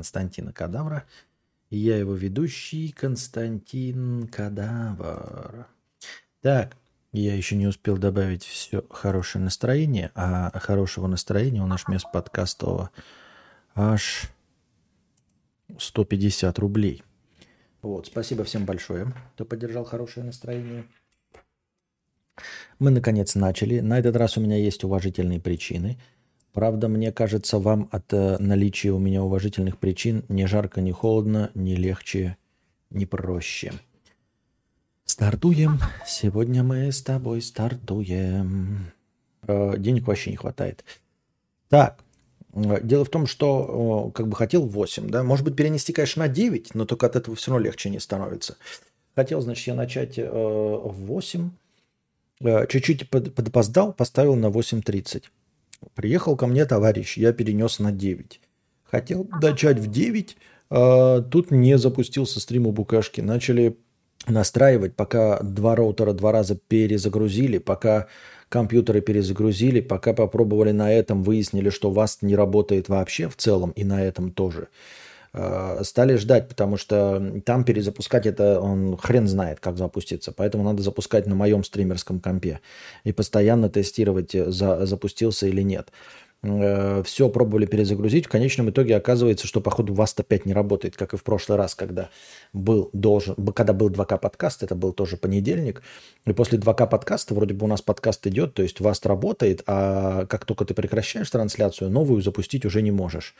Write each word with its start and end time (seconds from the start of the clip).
Константина 0.00 0.50
Кадавра. 0.50 1.04
И 1.68 1.76
я 1.76 1.98
его 1.98 2.14
ведущий 2.14 2.90
Константин 2.90 4.28
Кадавр. 4.28 5.66
Так, 6.40 6.74
я 7.12 7.36
еще 7.36 7.54
не 7.54 7.66
успел 7.66 7.98
добавить 7.98 8.42
все 8.42 8.82
хорошее 8.88 9.44
настроение, 9.44 10.10
а 10.14 10.58
хорошего 10.58 11.06
настроения 11.06 11.60
у 11.62 11.66
нас 11.66 11.86
вместо 11.86 12.08
подкастового 12.08 12.90
аж 13.74 14.30
150 15.78 16.58
рублей. 16.58 17.04
Вот, 17.82 18.06
спасибо 18.06 18.44
всем 18.44 18.64
большое, 18.64 19.12
кто 19.34 19.44
поддержал 19.44 19.84
хорошее 19.84 20.24
настроение. 20.24 20.86
Мы, 22.78 22.90
наконец, 22.90 23.34
начали. 23.34 23.80
На 23.80 23.98
этот 23.98 24.16
раз 24.16 24.38
у 24.38 24.40
меня 24.40 24.56
есть 24.56 24.82
уважительные 24.82 25.40
причины. 25.40 25.98
Правда, 26.52 26.88
мне 26.88 27.12
кажется, 27.12 27.58
вам 27.58 27.88
от 27.92 28.12
э, 28.12 28.36
наличия 28.38 28.90
у 28.90 28.98
меня 28.98 29.22
уважительных 29.22 29.78
причин 29.78 30.24
не 30.28 30.46
жарко, 30.46 30.80
не 30.80 30.90
холодно, 30.90 31.50
не 31.54 31.76
легче, 31.76 32.36
не 32.90 33.06
проще. 33.06 33.72
Стартуем. 35.04 35.78
Сегодня 36.06 36.62
мы 36.62 36.90
с 36.90 37.02
тобой 37.02 37.40
стартуем. 37.40 38.92
Э, 39.46 39.74
денег 39.78 40.08
вообще 40.08 40.30
не 40.30 40.36
хватает. 40.36 40.84
Так, 41.68 42.02
э, 42.52 42.80
дело 42.82 43.04
в 43.04 43.10
том, 43.10 43.26
что 43.26 44.10
как 44.12 44.26
бы 44.26 44.34
хотел 44.34 44.66
8, 44.66 45.08
да, 45.08 45.22
может 45.22 45.44
быть 45.44 45.54
перенести, 45.54 45.92
конечно, 45.92 46.24
на 46.24 46.28
9, 46.28 46.74
но 46.74 46.84
только 46.84 47.06
от 47.06 47.14
этого 47.14 47.36
все 47.36 47.52
равно 47.52 47.64
легче 47.64 47.90
не 47.90 48.00
становится. 48.00 48.56
Хотел, 49.14 49.40
значит, 49.40 49.68
я 49.68 49.74
начать 49.74 50.18
в 50.18 50.92
8, 50.92 51.50
Э, 52.42 52.66
чуть-чуть 52.66 53.08
подопоздал, 53.10 53.92
поставил 53.92 54.34
на 54.34 54.46
8.30. 54.46 55.24
Приехал 55.94 56.36
ко 56.36 56.46
мне 56.46 56.64
товарищ, 56.66 57.16
я 57.16 57.32
перенес 57.32 57.78
на 57.78 57.92
9. 57.92 58.40
Хотел 58.84 59.28
начать 59.40 59.78
в 59.78 59.90
9, 59.90 60.36
а 60.70 61.20
тут 61.22 61.50
не 61.50 61.78
запустился 61.78 62.40
стрим 62.40 62.66
у 62.66 62.72
Букашки. 62.72 63.20
Начали 63.20 63.76
настраивать, 64.26 64.94
пока 64.94 65.40
два 65.40 65.76
роутера 65.76 66.12
два 66.12 66.32
раза 66.32 66.56
перезагрузили, 66.56 67.58
пока 67.58 68.08
компьютеры 68.48 69.00
перезагрузили, 69.00 69.80
пока 69.80 70.12
попробовали 70.12 70.72
на 70.72 70.92
этом, 70.92 71.22
выяснили, 71.22 71.70
что 71.70 71.90
вас 71.90 72.18
не 72.20 72.36
работает 72.36 72.88
вообще 72.88 73.28
в 73.28 73.36
целом, 73.36 73.70
и 73.70 73.84
на 73.84 74.04
этом 74.04 74.30
тоже. 74.30 74.68
Э, 75.32 75.82
стали 75.84 76.16
ждать, 76.16 76.48
потому 76.48 76.76
что 76.76 77.40
там 77.44 77.64
перезапускать 77.64 78.26
это 78.26 78.60
он 78.60 78.96
хрен 78.96 79.28
знает, 79.28 79.60
как 79.60 79.76
запустится. 79.76 80.32
Поэтому 80.32 80.64
надо 80.64 80.82
запускать 80.82 81.26
на 81.26 81.36
моем 81.36 81.62
стримерском 81.62 82.18
компе 82.20 82.60
и 83.04 83.12
постоянно 83.12 83.68
тестировать, 83.68 84.34
э, 84.34 84.50
за, 84.50 84.86
запустился 84.86 85.46
или 85.46 85.62
нет. 85.62 85.92
Э, 86.42 87.04
Все 87.04 87.28
пробовали 87.28 87.66
перезагрузить. 87.66 88.26
В 88.26 88.28
конечном 88.28 88.70
итоге 88.70 88.96
оказывается, 88.96 89.46
что 89.46 89.60
походу 89.60 89.94
вас 89.94 90.14
опять 90.16 90.46
не 90.46 90.52
работает, 90.52 90.96
как 90.96 91.14
и 91.14 91.16
в 91.16 91.22
прошлый 91.22 91.58
раз, 91.58 91.76
когда 91.76 92.10
был 92.52 92.90
должен, 92.92 93.36
когда 93.54 93.72
был 93.72 93.88
2К 93.88 94.18
подкаст, 94.18 94.64
это 94.64 94.74
был 94.74 94.92
тоже 94.92 95.16
понедельник. 95.16 95.80
И 96.26 96.32
после 96.32 96.58
2К 96.58 96.88
подкаста 96.88 97.34
вроде 97.34 97.54
бы 97.54 97.66
у 97.66 97.68
нас 97.68 97.82
подкаст 97.82 98.26
идет, 98.26 98.54
то 98.54 98.62
есть 98.64 98.80
вас 98.80 99.04
работает, 99.04 99.62
а 99.68 100.26
как 100.26 100.44
только 100.44 100.64
ты 100.64 100.74
прекращаешь 100.74 101.30
трансляцию, 101.30 101.88
новую 101.88 102.20
запустить 102.20 102.64
уже 102.64 102.82
не 102.82 102.90
можешь. 102.90 103.36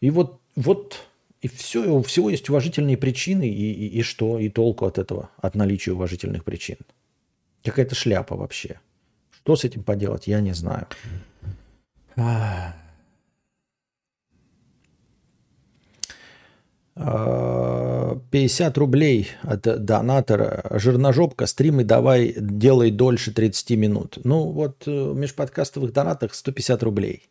И 0.00 0.08
вот, 0.08 0.40
вот 0.56 1.09
и 1.40 1.48
все, 1.48 1.90
у 1.90 2.02
всего 2.02 2.28
есть 2.28 2.48
уважительные 2.50 2.96
причины, 2.96 3.48
и, 3.48 3.72
и, 3.72 3.98
и 3.98 4.02
что, 4.02 4.38
и 4.38 4.48
толку 4.50 4.84
от 4.84 4.98
этого, 4.98 5.30
от 5.38 5.54
наличия 5.54 5.92
уважительных 5.92 6.44
причин. 6.44 6.76
Какая-то 7.64 7.94
шляпа 7.94 8.36
вообще. 8.36 8.80
Что 9.30 9.56
с 9.56 9.64
этим 9.64 9.82
поделать, 9.82 10.26
я 10.26 10.40
не 10.40 10.52
знаю. 10.52 10.86
50 16.94 18.76
а, 18.76 18.80
рублей 18.80 19.28
от 19.42 19.62
донатора. 19.62 20.66
Жирножопка, 20.78 21.46
стримы 21.46 21.84
давай, 21.84 22.34
делай 22.36 22.90
дольше 22.90 23.32
30 23.32 23.70
минут. 23.78 24.18
Ну 24.24 24.50
вот 24.50 24.86
э, 24.86 24.90
в 24.90 25.16
межподкастовых 25.16 25.94
донатах 25.94 26.34
150 26.34 26.82
рублей. 26.82 27.30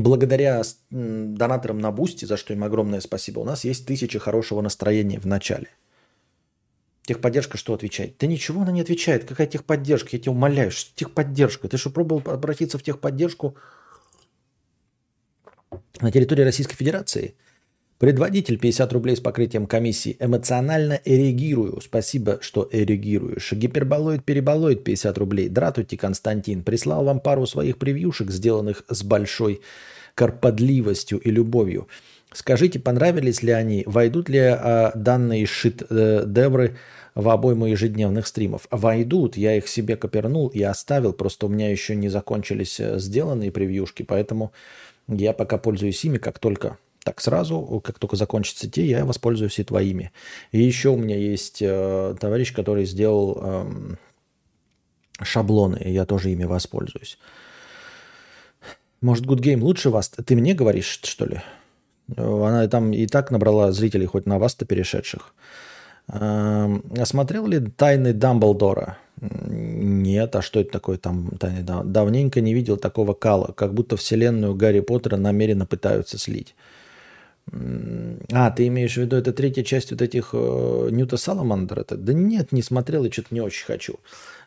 Благодаря 0.00 0.62
донаторам 0.90 1.78
на 1.78 1.92
Boosty, 1.92 2.24
за 2.24 2.38
что 2.38 2.54
им 2.54 2.64
огромное 2.64 3.00
спасибо, 3.00 3.40
у 3.40 3.44
нас 3.44 3.64
есть 3.64 3.86
тысяча 3.86 4.18
хорошего 4.18 4.62
настроения 4.62 5.20
в 5.20 5.26
начале. 5.26 5.68
Техподдержка 7.02 7.58
что 7.58 7.74
отвечает? 7.74 8.16
Да 8.18 8.26
ничего 8.26 8.62
она 8.62 8.72
не 8.72 8.80
отвечает. 8.80 9.24
Какая 9.24 9.46
техподдержка? 9.46 10.10
Я 10.12 10.20
тебя 10.20 10.32
умоляю, 10.32 10.70
что 10.70 10.94
техподдержка? 10.94 11.68
Ты 11.68 11.76
что, 11.76 11.90
пробовал 11.90 12.22
обратиться 12.26 12.78
в 12.78 12.82
техподдержку 12.82 13.56
на 16.00 16.10
территории 16.10 16.42
Российской 16.42 16.76
Федерации? 16.76 17.34
Предводитель 18.02 18.58
50 18.58 18.92
рублей 18.94 19.14
с 19.14 19.20
покрытием 19.20 19.68
комиссии. 19.68 20.16
Эмоционально 20.18 21.00
эрегирую. 21.04 21.80
Спасибо, 21.80 22.38
что 22.40 22.68
эрегируешь. 22.72 23.52
Гиперболоид 23.52 24.24
переболоид 24.24 24.82
50 24.82 25.18
рублей. 25.18 25.48
Дратути 25.48 25.94
Константин. 25.94 26.64
Прислал 26.64 27.04
вам 27.04 27.20
пару 27.20 27.46
своих 27.46 27.78
превьюшек, 27.78 28.32
сделанных 28.32 28.82
с 28.88 29.04
большой 29.04 29.60
карподливостью 30.16 31.20
и 31.20 31.30
любовью. 31.30 31.86
Скажите, 32.32 32.80
понравились 32.80 33.40
ли 33.44 33.52
они? 33.52 33.84
Войдут 33.86 34.28
ли 34.28 34.40
а, 34.40 34.90
данные 34.96 35.46
шит-девры 35.46 36.66
э, 36.66 36.74
в 37.14 37.28
обойму 37.28 37.66
ежедневных 37.66 38.26
стримов? 38.26 38.66
Войдут. 38.72 39.36
Я 39.36 39.56
их 39.56 39.68
себе 39.68 39.94
копернул 39.94 40.48
и 40.48 40.60
оставил. 40.60 41.12
Просто 41.12 41.46
у 41.46 41.48
меня 41.48 41.70
еще 41.70 41.94
не 41.94 42.08
закончились 42.08 42.80
э, 42.80 42.98
сделанные 42.98 43.52
превьюшки, 43.52 44.02
поэтому 44.02 44.50
я 45.06 45.32
пока 45.32 45.56
пользуюсь 45.56 46.04
ими, 46.04 46.18
как 46.18 46.40
только 46.40 46.78
так 47.04 47.20
сразу, 47.20 47.80
как 47.84 47.98
только 47.98 48.16
закончатся 48.16 48.70
те, 48.70 48.86
я 48.86 49.04
воспользуюсь 49.04 49.58
и 49.58 49.64
твоими. 49.64 50.12
И 50.52 50.60
еще 50.62 50.90
у 50.90 50.96
меня 50.96 51.16
есть 51.16 51.58
э, 51.60 52.14
товарищ, 52.20 52.52
который 52.52 52.84
сделал 52.84 53.38
э, 53.40 53.94
шаблоны, 55.22 55.78
и 55.84 55.90
я 55.90 56.04
тоже 56.04 56.30
ими 56.30 56.44
воспользуюсь. 56.44 57.18
Может, 59.00 59.26
Good 59.26 59.40
Game 59.40 59.60
лучше 59.60 59.90
вас? 59.90 60.08
Ты 60.10 60.36
мне 60.36 60.54
говоришь, 60.54 61.00
что 61.02 61.26
ли? 61.26 61.40
Она 62.16 62.68
там 62.68 62.92
и 62.92 63.06
так 63.06 63.30
набрала 63.30 63.72
зрителей, 63.72 64.06
хоть 64.06 64.26
на 64.26 64.38
вас-то 64.38 64.64
перешедших. 64.64 65.34
Осмотрел 66.06 67.46
ли 67.46 67.60
«Тайны 67.60 68.12
Дамблдора»? 68.12 68.98
Нет, 69.20 70.34
а 70.36 70.42
что 70.42 70.60
это 70.60 70.70
такое 70.72 70.98
там? 70.98 71.30
Давненько 71.38 72.40
не 72.40 72.54
видел 72.54 72.76
такого 72.76 73.14
кала, 73.14 73.52
как 73.52 73.72
будто 73.72 73.96
вселенную 73.96 74.54
Гарри 74.54 74.80
Поттера 74.80 75.16
намеренно 75.16 75.66
пытаются 75.66 76.18
слить. 76.18 76.54
А, 77.50 78.50
ты 78.50 78.68
имеешь 78.68 78.94
в 78.94 78.98
виду, 78.98 79.16
это 79.16 79.32
третья 79.32 79.62
часть 79.62 79.90
вот 79.90 80.00
этих 80.00 80.30
э, 80.32 80.88
Ньюта 80.90 81.16
Саламандр? 81.16 81.80
Это? 81.80 81.96
Да 81.96 82.12
нет, 82.12 82.52
не 82.52 82.62
смотрел 82.62 83.04
и 83.04 83.10
что-то 83.10 83.34
не 83.34 83.40
очень 83.40 83.66
хочу. 83.66 83.98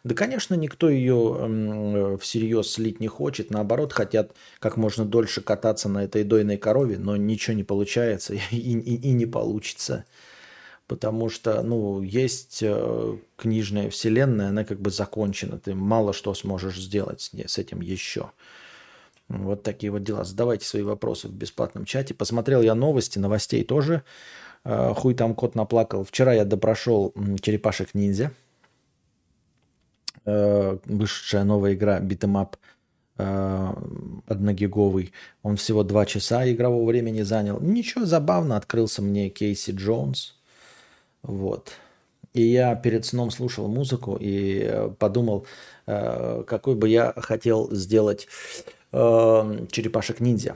Да, 0.04 0.16
конечно, 0.16 0.56
никто 0.56 0.90
ее 0.90 1.38
э, 1.40 2.18
всерьез 2.22 2.72
слить 2.72 3.00
не 3.00 3.08
хочет. 3.08 3.52
Наоборот, 3.52 3.92
хотят 3.92 4.32
как 4.60 4.78
можно 4.78 5.06
дольше 5.06 5.42
кататься 5.42 5.90
на 5.90 6.04
этой 6.04 6.24
дойной 6.24 6.58
корове, 6.58 6.98
но 6.98 7.16
ничего 7.16 7.56
не 7.56 7.64
получается 7.64 8.34
и, 8.52 8.58
и, 8.58 8.96
и 8.96 9.12
не 9.12 9.26
получится. 9.26 10.06
Потому 10.88 11.30
что, 11.30 11.62
ну, 11.64 12.02
есть 12.02 12.60
э, 12.62 13.18
книжная 13.36 13.90
вселенная, 13.90 14.50
она 14.50 14.64
как 14.64 14.80
бы 14.80 14.92
закончена. 14.92 15.60
Ты 15.60 15.74
мало 15.74 16.14
что 16.14 16.34
сможешь 16.34 16.80
сделать 16.80 17.32
с, 17.46 17.58
этим 17.58 17.82
еще. 17.82 18.32
Вот 19.28 19.64
такие 19.64 19.92
вот 19.92 20.04
дела. 20.04 20.24
Задавайте 20.24 20.66
свои 20.66 20.84
вопросы 20.84 21.28
в 21.28 21.34
бесплатном 21.34 21.86
чате. 21.86 22.14
Посмотрел 22.14 22.62
я 22.62 22.76
новости, 22.76 23.18
новостей 23.18 23.64
тоже. 23.64 24.04
Э, 24.64 24.94
хуй 24.96 25.16
там 25.16 25.34
кот 25.34 25.56
наплакал. 25.56 26.04
Вчера 26.04 26.34
я 26.34 26.46
допрошел 26.46 27.14
черепашек 27.42 27.96
ниндзя. 27.96 28.32
Э, 30.26 30.78
вышедшая 30.86 31.44
новая 31.44 31.74
игра 31.74 32.00
beat 32.00 32.25
'em 32.25 32.45
up 32.45 32.58
э, 33.18 33.74
одногиговый. 34.28 35.12
Он 35.42 35.56
всего 35.56 35.84
два 35.84 36.06
часа 36.06 36.50
игрового 36.52 36.86
времени 36.86 37.24
занял. 37.24 37.60
Ничего, 37.60 38.06
забавно. 38.06 38.58
Открылся 38.58 39.02
мне 39.02 39.30
Кейси 39.30 39.72
Джонс. 39.72 40.36
Вот. 41.24 41.72
И 42.34 42.44
я 42.44 42.76
перед 42.76 43.06
сном 43.06 43.32
слушал 43.32 43.68
музыку 43.70 44.18
и 44.20 44.90
подумал, 45.00 45.48
какой 45.86 46.76
бы 46.76 46.90
я 46.90 47.14
хотел 47.16 47.74
сделать 47.74 48.28
э, 48.96 49.66
черепашек-ниндзя. 49.72 50.56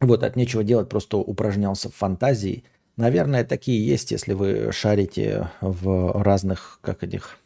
Вот, 0.00 0.22
от 0.22 0.36
нечего 0.36 0.62
делать, 0.62 0.88
просто 0.88 1.16
упражнялся 1.16 1.88
в 1.88 1.94
фантазии. 1.94 2.64
Наверное, 2.96 3.44
такие 3.44 3.84
есть, 3.84 4.10
если 4.10 4.34
вы 4.34 4.70
шарите 4.72 5.50
в 5.60 6.22
разных, 6.22 6.78
как 6.82 7.02
этих, 7.02 7.38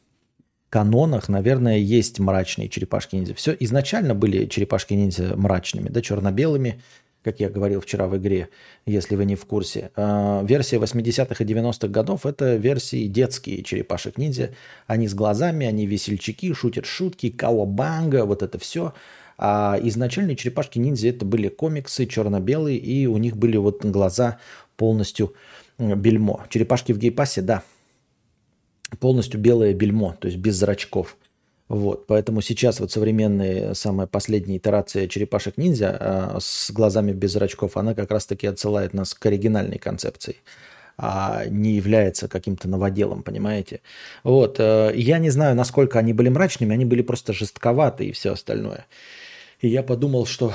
канонах, 0.71 1.29
наверное, 1.29 1.79
есть 1.79 2.19
мрачные 2.19 2.69
черепашки-ниндзя. 2.69 3.35
Все 3.35 3.57
изначально 3.61 4.15
были 4.15 4.47
черепашки-ниндзя 4.47 5.35
мрачными, 5.37 5.89
да, 5.89 6.03
черно-белыми, 6.03 6.83
как 7.23 7.41
я 7.41 7.49
говорил 7.49 7.81
вчера 7.81 8.07
в 8.07 8.17
игре, 8.19 8.49
если 8.85 9.17
вы 9.17 9.25
не 9.25 9.35
в 9.35 9.47
курсе. 9.47 9.91
А, 9.97 10.43
версия 10.45 10.77
80-х 10.77 11.43
и 11.43 11.47
90-х 11.47 11.89
годов– 11.89 12.27
это 12.27 12.57
версии 12.57 13.07
детские 13.07 13.63
черепашек-ниндзя. 13.63 14.51
Они 14.87 15.09
с 15.09 15.15
глазами, 15.15 15.67
они 15.67 15.87
весельчаки, 15.87 16.53
шутят 16.53 16.85
шутки, 16.85 17.31
кауабанга, 17.31 18.27
вот 18.27 18.43
это 18.43 18.59
все– 18.59 18.93
А 19.39 19.79
изначально 19.83 20.35
черепашки-ниндзя 20.35 21.09
это 21.09 21.25
были 21.25 21.49
комиксы 21.49 22.07
черно-белые, 22.07 22.77
и 22.77 23.07
у 23.07 23.17
них 23.19 23.37
были 23.37 23.57
вот 23.57 23.85
глаза 23.85 24.39
полностью 24.77 25.35
бельмо. 25.79 26.45
Черепашки 26.49 26.93
в 26.93 26.99
гейпассе, 26.99 27.41
да, 27.41 27.63
полностью 28.99 29.41
белое 29.41 29.75
бельмо, 29.75 30.17
то 30.21 30.27
есть 30.27 30.39
без 30.39 30.57
зрачков. 30.57 31.17
Вот, 31.69 32.07
поэтому 32.07 32.41
сейчас 32.41 32.81
вот 32.81 32.91
современная, 32.91 33.75
самая 33.75 34.07
последняя 34.07 34.57
итерация 34.57 35.07
черепашек-ниндзя 35.07 35.97
э, 36.01 36.39
с 36.41 36.71
глазами 36.71 37.13
без 37.13 37.33
зрачков, 37.33 37.77
она 37.77 37.95
как 37.95 38.11
раз-таки 38.11 38.47
отсылает 38.47 38.95
нас 38.95 39.13
к 39.13 39.25
оригинальной 39.27 39.79
концепции 39.79 40.37
а 41.01 41.45
не 41.49 41.75
является 41.77 42.27
каким-то 42.27 42.69
новоделом, 42.69 43.23
понимаете? 43.23 43.83
Вот, 44.25 44.57
э, 44.59 44.91
я 44.97 45.19
не 45.19 45.31
знаю, 45.31 45.55
насколько 45.55 45.99
они 46.01 46.13
были 46.13 46.29
мрачными, 46.29 46.75
они 46.75 46.85
были 46.85 47.03
просто 47.03 47.33
жестковаты 47.33 48.07
и 48.07 48.13
все 48.13 48.33
остальное. 48.33 48.85
И 49.61 49.69
я 49.69 49.83
подумал, 49.83 50.27
что 50.27 50.53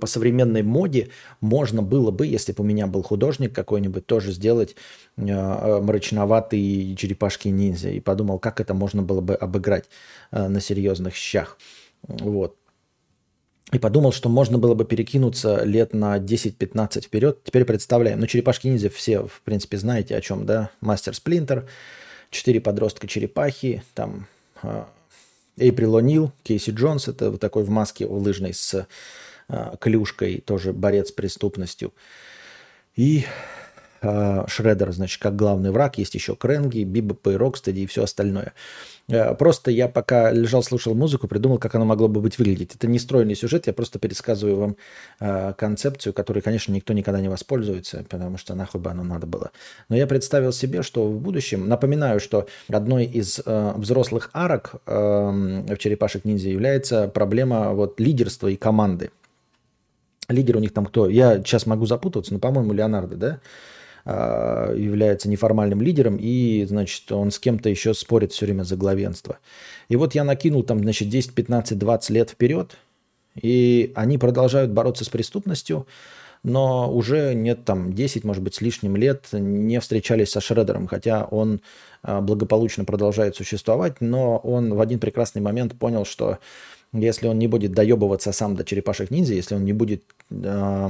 по 0.00 0.06
современной 0.06 0.62
моде 0.62 1.08
можно 1.40 1.82
было 1.82 2.10
бы, 2.10 2.26
если 2.26 2.52
бы 2.52 2.62
у 2.62 2.66
меня 2.66 2.86
был 2.86 3.02
художник 3.02 3.54
какой-нибудь, 3.54 4.06
тоже 4.06 4.32
сделать 4.32 4.76
э, 5.16 5.80
мрачноватые 5.80 6.94
черепашки-ниндзя. 6.96 7.90
И 7.90 8.00
подумал, 8.00 8.38
как 8.38 8.60
это 8.60 8.74
можно 8.74 9.02
было 9.02 9.20
бы 9.20 9.34
обыграть 9.34 9.86
э, 10.30 10.48
на 10.48 10.60
серьезных 10.60 11.14
щах. 11.14 11.58
Вот. 12.02 12.56
И 13.72 13.78
подумал, 13.78 14.12
что 14.12 14.28
можно 14.28 14.58
было 14.58 14.74
бы 14.74 14.84
перекинуться 14.84 15.64
лет 15.64 15.92
на 15.92 16.18
10-15 16.18 17.00
вперед. 17.00 17.42
Теперь 17.42 17.64
представляем. 17.64 18.20
Ну, 18.20 18.26
черепашки-ниндзя 18.26 18.90
все, 18.90 19.22
в 19.22 19.40
принципе, 19.42 19.78
знаете 19.78 20.16
о 20.16 20.20
чем, 20.20 20.46
да? 20.46 20.70
Мастер 20.80 21.14
Сплинтер, 21.14 21.66
четыре 22.30 22.60
подростка-черепахи, 22.60 23.82
там 23.94 24.26
Эйприл 25.56 25.98
О'Нил, 25.98 26.32
Кейси 26.42 26.70
Джонс, 26.70 27.08
это 27.08 27.30
вот 27.30 27.40
такой 27.40 27.64
в 27.64 27.70
маске 27.70 28.06
лыжной 28.06 28.52
с 28.52 28.86
а, 29.48 29.76
клюшкой, 29.76 30.40
тоже 30.40 30.72
борец 30.72 31.08
с 31.08 31.12
преступностью. 31.12 31.92
И 32.94 33.24
Шредер, 34.00 34.92
значит, 34.92 35.20
как 35.20 35.36
главный 35.36 35.70
враг. 35.70 35.98
Есть 35.98 36.14
еще 36.14 36.36
Кренги, 36.36 36.84
Бибоп 36.84 37.26
и 37.28 37.36
Рокстеди 37.36 37.80
и 37.80 37.86
все 37.86 38.04
остальное. 38.04 38.52
А, 39.08 39.34
просто 39.34 39.70
я 39.70 39.88
пока 39.88 40.32
лежал, 40.32 40.62
слушал 40.62 40.94
музыку, 40.94 41.28
придумал, 41.28 41.58
как 41.58 41.74
оно 41.74 41.84
могло 41.84 42.08
бы 42.08 42.20
быть 42.20 42.38
выглядеть. 42.38 42.74
Это 42.74 42.86
не 42.86 42.98
стройный 42.98 43.34
сюжет, 43.34 43.66
я 43.66 43.72
просто 43.72 43.98
пересказываю 43.98 44.56
вам 44.56 44.76
э, 45.20 45.52
концепцию, 45.56 46.12
которой, 46.12 46.40
конечно, 46.40 46.72
никто 46.72 46.92
никогда 46.92 47.20
не 47.20 47.28
воспользуется, 47.28 48.04
потому 48.08 48.36
что 48.38 48.54
нахуй 48.54 48.80
бы 48.80 48.90
оно 48.90 49.04
надо 49.04 49.26
было. 49.26 49.50
Но 49.88 49.96
я 49.96 50.06
представил 50.06 50.52
себе, 50.52 50.82
что 50.82 51.08
в 51.08 51.20
будущем, 51.20 51.68
напоминаю, 51.68 52.20
что 52.20 52.48
одной 52.68 53.04
из 53.04 53.40
э, 53.44 53.72
взрослых 53.76 54.30
арок 54.32 54.74
э, 54.86 54.90
в 54.90 55.76
черепашек-ниндзя 55.78 56.48
является 56.48 57.08
проблема 57.08 57.72
вот 57.72 58.00
лидерства 58.00 58.48
и 58.48 58.56
команды. 58.56 59.10
Лидер 60.28 60.56
у 60.56 60.60
них 60.60 60.72
там 60.72 60.86
кто? 60.86 61.08
Я 61.08 61.38
сейчас 61.38 61.66
могу 61.66 61.86
запутаться, 61.86 62.32
но, 62.32 62.40
по-моему, 62.40 62.72
Леонардо, 62.72 63.16
да? 63.16 63.40
А, 64.08 64.72
является 64.72 65.28
неформальным 65.28 65.82
лидером, 65.82 66.16
и, 66.16 66.64
значит, 66.64 67.10
он 67.10 67.32
с 67.32 67.40
кем-то 67.40 67.68
еще 67.68 67.92
спорит 67.92 68.30
все 68.30 68.46
время 68.46 68.62
за 68.62 68.76
главенство. 68.76 69.38
И 69.88 69.96
вот 69.96 70.14
я 70.14 70.22
накинул 70.22 70.62
там, 70.62 70.78
значит, 70.78 71.08
10, 71.08 71.34
15, 71.34 71.76
20 71.76 72.10
лет 72.10 72.30
вперед, 72.30 72.76
и 73.34 73.90
они 73.96 74.16
продолжают 74.16 74.70
бороться 74.70 75.04
с 75.04 75.08
преступностью, 75.08 75.88
но 76.44 76.88
уже 76.88 77.34
нет 77.34 77.64
там 77.64 77.92
10, 77.92 78.22
может 78.22 78.44
быть, 78.44 78.54
с 78.54 78.60
лишним 78.60 78.94
лет 78.94 79.26
не 79.32 79.80
встречались 79.80 80.30
со 80.30 80.40
Шредером, 80.40 80.86
хотя 80.86 81.24
он 81.24 81.60
а, 82.04 82.20
благополучно 82.20 82.84
продолжает 82.84 83.34
существовать, 83.34 84.00
но 84.00 84.36
он 84.36 84.72
в 84.72 84.80
один 84.80 85.00
прекрасный 85.00 85.42
момент 85.42 85.76
понял, 85.76 86.04
что 86.04 86.38
если 86.92 87.26
он 87.26 87.40
не 87.40 87.48
будет 87.48 87.72
доебываться 87.72 88.30
сам 88.30 88.54
до 88.54 88.62
черепашек 88.62 89.10
ниндзя, 89.10 89.34
если 89.34 89.56
он 89.56 89.64
не 89.64 89.72
будет 89.72 90.04
э, 90.30 90.88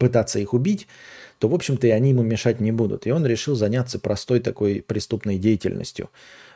пытаться 0.00 0.40
их 0.40 0.52
убить, 0.52 0.88
то, 1.38 1.48
в 1.48 1.54
общем-то, 1.54 1.86
и 1.86 1.90
они 1.90 2.10
ему 2.10 2.22
мешать 2.22 2.60
не 2.60 2.72
будут. 2.72 3.06
И 3.06 3.10
он 3.10 3.24
решил 3.26 3.54
заняться 3.54 3.98
простой 3.98 4.40
такой 4.40 4.82
преступной 4.86 5.38
деятельностью. 5.38 6.10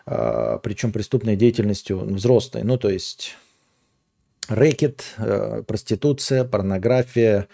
Э, 0.07 0.59
причем 0.63 0.93
преступной 0.93 1.37
деятельностью 1.37 1.99
взрослой. 1.99 2.63
Ну, 2.65 2.77
то 2.77 2.89
есть 2.89 3.37
рэкет, 4.49 5.05
э, 5.19 5.63
проституция, 5.67 6.45
порнография, 6.45 7.47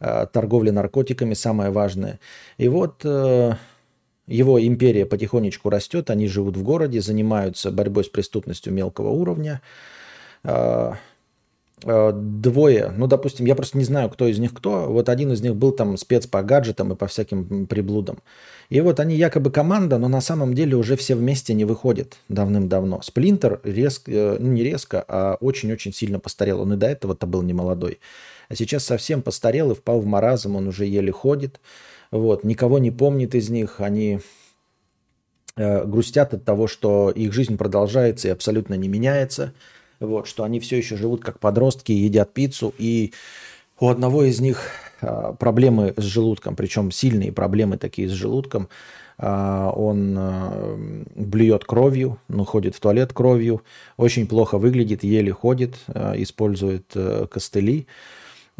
э, 0.00 0.26
торговля 0.32 0.72
наркотиками, 0.72 1.34
самое 1.34 1.70
важное. 1.70 2.18
И 2.58 2.68
вот... 2.68 3.02
Э, 3.04 3.54
его 4.28 4.64
империя 4.64 5.04
потихонечку 5.04 5.68
растет, 5.68 6.08
они 6.08 6.28
живут 6.28 6.56
в 6.56 6.62
городе, 6.62 7.00
занимаются 7.00 7.72
борьбой 7.72 8.04
с 8.04 8.08
преступностью 8.08 8.72
мелкого 8.72 9.08
уровня. 9.08 9.60
А, 11.84 12.12
двое, 12.12 12.92
ну, 12.96 13.06
допустим, 13.06 13.46
я 13.46 13.54
просто 13.54 13.78
не 13.78 13.84
знаю, 13.84 14.08
кто 14.10 14.26
из 14.26 14.38
них 14.38 14.54
кто. 14.54 14.86
Вот 14.88 15.08
один 15.08 15.32
из 15.32 15.40
них 15.40 15.56
был 15.56 15.72
там 15.72 15.96
спец 15.96 16.26
по 16.26 16.42
гаджетам 16.42 16.92
и 16.92 16.96
по 16.96 17.06
всяким 17.06 17.66
приблудам. 17.66 18.18
И 18.68 18.80
вот 18.80 19.00
они 19.00 19.16
якобы 19.16 19.50
команда, 19.50 19.98
но 19.98 20.08
на 20.08 20.20
самом 20.20 20.54
деле 20.54 20.76
уже 20.76 20.96
все 20.96 21.14
вместе 21.14 21.54
не 21.54 21.64
выходят 21.64 22.16
давным-давно. 22.28 23.02
Сплинтер 23.02 23.60
резко, 23.64 24.10
э, 24.10 24.36
ну 24.38 24.52
не 24.52 24.62
резко, 24.62 25.04
а 25.06 25.36
очень-очень 25.40 25.92
сильно 25.92 26.18
постарел. 26.18 26.60
Он 26.60 26.74
и 26.74 26.76
до 26.76 26.86
этого-то 26.86 27.26
был 27.26 27.42
не 27.42 27.52
молодой. 27.52 27.98
А 28.48 28.54
сейчас 28.54 28.84
совсем 28.84 29.22
постарел 29.22 29.72
и 29.72 29.74
впал 29.74 30.00
в 30.00 30.06
маразм, 30.06 30.56
он 30.56 30.68
уже 30.68 30.86
еле 30.86 31.12
ходит. 31.12 31.60
Вот, 32.10 32.44
никого 32.44 32.78
не 32.78 32.90
помнит 32.90 33.34
из 33.34 33.48
них, 33.48 33.80
они 33.80 34.20
э, 35.56 35.84
грустят 35.84 36.34
от 36.34 36.44
того, 36.44 36.66
что 36.66 37.10
их 37.10 37.32
жизнь 37.32 37.56
продолжается 37.56 38.28
и 38.28 38.30
абсолютно 38.30 38.74
не 38.74 38.88
меняется 38.88 39.54
вот, 40.06 40.26
что 40.26 40.44
они 40.44 40.60
все 40.60 40.76
еще 40.76 40.96
живут 40.96 41.22
как 41.22 41.38
подростки, 41.38 41.92
едят 41.92 42.32
пиццу, 42.32 42.74
и 42.78 43.12
у 43.80 43.88
одного 43.88 44.24
из 44.24 44.40
них 44.40 44.70
а, 45.00 45.32
проблемы 45.32 45.94
с 45.96 46.02
желудком, 46.02 46.56
причем 46.56 46.90
сильные 46.90 47.32
проблемы 47.32 47.78
такие 47.78 48.08
с 48.08 48.12
желудком. 48.12 48.68
А, 49.18 49.70
он 49.70 50.14
а, 50.16 50.78
блюет 51.14 51.64
кровью, 51.64 52.18
ну, 52.28 52.44
ходит 52.44 52.74
в 52.74 52.80
туалет 52.80 53.12
кровью, 53.12 53.62
очень 53.96 54.26
плохо 54.26 54.58
выглядит, 54.58 55.02
еле 55.02 55.32
ходит, 55.32 55.74
использует 55.88 56.86
э, 56.94 57.26
костыли. 57.30 57.86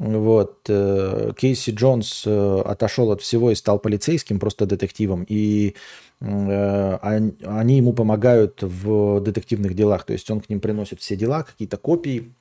Вот. 0.02 0.66
Э, 0.68 1.32
Кейси 1.36 1.70
Джонс 1.70 2.24
э, 2.26 2.62
отошел 2.64 3.10
от 3.12 3.22
всего 3.22 3.50
и 3.50 3.54
стал 3.54 3.78
полицейским, 3.78 4.38
просто 4.38 4.66
детективом. 4.66 5.24
И 5.28 5.74
Э, 6.24 6.98
они 7.44 7.76
ему 7.76 7.92
помогают 7.92 8.62
в 8.62 9.20
детективных 9.20 9.74
делах. 9.74 10.04
То 10.04 10.12
есть 10.12 10.30
он 10.30 10.40
к 10.40 10.48
ним 10.48 10.60
приносит 10.60 11.00
все 11.00 11.16
дела, 11.16 11.42
какие-то 11.42 11.76
копии. 11.76 12.32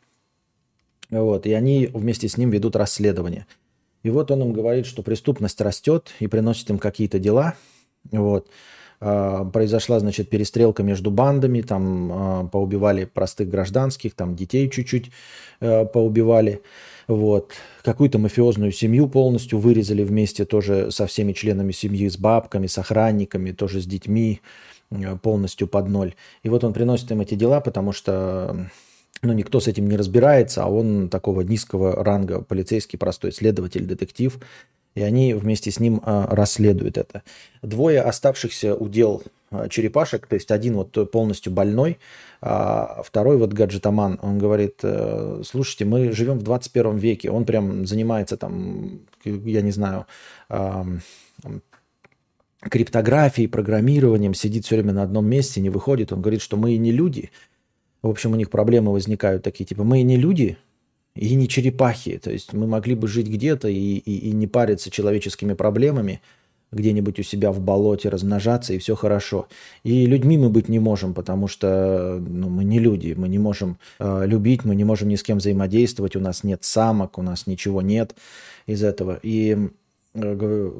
Вот, 1.10 1.46
и 1.46 1.52
они 1.52 1.90
вместе 1.94 2.30
с 2.30 2.38
ним 2.38 2.52
ведут 2.52 2.76
расследование. 2.76 3.46
И 4.04 4.10
вот 4.10 4.32
он 4.32 4.42
им 4.42 4.54
говорит, 4.54 4.86
что 4.86 5.04
преступность 5.04 5.60
растет 5.60 6.12
и 6.20 6.28
приносит 6.28 6.70
им 6.70 6.80
какие-то 6.80 7.20
дела. 7.20 7.56
Вот. 8.12 8.48
Произошла, 9.00 10.00
значит, 10.00 10.30
перестрелка 10.30 10.84
между 10.84 11.10
бандами, 11.12 11.62
там 11.62 12.50
поубивали 12.52 13.06
простых 13.06 13.50
гражданских, 13.50 14.14
там 14.14 14.36
детей 14.36 14.70
чуть-чуть 14.70 15.12
поубивали. 15.60 16.62
Вот. 17.12 17.52
Какую-то 17.84 18.20
мафиозную 18.20 18.72
семью 18.72 19.10
полностью 19.10 19.60
вырезали 19.60 20.02
вместе 20.04 20.46
тоже 20.46 20.92
со 20.92 21.08
всеми 21.08 21.34
членами 21.34 21.74
семьи, 21.74 22.08
с 22.08 22.18
бабками, 22.18 22.68
с 22.68 22.78
охранниками, 22.78 23.52
тоже 23.52 23.82
с 23.82 23.86
детьми, 23.86 24.40
э, 24.92 25.18
полностью 25.18 25.68
под 25.68 25.90
ноль. 25.90 26.14
И 26.44 26.50
вот 26.50 26.64
он 26.64 26.72
приносит 26.72 27.12
им 27.12 27.20
эти 27.20 27.36
дела, 27.36 27.60
потому 27.60 27.92
что 27.92 28.70
ну, 29.24 29.34
никто 29.34 29.60
с 29.60 29.68
этим 29.68 29.90
не 29.90 29.98
разбирается, 29.98 30.64
а 30.64 30.70
он 30.70 31.10
такого 31.10 31.42
низкого 31.42 32.02
ранга 32.02 32.42
полицейский, 32.42 32.98
простой 32.98 33.34
следователь, 33.34 33.86
детектив. 33.86 34.40
И 34.96 35.02
они 35.02 35.34
вместе 35.34 35.70
с 35.70 35.82
ним 35.82 36.02
а, 36.06 36.34
расследуют 36.34 36.98
это. 36.98 37.24
Двое 37.62 38.02
оставшихся 38.02 38.74
удел 38.74 39.22
черепашек, 39.70 40.28
то 40.28 40.36
есть 40.36 40.52
один 40.52 40.76
вот 40.76 41.12
полностью 41.12 41.52
больной, 41.52 42.00
а 42.42 43.02
второй 43.04 43.38
вот 43.38 43.54
гаджетоман, 43.54 44.20
он 44.22 44.38
говорит, 44.38 44.80
э, 44.84 45.42
слушайте, 45.46 45.86
мы 45.86 46.12
живем 46.12 46.40
в 46.40 46.44
21 46.44 46.98
веке, 46.98 47.32
он 47.32 47.46
прям 47.46 47.86
занимается 47.86 48.38
там, 48.38 49.02
я 49.24 49.62
не 49.62 49.72
знаю, 49.72 50.06
криптографией, 52.62 53.50
программированием, 53.50 54.34
сидит 54.34 54.66
все 54.66 54.76
время 54.76 54.94
на 54.94 55.04
одном 55.04 55.26
месте, 55.26 55.62
не 55.62 55.70
выходит. 55.70 56.14
Он 56.14 56.22
говорит, 56.22 56.42
что 56.42 56.58
мы 56.58 56.74
и 56.74 56.78
не 56.78 56.92
люди. 56.92 57.32
В 58.02 58.10
общем, 58.10 58.34
у 58.34 58.36
них 58.36 58.50
проблемы 58.50 58.92
возникают 58.92 59.44
такие, 59.44 59.66
типа, 59.66 59.84
мы 59.84 60.02
и 60.02 60.04
не 60.04 60.18
люди, 60.18 60.58
и 61.16 61.36
не 61.36 61.48
черепахи. 61.48 62.20
То 62.20 62.32
есть 62.32 62.54
мы 62.54 62.68
могли 62.68 62.96
бы 62.96 63.08
жить 63.08 63.28
где-то 63.28 63.68
и, 63.68 63.98
и, 63.98 64.30
и 64.30 64.32
не 64.32 64.48
париться 64.48 64.92
человеческими 64.92 65.54
проблемами– 65.54 66.22
где-нибудь 66.72 67.20
у 67.20 67.24
себя 67.24 67.52
в 67.52 67.60
болоте 67.60 68.10
размножаться, 68.10 68.74
и 68.74 68.78
все 68.78 68.96
хорошо. 68.96 69.48
И 69.84 70.06
людьми 70.06 70.38
мы 70.38 70.50
быть 70.50 70.70
не 70.70 70.80
можем, 70.80 71.14
потому 71.14 71.48
что 71.48 72.22
ну, 72.26 72.50
мы 72.50 72.64
не 72.64 72.80
люди, 72.80 73.14
мы 73.18 73.28
не 73.28 73.40
можем 73.40 73.78
э, 74.00 74.26
любить, 74.26 74.64
мы 74.64 74.76
не 74.76 74.84
можем 74.84 75.10
ни 75.10 75.16
с 75.16 75.24
кем 75.24 75.40
взаимодействовать, 75.40 76.16
у 76.16 76.20
нас 76.20 76.44
нет 76.44 76.64
самок, 76.64 77.18
у 77.18 77.22
нас 77.22 77.48
ничего 77.48 77.82
нет 77.82 78.16
из 78.68 78.84
этого. 78.84 79.20
И 79.22 79.70
э, 80.14 80.72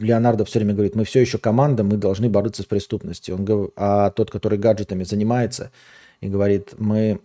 Леонардо 0.00 0.44
все 0.44 0.60
время 0.60 0.74
говорит, 0.74 0.94
мы 0.94 1.04
все 1.04 1.20
еще 1.20 1.38
команда, 1.38 1.82
мы 1.82 1.96
должны 1.96 2.28
бороться 2.28 2.62
с 2.62 2.66
преступностью. 2.66 3.34
Он, 3.34 3.70
а 3.76 4.10
тот, 4.10 4.30
который 4.30 4.58
гаджетами 4.58 5.04
занимается, 5.04 5.72
и 6.20 6.28
говорит, 6.28 6.74
мы 6.78 7.20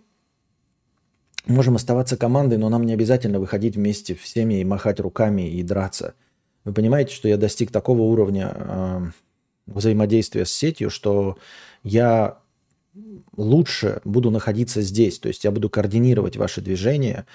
Можем 1.48 1.76
оставаться 1.76 2.18
командой, 2.18 2.58
но 2.58 2.68
нам 2.68 2.82
не 2.82 2.92
обязательно 2.92 3.40
выходить 3.40 3.74
вместе 3.74 4.14
всеми 4.14 4.60
и 4.60 4.64
махать 4.64 5.00
руками 5.00 5.48
и 5.48 5.62
драться. 5.62 6.12
Вы 6.64 6.72
понимаете, 6.72 7.14
что 7.14 7.28
я 7.28 7.36
достиг 7.36 7.70
такого 7.70 8.02
уровня 8.02 8.52
э, 8.54 9.00
взаимодействия 9.66 10.44
с 10.44 10.52
сетью, 10.52 10.90
что 10.90 11.38
я 11.82 12.38
лучше 13.36 14.00
буду 14.04 14.30
находиться 14.30 14.82
здесь. 14.82 15.18
То 15.18 15.28
есть 15.28 15.44
я 15.44 15.50
буду 15.50 15.70
координировать 15.70 16.36
ваши 16.36 16.60
движения, 16.60 17.26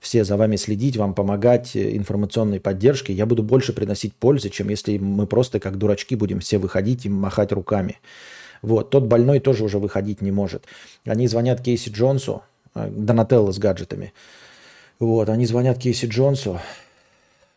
все 0.00 0.24
за 0.24 0.36
вами 0.36 0.56
следить, 0.56 0.96
вам 0.96 1.14
помогать 1.14 1.76
э, 1.76 1.96
информационной 1.96 2.60
поддержкой. 2.60 3.12
Я 3.12 3.24
буду 3.24 3.42
больше 3.42 3.72
приносить 3.72 4.14
пользы, 4.14 4.50
чем 4.50 4.68
если 4.68 4.98
мы 4.98 5.26
просто 5.26 5.60
как 5.60 5.78
дурачки 5.78 6.16
будем 6.16 6.40
все 6.40 6.58
выходить 6.58 7.06
и 7.06 7.08
махать 7.08 7.52
руками. 7.52 7.98
Вот. 8.62 8.90
Тот 8.90 9.04
больной 9.04 9.38
тоже 9.38 9.64
уже 9.64 9.78
выходить 9.78 10.20
не 10.20 10.32
может. 10.32 10.64
Они 11.04 11.28
звонят 11.28 11.62
Кейси 11.62 11.90
Джонсу, 11.90 12.42
э, 12.74 12.90
Донателло 12.90 13.52
с 13.52 13.58
гаджетами. 13.58 14.12
Вот, 14.98 15.28
они 15.28 15.46
звонят 15.46 15.78
Кейси 15.78 16.06
Джонсу 16.06 16.60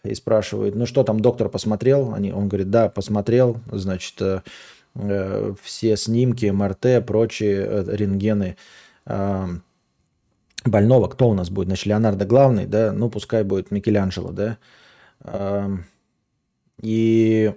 и 0.05 0.15
спрашивают, 0.15 0.75
ну 0.75 0.85
что 0.85 1.03
там, 1.03 1.19
доктор 1.19 1.49
посмотрел? 1.49 2.13
Они, 2.13 2.31
он 2.31 2.47
говорит, 2.47 2.69
да, 2.69 2.89
посмотрел, 2.89 3.57
значит, 3.71 4.21
э, 4.21 4.41
э 4.95 5.53
все 5.61 5.97
снимки, 5.97 6.45
МРТ, 6.45 7.05
прочие 7.05 7.65
э, 7.67 7.95
рентгены 7.95 8.57
э, 9.05 9.45
больного. 10.65 11.07
Кто 11.07 11.29
у 11.29 11.33
нас 11.33 11.49
будет? 11.49 11.67
Значит, 11.67 11.85
Леонардо 11.87 12.25
главный, 12.25 12.65
да, 12.65 12.91
ну 12.91 13.09
пускай 13.09 13.43
будет 13.43 13.71
Микеланджело, 13.71 14.31
да. 14.31 14.57
Э, 15.23 15.69
и 16.81 17.53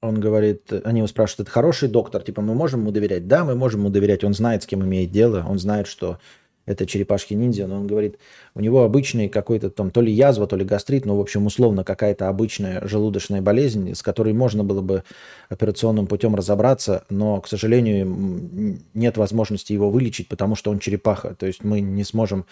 он 0.00 0.20
говорит, 0.20 0.72
они 0.84 1.00
его 1.00 1.08
спрашивают, 1.08 1.48
это 1.48 1.50
хороший 1.50 1.88
доктор, 1.88 2.22
типа 2.22 2.42
мы 2.42 2.54
можем 2.54 2.80
ему 2.80 2.90
доверять? 2.90 3.26
Да, 3.26 3.44
мы 3.44 3.54
можем 3.54 3.80
ему 3.80 3.90
доверять, 3.90 4.24
он 4.24 4.34
знает, 4.34 4.62
с 4.62 4.66
кем 4.66 4.84
имеет 4.84 5.10
дело, 5.10 5.44
он 5.48 5.58
знает, 5.58 5.86
что 5.86 6.18
это 6.66 6.84
черепашки-ниндзя, 6.84 7.66
но 7.66 7.76
он 7.76 7.86
говорит, 7.86 8.18
у 8.54 8.60
него 8.60 8.82
обычный 8.82 9.28
какой-то 9.28 9.70
там 9.70 9.90
то 9.90 10.00
ли 10.00 10.12
язва, 10.12 10.46
то 10.46 10.56
ли 10.56 10.64
гастрит, 10.64 11.06
ну, 11.06 11.16
в 11.16 11.20
общем, 11.20 11.46
условно 11.46 11.84
какая-то 11.84 12.28
обычная 12.28 12.86
желудочная 12.86 13.40
болезнь, 13.40 13.94
с 13.94 14.02
которой 14.02 14.32
можно 14.32 14.64
было 14.64 14.82
бы 14.82 15.04
операционным 15.48 16.06
путем 16.06 16.34
разобраться, 16.34 17.04
но, 17.08 17.40
к 17.40 17.48
сожалению, 17.48 18.78
нет 18.94 19.16
возможности 19.16 19.72
его 19.72 19.90
вылечить, 19.90 20.28
потому 20.28 20.56
что 20.56 20.70
он 20.70 20.80
черепаха. 20.80 21.34
То 21.34 21.46
есть 21.46 21.62
мы 21.62 21.80
не 21.80 22.04
сможем 22.04 22.44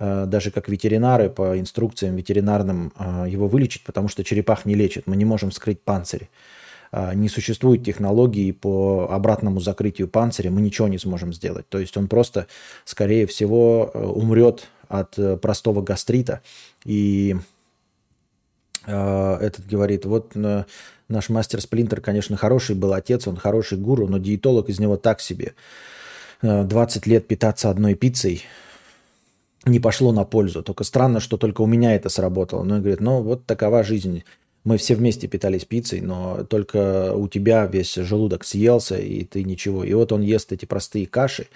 э, 0.00 0.26
даже 0.26 0.50
как 0.50 0.68
ветеринары 0.68 1.30
по 1.30 1.58
инструкциям 1.58 2.16
ветеринарным 2.16 2.92
э, 2.98 3.26
его 3.28 3.46
вылечить, 3.46 3.84
потому 3.84 4.08
что 4.08 4.24
черепах 4.24 4.64
не 4.66 4.74
лечит. 4.74 5.06
Мы 5.06 5.16
не 5.16 5.24
можем 5.24 5.52
скрыть 5.52 5.80
панцирь. 5.80 6.28
А, 6.94 7.14
не 7.14 7.30
существует 7.30 7.82
технологии 7.82 8.52
по 8.52 9.08
обратному 9.10 9.60
закрытию 9.60 10.08
панциря, 10.08 10.50
мы 10.50 10.60
ничего 10.60 10.88
не 10.88 10.98
сможем 10.98 11.32
сделать. 11.32 11.66
То 11.70 11.78
есть 11.78 11.96
он 11.96 12.06
просто, 12.06 12.48
скорее 12.84 13.26
всего, 13.26 13.90
э, 13.92 14.04
умрет 14.04 14.68
от 14.88 15.18
э, 15.18 15.38
простого 15.38 15.80
гастрита. 15.80 16.42
И 16.84 17.34
э, 18.86 19.36
этот 19.40 19.66
говорит, 19.66 20.04
вот 20.04 20.34
наш 20.34 21.28
мастер 21.30 21.62
Сплинтер, 21.62 22.02
конечно, 22.02 22.36
хороший 22.36 22.76
был 22.76 22.92
отец, 22.92 23.26
он 23.26 23.36
хороший 23.36 23.78
гуру, 23.78 24.06
но 24.06 24.18
диетолог 24.18 24.68
из 24.68 24.78
него 24.78 24.98
так 24.98 25.22
себе. 25.22 25.54
20 26.42 27.06
лет 27.06 27.26
питаться 27.26 27.70
одной 27.70 27.94
пиццей 27.94 28.42
не 29.64 29.80
пошло 29.80 30.12
на 30.12 30.24
пользу. 30.24 30.62
Только 30.62 30.84
странно, 30.84 31.20
что 31.20 31.38
только 31.38 31.62
у 31.62 31.66
меня 31.66 31.94
это 31.94 32.10
сработало. 32.10 32.64
Но 32.64 32.74
он 32.74 32.80
говорит, 32.80 33.00
ну 33.00 33.22
вот 33.22 33.46
такова 33.46 33.82
жизнь. 33.82 34.24
Мы 34.64 34.76
все 34.76 34.94
вместе 34.94 35.26
питались 35.26 35.64
пиццей, 35.64 36.00
но 36.00 36.44
только 36.44 37.14
у 37.14 37.26
тебя 37.28 37.66
весь 37.66 37.94
желудок 37.94 38.44
съелся, 38.44 38.96
и 38.96 39.24
ты 39.24 39.42
ничего. 39.42 39.82
И 39.82 39.92
вот 39.92 40.12
он 40.12 40.20
ест 40.20 40.52
эти 40.52 40.66
простые 40.66 41.06
каши, 41.06 41.48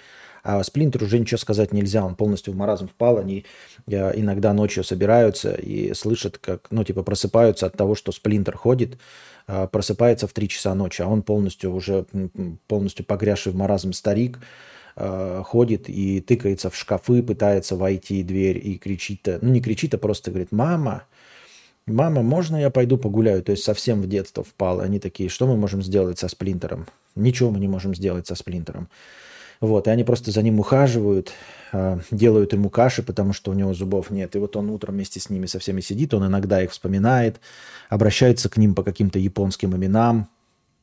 а 0.43 0.63
Сплинтер 0.63 1.03
уже 1.03 1.19
ничего 1.19 1.37
сказать 1.37 1.73
нельзя, 1.73 2.05
он 2.05 2.15
полностью 2.15 2.53
в 2.53 2.55
маразм 2.55 2.87
впал, 2.87 3.17
они 3.17 3.45
э, 3.87 4.17
иногда 4.17 4.53
ночью 4.53 4.83
собираются 4.83 5.53
и 5.53 5.93
слышат, 5.93 6.37
как, 6.37 6.67
ну, 6.69 6.85
типа, 6.85 7.03
просыпаются 7.03 7.65
от 7.65 7.75
того, 7.75 7.95
что 7.95 8.13
Сплинтер 8.13 8.55
ходит, 8.55 8.97
э, 9.47 9.67
просыпается 9.69 10.25
в 10.25 10.33
3 10.33 10.47
часа 10.47 10.73
ночи, 10.73 11.01
а 11.01 11.07
он 11.07 11.21
полностью 11.21 11.73
уже, 11.73 12.05
полностью 12.67 13.05
погрязший 13.05 13.51
в 13.51 13.55
маразм 13.55 13.91
старик, 13.91 14.39
э, 14.95 15.43
ходит 15.45 15.89
и 15.89 16.21
тыкается 16.21 16.69
в 16.69 16.77
шкафы, 16.77 17.23
пытается 17.23 17.75
войти 17.75 18.23
в 18.23 18.27
дверь 18.27 18.65
и 18.65 18.77
кричит, 18.77 19.27
ну, 19.41 19.51
не 19.51 19.61
кричит, 19.61 19.93
а 19.95 19.97
просто 19.97 20.31
говорит, 20.31 20.53
мама, 20.53 21.03
Мама, 21.87 22.21
можно 22.21 22.57
я 22.57 22.69
пойду 22.69 22.97
погуляю? 22.97 23.41
То 23.41 23.53
есть 23.53 23.63
совсем 23.63 24.01
в 24.01 24.07
детство 24.07 24.43
впал. 24.43 24.81
Они 24.81 24.99
такие, 24.99 25.29
что 25.29 25.47
мы 25.47 25.55
можем 25.55 25.81
сделать 25.81 26.19
со 26.19 26.27
сплинтером? 26.27 26.85
Ничего 27.15 27.49
мы 27.49 27.59
не 27.59 27.69
можем 27.69 27.95
сделать 27.95 28.27
со 28.27 28.35
сплинтером. 28.35 28.89
Вот, 29.61 29.87
и 29.87 29.89
они 29.89 30.03
просто 30.03 30.31
за 30.31 30.43
ним 30.43 30.59
ухаживают, 30.59 31.31
а, 31.71 31.99
делают 32.11 32.53
ему 32.53 32.69
каши, 32.69 33.01
потому 33.01 33.33
что 33.33 33.51
у 33.51 33.53
него 33.53 33.73
зубов 33.73 34.11
нет. 34.11 34.35
И 34.35 34.39
вот 34.39 34.55
он 34.55 34.69
утром 34.69 34.95
вместе 34.95 35.19
с 35.19 35.29
ними 35.29 35.47
со 35.47 35.59
всеми 35.59 35.81
сидит, 35.81 36.13
он 36.13 36.27
иногда 36.27 36.61
их 36.61 36.71
вспоминает, 36.71 37.39
обращается 37.89 38.49
к 38.49 38.57
ним 38.57 38.75
по 38.75 38.83
каким-то 38.83 39.17
японским 39.17 39.75
именам, 39.75 40.27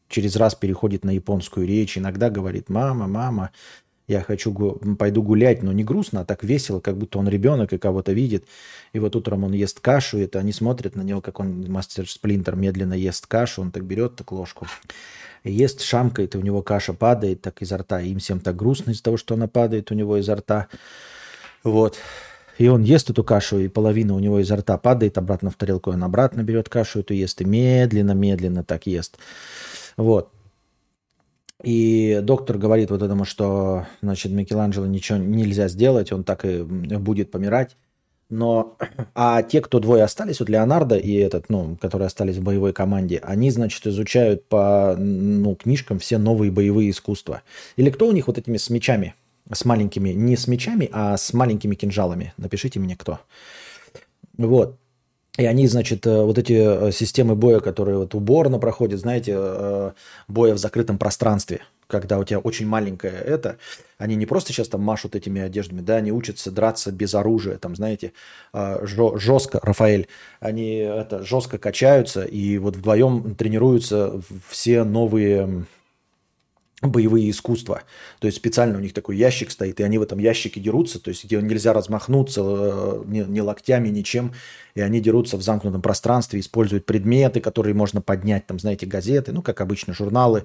через 0.08 0.34
раз 0.36 0.54
переходит 0.54 1.04
на 1.04 1.10
японскую 1.10 1.66
речь, 1.66 1.96
иногда 1.98 2.30
говорит 2.30 2.68
«мама, 2.68 3.06
мама», 3.06 3.50
я 4.06 4.20
хочу, 4.20 4.52
пойду 4.98 5.22
гулять, 5.22 5.62
но 5.62 5.72
не 5.72 5.82
грустно, 5.82 6.20
а 6.20 6.24
так 6.24 6.44
весело, 6.44 6.80
как 6.80 6.98
будто 6.98 7.18
он 7.18 7.28
ребенок 7.28 7.72
и 7.72 7.78
кого-то 7.78 8.12
видит. 8.12 8.44
И 8.92 8.98
вот 8.98 9.16
утром 9.16 9.44
он 9.44 9.52
ест 9.52 9.80
кашу, 9.80 10.18
и 10.18 10.22
это 10.22 10.38
они 10.38 10.52
смотрят 10.52 10.94
на 10.94 11.02
него, 11.02 11.22
как 11.22 11.40
он, 11.40 11.70
мастер 11.70 12.08
Сплинтер, 12.08 12.54
медленно 12.54 12.94
ест 12.94 13.26
кашу, 13.26 13.62
он 13.62 13.70
так 13.70 13.84
берет 13.84 14.16
так 14.16 14.30
ложку, 14.32 14.66
ест, 15.42 15.80
шамкает, 15.80 16.34
и 16.34 16.38
у 16.38 16.42
него 16.42 16.62
каша 16.62 16.92
падает 16.92 17.40
так 17.40 17.62
изо 17.62 17.78
рта. 17.78 18.02
И 18.02 18.10
им 18.10 18.18
всем 18.18 18.40
так 18.40 18.56
грустно 18.56 18.90
из-за 18.90 19.02
того, 19.02 19.16
что 19.16 19.34
она 19.34 19.48
падает 19.48 19.90
у 19.90 19.94
него 19.94 20.18
изо 20.18 20.34
рта. 20.36 20.68
Вот. 21.62 21.96
И 22.58 22.68
он 22.68 22.82
ест 22.82 23.08
эту 23.08 23.24
кашу, 23.24 23.58
и 23.58 23.68
половина 23.68 24.14
у 24.14 24.18
него 24.18 24.38
изо 24.40 24.56
рта 24.56 24.76
падает 24.76 25.16
обратно 25.16 25.50
в 25.50 25.54
тарелку, 25.54 25.90
он 25.90 26.04
обратно 26.04 26.42
берет 26.42 26.68
кашу 26.68 27.00
эту 27.00 27.14
ест, 27.14 27.40
и 27.40 27.44
медленно-медленно 27.44 28.64
так 28.64 28.86
ест. 28.86 29.18
Вот. 29.96 30.30
И 31.62 32.20
доктор 32.22 32.58
говорит 32.58 32.90
вот 32.90 33.02
этому, 33.02 33.24
что, 33.24 33.86
значит, 34.02 34.32
Микеланджело 34.32 34.86
ничего 34.86 35.18
нельзя 35.18 35.68
сделать, 35.68 36.12
он 36.12 36.24
так 36.24 36.44
и 36.44 36.62
будет 36.62 37.30
помирать. 37.30 37.76
Но, 38.28 38.76
а 39.14 39.42
те, 39.42 39.60
кто 39.60 39.78
двое 39.78 40.02
остались, 40.02 40.40
вот 40.40 40.48
Леонардо 40.48 40.96
и 40.96 41.12
этот, 41.12 41.48
ну, 41.48 41.76
которые 41.80 42.06
остались 42.06 42.36
в 42.36 42.42
боевой 42.42 42.72
команде, 42.72 43.20
они, 43.22 43.50
значит, 43.50 43.86
изучают 43.86 44.48
по, 44.48 44.96
ну, 44.98 45.54
книжкам 45.54 45.98
все 45.98 46.18
новые 46.18 46.50
боевые 46.50 46.90
искусства. 46.90 47.42
Или 47.76 47.90
кто 47.90 48.08
у 48.08 48.12
них 48.12 48.26
вот 48.26 48.38
этими 48.38 48.56
с 48.56 48.70
мечами, 48.70 49.14
с 49.52 49.64
маленькими, 49.64 50.10
не 50.10 50.36
с 50.36 50.48
мечами, 50.48 50.88
а 50.92 51.16
с 51.16 51.32
маленькими 51.32 51.74
кинжалами? 51.74 52.34
Напишите 52.36 52.80
мне, 52.80 52.96
кто. 52.96 53.20
Вот. 54.36 54.78
И 55.36 55.46
они, 55.46 55.66
значит, 55.66 56.06
э, 56.06 56.22
вот 56.22 56.38
эти 56.38 56.52
э, 56.52 56.92
системы 56.92 57.34
боя, 57.34 57.58
которые 57.58 57.98
вот 57.98 58.14
уборно 58.14 58.60
проходят, 58.60 59.00
знаете, 59.00 59.34
э, 59.36 59.90
боя 60.28 60.54
в 60.54 60.58
закрытом 60.58 60.96
пространстве, 60.96 61.62
когда 61.88 62.20
у 62.20 62.24
тебя 62.24 62.38
очень 62.38 62.68
маленькое 62.68 63.14
это, 63.14 63.56
они 63.98 64.14
не 64.14 64.26
просто 64.26 64.52
сейчас 64.52 64.68
там 64.68 64.82
машут 64.82 65.16
этими 65.16 65.42
одеждами, 65.42 65.80
да, 65.80 65.96
они 65.96 66.12
учатся 66.12 66.52
драться 66.52 66.92
без 66.92 67.14
оружия, 67.16 67.58
там, 67.58 67.74
знаете, 67.74 68.12
жестко, 68.52 69.58
Рафаэль, 69.62 70.06
они 70.38 70.76
это 70.76 71.24
жестко 71.24 71.58
качаются 71.58 72.22
и 72.22 72.56
вот 72.58 72.76
вдвоем 72.76 73.34
тренируются 73.34 74.20
все 74.48 74.84
новые 74.84 75.66
боевые 76.90 77.30
искусства. 77.30 77.82
То 78.18 78.26
есть 78.26 78.38
специально 78.38 78.76
у 78.76 78.80
них 78.80 78.92
такой 78.92 79.16
ящик 79.16 79.50
стоит, 79.50 79.80
и 79.80 79.82
они 79.82 79.98
в 79.98 80.02
этом 80.02 80.18
ящике 80.18 80.60
дерутся, 80.60 81.00
то 81.00 81.08
есть 81.08 81.24
где 81.24 81.40
нельзя 81.40 81.72
размахнуться 81.72 82.42
э, 82.44 83.02
ни, 83.06 83.20
ни 83.20 83.40
локтями, 83.40 83.88
ничем, 83.88 84.32
и 84.74 84.80
они 84.80 85.00
дерутся 85.00 85.36
в 85.36 85.42
замкнутом 85.42 85.82
пространстве, 85.82 86.40
используют 86.40 86.84
предметы, 86.84 87.40
которые 87.40 87.74
можно 87.74 88.00
поднять, 88.00 88.46
там, 88.46 88.58
знаете, 88.58 88.86
газеты, 88.86 89.32
ну, 89.32 89.42
как 89.42 89.60
обычно, 89.60 89.94
журналы, 89.94 90.44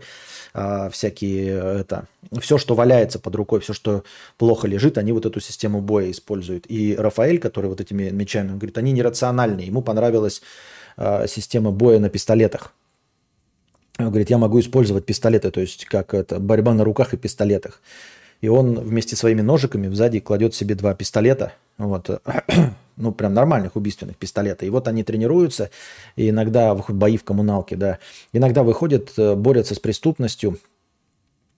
э, 0.54 0.90
всякие, 0.92 1.80
это, 1.82 2.08
все, 2.40 2.58
что 2.58 2.76
валяется 2.76 3.20
под 3.20 3.36
рукой, 3.36 3.60
все, 3.60 3.74
что 3.74 4.04
плохо 4.38 4.68
лежит, 4.68 4.98
они 4.98 5.12
вот 5.12 5.26
эту 5.26 5.40
систему 5.40 5.82
боя 5.82 6.12
используют. 6.12 6.66
И 6.68 6.96
Рафаэль, 6.96 7.40
который 7.40 7.68
вот 7.68 7.82
этими 7.82 8.10
мечами, 8.10 8.52
он 8.52 8.60
говорит, 8.60 8.78
они 8.78 8.92
нерациональные, 8.92 9.68
ему 9.68 9.82
понравилась 9.82 10.42
э, 10.98 11.26
система 11.28 11.72
боя 11.72 12.00
на 12.00 12.10
пистолетах, 12.10 12.74
говорит, 14.08 14.30
я 14.30 14.38
могу 14.38 14.60
использовать 14.60 15.06
пистолеты, 15.06 15.52
то 15.52 15.60
есть 15.62 15.86
как 15.86 16.14
это, 16.14 16.40
борьба 16.40 16.74
на 16.74 16.84
руках 16.84 17.14
и 17.14 17.18
пистолетах. 17.18 17.82
И 18.42 18.48
он 18.48 18.80
вместе 18.80 19.16
с 19.16 19.20
своими 19.20 19.42
ножиками 19.42 19.94
сзади 19.94 20.22
кладет 20.22 20.56
себе 20.56 20.76
два 20.76 20.94
пистолета, 20.94 21.54
вот, 21.78 22.22
ну, 22.98 23.12
прям 23.12 23.34
нормальных 23.34 23.76
убийственных 23.76 24.16
пистолета. 24.16 24.66
И 24.66 24.70
вот 24.70 24.88
они 24.88 25.04
тренируются, 25.04 25.70
и 26.16 26.30
иногда 26.30 26.74
бои 26.76 27.18
в 27.18 27.26
коммуналке, 27.26 27.76
да, 27.76 28.00
иногда 28.32 28.64
выходят, 28.64 29.12
э, 29.18 29.36
борются 29.36 29.76
с 29.76 29.80
преступностью, 29.80 30.58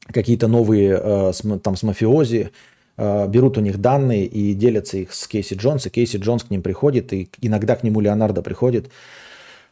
какие-то 0.07 0.48
новые 0.48 1.00
э, 1.00 1.31
там 1.62 1.75
с 1.75 1.83
мафиози, 1.83 2.51
э, 2.98 3.27
берут 3.27 3.60
у 3.60 3.62
них 3.62 3.79
данные 3.79 4.25
и 4.25 4.55
делятся 4.55 4.98
их 4.98 5.13
с 5.13 5.27
Кейси 5.27 5.53
Джонс, 5.53 5.86
и 5.86 5.91
Кейси 5.91 6.17
Джонс 6.17 6.43
к 6.43 6.50
ним 6.50 6.63
приходит, 6.63 7.13
и 7.13 7.29
иногда 7.41 7.75
к 7.75 7.83
нему 7.83 8.01
Леонардо 8.01 8.41
приходит, 8.41 8.89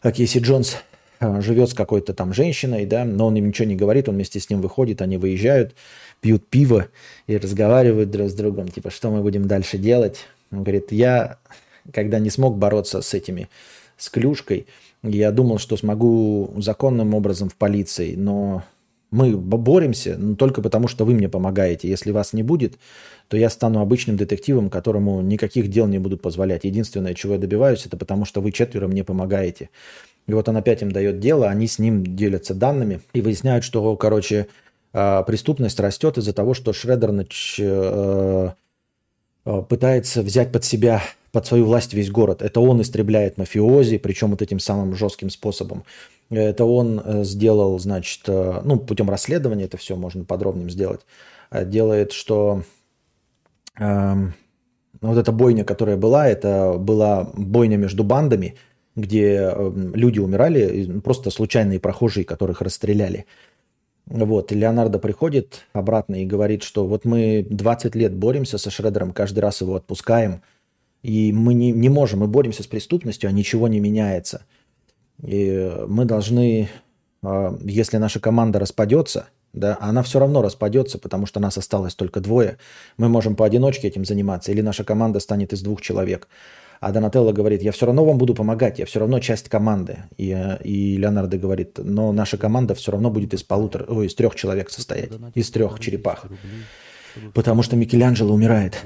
а 0.02 0.12
Кейси 0.12 0.38
Джонс 0.38 0.78
живет 1.20 1.70
с 1.70 1.74
какой-то 1.74 2.14
там 2.14 2.34
женщиной, 2.34 2.86
да, 2.86 3.06
но 3.06 3.28
он 3.28 3.36
им 3.36 3.48
ничего 3.48 3.68
не 3.68 3.76
говорит, 3.76 4.08
он 4.10 4.16
вместе 4.16 4.40
с 4.40 4.50
ним 4.50 4.62
выходит, 4.62 5.02
они 5.02 5.18
выезжают, 5.18 5.76
пьют 6.22 6.48
пиво 6.48 6.88
и 7.28 7.38
разговаривают 7.38 8.10
друг 8.10 8.30
с 8.30 8.34
другом, 8.34 8.70
типа, 8.70 8.90
что 8.90 9.12
мы 9.12 9.22
будем 9.22 9.48
дальше 9.48 9.78
делать. 9.78 10.26
Он 10.52 10.64
говорит, 10.64 10.92
я, 10.92 11.38
когда 11.94 12.20
не 12.20 12.30
смог 12.30 12.58
бороться 12.58 13.02
с 13.02 13.14
этими, 13.14 13.50
с 13.98 14.10
клюшкой, 14.10 14.68
я 15.04 15.32
думал, 15.32 15.60
что 15.60 15.78
смогу 15.78 16.54
законным 16.58 17.14
образом 17.14 17.50
в 17.50 17.56
полиции, 17.56 18.16
но 18.16 18.64
мы 19.12 19.36
боремся 19.36 20.18
но 20.18 20.36
только 20.36 20.62
потому, 20.62 20.88
что 20.88 21.06
вы 21.06 21.14
мне 21.14 21.30
помогаете. 21.30 21.90
Если 21.90 22.12
вас 22.12 22.34
не 22.34 22.44
будет, 22.44 22.78
то 23.28 23.38
я 23.38 23.50
стану 23.50 23.80
обычным 23.80 24.18
детективом, 24.18 24.70
которому 24.70 25.22
никаких 25.22 25.70
дел 25.70 25.88
не 25.88 26.00
будут 26.00 26.22
позволять. 26.22 26.64
Единственное, 26.64 27.14
чего 27.14 27.34
я 27.34 27.40
добиваюсь, 27.40 27.86
это 27.86 27.98
потому, 27.98 28.26
что 28.26 28.42
вы 28.42 28.52
четверо 28.52 28.88
мне 28.88 29.04
помогаете. 29.04 29.70
И 30.28 30.34
вот 30.34 30.48
он 30.48 30.58
опять 30.58 30.82
им 30.82 30.92
дает 30.92 31.20
дело, 31.20 31.50
они 31.50 31.68
с 31.68 31.80
ним 31.80 32.16
делятся 32.16 32.54
данными 32.54 33.02
и 33.14 33.22
выясняют, 33.22 33.64
что, 33.64 33.96
короче, 33.96 34.48
а, 34.92 35.24
преступность 35.24 35.80
растет 35.80 36.18
из-за 36.18 36.34
того, 36.34 36.54
что 36.54 36.74
Шредер 36.74 37.12
э, 37.12 38.50
э, 39.46 39.62
пытается 39.68 40.22
взять 40.22 40.52
под 40.52 40.66
себя, 40.66 41.02
под 41.32 41.46
свою 41.46 41.66
власть 41.66 41.94
весь 41.94 42.10
город. 42.10 42.42
Это 42.42 42.60
он 42.60 42.82
истребляет 42.82 43.38
мафиози, 43.38 43.98
причем 44.00 44.32
вот 44.32 44.42
этим 44.42 44.60
самым 44.60 44.96
жестким 44.96 45.30
способом. 45.30 45.84
Это 46.30 46.66
он 46.66 47.02
э, 47.04 47.24
сделал, 47.24 47.78
значит, 47.80 48.22
ну, 48.28 48.78
путем 48.78 49.10
расследования 49.10 49.66
это 49.66 49.78
все 49.78 49.96
можно 49.96 50.26
подробнее 50.26 50.70
сделать. 50.70 51.02
Делает, 51.52 52.12
что 52.12 52.64
э, 53.80 54.16
вот 55.02 55.18
эта 55.18 55.32
бойня, 55.32 55.64
которая 55.64 55.98
была, 55.98 56.28
это 56.28 56.76
была 56.78 57.30
бойня 57.34 57.78
между 57.78 58.04
бандами, 58.04 58.56
где 59.00 59.54
люди 59.94 60.20
умирали, 60.20 61.00
просто 61.02 61.30
случайные 61.32 61.80
прохожие, 61.80 62.26
которых 62.26 62.62
расстреляли. 62.62 63.26
Вот, 64.06 64.52
Леонардо 64.52 64.98
приходит 64.98 65.66
обратно 65.72 66.22
и 66.22 66.26
говорит, 66.26 66.64
что 66.64 66.88
вот 66.88 67.06
мы 67.06 67.46
20 67.48 67.96
лет 67.96 68.14
боремся 68.14 68.58
со 68.58 68.72
Шредером, 68.72 69.14
каждый 69.14 69.40
раз 69.40 69.62
его 69.62 69.76
отпускаем, 69.76 70.42
и 71.04 71.32
мы 71.32 71.54
не, 71.54 71.72
не 71.72 71.90
можем, 71.90 72.20
мы 72.20 72.28
боремся 72.28 72.64
с 72.64 72.68
преступностью, 72.68 73.30
а 73.30 73.32
ничего 73.32 73.68
не 73.68 73.80
меняется. 73.80 74.46
И 75.22 75.72
мы 75.88 76.06
должны, 76.06 76.70
а, 77.22 77.56
если 77.62 77.98
наша 77.98 78.20
команда 78.20 78.60
распадется, 78.60 79.28
да, 79.54 79.78
она 79.82 80.04
все 80.04 80.20
равно 80.20 80.42
распадется, 80.42 80.98
потому 80.98 81.26
что 81.26 81.40
нас 81.40 81.58
осталось 81.58 81.96
только 81.96 82.20
двое, 82.20 82.58
мы 82.98 83.10
можем 83.10 83.36
поодиночке 83.36 83.88
этим 83.88 84.06
заниматься, 84.06 84.52
или 84.52 84.62
наша 84.62 84.84
команда 84.84 85.20
станет 85.20 85.54
из 85.54 85.62
двух 85.62 85.82
человек. 85.82 86.28
А 86.80 86.92
Донателло 86.92 87.34
говорит, 87.34 87.62
я 87.62 87.72
все 87.72 87.86
равно 87.86 88.06
вам 88.06 88.18
буду 88.18 88.34
помогать, 88.34 88.80
я 88.80 88.86
все 88.86 89.00
равно 89.00 89.20
часть 89.20 89.50
команды. 89.50 89.98
И, 90.18 90.30
и 90.64 90.98
Леонардо 90.98 91.38
говорит, 91.38 91.78
но 91.78 92.14
наша 92.14 92.38
команда 92.38 92.74
все 92.74 92.92
равно 92.92 93.10
будет 93.12 93.34
из 93.34 93.44
полутора, 93.44 93.86
ой, 93.88 94.08
из 94.08 94.16
трех 94.16 94.36
человек 94.36 94.70
состоять, 94.70 95.12
из 95.36 95.52
трех 95.52 95.80
черепах. 95.80 96.26
Потому 97.34 97.64
что 97.64 97.76
Микеланджело 97.76 98.34
умирает. 98.34 98.78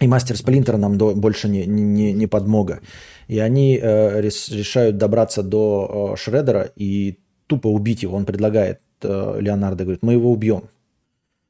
И 0.00 0.06
мастер 0.06 0.36
Сплинтер 0.36 0.76
нам 0.76 0.98
до, 0.98 1.14
больше 1.14 1.48
не, 1.48 1.66
не, 1.66 2.12
не 2.12 2.26
подмога. 2.26 2.80
И 3.28 3.38
они 3.38 3.78
э, 3.80 4.20
решают 4.20 4.98
добраться 4.98 5.42
до 5.42 6.12
э, 6.14 6.16
Шредера 6.16 6.70
и 6.76 7.20
тупо 7.46 7.68
убить 7.68 8.02
его. 8.02 8.16
Он 8.16 8.24
предлагает, 8.24 8.80
э, 9.02 9.36
Леонардо 9.40 9.84
говорит, 9.84 10.02
мы 10.02 10.14
его 10.14 10.32
убьем. 10.32 10.64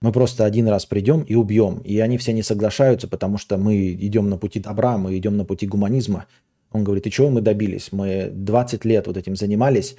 Мы 0.05 0.13
просто 0.13 0.45
один 0.45 0.69
раз 0.69 0.85
придем 0.85 1.23
и 1.23 1.35
убьем. 1.35 1.79
И 1.79 1.99
они 1.99 2.19
все 2.19 2.35
не 2.35 2.43
соглашаются, 2.43 3.09
потому 3.09 3.39
что 3.39 3.57
мы 3.57 3.93
идем 3.93 4.29
на 4.29 4.37
пути 4.37 4.61
добра, 4.61 4.99
мы 4.99 5.17
идем 5.17 5.39
на 5.39 5.47
пути 5.47 5.67
гуманизма. 5.67 6.27
Он 6.73 6.85
говорит, 6.85 7.07
и 7.07 7.11
чего 7.11 7.31
мы 7.31 7.41
добились? 7.41 7.89
Мы 7.91 8.29
20 8.31 8.85
лет 8.85 9.07
вот 9.07 9.17
этим 9.17 9.35
занимались, 9.35 9.97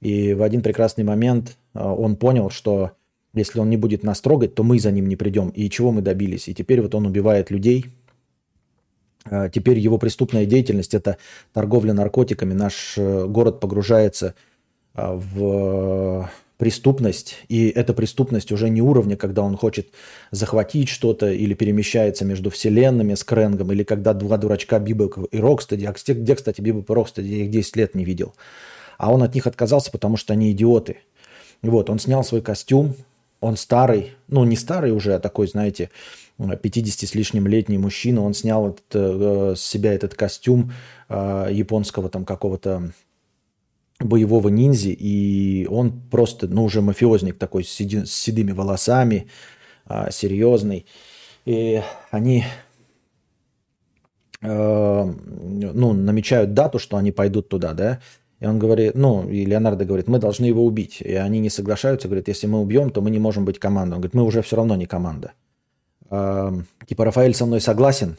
и 0.00 0.32
в 0.32 0.44
один 0.44 0.62
прекрасный 0.62 1.02
момент 1.02 1.56
а, 1.74 1.92
он 1.92 2.14
понял, 2.14 2.50
что 2.50 2.92
если 3.34 3.58
он 3.58 3.68
не 3.68 3.76
будет 3.76 4.04
нас 4.04 4.20
трогать, 4.20 4.54
то 4.54 4.62
мы 4.62 4.78
за 4.78 4.92
ним 4.92 5.08
не 5.08 5.16
придем. 5.16 5.48
И 5.48 5.68
чего 5.68 5.90
мы 5.90 6.02
добились? 6.02 6.46
И 6.46 6.54
теперь 6.54 6.80
вот 6.80 6.94
он 6.94 7.06
убивает 7.06 7.50
людей. 7.50 7.86
А, 9.24 9.48
теперь 9.48 9.80
его 9.80 9.98
преступная 9.98 10.46
деятельность– 10.46 10.94
это 10.94 11.16
торговля 11.52 11.94
наркотиками. 11.94 12.52
Наш 12.52 12.94
э, 12.96 13.26
город 13.26 13.58
погружается 13.58 14.36
в 14.94 16.30
преступность, 16.58 17.36
и 17.48 17.68
эта 17.68 17.94
преступность 17.94 18.52
уже 18.52 18.68
не 18.68 18.82
уровня, 18.82 19.16
когда 19.16 19.42
он 19.42 19.56
хочет 19.56 19.88
захватить 20.32 20.88
что-то 20.88 21.30
или 21.30 21.54
перемещается 21.54 22.24
между 22.24 22.50
вселенными 22.50 23.14
с 23.14 23.24
Крэнгом, 23.24 23.72
или 23.72 23.84
когда 23.84 24.12
два 24.12 24.36
дурачка 24.36 24.78
Бибоп 24.80 25.18
и 25.30 25.38
Рокстеди, 25.38 25.86
а 25.86 25.94
где, 25.94 26.34
кстати, 26.34 26.60
Бибоп 26.60 26.90
и 26.90 26.92
Рокстеди, 26.92 27.28
я 27.28 27.44
их 27.44 27.50
10 27.50 27.76
лет 27.76 27.94
не 27.94 28.04
видел, 28.04 28.34
а 28.98 29.12
он 29.12 29.22
от 29.22 29.34
них 29.34 29.46
отказался, 29.46 29.92
потому 29.92 30.16
что 30.16 30.32
они 30.32 30.50
идиоты. 30.50 30.98
Вот, 31.62 31.90
он 31.90 32.00
снял 32.00 32.24
свой 32.24 32.42
костюм, 32.42 32.94
он 33.40 33.56
старый, 33.56 34.14
ну 34.26 34.44
не 34.44 34.56
старый 34.56 34.90
уже, 34.90 35.14
а 35.14 35.20
такой, 35.20 35.46
знаете, 35.46 35.90
50 36.38 37.08
с 37.08 37.14
лишним 37.14 37.46
летний 37.46 37.78
мужчина, 37.78 38.22
он 38.22 38.34
снял 38.34 38.70
этот, 38.70 38.84
э, 38.94 39.54
с 39.56 39.60
себя 39.60 39.92
этот 39.92 40.14
костюм 40.14 40.72
э, 41.08 41.48
японского 41.52 42.08
там 42.08 42.24
какого-то 42.24 42.92
боевого 44.00 44.48
ниндзи, 44.48 44.90
и 44.90 45.66
он 45.70 45.92
просто, 46.10 46.46
ну, 46.46 46.64
уже 46.64 46.80
мафиозник 46.80 47.38
такой 47.38 47.64
с, 47.64 47.68
седи, 47.68 48.04
с 48.04 48.12
седыми 48.12 48.52
волосами, 48.52 49.26
а, 49.86 50.10
серьезный. 50.10 50.86
И 51.44 51.82
они, 52.10 52.44
э, 54.42 55.12
ну, 55.74 55.92
намечают 55.92 56.54
дату, 56.54 56.78
что 56.78 56.96
они 56.96 57.10
пойдут 57.10 57.48
туда, 57.48 57.72
да, 57.72 58.00
и 58.40 58.46
он 58.46 58.58
говорит, 58.58 58.94
ну, 58.94 59.28
и 59.28 59.44
Леонардо 59.44 59.84
говорит, 59.84 60.06
мы 60.06 60.18
должны 60.20 60.44
его 60.44 60.64
убить. 60.64 61.00
И 61.00 61.14
они 61.14 61.40
не 61.40 61.50
соглашаются, 61.50 62.06
говорят, 62.06 62.28
если 62.28 62.46
мы 62.46 62.60
убьем, 62.60 62.90
то 62.90 63.00
мы 63.00 63.10
не 63.10 63.18
можем 63.18 63.44
быть 63.44 63.58
командой. 63.58 63.94
Он 63.94 64.00
говорит, 64.00 64.14
мы 64.14 64.22
уже 64.22 64.42
все 64.42 64.56
равно 64.56 64.76
не 64.76 64.86
команда. 64.86 65.32
Э, 66.10 66.52
типа, 66.86 67.04
Рафаэль 67.04 67.34
со 67.34 67.46
мной 67.46 67.60
согласен, 67.60 68.16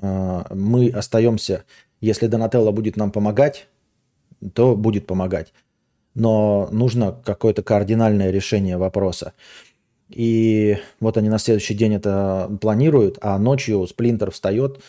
э, 0.00 0.42
мы 0.54 0.90
остаемся, 0.90 1.64
если 2.00 2.28
Донателло 2.28 2.70
будет 2.70 2.96
нам 2.96 3.10
помогать, 3.10 3.66
то 4.54 4.74
будет 4.74 5.06
помогать. 5.06 5.52
Но 6.14 6.68
нужно 6.70 7.16
какое-то 7.24 7.62
кардинальное 7.62 8.30
решение 8.30 8.78
вопроса. 8.78 9.32
И 10.08 10.78
вот 11.00 11.16
они 11.16 11.28
на 11.28 11.38
следующий 11.38 11.74
день 11.74 11.94
это 11.94 12.50
планируют, 12.60 13.18
а 13.20 13.38
ночью 13.38 13.86
Сплинтер 13.86 14.30
встает, 14.30 14.80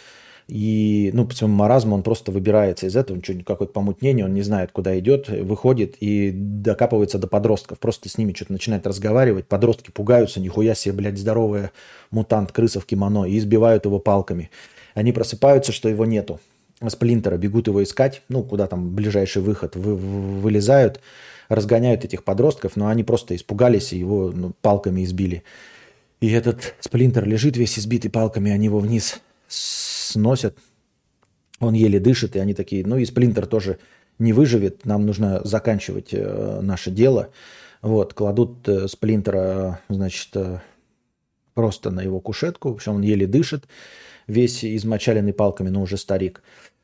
и, 0.48 1.12
ну, 1.13 1.28
по 1.28 1.36
своему 1.36 1.56
маразму 1.56 1.96
он 1.96 2.04
просто 2.04 2.32
выбирается 2.32 2.88
из 2.88 2.96
этого, 2.96 3.22
чуть 3.22 3.43
какое-то 3.43 3.74
помутнение, 3.74 4.24
он 4.24 4.34
не 4.34 4.43
знает, 4.43 4.72
куда 4.72 4.98
идет, 4.98 5.28
выходит 5.28 5.98
и 6.00 6.32
докапывается 6.32 7.20
до 7.20 7.28
подростков. 7.28 7.80
Просто 7.80 8.08
с 8.08 8.17
ними 8.17 8.32
что-то 8.34 8.54
начинает 8.54 8.88
разговаривать. 8.88 9.48
Подростки 9.48 9.91
пугаются, 9.91 10.39
нихуя 10.39 10.74
себе, 10.74 10.93
блядь, 10.93 11.17
здоровая 11.17 11.72
мутант, 12.12 12.54
крыса 12.54 12.80
в 12.80 12.86
кимоно, 12.86 13.26
и 13.26 13.38
избивают 13.38 13.84
его 13.84 14.00
палками. 14.00 14.50
Они 14.93 15.12
просыпаются, 15.12 15.74
что 15.74 15.89
его 15.89 16.06
нету. 16.06 16.39
Сплинтера, 16.88 17.38
бегут 17.38 17.68
его 17.68 17.82
искать, 17.84 18.22
ну, 18.30 18.44
куда 18.44 18.68
там 18.68 18.94
ближайший 18.94 19.42
выход, 19.42 19.76
вы, 19.76 19.96
вылезают, 19.96 21.00
разгоняют 21.50 22.06
этих 22.06 22.24
подростков, 22.24 22.76
но 22.76 22.88
они 22.88 23.04
просто 23.04 23.36
испугались 23.36 23.94
и 23.94 23.98
его 23.98 24.32
ну, 24.34 24.54
палками 24.62 25.04
избили. 25.04 25.44
И 26.22 26.32
этот 26.32 26.76
Сплинтер 26.80 27.28
лежит 27.28 27.58
весь 27.58 27.80
избитый 27.80 28.12
палками, 28.12 28.52
они 28.52 28.66
его 28.66 28.80
вниз 28.80 29.22
сносят, 29.48 30.58
он 31.60 31.74
еле 31.74 32.00
дышит, 32.00 32.36
и 32.36 32.40
они 32.40 32.54
такие, 32.54 32.86
ну 32.86 32.98
и 32.98 33.06
Сплинтер 33.06 33.48
тоже 33.48 33.80
не 34.20 34.34
выживет, 34.34 34.86
нам 34.86 35.06
нужно 35.06 35.42
заканчивать 35.44 36.10
э, 36.12 36.60
наше 36.62 36.92
дело. 36.92 37.30
Вот, 37.82 38.13
кладут 38.13 38.68
э, 38.68 38.88
Сплинтера, 38.88 39.80
значит, 39.90 40.30
э, 40.36 40.60
просто 41.54 41.92
на 41.92 42.02
его 42.02 42.20
кушетку, 42.20 42.70
в 42.70 42.74
общем, 42.74 42.96
он 42.96 43.02
еле 43.02 43.28
дышит, 43.28 43.66
весь 44.28 44.63
измочаленный 44.63 45.34
палками, 45.34 45.70
но 45.70 45.82
уже 45.82 45.98
старик. 45.98 46.42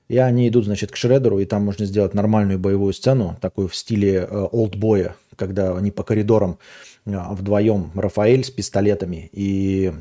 И 0.09 0.17
они 0.17 0.47
идут, 0.47 0.65
значит, 0.65 0.91
к 0.91 0.95
Шредеру, 0.95 1.39
и 1.39 1.45
там 1.45 1.63
можно 1.63 1.85
сделать 1.85 2.13
нормальную 2.13 2.59
боевую 2.59 2.93
сцену, 2.93 3.37
такую 3.41 3.67
в 3.67 3.75
стиле 3.75 4.27
э, 4.29 4.47
олдбоя, 4.51 5.15
когда 5.35 5.75
они 5.75 5.91
по 5.91 6.03
коридорам 6.03 6.59
э, 7.05 7.11
вдвоем, 7.31 7.91
Рафаэль 7.95 8.43
с 8.43 8.49
пистолетами 8.49 9.29
и 9.31 9.93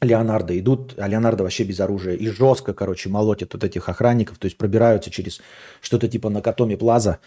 Леонардо 0.00 0.58
идут, 0.58 0.94
а 0.96 1.06
Леонардо 1.06 1.44
вообще 1.44 1.64
без 1.64 1.78
оружия, 1.80 2.14
и 2.14 2.26
жестко, 2.28 2.74
короче, 2.74 3.08
молотят 3.08 3.52
вот 3.52 3.62
этих 3.64 3.88
охранников, 3.88 4.38
то 4.38 4.46
есть 4.46 4.56
пробираются 4.56 5.10
через 5.10 5.40
что-то 5.80 6.08
типа 6.08 6.28
Накатоми 6.28 6.74
Плаза 6.74 7.18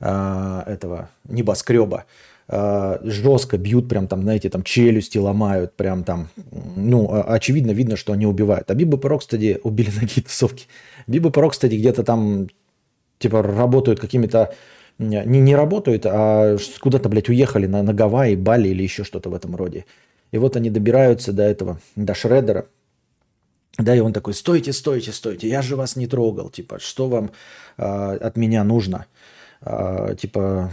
э, 0.00 0.62
этого 0.66 1.08
небоскреба, 1.24 2.04
э, 2.48 2.98
жестко 3.02 3.58
бьют, 3.58 3.88
прям 3.88 4.08
там, 4.08 4.22
знаете, 4.22 4.50
там 4.50 4.62
челюсти 4.62 5.18
ломают, 5.18 5.74
прям 5.74 6.04
там, 6.04 6.28
ну, 6.76 7.22
очевидно 7.26 7.72
видно, 7.72 7.96
что 7.96 8.12
они 8.12 8.26
убивают. 8.26 8.70
А 8.70 8.74
Биба 8.74 8.96
и 8.96 9.18
кстати, 9.18 9.60
убили 9.62 9.90
на 9.90 10.00
какие 10.00 10.24
тусовки. 10.24 10.66
Биба 11.06 11.28
и 11.28 11.48
кстати, 11.50 11.74
где-то 11.74 12.02
там, 12.02 12.48
типа, 13.18 13.42
работают 13.42 14.00
какими-то, 14.00 14.54
не, 14.98 15.24
не 15.24 15.54
работают, 15.54 16.04
а 16.06 16.56
куда-то, 16.80 17.08
блядь, 17.08 17.28
уехали 17.28 17.66
на, 17.66 17.82
на 17.82 17.92
Гавайи, 17.94 18.36
Бали 18.36 18.68
или 18.68 18.82
еще 18.82 19.04
что-то 19.04 19.30
в 19.30 19.34
этом 19.34 19.54
роде. 19.54 19.84
И 20.32 20.38
вот 20.38 20.56
они 20.56 20.70
добираются 20.70 21.32
до 21.32 21.42
этого, 21.42 21.80
до 21.96 22.14
Шредера, 22.14 22.66
да, 23.78 23.94
и 23.94 24.00
он 24.00 24.12
такой, 24.12 24.34
стойте, 24.34 24.72
стойте, 24.72 25.12
стойте, 25.12 25.48
я 25.48 25.62
же 25.62 25.76
вас 25.76 25.94
не 25.94 26.08
трогал, 26.08 26.50
типа, 26.50 26.80
что 26.80 27.08
вам 27.08 27.30
э, 27.76 27.82
от 27.84 28.36
меня 28.36 28.64
нужно? 28.64 29.06
Э, 29.60 30.16
типа, 30.20 30.72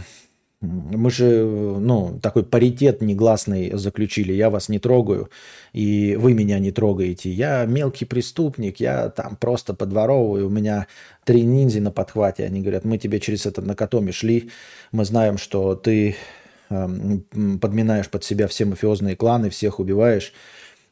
Мы 0.62 1.10
же, 1.10 1.44
ну, 1.44 2.18
такой 2.22 2.42
паритет 2.42 3.02
негласный 3.02 3.76
заключили. 3.76 4.32
Я 4.32 4.48
вас 4.48 4.70
не 4.70 4.78
трогаю, 4.78 5.28
и 5.74 6.16
вы 6.18 6.32
меня 6.32 6.58
не 6.58 6.70
трогаете. 6.70 7.30
Я 7.30 7.66
мелкий 7.66 8.06
преступник, 8.06 8.80
я 8.80 9.10
там 9.10 9.36
просто 9.36 9.74
подворовываю. 9.74 10.46
У 10.46 10.50
меня 10.50 10.86
три 11.24 11.42
ниндзя 11.42 11.82
на 11.82 11.90
подхвате. 11.90 12.44
Они 12.44 12.62
говорят, 12.62 12.86
мы 12.86 12.96
тебе 12.96 13.20
через 13.20 13.44
это 13.44 13.60
накатоми 13.60 14.12
шли. 14.12 14.50
Мы 14.92 15.04
знаем, 15.04 15.36
что 15.36 15.74
ты 15.74 16.16
э, 16.70 16.88
подминаешь 17.60 18.08
под 18.08 18.24
себя 18.24 18.48
все 18.48 18.64
мафиозные 18.64 19.14
кланы, 19.14 19.50
всех 19.50 19.78
убиваешь. 19.78 20.32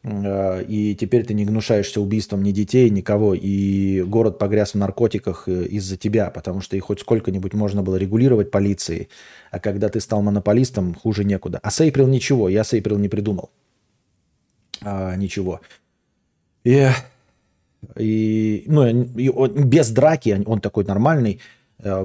Э, 0.05 0.63
и 0.63 0.95
теперь 0.95 1.25
ты 1.25 1.35
не 1.35 1.45
гнушаешься 1.45 2.01
убийством 2.01 2.43
ни 2.43 2.53
детей, 2.53 2.91
никого, 2.91 3.35
и 3.35 4.03
город 4.03 4.39
погряз 4.39 4.73
в 4.73 4.77
наркотиках 4.77 5.49
э, 5.49 5.65
из-за 5.65 5.97
тебя, 5.97 6.31
потому 6.31 6.61
что 6.61 6.77
их 6.77 6.85
хоть 6.85 7.01
сколько-нибудь 7.01 7.55
можно 7.55 7.83
было 7.83 7.97
регулировать 7.97 8.51
полицией, 8.51 9.09
а 9.51 9.59
когда 9.59 9.89
ты 9.89 10.01
стал 10.01 10.23
монополистом, 10.23 10.95
хуже 10.95 11.25
некуда. 11.25 11.59
А 11.63 11.71
Сейприл 11.71 12.07
ничего, 12.07 12.49
я 12.49 12.65
Сейприл 12.65 12.99
не 12.99 13.09
придумал. 13.09 13.51
А, 14.83 15.17
ничего. 15.17 15.61
И, 16.65 16.89
и, 17.97 18.65
ну, 18.67 18.87
и 18.87 19.29
он, 19.31 19.69
без 19.69 19.91
драки, 19.91 20.43
он 20.45 20.61
такой 20.61 20.85
нормальный, 20.85 21.41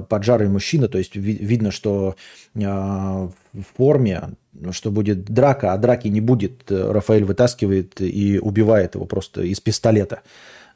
поджарый 0.08 0.48
мужчина, 0.48 0.88
то 0.88 0.98
есть 0.98 1.16
ви, 1.16 1.32
видно, 1.32 1.70
что 1.70 2.14
э, 2.54 2.60
в 2.60 3.32
форме, 3.76 4.30
что 4.72 4.90
будет 4.90 5.24
драка, 5.24 5.72
а 5.72 5.78
драки 5.78 6.08
не 6.08 6.20
будет. 6.20 6.70
Рафаэль 6.70 7.24
вытаскивает 7.24 8.00
и 8.00 8.38
убивает 8.38 8.94
его 8.94 9.06
просто 9.06 9.42
из 9.42 9.60
пистолета. 9.60 10.22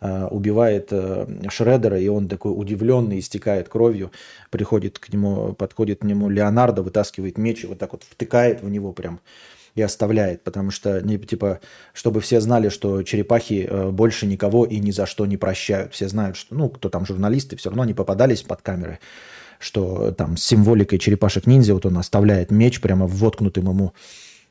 Э, 0.01 0.27
убивает 0.31 0.89
э, 0.91 1.27
Шредера, 1.49 1.99
и 1.99 2.09
он 2.09 2.29
такой 2.29 2.53
удивленный, 2.53 3.21
истекает 3.21 3.69
кровью. 3.69 4.11
Приходит 4.51 4.99
к 4.99 5.11
нему, 5.13 5.55
подходит 5.55 6.01
к 6.01 6.05
нему 6.05 6.29
Леонардо, 6.29 6.83
вытаскивает 6.83 7.39
меч 7.39 7.65
и 7.65 7.67
вот 7.67 7.79
так 7.79 7.93
вот 7.93 8.03
втыкает 8.03 8.63
в 8.63 8.69
него 8.69 8.93
прям 8.93 9.21
и 9.75 9.83
оставляет, 9.83 10.45
потому 10.45 10.71
что, 10.71 11.01
не, 11.03 11.19
типа, 11.19 11.61
чтобы 11.93 12.21
все 12.21 12.41
знали, 12.41 12.69
что 12.69 13.03
черепахи 13.03 13.67
э, 13.69 13.91
больше 13.91 14.27
никого 14.27 14.65
и 14.65 14.79
ни 14.79 14.93
за 14.93 15.07
что 15.07 15.27
не 15.27 15.37
прощают. 15.37 15.93
Все 15.93 16.09
знают, 16.09 16.37
что, 16.37 16.55
ну, 16.55 16.69
кто 16.69 16.89
там 16.89 17.05
журналисты, 17.05 17.57
все 17.57 17.71
равно 17.71 17.83
они 17.83 17.95
попадались 17.95 18.43
под 18.43 18.63
камеры 18.63 18.99
что 19.61 20.11
там 20.13 20.37
с 20.37 20.45
символикой 20.45 20.99
черепашек-ниндзя 20.99 21.75
вот 21.75 21.87
он 21.87 21.97
оставляет 21.97 22.51
меч 22.51 22.81
прямо 22.81 23.07
воткнутым 23.07 23.69
ему 23.69 23.95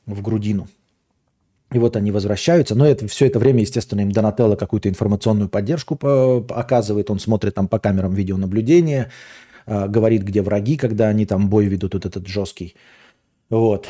в 0.06 0.22
грудину. 0.22 0.68
И 1.72 1.80
вот 1.80 1.96
они 1.96 2.12
возвращаются, 2.12 2.76
но 2.76 2.86
это, 2.86 3.08
все 3.08 3.26
это 3.26 3.40
время, 3.40 3.62
естественно, 3.62 4.02
им 4.02 4.12
Донателло 4.12 4.56
какую-то 4.56 4.90
информационную 4.90 5.50
поддержку 5.50 5.96
по, 5.96 6.46
оказывает, 6.50 7.10
он 7.10 7.20
смотрит 7.20 7.56
там 7.56 7.68
по 7.68 7.80
камерам 7.80 8.14
видеонаблюдения, 8.14 9.12
э, 9.66 9.88
говорит, 9.88 10.24
где 10.24 10.42
враги, 10.42 10.78
когда 10.78 11.08
они 11.10 11.26
там 11.26 11.50
бой 11.50 11.66
ведут, 11.66 11.96
вот 11.96 12.06
этот 12.06 12.28
жесткий. 12.28 12.76
Вот. 13.50 13.88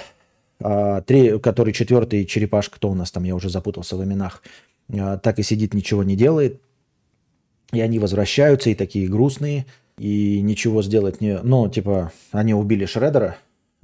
А, 0.60 1.02
три, 1.02 1.40
который 1.40 1.74
четвертый 1.74 2.26
черепаш, 2.26 2.70
кто 2.70 2.90
у 2.90 2.96
нас 2.96 3.12
там, 3.12 3.24
я 3.24 3.36
уже 3.36 3.50
запутался 3.50 3.98
в 3.98 4.04
именах, 4.04 4.44
а, 4.92 5.18
так 5.18 5.40
и 5.40 5.44
сидит, 5.44 5.74
ничего 5.74 6.04
не 6.04 6.16
делает. 6.16 6.62
И 7.72 7.82
они 7.82 8.00
возвращаются, 8.00 8.70
и 8.70 8.76
такие 8.76 9.08
грустные– 9.08 9.66
и 9.98 10.42
ничего 10.42 10.82
сделать 10.82 11.22
не... 11.22 11.40
Ну, 11.40 11.70
типа, 11.70 12.12
они 12.32 12.54
убили 12.54 12.86
Шредера. 12.86 13.38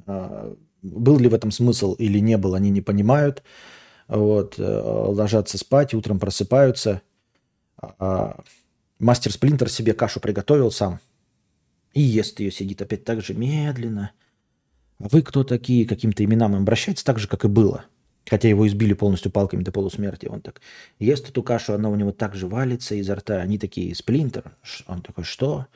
А, 0.05 0.53
был 0.81 1.19
ли 1.19 1.27
в 1.27 1.33
этом 1.33 1.51
смысл 1.51 1.93
или 1.93 2.19
не 2.19 2.37
был, 2.37 2.55
они 2.55 2.69
не 2.69 2.81
понимают. 2.81 3.43
Вот, 4.07 4.55
э, 4.57 4.63
ложатся 4.63 5.57
спать, 5.59 5.93
утром 5.93 6.19
просыпаются. 6.19 7.01
Мастер 8.97 9.31
Сплинтер 9.31 9.69
себе 9.69 9.93
кашу 9.93 10.19
приготовил 10.19 10.71
сам. 10.71 10.99
И 11.93 12.01
ест 12.01 12.39
ее, 12.39 12.51
сидит 12.51 12.81
опять 12.81 13.03
так 13.03 13.21
же 13.21 13.33
медленно. 13.33 14.11
Вы 14.99 15.21
кто 15.21 15.43
такие? 15.43 15.85
Каким-то 15.85 16.23
именам 16.23 16.55
обращается 16.55 17.05
так 17.05 17.19
же, 17.19 17.27
как 17.27 17.45
и 17.45 17.47
было. 17.47 17.85
Хотя 18.29 18.49
его 18.49 18.67
избили 18.67 18.93
полностью 18.93 19.31
палками 19.31 19.63
до 19.63 19.71
полусмерти. 19.71 20.27
Он 20.27 20.41
так 20.41 20.61
ест 20.99 21.29
эту 21.29 21.41
кашу, 21.41 21.73
она 21.73 21.89
у 21.89 21.95
него 21.95 22.11
так 22.11 22.35
же 22.35 22.47
валится 22.47 22.95
изо 22.95 23.15
рта. 23.15 23.41
Они 23.41 23.57
такие, 23.57 23.95
Сплинтер. 23.95 24.51
Он 24.87 25.01
такой, 25.01 25.23
что? 25.23 25.67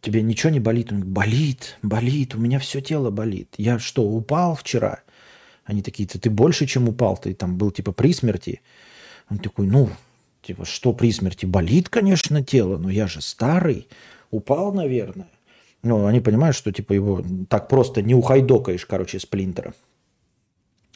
Тебе 0.00 0.22
ничего 0.22 0.50
не 0.50 0.60
болит? 0.60 0.92
Он 0.92 1.00
говорит, 1.00 1.14
болит, 1.14 1.78
болит, 1.82 2.34
у 2.34 2.38
меня 2.38 2.58
все 2.60 2.80
тело 2.80 3.10
болит. 3.10 3.54
Я 3.56 3.78
что, 3.78 4.02
упал 4.02 4.54
вчера? 4.54 5.00
Они 5.64 5.82
такие, 5.82 6.08
ты, 6.08 6.18
ты 6.18 6.30
больше, 6.30 6.66
чем 6.66 6.88
упал, 6.88 7.16
ты 7.16 7.34
там 7.34 7.56
был 7.56 7.70
типа 7.70 7.92
при 7.92 8.12
смерти. 8.12 8.60
Он 9.28 9.38
такой, 9.38 9.66
ну, 9.66 9.88
типа, 10.42 10.64
что 10.64 10.92
при 10.92 11.10
смерти? 11.10 11.46
Болит, 11.46 11.88
конечно, 11.88 12.44
тело, 12.44 12.76
но 12.76 12.90
я 12.90 13.06
же 13.06 13.20
старый, 13.20 13.88
упал, 14.30 14.72
наверное. 14.72 15.28
Ну, 15.82 16.06
они 16.06 16.20
понимают, 16.20 16.56
что 16.56 16.72
типа 16.72 16.92
его 16.92 17.24
так 17.48 17.68
просто 17.68 18.02
не 18.02 18.14
ухайдокаешь, 18.14 18.86
короче, 18.86 19.18
сплинтера. 19.18 19.74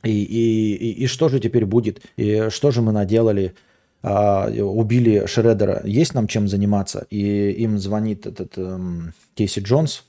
И, 0.03 0.23
и, 0.23 0.75
и, 0.75 1.05
и 1.05 1.07
что 1.07 1.29
же 1.29 1.41
теперь 1.41 1.67
будет? 1.67 2.03
И 2.17 2.49
что 2.51 2.71
же 2.71 2.83
мы 2.83 2.93
наделали? 2.93 3.55
А, 4.03 4.49
убили 4.49 5.27
Шредера, 5.27 5.83
есть 5.85 6.15
нам 6.15 6.29
чем 6.29 6.47
заниматься? 6.47 7.07
И 7.11 7.51
им 7.51 7.79
звонит 7.79 8.27
этот 8.27 8.57
эм, 8.57 9.15
Кейси 9.35 9.61
Джонс, 9.61 10.05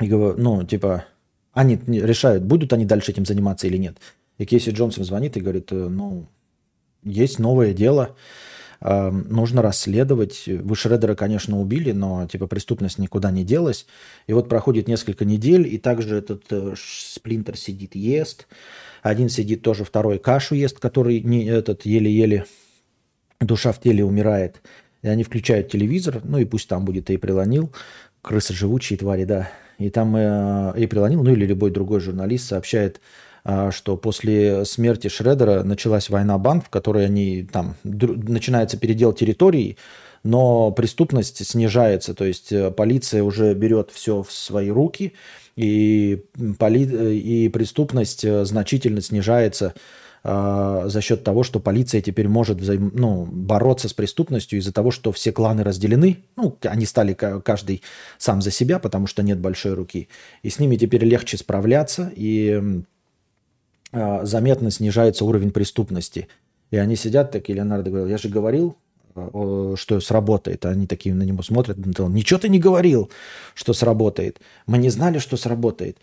и 0.00 0.06
говорит, 0.06 0.38
ну, 0.38 0.62
типа, 0.62 1.04
они 1.52 1.80
решают, 1.86 2.44
будут 2.44 2.72
они 2.72 2.84
дальше 2.84 3.12
этим 3.12 3.24
заниматься 3.24 3.66
или 3.66 3.78
нет. 3.78 3.96
И 4.38 4.44
Кейси 4.44 4.70
Джонс 4.70 4.98
им 4.98 5.04
звонит 5.04 5.36
и 5.36 5.40
говорит, 5.40 5.72
«Э, 5.72 5.88
ну, 5.88 6.26
есть 7.02 7.38
новое 7.38 7.72
дело, 7.72 8.14
э, 8.80 9.10
нужно 9.10 9.62
расследовать. 9.62 10.44
Вы 10.46 10.76
Шредера, 10.76 11.14
конечно, 11.14 11.60
убили, 11.60 11.92
но 11.92 12.26
типа 12.26 12.46
преступность 12.46 12.98
никуда 12.98 13.30
не 13.30 13.44
делась. 13.44 13.86
И 14.26 14.32
вот 14.32 14.48
проходит 14.48 14.88
несколько 14.88 15.24
недель, 15.24 15.66
и 15.72 15.78
также 15.78 16.16
этот 16.16 16.44
э, 16.50 16.74
Сплинтер 16.76 17.56
сидит, 17.56 17.94
ест. 17.94 18.46
Один 19.02 19.28
сидит 19.28 19.62
тоже, 19.62 19.84
второй 19.84 20.18
кашу 20.18 20.54
ест, 20.54 20.78
который 20.78 21.20
не, 21.20 21.44
этот 21.46 21.86
еле-еле 21.86 22.44
душа 23.40 23.72
в 23.72 23.80
теле 23.80 24.04
умирает, 24.04 24.62
и 25.02 25.08
они 25.08 25.22
включают 25.22 25.70
телевизор, 25.70 26.20
ну 26.24 26.38
и 26.38 26.44
пусть 26.44 26.68
там 26.68 26.84
будет 26.84 27.10
и 27.10 27.16
прилонил, 27.16 27.72
крысы 28.22 28.54
живучие 28.54 28.98
твари, 28.98 29.24
да, 29.24 29.50
и 29.78 29.90
там 29.90 30.16
э, 30.16 30.74
и 30.76 30.86
прилонил, 30.86 31.22
ну 31.22 31.32
или 31.32 31.46
любой 31.46 31.70
другой 31.70 32.00
журналист 32.00 32.48
сообщает, 32.48 32.96
э, 32.96 33.00
что 33.70 33.96
после 33.96 34.64
смерти 34.64 35.08
Шредера 35.08 35.62
началась 35.62 36.10
война 36.10 36.36
банд, 36.36 36.64
в 36.64 36.68
которой 36.68 37.06
они 37.06 37.44
там 37.44 37.76
начинается 37.84 38.76
передел 38.76 39.12
территорий, 39.12 39.76
но 40.26 40.72
преступность 40.72 41.46
снижается, 41.46 42.12
то 42.12 42.24
есть 42.24 42.52
э, 42.52 42.72
полиция 42.72 43.22
уже 43.22 43.54
берет 43.54 43.90
все 43.92 44.22
в 44.22 44.32
свои 44.32 44.70
руки, 44.70 45.12
и, 45.54 46.24
поли... 46.58 46.82
и 47.16 47.48
преступность 47.48 48.24
э, 48.24 48.44
значительно 48.44 49.00
снижается 49.00 49.74
а, 50.28 50.88
за 50.88 51.00
счет 51.00 51.22
того, 51.22 51.44
что 51.44 51.60
полиция 51.60 52.00
теперь 52.00 52.26
может 52.26 52.58
взаим, 52.58 52.90
ну, 52.92 53.28
бороться 53.30 53.88
с 53.88 53.92
преступностью 53.92 54.58
из-за 54.58 54.72
того, 54.72 54.90
что 54.90 55.12
все 55.12 55.30
кланы 55.30 55.62
разделены. 55.62 56.24
Ну, 56.34 56.58
они 56.62 56.84
стали 56.84 57.14
каждый 57.14 57.82
сам 58.18 58.42
за 58.42 58.50
себя, 58.50 58.80
потому 58.80 59.06
что 59.06 59.22
нет 59.22 59.38
большой 59.38 59.74
руки. 59.74 60.08
И 60.42 60.50
с 60.50 60.58
ними 60.58 60.76
теперь 60.76 61.04
легче 61.04 61.36
справляться, 61.36 62.10
и 62.16 62.60
э, 62.60 62.80
заметно 63.92 64.70
снижается 64.70 65.24
уровень 65.24 65.50
преступности. 65.50 66.28
И 66.70 66.76
они 66.76 66.96
сидят 66.96 67.30
такие, 67.30 67.54
Леонардо 67.54 67.90
говорил, 67.90 68.08
я 68.08 68.18
же 68.18 68.28
говорил, 68.28 68.76
что 69.14 70.00
сработает. 70.00 70.66
Они 70.66 70.86
такие 70.86 71.14
на 71.14 71.22
него 71.22 71.42
смотрят, 71.42 71.78
ничего 71.78 72.38
ты 72.38 72.48
не 72.48 72.58
говорил, 72.58 73.10
что 73.54 73.72
сработает. 73.72 74.40
Мы 74.66 74.78
не 74.78 74.90
знали, 74.90 75.18
что 75.18 75.36
сработает. 75.36 75.98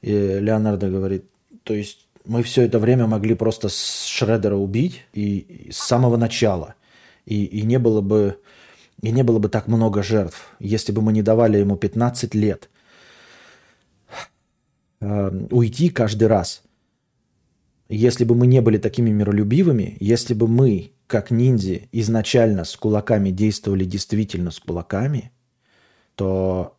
И 0.00 0.10
Леонардо 0.10 0.88
говорит, 0.88 1.24
то 1.62 1.74
есть 1.74 2.06
мы 2.24 2.42
все 2.42 2.62
это 2.62 2.78
время 2.78 3.06
могли 3.06 3.34
просто 3.34 3.68
Шредера 3.68 4.56
убить 4.56 5.02
и, 5.12 5.38
и 5.38 5.72
с 5.72 5.78
самого 5.78 6.16
начала. 6.16 6.74
И, 7.26 7.44
и, 7.44 7.62
не 7.62 7.78
было 7.78 8.00
бы, 8.00 8.38
и 9.02 9.10
не 9.10 9.22
было 9.22 9.38
бы 9.38 9.48
так 9.48 9.66
много 9.66 10.02
жертв, 10.02 10.48
если 10.58 10.92
бы 10.92 11.00
мы 11.02 11.12
не 11.12 11.22
давали 11.22 11.58
ему 11.58 11.76
15 11.76 12.34
лет 12.34 12.68
э, 15.00 15.46
уйти 15.50 15.88
каждый 15.88 16.28
раз. 16.28 16.62
Если 17.88 18.24
бы 18.24 18.34
мы 18.34 18.46
не 18.46 18.60
были 18.60 18.78
такими 18.78 19.10
миролюбивыми, 19.10 19.96
если 20.00 20.34
бы 20.34 20.48
мы, 20.48 20.92
как 21.06 21.30
ниндзя, 21.30 21.80
изначально 21.92 22.64
с 22.64 22.76
кулаками 22.76 23.30
действовали 23.30 23.84
действительно 23.84 24.50
с 24.50 24.58
кулаками, 24.58 25.32
то 26.14 26.76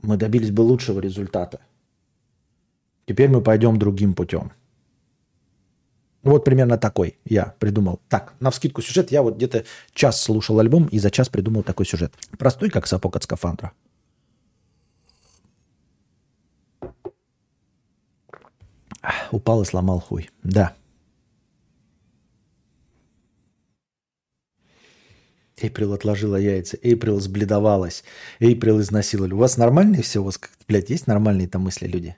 мы 0.00 0.16
добились 0.16 0.50
бы 0.50 0.60
лучшего 0.60 1.00
результата. 1.00 1.60
Теперь 3.06 3.28
мы 3.28 3.40
пойдем 3.40 3.78
другим 3.78 4.14
путем. 4.14 4.52
Вот 6.22 6.44
примерно 6.44 6.78
такой 6.78 7.18
я 7.24 7.54
придумал. 7.58 8.00
Так, 8.08 8.34
на 8.38 8.50
вскидку 8.50 8.82
сюжет. 8.82 9.10
Я 9.10 9.22
вот 9.22 9.36
где-то 9.36 9.64
час 9.94 10.20
слушал 10.20 10.58
альбом 10.60 10.86
и 10.86 10.98
за 10.98 11.10
час 11.10 11.28
придумал 11.28 11.62
такой 11.62 11.86
сюжет. 11.86 12.12
Простой, 12.38 12.70
как 12.70 12.86
сапог 12.86 13.16
от 13.16 13.24
скафандра. 13.24 13.72
Упал 19.30 19.62
и 19.62 19.64
сломал 19.64 20.00
хуй. 20.00 20.30
Да. 20.42 20.74
Эйприл 25.60 25.92
отложила 25.92 26.36
яйца, 26.36 26.78
Эйприл 26.82 27.18
сбледовалась, 27.20 28.04
Эйприл 28.38 28.80
изнасиловали. 28.80 29.34
У 29.34 29.38
вас 29.38 29.56
нормальные 29.56 30.02
все? 30.02 30.20
У 30.20 30.24
вас, 30.24 30.40
блядь, 30.68 30.90
есть 30.90 31.06
нормальные 31.06 31.48
там 31.48 31.62
мысли 31.62 31.88
люди? 31.88 32.16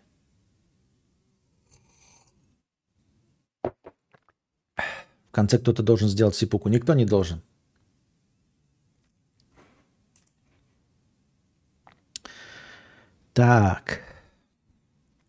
В 5.31 5.33
конце 5.33 5.59
кто-то 5.59 5.83
должен 5.83 6.09
сделать 6.09 6.35
сипуку. 6.35 6.68
Никто 6.68 6.92
не 6.94 7.07
должен. 7.07 7.40
Так. 13.33 14.10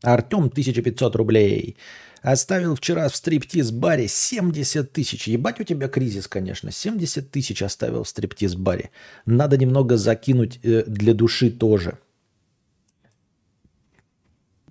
Артем, 0.02 0.46
1500 0.46 1.16
рублей. 1.16 1.78
Оставил 2.22 2.76
вчера 2.76 3.10
в 3.10 3.16
стриптиз-баре 3.16 4.08
70 4.08 4.92
тысяч. 4.92 5.28
Ебать 5.28 5.60
у 5.60 5.64
тебя 5.64 5.88
кризис, 5.88 6.28
конечно. 6.28 6.72
70 6.72 7.32
тысяч 7.32 7.64
оставил 7.64 8.04
в 8.04 8.10
стриптиз-баре. 8.10 8.92
Надо 9.26 9.58
немного 9.58 9.98
закинуть 9.98 10.60
э, 10.64 10.84
для 10.86 11.14
души 11.16 11.50
тоже. 11.50 11.98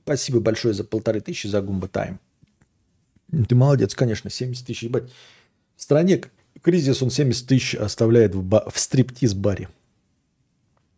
Спасибо 0.05 0.41
большое 0.41 0.75
за 0.75 0.85
полторы 0.85 1.21
тысячи 1.21 1.49
за 1.49 1.61
Гумба 1.61 1.89
Тайм. 1.89 2.21
Ты 3.49 3.55
молодец, 3.55 3.95
конечно, 3.95 4.31
70 4.31 4.67
тысяч. 4.67 4.83
Ебать. 4.85 5.11
В 5.77 5.83
стране 5.83 6.23
кризис 6.63 7.03
он 7.03 7.11
70 7.11 7.47
тысяч 7.47 7.75
оставляет 7.75 8.35
в, 8.35 8.43
ба- 8.43 8.69
в 8.73 8.79
стриптиз-баре. 8.79 9.69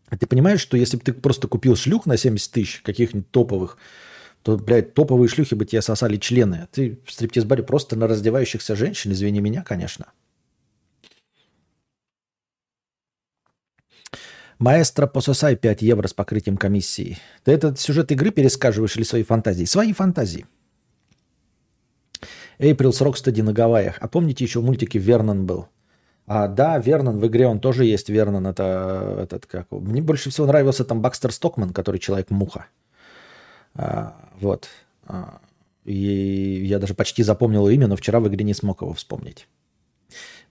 А 0.07 0.17
ты 0.17 0.27
понимаешь, 0.27 0.61
что 0.61 0.77
если 0.77 0.97
бы 0.97 1.03
ты 1.03 1.13
просто 1.13 1.47
купил 1.47 1.75
шлюх 1.75 2.05
на 2.05 2.17
70 2.17 2.51
тысяч, 2.51 2.81
каких-нибудь 2.81 3.31
топовых, 3.31 3.77
то, 4.43 4.57
блядь, 4.57 4.93
топовые 4.93 5.29
шлюхи 5.29 5.55
бы 5.55 5.65
тебе 5.65 5.81
сосали 5.81 6.17
члены. 6.17 6.67
Ты 6.71 6.99
в 7.05 7.11
стриптиз-баре 7.11 7.63
просто 7.63 7.95
на 7.95 8.07
раздевающихся 8.07 8.75
женщин, 8.75 9.13
извини 9.13 9.39
меня, 9.39 9.63
конечно. 9.63 10.11
Маэстро, 14.59 15.07
пососай 15.07 15.55
5 15.55 15.81
евро 15.81 16.07
с 16.07 16.13
покрытием 16.13 16.57
комиссии. 16.57 17.17
Ты 17.43 17.53
этот 17.53 17.79
сюжет 17.79 18.11
игры 18.11 18.31
пересказываешь 18.31 18.95
или 18.95 19.03
свои 19.03 19.23
фантазии? 19.23 19.65
Свои 19.65 19.93
фантазии. 19.93 20.45
Эйприл 22.59 22.93
с 22.93 23.01
Рокстеди 23.01 23.41
на 23.41 23.53
Гавайях. 23.53 23.97
А 23.99 24.07
помните, 24.07 24.43
еще 24.43 24.59
в 24.59 24.63
мультике 24.63 24.99
Вернон 24.99 25.45
был? 25.45 25.67
А, 26.27 26.47
да, 26.47 26.77
Вернон 26.77 27.19
в 27.19 27.27
игре, 27.27 27.47
он 27.47 27.59
тоже 27.59 27.85
есть 27.85 28.09
Вернон. 28.09 28.47
Это 28.47 29.17
этот 29.23 29.45
как. 29.45 29.71
Мне 29.71 30.01
больше 30.01 30.29
всего 30.29 30.47
нравился 30.47 30.85
там 30.85 31.01
Бакстер 31.01 31.31
Стокман, 31.31 31.73
который 31.73 31.99
человек-муха. 31.99 32.67
А, 33.75 34.22
вот. 34.43 34.69
А, 35.05 35.39
и 35.85 36.63
я 36.65 36.79
даже 36.79 36.93
почти 36.93 37.23
запомнил 37.23 37.67
имя, 37.67 37.87
но 37.87 37.95
вчера 37.95 38.19
в 38.19 38.27
игре 38.27 38.43
не 38.43 38.53
смог 38.53 38.81
его 38.81 38.93
вспомнить. 38.93 39.47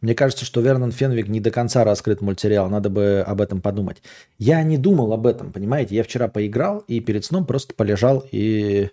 Мне 0.00 0.16
кажется, 0.16 0.44
что 0.44 0.60
Вернон 0.60 0.90
Фенвик 0.90 1.28
не 1.28 1.38
до 1.38 1.52
конца 1.52 1.84
раскрыт 1.84 2.20
мультсериал. 2.20 2.68
Надо 2.68 2.90
бы 2.90 3.24
об 3.24 3.40
этом 3.40 3.60
подумать. 3.60 4.02
Я 4.36 4.62
не 4.64 4.76
думал 4.76 5.12
об 5.12 5.28
этом, 5.28 5.52
понимаете? 5.52 5.94
Я 5.94 6.02
вчера 6.02 6.26
поиграл 6.26 6.78
и 6.88 6.98
перед 6.98 7.24
сном 7.24 7.46
просто 7.46 7.72
полежал 7.72 8.24
и 8.32 8.90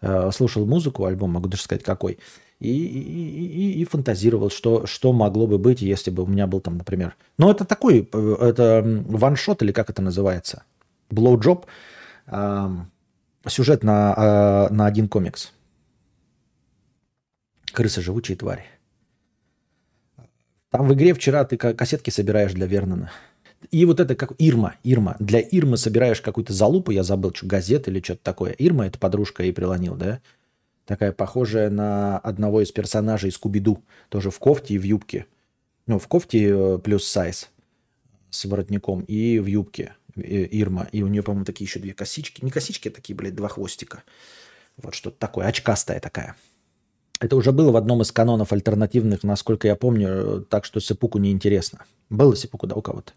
э, 0.00 0.30
слушал 0.32 0.64
музыку, 0.64 1.04
альбом, 1.04 1.32
могу 1.32 1.48
даже 1.48 1.64
сказать 1.64 1.82
какой, 1.82 2.20
и, 2.60 2.68
и, 2.68 3.00
и, 3.00 3.80
и 3.80 3.84
фантазировал, 3.84 4.50
что, 4.50 4.86
что 4.86 5.12
могло 5.12 5.48
бы 5.48 5.58
быть, 5.58 5.82
если 5.82 6.12
бы 6.12 6.22
у 6.22 6.26
меня 6.26 6.46
был 6.46 6.60
там, 6.60 6.78
например... 6.78 7.16
Ну, 7.38 7.50
это 7.50 7.64
такой, 7.64 8.08
э, 8.12 8.36
это 8.40 8.82
one-shot 8.84 9.62
или 9.64 9.72
как 9.72 9.90
это 9.90 10.00
называется? 10.00 10.62
Blowjob. 11.10 11.66
Эм, 12.28 12.91
сюжет 13.46 13.82
на, 13.82 14.68
э, 14.70 14.72
на 14.72 14.86
один 14.86 15.08
комикс. 15.08 15.52
Крысы 17.72 18.02
живучие 18.02 18.36
твари. 18.36 18.64
Там 20.70 20.88
в 20.88 20.94
игре 20.94 21.12
вчера 21.14 21.44
ты 21.44 21.56
кассетки 21.56 22.10
собираешь 22.10 22.52
для 22.52 22.66
Вернона. 22.66 23.10
И 23.70 23.84
вот 23.84 24.00
это 24.00 24.14
как 24.14 24.32
Ирма, 24.38 24.74
Ирма. 24.82 25.16
Для 25.20 25.40
Ирмы 25.40 25.76
собираешь 25.76 26.20
какую-то 26.20 26.52
залупу, 26.52 26.90
я 26.90 27.02
забыл, 27.02 27.32
что 27.34 27.46
газет 27.46 27.88
или 27.88 28.00
что-то 28.00 28.22
такое. 28.22 28.52
Ирма– 28.52 28.86
это 28.88 28.98
подружка 28.98 29.44
Эйприл 29.44 29.52
О'Нил, 29.52 29.94
да? 29.94 30.20
Такая 30.84 31.12
похожая 31.12 31.70
на 31.70 32.18
одного 32.18 32.60
из 32.62 32.72
персонажей 32.72 33.30
Скуби-Ду. 33.30 33.82
Тоже 34.08 34.30
в 34.30 34.38
кофте 34.38 34.74
и 34.74 34.78
в 34.78 34.82
юбке. 34.82 35.26
Ну, 35.86 35.98
в 35.98 36.08
кофте 36.08 36.48
э, 36.48 36.78
плюс 36.78 37.06
сайз 37.06 37.50
с 38.30 38.44
воротником 38.46 39.02
и 39.02 39.38
в 39.38 39.46
юбке. 39.46 39.94
Э, 40.16 40.20
Ирма. 40.50 40.88
И 40.92 41.02
у 41.02 41.08
нее, 41.08 41.22
по-моему, 41.22 41.44
такие 41.44 41.66
еще 41.66 41.80
две 41.80 41.94
косички. 41.94 42.44
Не 42.44 42.50
косички, 42.50 42.88
а 42.88 42.92
такие, 42.92 43.14
блядь, 43.14 43.34
два 43.34 43.48
хвостика. 43.48 44.02
Вот 44.76 44.94
что-то 44.94 45.18
такое. 45.18 45.46
Очкастая 45.46 46.00
такая. 46.00 46.36
Это 47.20 47.36
уже 47.36 47.52
было 47.52 47.70
в 47.70 47.76
одном 47.76 48.02
из 48.02 48.10
канонов 48.10 48.52
альтернативных, 48.52 49.22
насколько 49.22 49.68
я 49.68 49.76
помню, 49.76 50.44
так 50.48 50.64
что 50.64 50.80
Сепуку 50.80 51.18
неинтересно. 51.18 51.84
Было 52.10 52.34
Сепуку, 52.34 52.66
да, 52.66 52.74
у 52.74 52.82
кого-то? 52.82 53.12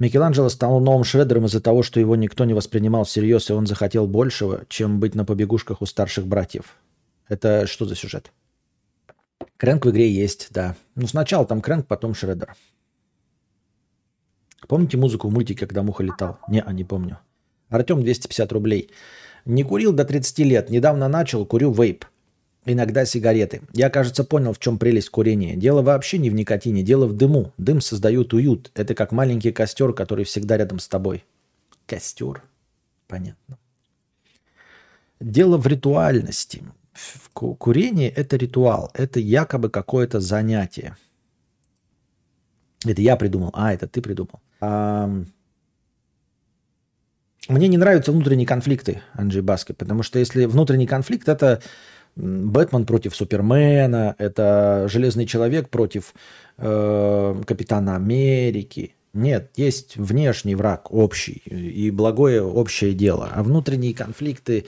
Микеланджело 0.00 0.48
стал 0.48 0.80
новым 0.80 1.04
шредером 1.04 1.46
из-за 1.46 1.60
того, 1.60 1.84
что 1.84 2.00
его 2.00 2.16
никто 2.16 2.44
не 2.44 2.52
воспринимал 2.52 3.04
всерьез, 3.04 3.48
и 3.48 3.52
он 3.52 3.66
захотел 3.68 4.08
большего, 4.08 4.64
чем 4.68 4.98
быть 4.98 5.14
на 5.14 5.24
побегушках 5.24 5.82
у 5.82 5.86
старших 5.86 6.26
братьев. 6.26 6.76
Это 7.28 7.68
что 7.68 7.86
за 7.86 7.94
сюжет? 7.94 8.32
Крэнк 9.56 9.86
в 9.86 9.90
игре 9.90 10.10
есть, 10.10 10.48
да. 10.50 10.74
Ну, 10.96 11.06
сначала 11.06 11.46
там 11.46 11.60
Крэнк, 11.60 11.86
потом 11.86 12.12
Шредер. 12.12 12.56
Помните 14.68 14.96
музыку 14.96 15.28
в 15.28 15.32
мультике, 15.32 15.66
когда 15.66 15.82
муха 15.82 16.02
летал? 16.02 16.38
Не, 16.48 16.62
а 16.62 16.72
не 16.72 16.84
помню. 16.84 17.18
Артем 17.68 18.02
250 18.02 18.52
рублей. 18.52 18.90
Не 19.44 19.62
курил 19.62 19.92
до 19.92 20.04
30 20.04 20.38
лет. 20.40 20.70
Недавно 20.70 21.08
начал, 21.08 21.44
курю 21.44 21.72
вейп. 21.72 22.06
Иногда 22.66 23.04
сигареты. 23.04 23.60
Я, 23.74 23.90
кажется, 23.90 24.24
понял, 24.24 24.54
в 24.54 24.58
чем 24.58 24.78
прелесть 24.78 25.10
курения. 25.10 25.54
Дело 25.54 25.82
вообще 25.82 26.16
не 26.16 26.30
в 26.30 26.34
никотине, 26.34 26.82
дело 26.82 27.06
в 27.06 27.12
дыму. 27.12 27.52
Дым 27.58 27.82
создает 27.82 28.32
уют. 28.32 28.70
Это 28.74 28.94
как 28.94 29.12
маленький 29.12 29.52
костер, 29.52 29.92
который 29.92 30.24
всегда 30.24 30.56
рядом 30.56 30.78
с 30.78 30.88
тобой. 30.88 31.24
Костер. 31.86 32.42
Понятно. 33.06 33.58
Дело 35.20 35.58
в 35.58 35.66
ритуальности. 35.66 36.62
Курение– 37.34 38.08
это 38.16 38.36
ритуал. 38.36 38.90
Это 38.94 39.20
якобы 39.20 39.68
какое-то 39.68 40.20
занятие. 40.20 40.96
Это 42.86 43.02
я 43.02 43.16
придумал. 43.16 43.50
А, 43.52 43.74
это 43.74 43.86
ты 43.88 44.00
придумал. 44.00 44.40
Мне 47.48 47.68
не 47.68 47.76
нравятся 47.76 48.12
внутренние 48.12 48.46
конфликты, 48.46 49.02
Анджей 49.12 49.42
Баски, 49.42 49.72
потому 49.72 50.02
что 50.02 50.18
если 50.18 50.46
внутренний 50.46 50.86
конфликт, 50.86 51.28
это 51.28 51.60
Бэтмен 52.16 52.86
против 52.86 53.14
Супермена, 53.14 54.14
это 54.18 54.86
Железный 54.88 55.26
Человек 55.26 55.68
против 55.68 56.14
э, 56.58 57.42
Капитана 57.46 57.96
Америки. 57.96 58.94
Нет, 59.12 59.50
есть 59.56 59.96
внешний 59.96 60.54
враг 60.54 60.92
общий 60.92 61.42
и 61.44 61.90
благое 61.90 62.42
общее 62.42 62.94
дело. 62.94 63.30
А 63.32 63.42
внутренние 63.42 63.94
конфликты, 63.94 64.66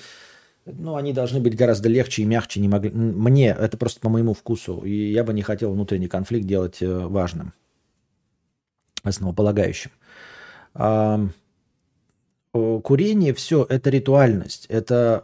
ну, 0.66 0.96
они 0.96 1.12
должны 1.12 1.40
быть 1.40 1.56
гораздо 1.56 1.88
легче 1.88 2.22
и 2.22 2.26
мягче. 2.26 2.60
Не 2.60 2.68
могли... 2.68 2.90
Мне, 2.90 3.48
это 3.48 3.76
просто 3.76 4.00
по 4.00 4.08
моему 4.08 4.34
вкусу. 4.34 4.82
И 4.84 5.12
я 5.12 5.24
бы 5.24 5.32
не 5.32 5.42
хотел 5.42 5.72
внутренний 5.72 6.08
конфликт 6.08 6.46
делать 6.46 6.82
э, 6.82 7.06
важным, 7.06 7.54
основополагающим. 9.08 9.90
Курение, 12.52 13.34
все, 13.34 13.66
это 13.68 13.90
ритуальность. 13.90 14.66
Это 14.66 15.22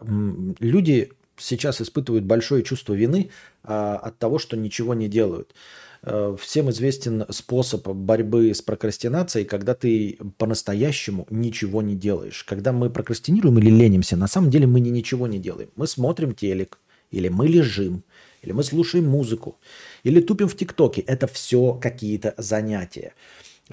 люди 0.59 1.13
сейчас 1.39 1.81
испытывают 1.81 2.25
большое 2.25 2.63
чувство 2.63 2.95
вины 2.95 3.31
а, 3.65 3.97
от 3.97 4.19
того, 4.19 4.39
что 4.39 4.57
ничего 4.57 4.95
не 4.95 5.09
делают. 5.09 5.55
А, 6.03 6.37
всем 6.37 6.71
известен 6.71 7.25
способ 7.31 7.89
борьбы 7.89 8.55
с 8.55 8.63
прокрастинацией, 8.63 9.45
когда 9.45 9.75
ты 9.75 10.19
по-настоящему 10.39 11.27
ничего 11.31 11.83
не 11.83 11.95
делаешь. 11.95 12.45
Когда 12.45 12.73
мы 12.73 12.91
прокрастинируем 12.91 13.59
или 13.59 13.71
ленимся, 13.71 14.17
на 14.17 14.29
самом 14.29 14.51
деле 14.51 14.67
мы 14.67 14.81
не 14.81 14.91
ничего 14.91 15.27
не 15.27 15.39
делаем. 15.39 15.71
Мы 15.77 15.87
смотрим 15.87 16.35
телек, 16.35 16.79
или 17.11 17.29
мы 17.29 17.49
лежим, 17.49 18.05
или 18.43 18.53
мы 18.53 18.63
слушаем 18.65 19.07
музыку, 19.07 19.59
или 20.03 20.21
тупим 20.21 20.49
в 20.49 20.57
ТикТоке. 20.57 21.03
Это 21.03 21.27
все 21.27 21.75
какие-то 21.75 22.35
занятия. 22.37 23.15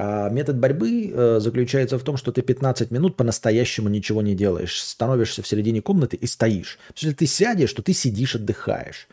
А 0.01 0.29
метод 0.29 0.55
борьбы 0.55 1.11
э, 1.13 1.39
заключается 1.41 1.99
в 1.99 2.03
том, 2.03 2.15
что 2.15 2.31
ты 2.31 2.41
15 2.41 2.89
минут 2.89 3.17
по-настоящему 3.17 3.89
ничего 3.89 4.21
не 4.21 4.33
делаешь. 4.33 4.81
Становишься 4.81 5.43
в 5.43 5.47
середине 5.47 5.81
комнаты 5.81 6.15
и 6.15 6.25
стоишь. 6.25 6.79
Если 6.95 7.13
ты 7.13 7.27
сядешь, 7.27 7.73
то 7.73 7.81
ты 7.81 7.91
сидишь, 7.91 8.35
отдыхаешь. 8.35 9.09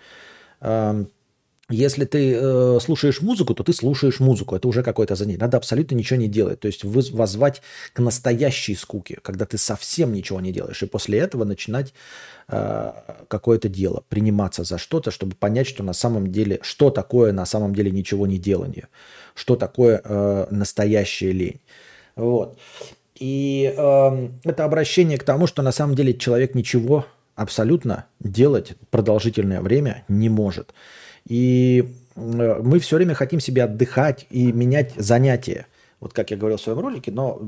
Если 1.69 2.05
ты 2.05 2.39
э, 2.41 2.79
слушаешь 2.81 3.21
музыку, 3.21 3.53
то 3.53 3.65
ты 3.65 3.73
слушаешь 3.73 4.21
музыку. 4.21 4.55
Это 4.55 4.69
уже 4.69 4.85
какое-то 4.85 5.17
занятие. 5.17 5.41
Надо 5.41 5.57
абсолютно 5.57 5.97
ничего 5.97 6.21
не 6.21 6.29
делать. 6.29 6.61
То 6.61 6.69
есть 6.69 6.85
воззвать 6.85 7.61
к 7.93 7.99
настоящей 7.99 8.77
скуке, 8.77 9.19
когда 9.21 9.47
ты 9.47 9.59
совсем 9.59 10.13
ничего 10.13 10.41
не 10.41 10.53
делаешь. 10.53 10.85
И 10.85 10.87
после 10.87 11.19
этого 11.19 11.43
начинать 11.43 11.93
э, 12.47 12.93
какое-то 13.27 13.69
дело, 13.69 14.05
приниматься 14.09 14.63
за 14.63 14.79
что-то, 14.79 15.11
чтобы 15.11 15.35
понять, 15.35 15.67
что 15.67 15.83
на 15.83 15.93
самом 15.93 16.31
деле, 16.31 16.61
что 16.63 16.91
такое 16.91 17.33
на 17.33 17.47
самом 17.47 17.75
деле 17.75 17.91
ничего 17.91 18.29
не 18.29 18.39
делание, 18.39 18.87
что 19.37 19.55
такое 19.55 20.01
э, 20.03 20.47
настоящая 20.51 21.31
лень. 21.31 21.61
Вот. 22.17 22.59
И 23.15 23.73
э, 23.77 24.29
это 24.45 24.65
обращение 24.65 25.19
к 25.19 25.23
тому, 25.23 25.47
что 25.47 25.63
на 25.63 25.71
самом 25.71 25.95
деле 25.95 26.15
человек 26.15 26.55
ничего 26.55 27.07
абсолютно 27.37 28.07
делать 28.19 28.73
продолжительное 28.91 29.61
время 29.61 30.05
не 30.09 30.29
может. 30.29 30.75
И 31.29 31.95
мы 32.17 32.79
все 32.79 32.97
время 32.97 33.15
хотим 33.15 33.41
себе 33.41 33.65
отдыхать 33.65 34.27
и 34.31 34.51
менять 34.53 34.95
занятия. 34.97 35.67
Вот 36.01 36.15
как 36.15 36.31
я 36.31 36.37
говорил 36.37 36.57
в 36.57 36.63
своем 36.63 36.79
ролике, 36.81 37.11
но 37.13 37.41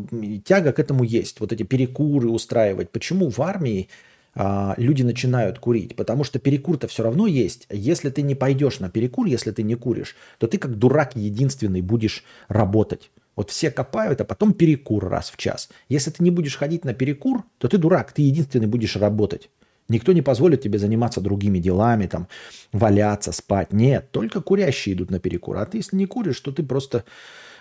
тяга 0.44 0.72
к 0.72 0.78
этому 0.78 1.04
есть. 1.04 1.40
Вот 1.40 1.52
эти 1.52 1.62
перекуры 1.62 2.28
устраивать. 2.28 2.90
Почему 2.90 3.30
в 3.30 3.40
армии 3.40 3.88
люди 4.34 5.02
начинают 5.02 5.58
курить? 5.58 5.96
Потому 5.96 6.24
что 6.24 6.38
перекур-то 6.38 6.88
все 6.88 7.02
равно 7.02 7.26
есть. 7.26 7.66
Если 7.70 8.10
ты 8.10 8.22
не 8.22 8.34
пойдешь 8.34 8.80
на 8.80 8.88
перекур, 8.88 9.26
если 9.26 9.50
ты 9.50 9.62
не 9.62 9.74
куришь, 9.74 10.16
то 10.38 10.46
ты 10.46 10.58
как 10.58 10.76
дурак 10.76 11.16
единственный 11.16 11.80
будешь 11.82 12.24
работать. 12.48 13.10
Вот 13.36 13.50
все 13.50 13.70
копают, 13.70 14.20
а 14.20 14.24
потом 14.24 14.52
перекур 14.52 15.08
раз 15.08 15.30
в 15.30 15.36
час. 15.36 15.68
Если 15.88 16.10
ты 16.10 16.24
не 16.24 16.30
будешь 16.30 16.56
ходить 16.56 16.84
на 16.84 16.92
перекур, 16.92 17.44
то 17.58 17.68
ты 17.68 17.78
дурак, 17.78 18.12
ты 18.12 18.22
единственный 18.22 18.66
будешь 18.66 18.96
работать. 18.96 19.48
Никто 19.88 20.12
не 20.12 20.22
позволит 20.22 20.60
тебе 20.60 20.78
заниматься 20.78 21.20
другими 21.20 21.60
делами, 21.60 22.06
там, 22.06 22.28
валяться, 22.72 23.32
спать. 23.32 23.72
Нет, 23.72 24.10
только 24.10 24.40
курящие 24.40 24.94
идут 24.94 25.10
на 25.10 25.20
перекур. 25.20 25.56
А 25.56 25.66
ты, 25.66 25.78
если 25.78 25.96
не 25.96 26.06
куришь, 26.06 26.40
то 26.40 26.52
ты 26.52 26.62
просто 26.62 27.04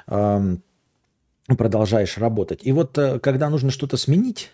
эм, 0.08 0.62
продолжаешь 1.56 2.18
работать. 2.18 2.60
И 2.64 2.72
вот 2.72 2.98
э, 2.98 3.20
когда 3.20 3.50
нужно 3.50 3.72
что-то 3.72 3.98
сменить, 3.98 4.52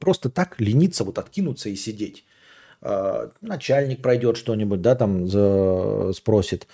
просто 0.00 0.28
так 0.30 0.60
лениться, 0.60 1.04
вот 1.04 1.18
откинуться 1.18 1.68
и 1.68 1.76
сидеть. 1.76 2.24
Э, 2.82 3.28
начальник 3.40 4.02
пройдет 4.02 4.36
что-нибудь, 4.36 4.82
да, 4.82 4.94
там 4.94 5.26
спросит, 6.12 6.66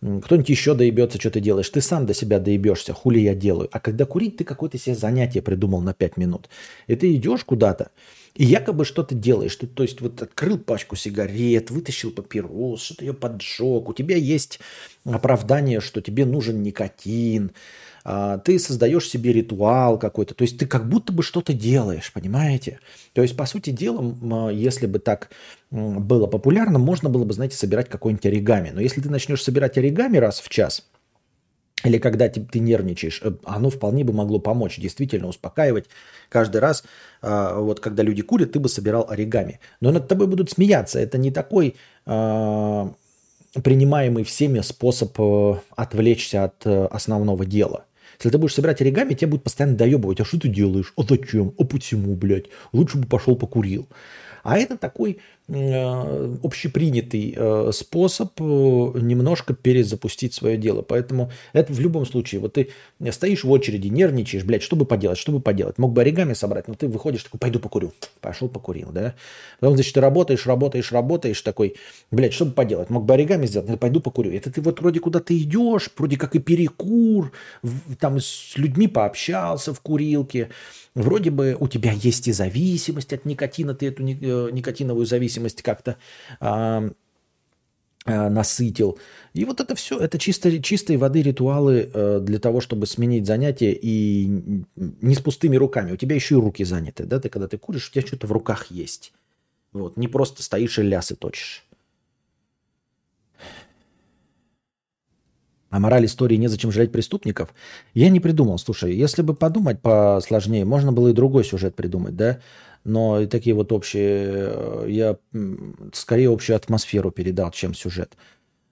кто-нибудь 0.00 0.48
еще 0.48 0.74
доебется, 0.74 1.20
что 1.20 1.30
ты 1.30 1.40
делаешь. 1.40 1.68
Ты 1.68 1.82
сам 1.82 2.06
до 2.06 2.14
себя 2.14 2.38
доебешься, 2.38 2.94
хули 2.94 3.20
я 3.20 3.34
делаю. 3.34 3.68
А 3.70 3.80
когда 3.80 4.06
курить, 4.06 4.38
ты 4.38 4.44
какое-то 4.44 4.78
себе 4.78 4.94
занятие 4.94 5.42
придумал 5.42 5.82
на 5.82 5.92
5 5.92 6.16
минут. 6.16 6.48
И 6.86 6.96
ты 6.96 7.14
идешь 7.14 7.44
куда-то, 7.44 7.90
и 8.34 8.44
якобы 8.44 8.86
что-то 8.86 9.14
делаешь. 9.14 9.54
Ты, 9.56 9.66
то 9.66 9.82
есть 9.82 10.00
вот 10.00 10.22
открыл 10.22 10.58
пачку 10.58 10.96
сигарет, 10.96 11.70
вытащил 11.70 12.12
папирос, 12.12 12.82
что-то 12.82 13.04
ее 13.04 13.12
поджег. 13.12 13.88
У 13.88 13.92
тебя 13.92 14.16
есть 14.16 14.60
оправдание, 15.04 15.80
что 15.80 16.00
тебе 16.00 16.24
нужен 16.24 16.62
никотин. 16.62 17.50
А, 18.04 18.38
ты 18.38 18.58
создаешь 18.58 19.08
себе 19.08 19.32
ритуал 19.32 19.98
какой-то. 19.98 20.34
То 20.34 20.42
есть 20.42 20.58
ты 20.58 20.66
как 20.66 20.88
будто 20.88 21.12
бы 21.12 21.22
что-то 21.22 21.52
делаешь, 21.52 22.12
понимаете? 22.12 22.80
То 23.12 23.22
есть, 23.22 23.36
по 23.36 23.46
сути 23.46 23.70
дела, 23.70 24.50
если 24.50 24.86
бы 24.86 24.98
так 24.98 25.30
было 25.70 26.26
популярно, 26.26 26.78
можно 26.78 27.08
было 27.10 27.24
бы, 27.24 27.32
знаете, 27.32 27.56
собирать 27.56 27.88
какой-нибудь 27.88 28.26
оригами. 28.26 28.70
Но 28.70 28.80
если 28.80 29.00
ты 29.00 29.10
начнешь 29.10 29.42
собирать 29.42 29.78
оригами 29.78 30.16
раз 30.16 30.40
в 30.40 30.48
час, 30.48 30.86
или 31.84 31.98
когда 31.98 32.28
ты, 32.28 32.40
ты 32.42 32.58
нервничаешь, 32.58 33.20
э, 33.24 33.32
оно 33.44 33.70
вполне 33.70 34.04
бы 34.04 34.12
могло 34.12 34.38
помочь, 34.38 34.78
действительно 34.78 35.28
успокаивать. 35.28 35.86
Каждый 36.28 36.60
раз, 36.60 36.84
а, 37.22 37.58
вот 37.58 37.80
когда 37.80 38.02
люди 38.02 38.22
курят, 38.22 38.52
ты 38.52 38.60
бы 38.60 38.68
собирал 38.68 39.06
оригами. 39.08 39.60
Но 39.80 39.90
над 39.90 40.06
тобой 40.06 40.26
будут 40.26 40.50
смеяться. 40.50 40.98
Это 41.00 41.16
не 41.16 41.30
такой 41.30 41.76
а, 42.04 42.92
принимаемый 43.62 44.24
всеми 44.24 44.60
способ 44.60 45.18
э, 45.18 45.54
отвлечься 45.74 46.44
от 46.44 46.66
э, 46.66 46.86
основного 46.86 47.44
дела. 47.44 47.84
Если 48.20 48.28
ты 48.28 48.36
будешь 48.36 48.54
собирать 48.54 48.82
оригами, 48.82 49.14
тебе 49.14 49.30
будет 49.30 49.44
постоянно 49.44 49.78
доебывать. 49.78 50.20
А 50.20 50.26
что 50.26 50.38
ты 50.38 50.48
делаешь? 50.48 50.92
А 50.94 51.02
зачем? 51.08 51.54
А 51.58 51.64
почему, 51.64 52.14
блядь? 52.14 52.50
Лучше 52.70 52.98
бы 52.98 53.08
пошел 53.08 53.34
покурил. 53.34 53.88
А 54.42 54.58
это 54.58 54.76
такой 54.76 55.20
общепринятый 55.50 57.34
э, 57.36 57.70
способ 57.72 58.40
э, 58.40 58.42
немножко 58.44 59.52
перезапустить 59.52 60.32
свое 60.32 60.56
дело. 60.56 60.82
Поэтому 60.82 61.32
это 61.52 61.72
в 61.72 61.80
любом 61.80 62.06
случае. 62.06 62.40
Вот 62.40 62.52
ты 62.54 62.68
стоишь 63.10 63.42
в 63.42 63.50
очереди, 63.50 63.88
нервничаешь, 63.88 64.44
блядь, 64.44 64.62
что 64.62 64.76
бы 64.76 64.84
поделать, 64.84 65.18
что 65.18 65.32
бы 65.32 65.40
поделать. 65.40 65.78
Мог 65.78 65.92
бы 65.92 66.02
оригами 66.02 66.34
собрать, 66.34 66.68
но 66.68 66.74
ты 66.74 66.86
выходишь 66.86 67.24
такой, 67.24 67.40
пойду 67.40 67.58
покурю. 67.58 67.92
Пошел 68.20 68.48
покурил, 68.48 68.90
да. 68.92 69.14
Потом, 69.58 69.74
значит, 69.74 69.94
ты 69.94 70.00
работаешь, 70.00 70.46
работаешь, 70.46 70.92
работаешь 70.92 71.40
такой, 71.42 71.74
блядь, 72.12 72.32
что 72.32 72.46
бы 72.46 72.52
поделать. 72.52 72.90
Мог 72.90 73.04
бы 73.04 73.14
оригами 73.14 73.46
сделать, 73.46 73.68
но 73.68 73.76
пойду 73.76 74.00
покурю. 74.00 74.32
Это 74.32 74.52
ты 74.52 74.60
вот 74.60 74.80
вроде 74.80 75.00
куда-то 75.00 75.36
идешь, 75.36 75.90
вроде 75.96 76.16
как 76.16 76.36
и 76.36 76.38
перекур, 76.38 77.32
там 77.98 78.20
с 78.20 78.56
людьми 78.56 78.86
пообщался 78.86 79.74
в 79.74 79.80
курилке, 79.80 80.50
Вроде 80.96 81.30
бы 81.30 81.56
у 81.58 81.68
тебя 81.68 81.92
есть 81.92 82.26
и 82.26 82.32
зависимость 82.32 83.12
от 83.12 83.24
никотина, 83.24 83.74
ты 83.74 83.86
эту 83.86 84.02
э, 84.02 84.50
никотиновую 84.50 85.06
зависимость 85.06 85.39
как-то 85.62 85.96
а, 86.40 86.90
а, 88.06 88.30
насытил. 88.30 88.98
И 89.34 89.44
вот 89.44 89.60
это 89.60 89.74
все, 89.74 89.98
это 89.98 90.18
чисто, 90.18 90.62
чистой 90.62 90.96
воды 90.96 91.22
ритуалы 91.22 91.90
а, 91.92 92.20
для 92.20 92.38
того, 92.38 92.60
чтобы 92.60 92.86
сменить 92.86 93.26
занятие 93.26 93.78
и 93.80 94.64
не 94.76 95.14
с 95.14 95.20
пустыми 95.20 95.56
руками. 95.56 95.92
У 95.92 95.96
тебя 95.96 96.14
еще 96.14 96.36
и 96.36 96.40
руки 96.40 96.64
заняты, 96.64 97.04
да, 97.04 97.20
ты 97.20 97.28
когда 97.28 97.48
ты 97.48 97.58
куришь, 97.58 97.88
у 97.88 97.92
тебя 97.92 98.06
что-то 98.06 98.26
в 98.26 98.32
руках 98.32 98.70
есть. 98.70 99.12
Вот, 99.72 99.96
не 99.96 100.08
просто 100.08 100.42
стоишь 100.42 100.78
и 100.78 100.82
лясы 100.82 101.14
точишь. 101.14 101.64
А 105.70 105.78
мораль 105.78 106.04
истории 106.04 106.34
незачем 106.34 106.72
жалеть 106.72 106.90
преступников? 106.90 107.54
Я 107.94 108.08
не 108.08 108.18
придумал. 108.18 108.58
Слушай, 108.58 108.94
если 108.94 109.22
бы 109.22 109.34
подумать 109.34 109.80
посложнее, 109.80 110.64
можно 110.64 110.90
было 110.90 111.08
и 111.08 111.12
другой 111.12 111.44
сюжет 111.44 111.76
придумать, 111.76 112.16
да? 112.16 112.40
Но 112.84 113.20
и 113.20 113.26
такие 113.26 113.54
вот 113.54 113.72
общие... 113.72 114.28
Э, 114.30 114.86
я 114.88 115.16
скорее 115.92 116.32
общую 116.32 116.56
атмосферу 116.56 117.10
передал, 117.10 117.50
чем 117.50 117.74
сюжет. 117.74 118.16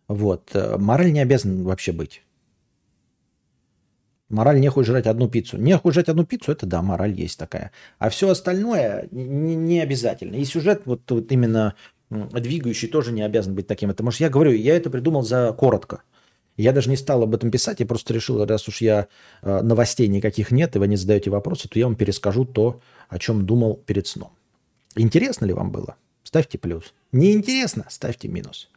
Вот. 0.08 0.50
Э, 0.54 0.76
мораль 0.78 1.12
не 1.12 1.20
обязан 1.20 1.62
вообще 1.64 1.92
быть. 1.92 2.22
Мораль 4.28 4.60
не 4.60 4.70
жрать 4.84 5.06
одну 5.06 5.28
пиццу. 5.28 5.56
Не 5.56 5.80
жрать 5.90 6.08
одну 6.08 6.24
пиццу, 6.24 6.52
это 6.52 6.66
да, 6.66 6.82
мораль 6.82 7.12
есть 7.12 7.38
такая. 7.38 7.72
А 7.98 8.10
все 8.10 8.28
остальное 8.28 9.08
не, 9.10 9.54
не 9.54 9.80
обязательно. 9.80 10.36
И 10.36 10.44
сюжет 10.44 10.82
вот, 10.84 11.10
вот 11.10 11.32
именно 11.32 11.74
двигающий 12.10 12.88
тоже 12.88 13.12
не 13.12 13.22
обязан 13.22 13.54
быть 13.54 13.66
таким. 13.66 13.90
Это, 13.90 14.02
может, 14.02 14.20
я 14.20 14.28
говорю, 14.28 14.52
я 14.52 14.76
это 14.76 14.90
придумал 14.90 15.22
за 15.22 15.52
коротко. 15.52 16.02
Я 16.58 16.72
даже 16.72 16.90
не 16.90 16.96
стал 16.96 17.22
об 17.22 17.34
этом 17.34 17.52
писать, 17.52 17.78
я 17.78 17.86
просто 17.86 18.12
решил, 18.12 18.44
раз 18.44 18.66
уж 18.66 18.80
я 18.80 19.06
э, 19.42 19.62
новостей 19.62 20.08
никаких 20.08 20.50
нет, 20.50 20.74
и 20.74 20.80
вы 20.80 20.88
не 20.88 20.96
задаете 20.96 21.30
вопросы, 21.30 21.68
то 21.68 21.78
я 21.78 21.86
вам 21.86 21.94
перескажу 21.94 22.44
то, 22.44 22.80
о 23.08 23.18
чем 23.20 23.46
думал 23.46 23.76
перед 23.86 24.08
сном. 24.08 24.32
Интересно 24.96 25.46
ли 25.46 25.52
вам 25.52 25.70
было? 25.70 25.94
Ставьте 26.24 26.58
плюс. 26.58 26.92
Не 27.12 27.32
интересно? 27.32 27.86
Ставьте 27.88 28.26
минус. 28.26 28.68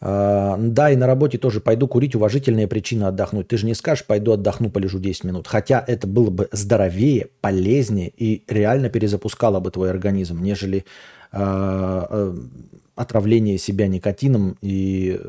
Uh, 0.00 0.56
да, 0.56 0.92
и 0.92 0.96
на 0.96 1.08
работе 1.08 1.38
тоже 1.38 1.60
пойду 1.60 1.88
курить, 1.88 2.14
уважительная 2.14 2.68
причина 2.68 3.08
отдохнуть. 3.08 3.48
Ты 3.48 3.58
же 3.58 3.66
не 3.66 3.74
скажешь, 3.74 4.06
пойду 4.06 4.30
отдохну, 4.30 4.70
полежу 4.70 5.00
10 5.00 5.24
минут. 5.24 5.48
Хотя 5.48 5.82
это 5.84 6.06
было 6.06 6.30
бы 6.30 6.48
здоровее, 6.52 7.30
полезнее 7.40 8.12
и 8.16 8.44
реально 8.46 8.90
перезапускало 8.90 9.58
бы 9.58 9.72
твой 9.72 9.90
организм, 9.90 10.40
нежели 10.40 10.84
отравление 11.30 13.58
себя 13.58 13.86
никотином 13.86 14.56
и 14.60 15.20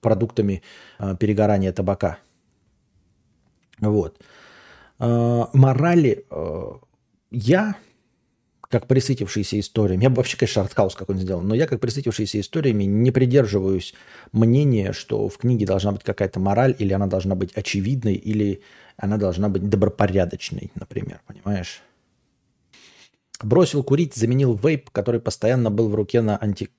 продуктами 0.00 0.62
а, 0.98 1.16
перегорания 1.16 1.72
табака. 1.72 2.18
Вот. 3.80 4.20
А, 4.98 5.48
морали 5.52 6.24
а, 6.30 6.78
я, 7.30 7.76
как 8.68 8.86
присытившийся 8.86 9.58
историями, 9.58 10.04
я 10.04 10.10
бы 10.10 10.16
вообще, 10.16 10.36
конечно, 10.36 10.62
артхаус 10.62 10.94
какой-нибудь 10.94 11.24
сделал, 11.24 11.42
но 11.42 11.54
я, 11.54 11.66
как 11.66 11.80
присытившийся 11.80 12.40
историями, 12.40 12.84
не 12.84 13.10
придерживаюсь 13.10 13.94
мнения, 14.32 14.92
что 14.92 15.28
в 15.28 15.38
книге 15.38 15.66
должна 15.66 15.92
быть 15.92 16.04
какая-то 16.04 16.40
мораль, 16.40 16.74
или 16.78 16.92
она 16.92 17.06
должна 17.06 17.34
быть 17.34 17.52
очевидной, 17.54 18.14
или 18.14 18.62
она 18.96 19.16
должна 19.16 19.48
быть 19.48 19.68
добропорядочной, 19.68 20.70
например, 20.74 21.20
понимаешь? 21.26 21.82
Бросил 23.42 23.84
курить, 23.84 24.14
заменил 24.14 24.54
вейп, 24.54 24.90
который 24.90 25.20
постоянно 25.20 25.70
был 25.70 25.88
в 25.88 25.94
руке 25.94 26.20
на 26.20 26.36
анти 26.42 26.70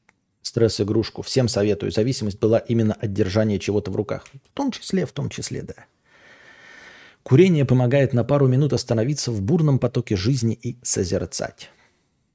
стресс-игрушку. 0.41 1.21
Всем 1.21 1.47
советую. 1.47 1.91
Зависимость 1.91 2.39
была 2.39 2.59
именно 2.59 2.93
от 2.93 3.13
держания 3.13 3.59
чего-то 3.59 3.91
в 3.91 3.95
руках. 3.95 4.25
В 4.33 4.53
том 4.53 4.71
числе, 4.71 5.05
в 5.05 5.11
том 5.11 5.29
числе, 5.29 5.61
да. 5.61 5.85
Курение 7.23 7.65
помогает 7.65 8.13
на 8.13 8.23
пару 8.23 8.47
минут 8.47 8.73
остановиться 8.73 9.31
в 9.31 9.41
бурном 9.41 9.79
потоке 9.79 10.15
жизни 10.15 10.57
и 10.61 10.77
созерцать. 10.81 11.69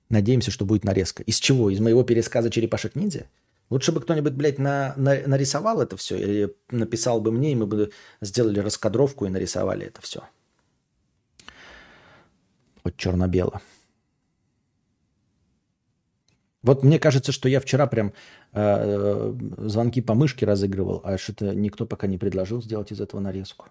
Надеемся, 0.09 0.51
что 0.51 0.65
будет 0.65 0.85
нарезка. 0.85 1.23
Из 1.23 1.37
чего? 1.39 1.71
Из 1.71 1.81
моего 1.81 2.03
пересказа 2.05 2.51
«Черепашек 2.51 2.95
ниндзя»? 2.95 3.27
Лучше 3.71 3.93
бы 3.93 4.01
кто-нибудь, 4.01 4.35
блядь, 4.35 4.59
на, 4.59 4.93
на, 4.97 5.27
нарисовал 5.27 5.81
это 5.81 5.97
все 5.97 6.17
или 6.17 6.55
написал 6.71 7.21
бы 7.21 7.33
мне, 7.33 7.53
и 7.53 7.55
мы 7.55 7.67
бы 7.67 7.91
сделали 8.21 8.61
раскадровку 8.61 9.25
и 9.25 9.31
нарисовали 9.31 9.87
это 9.87 10.03
все. 10.03 10.23
Вот 12.85 12.97
черно-бело. 12.97 13.63
Вот 16.65 16.83
мне 16.83 16.99
кажется, 16.99 17.31
что 17.31 17.47
я 17.47 17.61
вчера 17.61 17.87
прям 17.87 18.15
э, 18.53 19.35
звонки 19.59 20.01
по 20.01 20.15
мышке 20.15 20.47
разыгрывал, 20.47 21.03
а 21.05 21.19
что-то 21.19 21.55
никто 21.55 21.85
пока 21.85 22.07
не 22.07 22.17
предложил 22.17 22.63
сделать 22.63 22.91
из 22.91 23.03
этого 23.03 23.21
нарезку. 23.21 23.67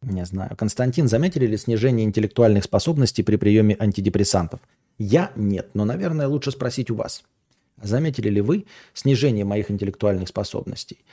Не 0.00 0.24
знаю. 0.24 0.56
Константин, 0.56 1.08
заметили 1.08 1.44
ли 1.46 1.56
снижение 1.56 2.06
интеллектуальных 2.06 2.62
способностей 2.62 3.24
при 3.24 3.34
приеме 3.34 3.76
антидепрессантов? 3.76 4.60
Я 4.96 5.32
нет, 5.34 5.70
но, 5.74 5.84
наверное, 5.84 6.28
лучше 6.28 6.52
спросить 6.52 6.88
у 6.88 6.94
вас. 6.94 7.24
Заметили 7.82 8.30
ли 8.30 8.40
вы 8.40 8.66
снижение 8.94 9.44
моих 9.44 9.68
интеллектуальных 9.68 10.28
способностей? 10.28 11.04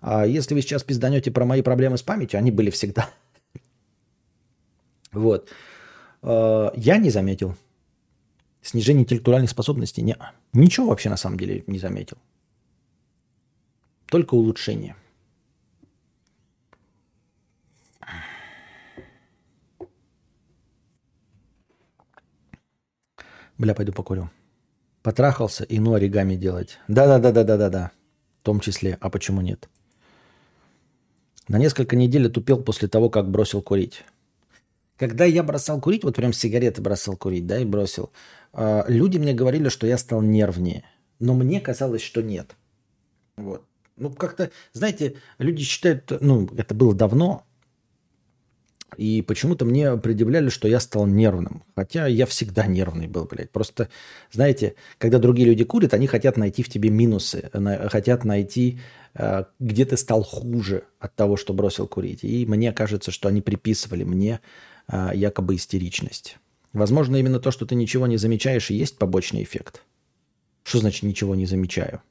А 0.00 0.26
если 0.26 0.54
вы 0.54 0.60
сейчас 0.60 0.82
пизданете 0.82 1.30
про 1.30 1.44
мои 1.44 1.62
проблемы 1.62 1.98
с 1.98 2.02
памятью, 2.02 2.38
они 2.38 2.50
были 2.50 2.70
всегда. 2.70 3.08
Вот. 5.12 5.48
Э, 6.22 6.70
я 6.76 6.96
не 6.98 7.10
заметил. 7.10 7.56
Снижение 8.62 9.02
интеллектуальных 9.02 9.50
способностей? 9.50 10.02
Не, 10.02 10.16
ничего 10.52 10.88
вообще 10.88 11.08
на 11.08 11.16
самом 11.16 11.38
деле 11.38 11.64
не 11.66 11.78
заметил. 11.78 12.18
Только 14.06 14.34
улучшение. 14.34 14.96
Бля, 23.56 23.74
пойду 23.74 23.92
покурю. 23.92 24.30
Потрахался 25.02 25.64
и 25.64 25.78
ну 25.78 25.94
оригами 25.94 26.34
делать. 26.34 26.78
Да-да-да-да-да-да-да. 26.88 27.92
В 28.40 28.42
том 28.42 28.60
числе. 28.60 28.96
А 29.00 29.10
почему 29.10 29.42
нет? 29.42 29.68
На 31.46 31.58
несколько 31.58 31.94
недель 31.94 32.28
отупел 32.28 32.62
после 32.62 32.88
того, 32.88 33.10
как 33.10 33.30
бросил 33.30 33.60
курить. 33.60 34.04
Когда 35.00 35.24
я 35.24 35.42
бросал 35.42 35.80
курить, 35.80 36.04
вот 36.04 36.16
прям 36.16 36.34
сигареты 36.34 36.82
бросал 36.82 37.16
курить, 37.16 37.46
да, 37.46 37.58
и 37.58 37.64
бросил, 37.64 38.12
э, 38.52 38.82
люди 38.86 39.16
мне 39.16 39.32
говорили, 39.32 39.70
что 39.70 39.86
я 39.86 39.96
стал 39.96 40.20
нервнее. 40.20 40.84
Но 41.18 41.32
мне 41.32 41.58
казалось, 41.58 42.02
что 42.02 42.20
нет. 42.20 42.54
Вот. 43.38 43.64
Ну, 43.96 44.10
как-то, 44.10 44.50
знаете, 44.74 45.14
люди 45.38 45.62
считают, 45.62 46.12
ну, 46.20 46.50
это 46.54 46.74
было 46.74 46.94
давно, 46.94 47.46
и 48.98 49.22
почему-то 49.22 49.64
мне 49.64 49.96
предъявляли, 49.96 50.50
что 50.50 50.68
я 50.68 50.78
стал 50.80 51.06
нервным. 51.06 51.64
Хотя 51.74 52.06
я 52.06 52.26
всегда 52.26 52.66
нервный 52.66 53.06
был, 53.06 53.24
блядь. 53.24 53.50
Просто, 53.52 53.88
знаете, 54.30 54.74
когда 54.98 55.18
другие 55.18 55.48
люди 55.48 55.64
курят, 55.64 55.94
они 55.94 56.08
хотят 56.08 56.36
найти 56.36 56.62
в 56.62 56.68
тебе 56.68 56.90
минусы, 56.90 57.48
хотят 57.88 58.24
найти, 58.24 58.80
э, 59.14 59.44
где 59.58 59.86
ты 59.86 59.96
стал 59.96 60.22
хуже 60.22 60.84
от 60.98 61.14
того, 61.14 61.38
что 61.38 61.54
бросил 61.54 61.88
курить. 61.88 62.22
И 62.22 62.44
мне 62.44 62.72
кажется, 62.72 63.10
что 63.10 63.30
они 63.30 63.40
приписывали 63.40 64.04
мне 64.04 64.40
якобы 65.14 65.56
истеричность. 65.56 66.38
Возможно, 66.72 67.16
именно 67.16 67.40
то, 67.40 67.50
что 67.50 67.66
ты 67.66 67.74
ничего 67.74 68.06
не 68.06 68.16
замечаешь, 68.16 68.70
и 68.70 68.74
есть 68.74 68.98
побочный 68.98 69.42
эффект. 69.42 69.82
Что 70.62 70.78
значит 70.78 71.02
ничего 71.02 71.34
не 71.34 71.46
замечаю? 71.46 72.02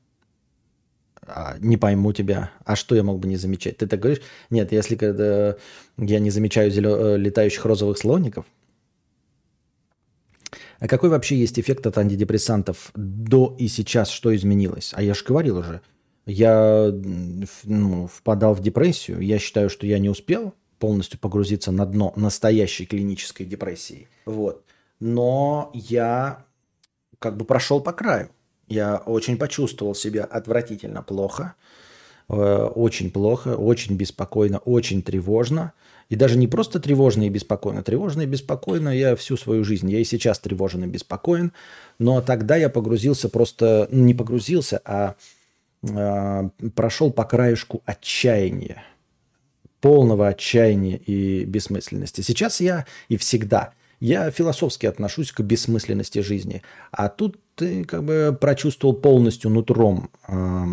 а, 1.30 1.58
не 1.60 1.78
пойму 1.78 2.14
тебя, 2.14 2.52
а 2.66 2.76
что 2.76 2.96
я 2.96 3.04
мог 3.04 3.20
бы 3.20 3.28
не 3.28 3.38
замечать? 3.38 3.78
Ты 3.78 3.88
так 3.88 4.00
говоришь? 4.00 4.22
Нет, 4.50 4.72
если 4.72 4.96
когда 4.96 5.56
я 5.98 6.20
не 6.20 6.30
замечаю 6.30 6.72
зелё... 6.72 7.16
Э, 7.16 7.18
летающих 7.18 7.66
розовых 7.66 7.98
слоников. 7.98 8.46
А 10.80 10.88
какой 10.88 11.10
вообще 11.10 11.38
есть 11.38 11.60
эффект 11.60 11.86
от 11.88 11.98
антидепрессантов 11.98 12.92
до 12.96 13.56
и 13.60 13.68
сейчас? 13.68 14.10
Что 14.10 14.36
изменилось? 14.36 14.92
А 14.96 15.04
я 15.04 15.14
же 15.14 15.24
говорил 15.26 15.58
уже. 15.58 15.82
Я 16.26 16.92
ну, 17.64 18.08
впадал 18.08 18.54
в 18.54 18.62
депрессию. 18.62 19.20
Я 19.20 19.40
считаю, 19.40 19.70
что 19.70 19.86
я 19.86 20.00
не 20.00 20.10
успел 20.10 20.54
полностью 20.80 21.20
погрузиться 21.20 21.72
на 21.72 21.86
дно 21.86 22.14
настоящей 22.16 22.86
клинической 22.86 23.46
депрессии. 23.46 24.08
Вот. 24.26 24.64
Но 25.00 25.72
я 25.74 26.46
как 27.20 27.38
бы 27.38 27.46
прошел 27.46 27.82
по 27.82 27.94
краю. 27.94 28.30
Я 28.68 28.98
очень 28.98 29.38
почувствовал 29.38 29.96
себя 29.96 30.24
отвратительно 30.24 31.02
плохо, 31.02 31.56
э, 32.30 32.34
очень 32.34 33.12
плохо, 33.12 33.56
очень 33.56 33.96
беспокойно, 33.96 34.60
очень 34.60 35.02
тревожно. 35.02 35.74
И 36.10 36.16
даже 36.16 36.38
не 36.38 36.48
просто 36.48 36.80
тревожно 36.80 37.24
и 37.24 37.30
беспокойно. 37.30 37.84
Тревожно 37.84 38.24
и 38.24 38.26
беспокойно 38.26 38.90
я 38.90 39.16
всю 39.16 39.38
свою 39.38 39.64
жизнь. 39.64 39.90
Я 39.90 40.00
и 40.00 40.04
сейчас 40.04 40.40
тревожен 40.40 40.84
и 40.84 40.88
беспокоен. 40.88 41.52
Но 42.00 42.22
тогда 42.22 42.56
я 42.56 42.70
погрузился 42.70 43.30
просто, 43.30 43.88
ну, 43.92 44.06
не 44.06 44.14
погрузился, 44.14 44.82
а 44.86 45.16
э, 45.84 46.50
прошел 46.76 47.12
по 47.12 47.26
краешку 47.26 47.82
отчаяния. 47.86 48.84
Полного 49.82 50.28
отчаяния 50.28 50.98
и 50.98 51.46
бессмысленности. 51.46 52.22
Сейчас 52.22 52.60
я 52.60 52.86
и 53.08 53.18
всегда 53.18 53.74
я 54.00 54.32
философски 54.32 54.86
отношусь 54.86 55.32
к 55.32 55.42
бессмысленности 55.42 56.20
жизни. 56.20 56.62
А 56.92 57.10
тут 57.10 57.40
ты 57.56 57.84
как 57.84 58.04
бы 58.04 58.38
прочувствовал 58.40 58.94
полностью 58.96 59.52
нутром 59.52 60.10
э, 60.28 60.66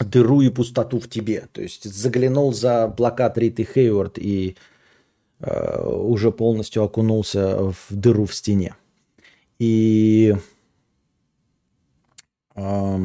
дыру 0.00 0.42
и 0.42 0.50
пустоту 0.50 1.00
в 1.00 1.08
тебе. 1.08 1.48
То 1.52 1.62
есть 1.62 1.84
заглянул 1.84 2.52
за 2.52 2.88
плакат 2.88 3.38
Риты 3.38 3.64
Хейворд 3.64 4.18
и 4.18 4.56
э, 5.40 5.82
уже 5.82 6.30
полностью 6.30 6.82
окунулся 6.82 7.72
в 7.72 7.86
дыру 7.90 8.26
в 8.26 8.34
стене. 8.34 8.74
И 9.58 10.34
э, 12.54 12.98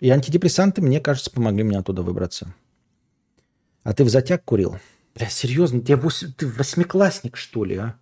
и 0.00 0.10
антидепрессанты, 0.10 0.80
мне 0.82 1.00
кажется, 1.00 1.30
помогли 1.30 1.64
мне 1.64 1.78
оттуда 1.78 2.02
выбраться. 2.02 2.54
А 3.82 3.92
ты 3.94 4.04
в 4.04 4.08
затяг 4.08 4.44
курил? 4.44 4.78
Бля, 5.14 5.28
серьезно, 5.28 5.80
ты, 5.80 5.96
ты 6.36 6.46
восьмиклассник, 6.46 7.36
что 7.36 7.64
ли, 7.64 7.76
а? 7.76 7.98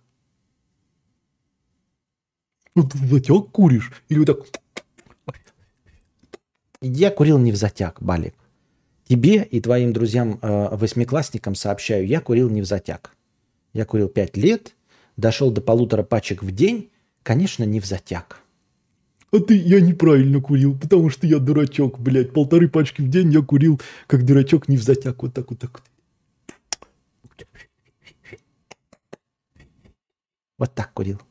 Ну 2.75 2.87
ты 2.87 2.97
в 2.97 3.11
затяг 3.11 3.51
куришь? 3.51 3.91
Или 4.09 4.19
вот 4.19 4.25
так... 4.27 4.61
Я 6.81 7.09
курил 7.09 7.39
не 7.39 7.51
в 7.51 7.55
затяг, 7.55 8.01
Балик. 8.01 8.35
Тебе 9.05 9.43
и 9.43 9.61
твоим 9.61 9.93
друзьям 9.93 10.37
э, 10.41 10.75
восьмиклассникам 10.75 11.55
сообщаю, 11.55 12.05
я 12.05 12.19
курил 12.19 12.49
не 12.49 12.61
в 12.61 12.65
затяг. 12.65 13.15
Я 13.73 13.85
курил 13.85 14.09
пять 14.09 14.37
лет, 14.37 14.75
дошел 15.15 15.49
до 15.49 15.61
полутора 15.61 16.03
пачек 16.03 16.43
в 16.43 16.51
день, 16.51 16.91
конечно, 17.23 17.63
не 17.63 17.79
в 17.79 17.85
затяг. 17.85 18.41
А 19.37 19.39
ты, 19.39 19.55
я 19.55 19.79
неправильно 19.79 20.41
курил, 20.41 20.75
потому 20.75 21.11
что 21.11 21.27
я 21.27 21.37
дурачок, 21.37 21.99
блядь. 21.99 22.33
Полторы 22.33 22.67
пачки 22.67 23.01
в 23.01 23.09
день 23.09 23.31
я 23.31 23.41
курил, 23.41 23.79
как 24.07 24.25
дурачок, 24.25 24.67
не 24.67 24.77
в. 24.77 24.87
Вот 24.87 25.01
так 25.01 25.21
вот 25.21 25.33
так 25.33 25.47
вот. 25.47 25.83
Вот 30.57 30.73
так 30.73 30.91
курил. 30.91 31.21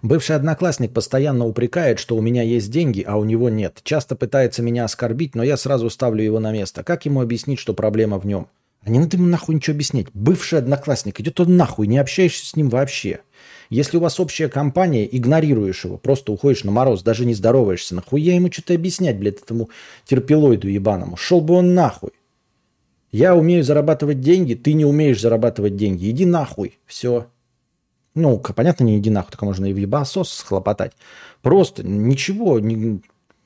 Бывший 0.00 0.36
одноклассник 0.36 0.92
постоянно 0.92 1.44
упрекает, 1.44 1.98
что 1.98 2.16
у 2.16 2.20
меня 2.20 2.42
есть 2.42 2.70
деньги, 2.70 3.04
а 3.06 3.16
у 3.16 3.24
него 3.24 3.48
нет. 3.48 3.80
Часто 3.82 4.14
пытается 4.14 4.62
меня 4.62 4.84
оскорбить, 4.84 5.34
но 5.34 5.42
я 5.42 5.56
сразу 5.56 5.90
ставлю 5.90 6.22
его 6.22 6.38
на 6.38 6.52
место. 6.52 6.84
Как 6.84 7.04
ему 7.04 7.20
объяснить, 7.20 7.58
что 7.58 7.74
проблема 7.74 8.20
в 8.20 8.26
нем? 8.26 8.46
А 8.84 8.90
не 8.90 8.98
надо 8.98 9.16
ему 9.16 9.26
нахуй 9.26 9.54
ничего 9.54 9.74
объяснять. 9.74 10.06
Бывший 10.12 10.58
одноклассник, 10.58 11.20
идет 11.20 11.38
он 11.40 11.56
нахуй, 11.56 11.86
не 11.86 11.98
общаешься 11.98 12.46
с 12.46 12.56
ним 12.56 12.68
вообще. 12.68 13.20
Если 13.72 13.96
у 13.96 14.00
вас 14.00 14.20
общая 14.20 14.48
компания, 14.48 15.08
игнорируешь 15.10 15.86
его, 15.86 15.96
просто 15.96 16.30
уходишь 16.30 16.62
на 16.62 16.70
мороз, 16.70 17.02
даже 17.02 17.24
не 17.24 17.32
здороваешься. 17.32 17.94
Нахуя 17.94 18.34
ему 18.34 18.52
что-то 18.52 18.74
объяснять, 18.74 19.18
блядь, 19.18 19.40
этому 19.40 19.70
терпилоиду 20.04 20.68
ебаному? 20.68 21.16
Шел 21.16 21.40
бы 21.40 21.54
он 21.54 21.72
нахуй. 21.72 22.10
Я 23.12 23.34
умею 23.34 23.64
зарабатывать 23.64 24.20
деньги, 24.20 24.52
ты 24.52 24.74
не 24.74 24.84
умеешь 24.84 25.22
зарабатывать 25.22 25.74
деньги. 25.74 26.10
Иди 26.10 26.26
нахуй. 26.26 26.78
Все. 26.84 27.28
Ну, 28.14 28.36
понятно, 28.40 28.84
не 28.84 28.98
иди 28.98 29.08
нахуй, 29.08 29.30
только 29.30 29.46
можно 29.46 29.64
и 29.64 29.72
в 29.72 29.78
ебасос 29.78 30.30
схлопотать. 30.30 30.92
Просто 31.40 31.82
ничего. 31.82 32.60
Не... 32.60 33.00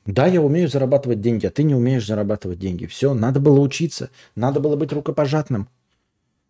Да, 0.06 0.26
я 0.26 0.42
умею 0.42 0.68
зарабатывать 0.68 1.20
деньги, 1.20 1.46
а 1.46 1.50
ты 1.50 1.62
не 1.62 1.76
умеешь 1.76 2.04
зарабатывать 2.04 2.58
деньги. 2.58 2.86
Все, 2.86 3.14
надо 3.14 3.38
было 3.38 3.60
учиться, 3.60 4.10
надо 4.34 4.58
было 4.58 4.74
быть 4.74 4.92
рукопожатным. 4.92 5.68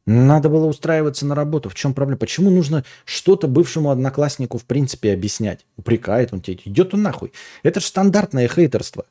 Надо 0.07 0.49
было 0.49 0.67
устраиваться 0.67 1.27
на 1.27 1.35
работу. 1.35 1.69
В 1.69 1.75
чем 1.75 1.93
проблема? 1.93 2.19
Почему 2.19 2.51
нужно 2.51 2.85
что-то 3.05 3.49
бывшему 3.49 3.91
однокласснику 3.91 4.57
в 4.57 4.65
принципе 4.65 5.13
объяснять? 5.13 5.67
Упрекает 5.77 6.33
он 6.33 6.41
тебя. 6.41 6.59
Идет 6.65 6.95
он 6.95 7.03
нахуй. 7.03 7.33
Это 7.65 7.81
же 7.81 7.87
стандартное 7.87 8.47
хейтерство. 8.47 9.05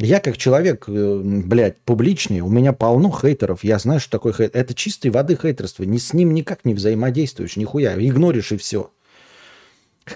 Я 0.00 0.18
как 0.18 0.36
человек, 0.36 0.86
э, 0.88 1.20
блядь, 1.22 1.78
публичный, 1.82 2.40
у 2.40 2.48
меня 2.48 2.72
полно 2.72 3.12
хейтеров. 3.12 3.62
Я 3.62 3.78
знаю, 3.78 4.00
что 4.00 4.10
такое 4.10 4.32
хейт. 4.32 4.56
Это 4.56 4.74
чистой 4.74 5.12
воды 5.12 5.38
хейтерство. 5.40 5.84
Ни 5.84 5.98
с 5.98 6.12
ним 6.12 6.34
никак 6.34 6.64
не 6.64 6.74
взаимодействуешь, 6.74 7.56
нихуя. 7.56 7.94
Игноришь 7.96 8.50
и 8.50 8.56
все. 8.56 8.90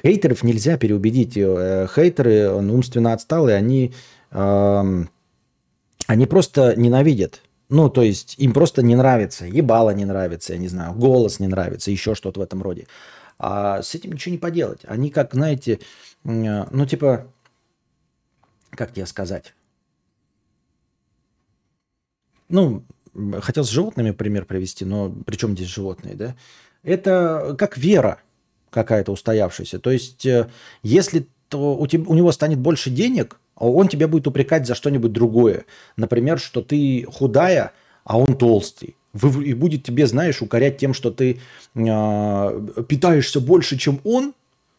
Хейтеров 0.03 0.43
нельзя 0.43 0.77
переубедить. 0.79 1.37
Э, 1.37 1.87
хейтеры 1.95 2.51
умственно 2.51 3.13
отсталые, 3.13 3.57
они, 3.57 3.95
э, 4.33 5.05
они 6.09 6.27
просто 6.27 6.75
ненавидят. 6.77 7.43
Ну, 7.69 7.91
то 7.91 8.03
есть 8.03 8.35
им 8.39 8.53
просто 8.53 8.83
не 8.83 8.95
нравится. 8.95 9.47
Ебало 9.47 9.91
не 9.91 10.05
нравится, 10.05 10.53
я 10.53 10.59
не 10.59 10.69
знаю, 10.69 10.95
голос 10.95 11.41
не 11.41 11.49
нравится, 11.49 11.91
еще 11.91 12.15
что-то 12.15 12.41
в 12.41 12.43
этом 12.43 12.63
роде. 12.63 12.87
А 13.39 13.83
с 13.83 13.95
этим 13.95 14.13
ничего 14.13 14.33
не 14.33 14.39
поделать. 14.39 14.81
Они 14.85 15.11
как, 15.11 15.35
знаете, 15.35 15.81
э, 16.25 16.65
ну, 16.71 16.87
типа, 16.87 17.27
как 18.71 18.93
тебе 18.93 19.07
сказать? 19.07 19.55
ну, 22.49 22.85
хотел 23.41 23.65
с 23.65 23.71
животными 23.71 24.11
пример 24.11 24.45
привести, 24.45 24.85
но 24.85 25.11
при 25.11 25.37
чем 25.37 25.57
здесь 25.57 25.69
животные, 25.69 26.15
да? 26.15 26.37
Это 26.83 27.57
как 27.59 27.77
вера 27.77 28.21
какая-то 28.71 29.13
устоявшаяся. 29.13 29.79
То 29.79 29.91
есть, 29.91 30.27
э, 30.27 30.49
если 30.83 31.27
то 31.49 31.77
у, 31.77 31.87
тебя, 31.87 32.05
у 32.09 32.15
него 32.15 32.31
станет 32.33 32.59
больше 32.59 32.91
денег, 32.91 33.41
он 33.57 33.89
тебя 33.89 34.09
будет 34.09 34.27
упрекать 34.27 34.67
за 34.67 34.75
что-нибудь 34.75 35.13
другое. 35.13 35.65
Например, 35.97 36.39
что 36.39 36.63
ты 36.63 37.07
худая, 37.11 37.73
а 38.05 38.19
он 38.19 38.37
толстый. 38.37 38.97
И 39.45 39.55
будет 39.55 39.83
тебе, 39.83 40.07
знаешь, 40.07 40.43
укорять 40.43 40.77
тем, 40.77 40.93
что 40.93 41.11
ты 41.11 41.39
э, 41.75 42.67
питаешься 42.89 43.41
больше, 43.41 43.79
чем 43.79 44.01
он, 44.05 44.35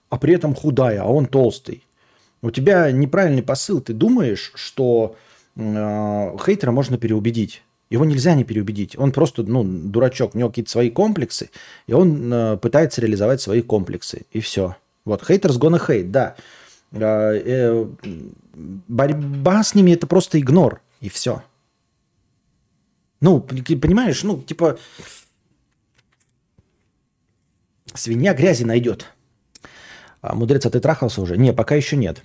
а 0.10 0.18
при 0.18 0.36
этом 0.36 0.54
худая, 0.54 1.02
а 1.02 1.06
он 1.06 1.26
толстый. 1.26 1.84
У 2.42 2.52
тебя 2.52 2.92
неправильный 2.92 3.42
посыл. 3.42 3.82
Ты 3.82 3.94
думаешь, 3.94 4.52
что 4.54 5.16
э, 5.56 6.38
хейтера 6.46 6.72
можно 6.72 6.98
переубедить. 6.98 7.64
Его 7.90 8.06
нельзя 8.06 8.36
не 8.36 8.44
переубедить. 8.44 8.98
Он 8.98 9.12
просто, 9.12 9.44
ну, 9.44 9.64
дурачок, 9.64 10.36
у 10.36 10.38
него 10.38 10.50
какие-то 10.50 10.70
свои 10.70 10.90
комплексы, 10.90 11.50
и 11.88 11.94
он 11.94 12.32
э, 12.32 12.58
пытается 12.58 13.02
реализовать 13.02 13.42
свои 13.42 13.62
комплексы. 13.62 14.26
И 14.32 14.40
все. 14.40 14.76
Вот, 15.06 15.24
haters 15.24 15.58
gonna 15.58 15.80
hate, 15.80 16.12
да. 16.12 16.36
Э, 16.92 17.86
борьба 18.54 19.64
с 19.64 19.76
ними 19.76 19.92
это 19.92 20.08
просто 20.08 20.40
игнор, 20.40 20.82
и 21.02 21.10
все. 21.10 21.44
Ну, 23.20 23.42
понимаешь, 23.42 24.24
ну, 24.24 24.42
типа, 24.42 24.78
свинья 27.94 28.34
грязи 28.34 28.64
найдет. 28.64 29.08
А, 30.22 30.36
мудрец, 30.36 30.66
а 30.66 30.70
ты 30.70 30.80
трахался 30.80 31.22
уже? 31.22 31.38
Не, 31.38 31.54
пока 31.54 31.76
еще 31.76 31.98
нет. 31.98 32.22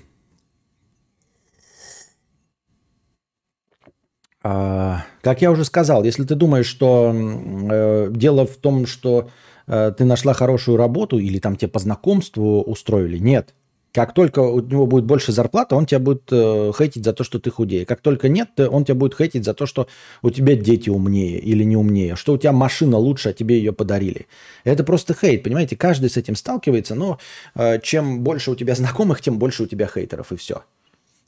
А, 4.42 5.04
как 5.22 5.40
я 5.40 5.50
уже 5.50 5.64
сказал, 5.64 6.04
если 6.04 6.24
ты 6.24 6.34
думаешь, 6.34 6.66
что 6.66 7.12
э, 7.14 8.08
дело 8.10 8.46
в 8.46 8.56
том, 8.56 8.86
что 8.86 9.30
э, 9.66 9.92
ты 9.96 10.04
нашла 10.04 10.34
хорошую 10.34 10.76
работу 10.76 11.18
или 11.18 11.38
там 11.38 11.56
тебе 11.56 11.70
по 11.70 11.78
знакомству 11.78 12.62
устроили, 12.62 13.18
нет. 13.18 13.54
Как 13.92 14.14
только 14.14 14.38
у 14.38 14.60
него 14.60 14.86
будет 14.86 15.04
больше 15.04 15.32
зарплаты, 15.32 15.74
он 15.74 15.84
тебя 15.84 15.98
будет 15.98 16.22
э, 16.30 16.72
хейтить 16.76 17.04
за 17.04 17.12
то, 17.12 17.24
что 17.24 17.38
ты 17.38 17.50
худее. 17.50 17.84
Как 17.84 18.00
только 18.00 18.30
нет, 18.30 18.58
он 18.58 18.86
тебя 18.86 18.94
будет 18.94 19.14
хейтить 19.14 19.44
за 19.44 19.52
то, 19.52 19.66
что 19.66 19.86
у 20.22 20.30
тебя 20.30 20.56
дети 20.56 20.88
умнее 20.88 21.38
или 21.38 21.62
не 21.62 21.76
умнее, 21.76 22.16
что 22.16 22.32
у 22.32 22.38
тебя 22.38 22.52
машина 22.52 22.96
лучше, 22.96 23.28
а 23.28 23.32
тебе 23.34 23.58
ее 23.58 23.72
подарили. 23.72 24.28
Это 24.64 24.82
просто 24.82 25.14
хейт, 25.14 25.42
понимаете? 25.42 25.76
Каждый 25.76 26.08
с 26.08 26.16
этим 26.16 26.36
сталкивается, 26.36 26.94
но 26.94 27.18
э, 27.54 27.80
чем 27.82 28.20
больше 28.20 28.50
у 28.50 28.54
тебя 28.54 28.74
знакомых, 28.82 29.20
тем 29.20 29.38
больше 29.38 29.64
у 29.64 29.66
тебя 29.66 29.86
хейтеров, 29.86 30.32
и 30.32 30.36
все. 30.36 30.62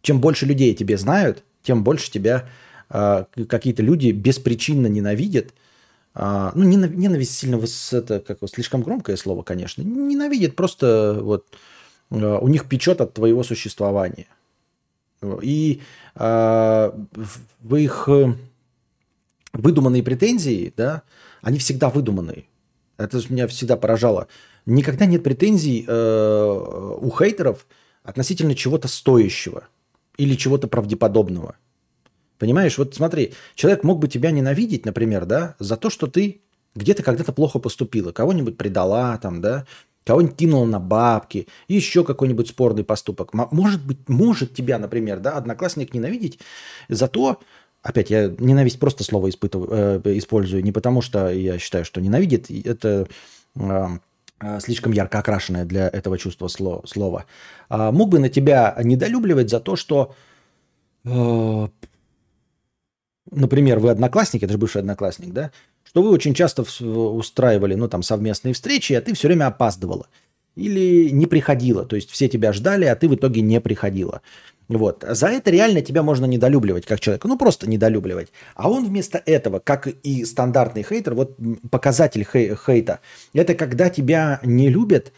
Чем 0.01 0.21
больше 0.21 0.47
людей 0.47 0.75
тебе 0.75 0.97
знают, 0.97 1.43
тем 1.63 1.85
больше 1.85 2.11
тебя 2.11 2.49
э, 2.89 3.25
какие-то 3.47 3.83
люди 3.83 4.11
беспричинно 4.11 4.87
ненавидят. 4.87 5.53
Э, 6.15 6.51
ну, 6.55 6.65
ненависть 6.65 7.37
сильно, 7.37 7.61
это 7.93 8.21
как 8.21 8.39
слишком 8.49 8.81
громкое 8.83 9.17
слово, 9.17 9.43
конечно. 9.43 9.83
Ненавидят 9.83 10.57
просто 10.57 11.19
вот 11.21 11.45
Э, 11.51 11.74
у 12.11 12.49
них 12.49 12.69
печет 12.69 13.01
от 13.01 13.15
твоего 13.15 13.43
существования. 13.43 14.27
И 15.43 15.81
э, 16.15 16.93
в 17.61 17.77
их 17.77 18.09
э, 18.09 18.35
выдуманные 19.53 20.03
претензии, 20.03 20.73
да, 20.77 21.03
они 21.43 21.59
всегда 21.59 21.89
выдуманные. 21.89 22.45
Это 22.99 23.21
меня 23.29 23.49
всегда 23.49 23.77
поражало. 23.77 24.29
Никогда 24.67 25.07
нет 25.07 25.23
претензий 25.23 25.85
э, 25.87 26.99
у 27.01 27.11
хейтеров 27.11 27.67
относительно 28.03 28.55
чего-то 28.55 28.89
стоящего 28.89 29.65
или 30.17 30.35
чего-то 30.35 30.69
правдеподобного. 30.69 31.57
Понимаешь, 32.39 32.79
вот 32.79 32.95
смотри, 32.95 33.33
человек 33.55 33.85
мог 33.85 33.99
бы 33.99 34.09
тебя 34.09 34.31
ненавидеть, 34.31 34.85
например, 34.85 35.25
да, 35.25 35.55
за 35.59 35.77
то, 35.77 35.91
что 35.91 36.07
ты 36.07 36.43
где-то 36.75 37.03
когда-то 37.03 37.33
плохо 37.33 37.59
поступила, 37.59 38.13
кого-нибудь 38.13 38.57
предала, 38.57 39.17
там, 39.19 39.41
да, 39.41 39.67
кого-нибудь 40.05 40.37
кинул 40.37 40.67
на 40.67 40.79
бабки, 40.79 41.49
еще 41.69 42.05
какой-нибудь 42.05 42.49
спорный 42.49 42.85
поступок. 42.85 43.33
Может 43.33 43.85
быть, 43.85 44.09
может 44.09 44.55
тебя, 44.55 44.79
например, 44.79 45.21
да, 45.21 45.33
одноклассник 45.33 45.95
ненавидеть 45.95 46.39
за 46.89 47.09
то, 47.09 47.41
опять 47.83 48.11
я 48.11 48.29
ненависть 48.39 48.79
просто 48.79 49.05
слово 49.05 49.31
испытываю, 49.31 50.03
э, 50.05 50.19
использую, 50.19 50.65
не 50.65 50.73
потому 50.73 51.03
что 51.03 51.31
я 51.31 51.59
считаю, 51.59 51.85
что 51.85 52.01
ненавидит, 52.01 52.51
это 52.51 53.07
э, 53.57 53.89
слишком 54.61 54.93
ярко 54.93 55.19
окрашенное 55.21 55.65
для 55.65 55.89
этого 55.89 56.19
чувства 56.19 56.49
сло, 56.49 56.83
слова. 56.87 57.25
А 57.69 57.93
мог 57.93 58.09
бы 58.11 58.19
на 58.19 58.29
тебя 58.29 58.77
недолюбливать 58.83 59.51
за 59.51 59.61
то, 59.61 59.77
что, 59.77 60.15
э, 61.05 61.69
например, 63.31 63.79
вы 63.79 63.91
одноклассник, 63.91 64.43
это 64.43 64.53
же 64.53 64.59
бывший 64.59 64.81
одноклассник, 64.81 65.33
да, 65.33 65.51
что 65.95 66.03
вы 66.03 66.11
очень 66.11 66.35
часто 66.35 66.65
устраивали, 66.83 67.77
ну, 67.77 67.87
там, 67.87 68.03
совместные 68.03 68.53
встречи, 68.53 68.95
а 68.95 69.01
ты 69.01 69.15
все 69.15 69.29
время 69.29 69.47
опаздывала. 69.47 70.09
Или 70.57 71.11
не 71.11 71.27
приходила. 71.27 71.85
То 71.85 71.95
есть 71.95 72.11
все 72.11 72.29
тебя 72.29 72.53
ждали, 72.53 72.85
а 72.85 72.97
ты 72.97 73.09
в 73.09 73.15
итоге 73.15 73.43
не 73.43 73.61
приходила. 73.61 74.21
Вот. 74.67 75.05
За 75.09 75.29
это 75.29 75.53
реально 75.53 75.83
тебя 75.83 76.03
можно 76.03 76.25
недолюбливать 76.25 76.85
как 76.85 76.99
человека. 76.99 77.29
Ну, 77.29 77.39
просто 77.39 77.71
недолюбливать. 77.71 78.33
А 78.57 78.69
он 78.69 78.85
вместо 78.85 79.23
этого, 79.25 79.61
как 79.61 79.87
и 79.87 80.25
стандартный 80.25 80.83
хейтер, 80.83 81.15
вот 81.15 81.37
показатель 81.71 82.25
хей- 82.25 82.57
хейта, 82.57 82.99
это 83.33 83.55
когда 83.55 83.89
тебя 83.89 84.41
не 84.43 84.71
любят 84.71 85.13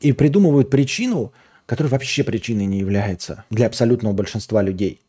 и 0.00 0.12
придумывают 0.12 0.70
причину, 0.70 1.34
которая 1.66 1.90
вообще 1.90 2.24
причиной 2.24 2.64
не 2.64 2.78
является 2.78 3.44
для 3.50 3.66
абсолютного 3.66 4.14
большинства 4.14 4.62
людей. 4.62 5.02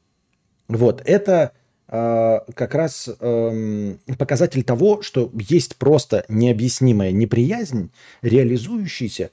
Вот. 0.67 1.01
Это 1.05 1.53
как 1.93 2.73
раз 2.73 3.07
эм, 3.19 3.99
показатель 4.17 4.63
того, 4.63 5.03
что 5.03 5.29
есть 5.35 5.75
просто 5.75 6.25
необъяснимая 6.27 7.11
неприязнь, 7.11 7.91
реализующаяся 8.23 9.29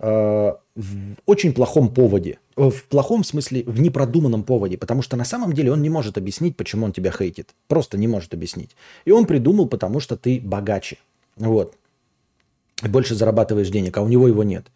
э, 0.00 0.52
в 0.74 1.14
очень 1.24 1.54
плохом 1.54 1.94
поводе. 1.94 2.40
В 2.56 2.84
плохом 2.90 3.24
смысле, 3.24 3.62
в 3.64 3.80
непродуманном 3.80 4.42
поводе. 4.42 4.76
Потому 4.76 5.00
что 5.00 5.16
на 5.16 5.24
самом 5.24 5.54
деле 5.54 5.72
он 5.72 5.80
не 5.80 5.88
может 5.88 6.18
объяснить, 6.18 6.58
почему 6.58 6.84
он 6.84 6.92
тебя 6.92 7.10
хейтит. 7.10 7.54
Просто 7.68 7.96
не 7.96 8.06
может 8.06 8.34
объяснить. 8.34 8.76
И 9.06 9.10
он 9.10 9.24
придумал, 9.24 9.66
потому 9.66 9.98
что 9.98 10.18
ты 10.18 10.40
богаче. 10.44 10.98
Вот. 11.36 11.74
Больше 12.82 13.14
зарабатываешь 13.14 13.70
денег, 13.70 13.96
а 13.96 14.02
у 14.02 14.08
него 14.08 14.28
его 14.28 14.44
нет. 14.44 14.66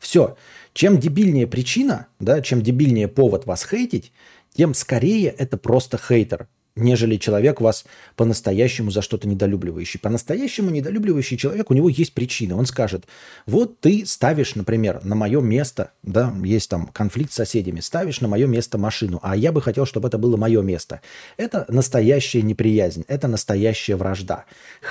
Все. 0.00 0.38
Чем 0.72 0.98
дебильнее 0.98 1.46
причина, 1.46 2.06
да, 2.18 2.40
чем 2.40 2.62
дебильнее 2.62 3.08
повод 3.08 3.44
вас 3.44 3.66
хейтить, 3.66 4.10
тем 4.54 4.72
скорее 4.72 5.28
это 5.28 5.58
просто 5.58 5.98
хейтер 5.98 6.48
нежели 6.78 7.16
человек 7.16 7.60
вас 7.60 7.84
по-настоящему 8.16 8.90
за 8.90 9.02
что-то 9.02 9.28
недолюбливающий. 9.28 10.00
По-настоящему 10.00 10.70
недолюбливающий 10.70 11.36
человек, 11.36 11.70
у 11.70 11.74
него 11.74 11.88
есть 11.88 12.14
причина. 12.14 12.56
Он 12.56 12.66
скажет, 12.66 13.06
вот 13.46 13.80
ты 13.80 14.04
ставишь, 14.06 14.54
например, 14.54 15.04
на 15.04 15.14
мое 15.14 15.40
место, 15.40 15.92
да, 16.02 16.34
есть 16.44 16.70
там 16.70 16.86
конфликт 16.88 17.32
с 17.32 17.36
соседями, 17.36 17.80
ставишь 17.80 18.20
на 18.20 18.28
мое 18.28 18.46
место 18.46 18.78
машину, 18.78 19.20
а 19.22 19.36
я 19.36 19.52
бы 19.52 19.60
хотел, 19.60 19.86
чтобы 19.86 20.08
это 20.08 20.18
было 20.18 20.36
мое 20.36 20.62
место. 20.62 21.00
Это 21.36 21.66
настоящая 21.68 22.42
неприязнь, 22.42 23.04
это 23.08 23.28
настоящая 23.28 23.96
вражда. 23.96 24.44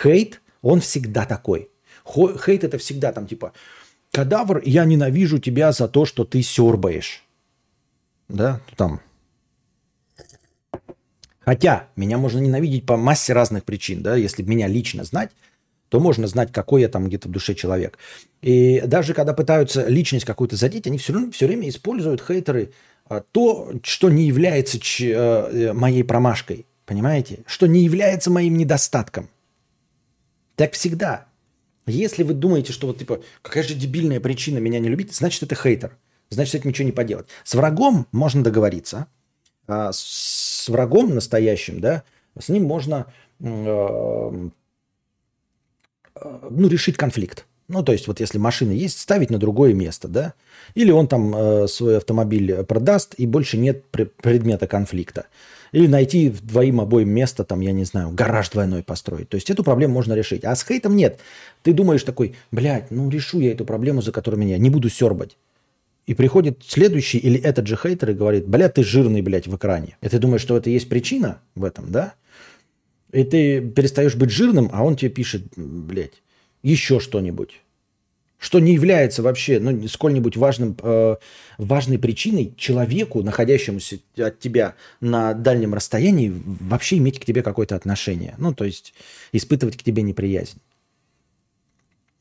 Хейт, 0.04 0.42
он 0.62 0.82
всегда 0.82 1.26
такой. 1.26 1.70
Хейт 2.06 2.64
это 2.64 2.78
всегда 2.78 3.12
там 3.12 3.28
типа, 3.28 3.54
кадавр, 4.12 4.62
я 4.66 4.86
ненавижу 4.86 5.40
тебя 5.40 5.72
за 5.72 5.88
то, 5.88 6.06
что 6.06 6.24
ты 6.24 6.42
сербаешь. 6.42 7.24
Да, 8.30 8.60
там, 8.76 9.00
Хотя 11.48 11.88
меня 11.96 12.18
можно 12.18 12.40
ненавидеть 12.40 12.86
по 12.86 12.98
массе 12.98 13.32
разных 13.32 13.64
причин, 13.64 14.04
да, 14.04 14.18
если 14.18 14.44
меня 14.44 14.68
лично 14.68 15.06
знать, 15.06 15.32
то 15.88 16.02
можно 16.02 16.28
знать, 16.28 16.52
какой 16.52 16.82
я 16.82 16.90
там 16.90 17.08
где-то 17.08 17.30
в 17.30 17.32
душе 17.32 17.56
человек. 17.56 17.98
И 18.42 18.84
даже 18.86 19.14
когда 19.14 19.32
пытаются 19.32 19.88
личность 19.88 20.26
какую-то 20.26 20.58
задеть, 20.58 20.88
они 20.88 20.98
все, 20.98 21.14
равно, 21.14 21.32
все 21.32 21.48
время 21.48 21.70
используют 21.70 22.22
хейтеры 22.22 22.74
а, 23.06 23.22
то, 23.22 23.72
что 23.84 24.10
не 24.10 24.28
является 24.28 24.78
а, 24.78 25.50
э, 25.50 25.72
моей 25.72 26.04
промашкой, 26.04 26.66
понимаете? 26.86 27.46
Что 27.46 27.66
не 27.66 27.86
является 27.86 28.30
моим 28.30 28.58
недостатком. 28.58 29.30
Так 30.58 30.74
всегда. 30.74 31.28
Если 31.86 32.24
вы 32.24 32.34
думаете, 32.34 32.74
что 32.74 32.88
вот 32.88 33.00
типа, 33.00 33.22
какая 33.42 33.64
же 33.64 33.74
дебильная 33.74 34.20
причина 34.20 34.58
меня 34.58 34.80
не 34.80 34.90
любить, 34.90 35.16
значит 35.16 35.44
это 35.44 35.56
хейтер. 35.56 35.96
Значит, 36.30 36.56
это 36.56 36.68
ничего 36.68 36.86
не 36.86 36.92
поделать. 36.92 37.28
С 37.46 37.56
врагом 37.56 38.06
можно 38.12 38.44
договориться. 38.44 39.08
А 39.66 39.94
с 39.94 40.47
с 40.68 40.70
врагом 40.70 41.16
настоящим, 41.16 41.80
да, 41.80 42.04
с 42.38 42.50
ним 42.50 42.66
можно 42.66 43.06
э, 43.40 43.46
ну, 43.46 44.52
решить 46.68 46.98
конфликт. 46.98 47.46
Ну, 47.70 47.84
то 47.84 47.94
есть, 47.94 48.08
вот 48.08 48.20
если 48.20 48.38
машина 48.38 48.72
есть, 48.72 49.00
ставить 49.00 49.30
на 49.30 49.38
другое 49.38 49.74
место, 49.74 50.10
да? 50.10 50.34
Или 50.76 50.92
он 50.92 51.08
там 51.08 51.34
э, 51.36 51.68
свой 51.68 51.98
автомобиль 51.98 52.64
продаст, 52.66 53.16
и 53.18 53.26
больше 53.26 53.58
нет 53.58 53.86
предмета 53.86 54.68
конфликта. 54.68 55.28
Или 55.72 55.88
найти 55.88 56.30
двоим 56.30 56.82
обоим 56.82 57.10
место, 57.10 57.46
там, 57.46 57.62
я 57.62 57.72
не 57.72 57.86
знаю, 57.86 58.12
гараж 58.12 58.50
двойной 58.50 58.84
построить. 58.84 59.30
То 59.30 59.36
есть, 59.36 59.50
эту 59.50 59.64
проблему 59.64 59.94
можно 59.94 60.14
решить. 60.14 60.44
А 60.44 60.54
с 60.54 60.66
хейтом 60.66 60.98
нет. 60.98 61.20
Ты 61.64 61.72
думаешь 61.72 62.04
такой, 62.04 62.36
блядь, 62.52 62.92
ну, 62.92 63.10
решу 63.10 63.40
я 63.40 63.54
эту 63.54 63.64
проблему, 63.64 64.02
за 64.02 64.12
которую 64.12 64.42
меня 64.42 64.58
не 64.58 64.70
буду 64.70 64.90
сербать. 64.90 65.38
И 66.08 66.14
приходит 66.14 66.64
следующий 66.66 67.18
или 67.18 67.38
этот 67.38 67.68
же 67.68 67.76
хейтер 67.76 68.12
и 68.12 68.14
говорит, 68.14 68.48
бля, 68.48 68.70
ты 68.70 68.82
жирный, 68.82 69.22
блядь, 69.22 69.46
в 69.46 69.56
экране. 69.58 69.98
И 70.02 70.08
ты 70.08 70.20
думаешь, 70.20 70.42
что 70.42 70.56
это 70.56 70.70
есть 70.70 70.88
причина 70.88 71.42
в 71.54 71.66
этом, 71.66 71.92
да? 71.92 72.14
И 73.12 73.26
ты 73.26 73.62
перестаешь 73.62 74.16
быть 74.16 74.30
жирным, 74.30 74.70
а 74.72 74.84
он 74.84 74.96
тебе 74.96 75.12
пишет, 75.12 75.44
блядь, 75.58 76.22
еще 76.64 77.02
что-нибудь. 77.02 77.62
Что 78.40 78.60
не 78.60 78.74
является 78.74 79.22
вообще 79.22 79.60
ну, 79.60 79.86
сколь-нибудь 79.88 80.38
важным, 80.38 80.78
э, 80.82 81.16
важной 81.58 82.00
причиной 82.00 82.54
человеку, 82.56 83.22
находящемуся 83.22 84.00
от 84.16 84.40
тебя 84.40 84.76
на 85.02 85.34
дальнем 85.34 85.74
расстоянии, 85.74 86.32
вообще 86.46 86.98
иметь 86.98 87.20
к 87.20 87.26
тебе 87.26 87.44
какое-то 87.44 87.76
отношение. 87.76 88.36
Ну, 88.38 88.54
то 88.54 88.64
есть 88.64 88.94
испытывать 89.34 89.76
к 89.76 89.84
тебе 89.84 90.04
неприязнь. 90.04 90.60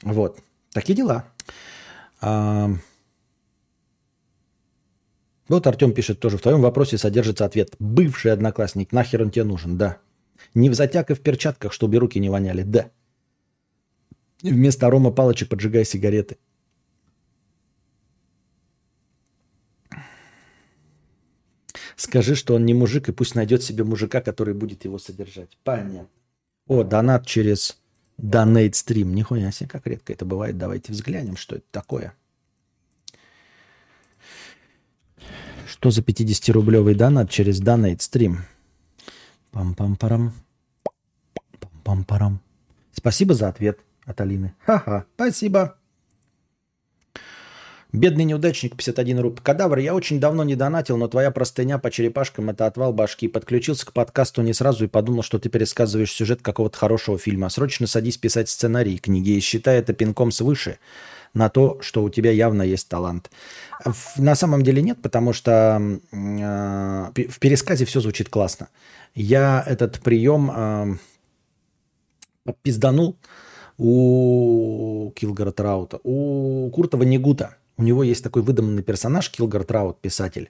Вот. 0.03 0.41
Такие 0.72 0.97
дела. 0.97 1.28
Вот 5.49 5.66
Артем 5.66 5.92
пишет 5.92 6.20
тоже, 6.20 6.38
в 6.38 6.42
твоем 6.42 6.61
вопросе 6.61 6.99
содержится 6.99 7.44
ответ. 7.44 7.76
Бывший 7.78 8.32
одноклассник, 8.32 8.92
нахер 8.92 9.22
он 9.22 9.30
тебе 9.30 9.44
нужен, 9.44 9.78
да. 9.78 9.99
Не 10.55 10.70
в 10.70 10.74
затяг 10.74 11.11
и 11.11 11.14
в 11.14 11.20
перчатках, 11.20 11.72
чтобы 11.72 11.99
руки 11.99 12.20
не 12.20 12.30
воняли, 12.30 12.62
да. 12.62 12.90
Вместо 14.42 14.86
арома 14.86 15.11
палочек 15.12 15.49
поджигай 15.49 15.84
сигареты. 15.84 16.36
Скажи, 21.97 22.34
что 22.34 22.55
он 22.55 22.66
не 22.66 22.74
мужик, 22.74 23.09
и 23.09 23.12
пусть 23.12 23.34
найдет 23.34 23.62
себе 23.62 23.82
мужика, 23.82 24.20
который 24.20 24.53
будет 24.53 24.84
его 24.84 24.99
содержать. 24.99 25.57
Понятно. 25.64 26.09
О, 26.66 26.82
донат 26.82 27.26
через 27.26 27.80
донейт 28.18 28.74
стрим. 28.74 29.14
Нихуя 29.14 29.51
себе, 29.51 29.68
как 29.68 29.86
редко 29.86 30.12
это 30.12 30.26
бывает. 30.26 30.59
Давайте 30.59 30.92
взглянем, 30.92 31.36
что 31.36 31.57
это 31.57 31.64
такое. 31.70 32.14
Что 35.79 35.91
за 35.91 36.01
50-рублевый 36.01 36.95
донат 36.95 37.29
через 37.29 37.61
Donate 37.61 37.99
Stream? 37.99 38.37
Пам-пам-парам. 39.53 40.33
Пам-пам-парам. 41.61 42.39
Спасибо 42.93 43.35
за 43.35 43.49
ответ 43.49 43.79
от 44.07 44.18
Алины. 44.22 44.55
Ха-ха, 44.64 45.05
спасибо. 45.16 45.77
Бедный 47.93 48.24
неудачник, 48.24 48.74
51 48.74 49.20
рубль. 49.20 49.41
Кадавр, 49.43 49.79
я 49.79 49.95
очень 49.95 50.18
давно 50.18 50.45
не 50.45 50.57
донатил, 50.57 50.97
но 50.97 51.09
твоя 51.09 51.31
простыня 51.31 51.77
по 51.79 51.91
черепашкам– 51.91 52.49
это 52.51 52.64
отвал 52.66 52.95
башки. 52.95 53.29
Подключился 53.29 53.85
к 53.85 53.93
подкасту 53.93 54.41
не 54.41 54.55
сразу 54.55 54.85
и 54.87 54.89
подумал, 54.89 55.22
что 55.22 55.39
ты 55.39 55.51
пересказываешь 55.51 56.11
сюжет 56.11 56.41
какого-то 56.41 56.77
хорошего 56.79 57.18
фильма. 57.18 57.51
Срочно 57.51 57.87
садись 57.87 58.16
писать 58.16 58.49
сценарий 58.49 58.97
книги 58.97 59.31
и 59.31 59.41
считай 59.41 59.79
это 59.79 59.93
пинком 59.93 60.31
свыше 60.31 60.79
на 61.37 61.51
то, 61.51 61.78
что 61.82 62.03
у 62.03 62.09
тебя 62.09 62.30
явно 62.30 62.62
есть 62.62 62.89
талант. 62.89 63.30
На 64.16 64.34
самом 64.34 64.62
деле 64.62 64.82
нет, 64.82 65.03
потому 65.03 65.32
что 65.32 65.80
э, 66.11 67.28
в 67.28 67.39
пересказе 67.39 67.84
все 67.84 68.01
звучит 68.01 68.28
классно. 68.30 68.68
Я 69.14 69.62
этот 69.66 70.01
прием 70.01 70.51
э, 72.47 72.53
пизданул 72.62 73.16
у 73.76 75.12
Килгора 75.14 75.53
Траута, 75.53 76.01
у 76.03 76.70
Куртова 76.70 77.03
Негута– 77.03 77.57
у 77.78 77.82
него 77.82 78.03
есть 78.03 78.24
такой 78.24 78.43
выдуманный 78.43 78.82
персонаж, 78.82 79.30
Килгар 79.30 79.64
Траут, 79.64 80.01
писатель. 80.01 80.49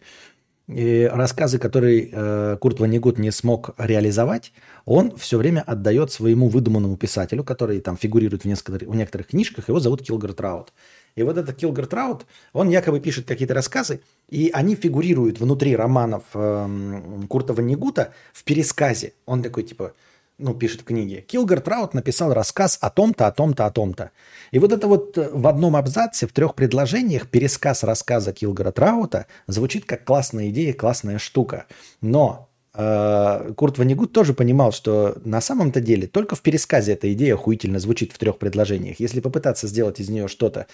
И 0.69 1.09
рассказы, 1.12 1.59
которые 1.59 2.09
э, 2.11 2.57
Курт 2.61 2.81
Ванигут 2.81 3.19
не 3.19 3.31
смог 3.31 3.71
реализовать, 3.79 4.53
он 4.85 5.17
все 5.17 5.39
время 5.39 5.61
отдает 5.61 6.11
своему 6.11 6.49
выдуманному 6.49 6.97
писателю, 6.97 7.45
который 7.45 7.81
там 7.81 7.97
фигурирует 7.97 8.43
в, 8.43 8.47
нескольких, 8.47 8.89
в 8.89 8.95
некоторых 8.95 9.29
книжках, 9.29 9.69
его 9.69 9.79
зовут 9.79 10.03
Килгар 10.03 10.33
Траут. 10.33 10.73
И 11.14 11.23
вот 11.23 11.39
этот 11.39 11.57
Килгар 11.57 11.87
Траут, 11.87 12.27
он 12.53 12.69
якобы 12.69 12.99
пишет 12.99 13.29
какие-то 13.29 13.55
рассказы, 13.55 14.01
и 14.29 14.51
они 14.53 14.75
фигурируют 14.75 15.39
внутри 15.39 15.77
романов 15.77 16.25
э, 16.35 17.01
Курта 17.29 17.55
Ванигута 17.55 18.12
в 18.33 18.43
пересказе. 18.43 19.12
Он 19.25 19.45
такой 19.45 19.62
типа, 19.62 19.93
ну, 20.39 20.55
пишет 20.55 20.82
в 20.82 20.84
книге, 20.84 21.22
Килгар 21.22 21.61
Траут 21.61 21.95
написал 21.95 22.34
рассказ 22.34 22.78
о 22.80 22.91
том-то, 22.91 23.26
о 23.26 23.32
том-то, 23.32 23.66
о 23.66 23.70
том-то. 23.70 24.11
И 24.51 24.59
вот 24.59 24.72
это 24.72 24.87
вот 24.87 25.16
э, 25.16 25.30
в 25.32 25.47
одном 25.47 25.76
абзаце, 25.76 26.26
в 26.26 26.32
трех 26.32 26.55
предложениях, 26.55 27.28
пересказ 27.28 27.82
рассказа 27.84 28.32
Килгара 28.32 28.70
Траута 28.70 29.26
звучит 29.47 29.87
как 29.87 30.05
классная 30.05 30.51
идея, 30.51 30.74
классная 30.74 31.18
штука. 31.18 31.64
Но 32.03 32.51
э, 32.74 33.53
Курт 33.57 33.78
Ванигут 33.78 34.12
тоже 34.12 34.34
понимал, 34.34 34.72
что 34.72 35.16
на 35.24 35.41
самом-то 35.41 35.80
деле 35.80 36.07
только 36.07 36.37
в 36.37 36.43
пересказе 36.43 36.93
эта 36.93 37.11
идея 37.14 37.34
охуительно 37.34 37.78
звучит 37.78 38.12
в 38.12 38.18
трех 38.18 38.39
предложениях. 38.39 39.01
Если 39.01 39.20
попытаться 39.20 39.66
сделать 39.66 40.01
из 40.01 40.11
нее 40.11 40.28
что-то 40.28 40.66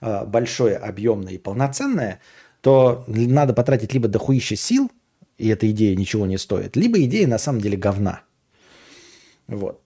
э, 0.00 0.24
большое, 0.26 0.76
объемное 0.76 1.34
и 1.34 1.38
полноценное, 1.38 2.20
то 2.62 3.04
надо 3.06 3.54
потратить 3.54 3.92
либо 3.92 4.08
дохуище 4.08 4.56
сил, 4.56 4.90
и 5.38 5.48
эта 5.48 5.70
идея 5.70 5.94
ничего 5.94 6.26
не 6.26 6.38
стоит, 6.38 6.74
либо 6.74 7.00
идея 7.04 7.28
на 7.28 7.38
самом 7.38 7.60
деле 7.60 7.76
говна– 7.76 8.22
вот. 9.46 9.80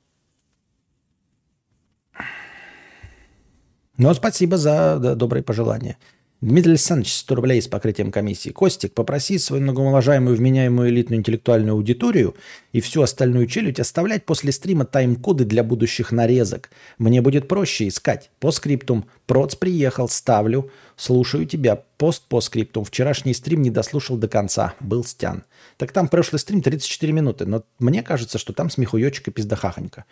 Но 3.96 4.14
спасибо 4.14 4.56
за 4.56 4.98
да, 5.00 5.14
добрые 5.14 5.42
пожелания. 5.42 5.96
Дмитрий 6.40 6.70
Александрович, 6.70 7.14
100 7.14 7.34
рублей 7.34 7.60
с 7.60 7.66
покрытием 7.66 8.12
комиссии. 8.12 8.50
Костик, 8.50 8.94
попроси 8.94 9.38
свою 9.38 9.60
многоуважаемую, 9.64 10.36
вменяемую 10.36 10.88
элитную 10.88 11.18
интеллектуальную 11.18 11.74
аудиторию 11.74 12.36
и 12.72 12.80
всю 12.80 13.02
остальную 13.02 13.48
челюдь 13.48 13.80
оставлять 13.80 14.24
после 14.24 14.52
стрима 14.52 14.84
тайм-коды 14.84 15.44
для 15.44 15.64
будущих 15.64 16.12
нарезок. 16.12 16.70
Мне 16.96 17.22
будет 17.22 17.48
проще 17.48 17.88
искать. 17.88 18.30
Постскриптум. 18.38 19.06
Проц 19.26 19.56
приехал, 19.56 20.08
ставлю. 20.08 20.70
Слушаю 20.94 21.44
тебя. 21.44 21.82
Пост-постскриптум. 21.96 22.84
Вчерашний 22.84 23.34
стрим 23.34 23.62
не 23.62 23.70
дослушал 23.70 24.16
до 24.16 24.28
конца. 24.28 24.74
Был 24.78 25.04
стян. 25.04 25.42
Так 25.78 25.92
там 25.92 26.08
прошлый 26.08 26.40
стрим 26.40 26.60
34 26.60 27.12
минуты. 27.12 27.46
Но 27.46 27.64
мне 27.78 28.02
кажется, 28.02 28.36
что 28.36 28.52
там 28.52 28.68
смехуёчек 28.68 29.28
и 29.28 29.30
пиздахахонька. 29.30 30.04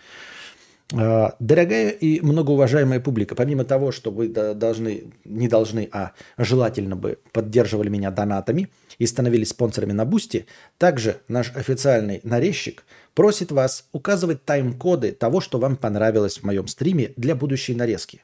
Дорогая 0.91 1.91
и 1.91 2.21
многоуважаемая 2.21 3.01
публика, 3.01 3.35
помимо 3.35 3.65
того, 3.65 3.91
что 3.91 4.13
вы 4.13 4.29
должны, 4.29 5.13
не 5.25 5.49
должны, 5.49 5.89
а 5.91 6.13
желательно 6.39 6.95
бы 6.95 7.19
поддерживали 7.33 7.89
меня 7.89 8.13
донатами 8.13 8.71
и 8.99 9.07
становились 9.07 9.49
спонсорами 9.49 9.91
на 9.91 10.05
Boosty, 10.05 10.47
также 10.79 11.21
наш 11.27 11.55
официальный 11.57 12.21
нарезчик 12.23 12.85
просит 13.15 13.51
вас 13.51 13.89
указывать 13.91 14.45
тайм-коды 14.45 15.11
того, 15.11 15.41
что 15.41 15.59
вам 15.59 15.77
понравилось 15.77 16.39
в 16.39 16.45
моем 16.45 16.69
стриме 16.69 17.13
для 17.17 17.35
будущей 17.35 17.75
нарезки. 17.75 18.21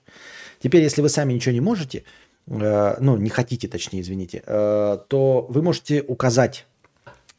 Теперь, 0.62 0.84
если 0.84 1.02
вы 1.02 1.08
сами 1.08 1.32
ничего 1.32 1.52
не 1.52 1.60
можете, 1.60 2.04
э, 2.46 2.96
ну, 3.00 3.16
не 3.16 3.30
хотите, 3.30 3.66
точнее, 3.66 4.02
извините, 4.02 4.40
э, 4.46 4.98
то 5.08 5.46
вы 5.48 5.62
можете 5.62 6.00
указать 6.02 6.66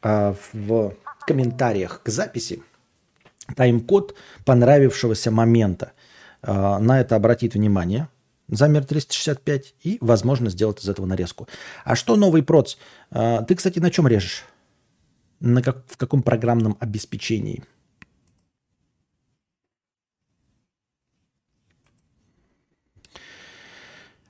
в 0.04 0.94
комментариях 1.26 2.02
к 2.02 2.08
записи 2.08 2.62
тайм-код 3.56 4.14
понравившегося 4.44 5.30
момента. 5.30 5.92
А, 6.42 6.78
на 6.78 7.00
это 7.00 7.16
обратит 7.16 7.54
внимание 7.54 8.08
замер 8.48 8.84
365 8.84 9.74
и, 9.82 9.98
возможно, 10.00 10.50
сделать 10.50 10.82
из 10.82 10.88
этого 10.88 11.06
нарезку. 11.06 11.48
А 11.84 11.96
что 11.96 12.16
новый 12.16 12.42
проц? 12.42 12.76
А, 13.10 13.42
ты, 13.42 13.54
кстати, 13.54 13.78
на 13.78 13.90
чем 13.90 14.06
режешь? 14.06 14.44
На 15.40 15.62
как, 15.62 15.84
в 15.88 15.96
каком 15.96 16.22
программном 16.22 16.76
обеспечении? 16.80 17.62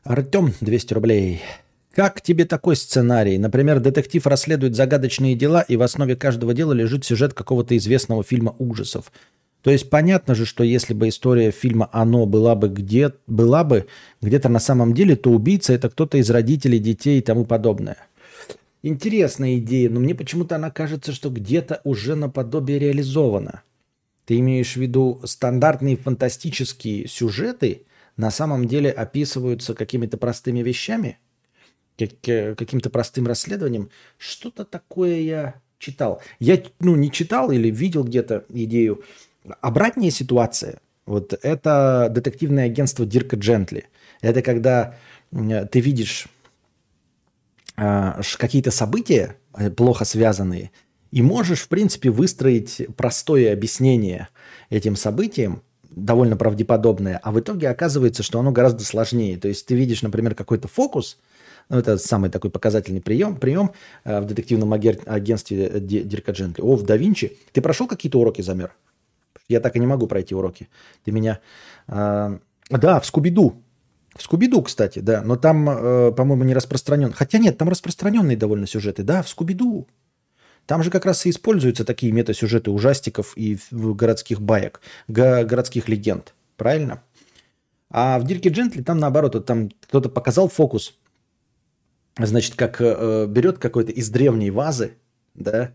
Артем, 0.04 0.52
200 0.60 0.94
рублей. 0.94 1.42
Как 1.94 2.20
тебе 2.20 2.44
такой 2.44 2.74
сценарий? 2.74 3.38
Например, 3.38 3.78
детектив 3.78 4.26
расследует 4.26 4.74
загадочные 4.74 5.36
дела, 5.36 5.62
и 5.62 5.76
в 5.76 5.82
основе 5.82 6.16
каждого 6.16 6.52
дела 6.52 6.72
лежит 6.72 7.04
сюжет 7.04 7.34
какого-то 7.34 7.76
известного 7.76 8.24
фильма 8.24 8.56
ужасов. 8.58 9.12
То 9.62 9.70
есть 9.70 9.88
понятно 9.90 10.34
же, 10.34 10.44
что 10.44 10.64
если 10.64 10.92
бы 10.92 11.08
история 11.08 11.52
фильма 11.52 11.88
«Оно» 11.92 12.26
была 12.26 12.56
бы, 12.56 12.68
где, 12.68 13.12
была 13.28 13.62
бы 13.62 13.86
где-то 14.20 14.48
на 14.48 14.58
самом 14.58 14.92
деле, 14.92 15.14
то 15.14 15.30
убийца– 15.30 15.72
это 15.74 15.88
кто-то 15.88 16.18
из 16.18 16.28
родителей, 16.30 16.80
детей 16.80 17.20
и 17.20 17.22
тому 17.22 17.44
подобное. 17.44 17.96
Интересная 18.82 19.58
идея, 19.58 19.88
но 19.88 20.00
мне 20.00 20.16
почему-то 20.16 20.56
она 20.56 20.72
кажется, 20.72 21.12
что 21.12 21.30
где-то 21.30 21.80
уже 21.84 22.16
наподобие 22.16 22.80
реализована. 22.80 23.62
Ты 24.26 24.40
имеешь 24.40 24.72
в 24.72 24.80
виду 24.80 25.20
стандартные 25.24 25.96
фантастические 25.96 27.06
сюжеты 27.06 27.86
на 28.16 28.32
самом 28.32 28.66
деле 28.66 28.90
описываются 28.90 29.74
какими-то 29.74 30.16
простыми 30.16 30.58
вещами– 30.58 31.18
каким-то 31.96 32.90
простым 32.90 33.26
расследованием. 33.26 33.90
Что-то 34.18 34.64
такое 34.64 35.20
я 35.20 35.54
читал. 35.78 36.20
Я 36.38 36.62
ну, 36.80 36.96
не 36.96 37.10
читал 37.10 37.50
или 37.50 37.70
видел 37.70 38.04
где-то 38.04 38.44
идею. 38.48 39.04
Обратная 39.60 40.10
ситуация. 40.10 40.80
Вот 41.06 41.38
это 41.42 42.08
детективное 42.10 42.64
агентство 42.66 43.04
Дирка 43.04 43.36
Джентли. 43.36 43.86
Это 44.22 44.42
когда 44.42 44.96
ты 45.30 45.80
видишь 45.80 46.26
э, 47.76 48.20
какие-то 48.38 48.70
события, 48.70 49.36
э, 49.56 49.70
плохо 49.70 50.04
связанные, 50.04 50.70
и 51.10 51.22
можешь, 51.22 51.60
в 51.60 51.68
принципе, 51.68 52.10
выстроить 52.10 52.86
простое 52.96 53.52
объяснение 53.52 54.28
этим 54.70 54.96
событиям, 54.96 55.62
довольно 55.90 56.36
правдеподобное, 56.36 57.20
а 57.22 57.30
в 57.30 57.38
итоге 57.38 57.68
оказывается, 57.68 58.22
что 58.22 58.40
оно 58.40 58.50
гораздо 58.50 58.84
сложнее. 58.84 59.36
То 59.36 59.48
есть 59.48 59.66
ты 59.66 59.74
видишь, 59.74 60.02
например, 60.02 60.34
какой-то 60.34 60.66
фокус– 60.66 61.18
ну, 61.68 61.78
это 61.78 61.98
самый 61.98 62.30
такой 62.30 62.50
показательный 62.50 63.00
прием, 63.00 63.36
прием 63.36 63.72
э, 64.04 64.20
в 64.20 64.26
детективном 64.26 64.72
агентстве 64.72 65.66
э, 65.66 65.80
Дирка 65.80 66.32
Джентли. 66.32 66.62
О, 66.62 66.76
в 66.76 66.84
да 66.84 66.96
Винчи. 66.96 67.36
Ты 67.52 67.60
прошел 67.60 67.86
какие-то 67.86 68.18
уроки, 68.20 68.42
Замер? 68.42 68.74
Я 69.48 69.60
так 69.60 69.76
и 69.76 69.80
не 69.80 69.86
могу 69.86 70.06
пройти 70.06 70.34
уроки. 70.34 70.68
Ты 71.04 71.12
меня... 71.12 71.40
Э, 71.88 72.38
да, 72.70 73.00
в 73.00 73.06
Скубиду. 73.06 73.62
В 74.14 74.22
Скубиду, 74.22 74.62
кстати, 74.62 74.98
да. 75.00 75.22
Но 75.22 75.36
там, 75.36 75.68
э, 75.68 76.12
по-моему, 76.12 76.44
не 76.44 76.54
распространен. 76.54 77.12
Хотя 77.12 77.38
нет, 77.38 77.58
там 77.58 77.68
распространенные 77.68 78.36
довольно 78.36 78.66
сюжеты. 78.66 79.02
Да, 79.02 79.22
в 79.22 79.28
Скубиду. 79.28 79.88
Там 80.66 80.82
же 80.82 80.90
как 80.90 81.04
раз 81.04 81.26
и 81.26 81.30
используются 81.30 81.84
такие 81.84 82.12
метасюжеты 82.12 82.70
ужастиков 82.70 83.36
и 83.36 83.58
городских 83.70 84.40
баек, 84.40 84.80
городских 85.08 85.88
легенд. 85.88 86.34
Правильно? 86.56 87.02
А 87.90 88.18
в 88.18 88.24
Дирке 88.24 88.48
Джентли 88.48 88.82
там 88.82 88.98
наоборот, 88.98 89.44
там 89.44 89.68
кто-то 89.86 90.08
показал 90.08 90.48
фокус, 90.48 90.94
значит, 92.18 92.54
как 92.54 92.76
э, 92.80 93.26
берет 93.28 93.58
какой-то 93.58 93.92
из 93.92 94.08
древней 94.10 94.50
вазы, 94.50 94.92
да, 95.34 95.72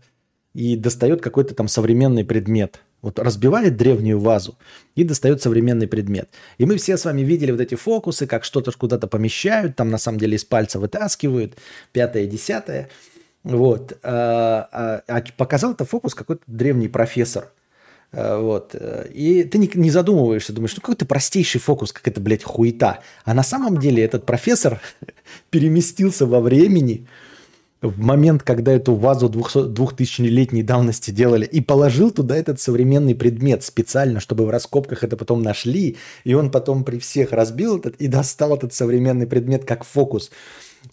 и 0.54 0.76
достает 0.76 1.20
какой-то 1.20 1.54
там 1.54 1.68
современный 1.68 2.24
предмет. 2.24 2.80
Вот 3.02 3.18
разбивает 3.18 3.76
древнюю 3.76 4.18
вазу 4.18 4.58
и 4.94 5.04
достает 5.04 5.40
современный 5.40 5.88
предмет. 5.88 6.28
И 6.58 6.66
мы 6.66 6.76
все 6.76 6.96
с 6.96 7.04
вами 7.06 7.22
видели 7.22 7.50
вот 7.50 7.60
эти 7.60 7.74
фокусы, 7.74 8.26
как 8.26 8.44
что-то 8.44 8.72
куда-то 8.72 9.06
помещают, 9.06 9.76
там 9.76 9.90
на 9.90 9.98
самом 9.98 10.18
деле 10.18 10.36
из 10.36 10.44
пальца 10.44 10.78
вытаскивают, 10.78 11.56
пятое, 11.92 12.26
десятое. 12.26 12.90
Вот. 13.42 13.98
А, 14.02 14.68
а, 14.70 15.02
а 15.06 15.24
показал 15.36 15.72
это 15.72 15.86
фокус 15.86 16.14
какой-то 16.14 16.42
древний 16.46 16.88
профессор. 16.88 17.52
А, 18.12 18.40
вот. 18.40 18.74
И 19.12 19.44
ты 19.44 19.58
не, 19.58 19.70
не 19.74 19.90
задумываешься, 19.90 20.52
думаешь, 20.52 20.74
ну 20.74 20.80
какой-то 20.80 21.06
простейший 21.06 21.60
фокус, 21.60 21.92
как 21.92 22.06
это, 22.08 22.20
блядь, 22.20 22.42
хуета. 22.42 23.00
А 23.24 23.34
на 23.34 23.42
самом 23.42 23.78
деле 23.78 24.02
этот 24.02 24.26
профессор 24.26 24.80
переместился 25.50 26.26
во 26.26 26.40
времени, 26.40 27.06
в 27.82 27.98
момент, 27.98 28.42
когда 28.42 28.72
эту 28.72 28.94
вазу 28.94 29.28
2000-летней 29.28 30.62
давности 30.62 31.10
делали, 31.10 31.46
и 31.46 31.60
положил 31.60 32.10
туда 32.10 32.36
этот 32.36 32.60
современный 32.60 33.14
предмет 33.14 33.64
специально, 33.64 34.20
чтобы 34.20 34.44
в 34.44 34.50
раскопках 34.50 35.02
это 35.02 35.16
потом 35.16 35.42
нашли, 35.42 35.96
и 36.24 36.34
он 36.34 36.50
потом 36.50 36.84
при 36.84 36.98
всех 36.98 37.32
разбил 37.32 37.78
этот 37.78 37.96
и 37.96 38.06
достал 38.06 38.54
этот 38.54 38.74
современный 38.74 39.26
предмет 39.26 39.64
как 39.64 39.84
фокус. 39.84 40.30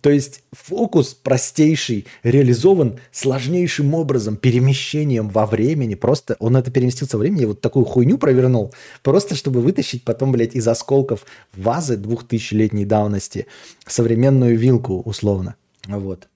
То 0.02 0.10
есть 0.10 0.44
фокус 0.52 1.14
простейший 1.14 2.06
реализован 2.24 3.00
сложнейшим 3.12 3.94
образом, 3.94 4.38
перемещением 4.38 5.30
во 5.30 5.46
времени. 5.46 5.96
Просто 5.96 6.36
он 6.40 6.56
это 6.56 6.72
переместился 6.72 7.18
во 7.18 7.22
времени, 7.22 7.46
вот 7.46 7.62
такую 7.62 7.86
хуйню 7.86 8.18
провернул, 8.18 8.74
просто 9.04 9.36
чтобы 9.36 9.62
вытащить 9.62 10.04
потом, 10.04 10.32
блядь, 10.32 10.56
из 10.56 10.68
осколков 10.68 11.26
вазы 11.56 11.98
двухтысячелетней 11.98 12.86
давности 12.86 13.48
современную 13.86 14.58
вилку, 14.58 15.02
условно. 15.02 15.56
Вот. 15.88 16.28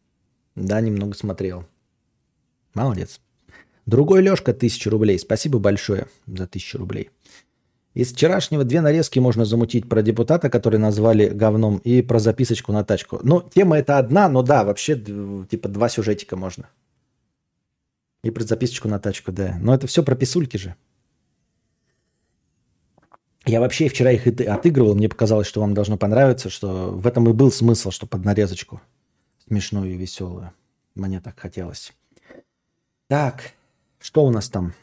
Да, 0.55 0.81
немного 0.81 1.15
смотрел. 1.15 1.65
Молодец. 2.73 3.19
Другой 3.85 4.21
Лешка, 4.21 4.53
тысяча 4.53 4.89
рублей. 4.89 5.19
Спасибо 5.19 5.59
большое 5.59 6.07
за 6.27 6.47
тысячу 6.47 6.77
рублей. 6.77 7.09
Из 7.93 8.13
вчерашнего 8.13 8.63
две 8.63 8.79
нарезки 8.79 9.19
можно 9.19 9.43
замутить 9.43 9.89
про 9.89 10.01
депутата, 10.01 10.49
который 10.49 10.79
назвали 10.79 11.27
говном, 11.27 11.77
и 11.79 12.01
про 12.01 12.19
записочку 12.19 12.71
на 12.71 12.85
тачку. 12.85 13.19
Ну, 13.21 13.41
тема 13.41 13.77
это 13.77 13.97
одна, 13.97 14.29
но 14.29 14.43
да, 14.43 14.63
вообще 14.63 14.95
типа 14.95 15.67
два 15.67 15.89
сюжетика 15.89 16.37
можно. 16.37 16.69
И 18.23 18.31
про 18.31 18.43
записочку 18.43 18.87
на 18.87 18.99
тачку, 18.99 19.31
да. 19.31 19.57
Но 19.59 19.73
это 19.73 19.87
все 19.87 20.03
про 20.03 20.15
писульки 20.15 20.55
же. 20.55 20.75
Я 23.45 23.59
вообще 23.59 23.89
вчера 23.89 24.11
их 24.11 24.27
отыгрывал, 24.27 24.95
мне 24.95 25.09
показалось, 25.09 25.47
что 25.47 25.61
вам 25.61 25.73
должно 25.73 25.97
понравиться, 25.97 26.49
что 26.49 26.91
в 26.91 27.07
этом 27.07 27.27
и 27.27 27.33
был 27.33 27.51
смысл, 27.51 27.89
что 27.89 28.05
под 28.05 28.23
нарезочку 28.23 28.81
смешную 29.47 29.91
и 29.93 29.97
веселую. 29.97 30.53
Мне 30.95 31.19
так 31.19 31.39
хотелось. 31.39 31.91
Так, 33.07 33.53
что 33.99 34.23
у 34.23 34.29
нас 34.29 34.47
там 34.47 34.73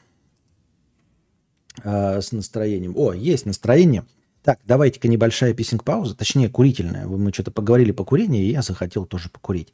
э, 1.83 2.21
с 2.21 2.33
настроением? 2.33 2.95
О, 2.97 3.13
есть 3.13 3.47
настроение. 3.47 4.05
Так, 4.43 4.61
давайте-ка 4.65 5.09
небольшая 5.09 5.53
писинг-пауза, 5.53 6.17
точнее 6.17 6.49
курительная. 6.49 7.07
Мы 7.07 7.33
что-то 7.33 7.51
поговорили 7.51 7.93
по 7.93 8.05
курению, 8.05 8.45
и 8.45 8.51
я 8.51 8.63
захотел 8.63 9.05
тоже 9.05 9.29
покурить. 9.29 9.73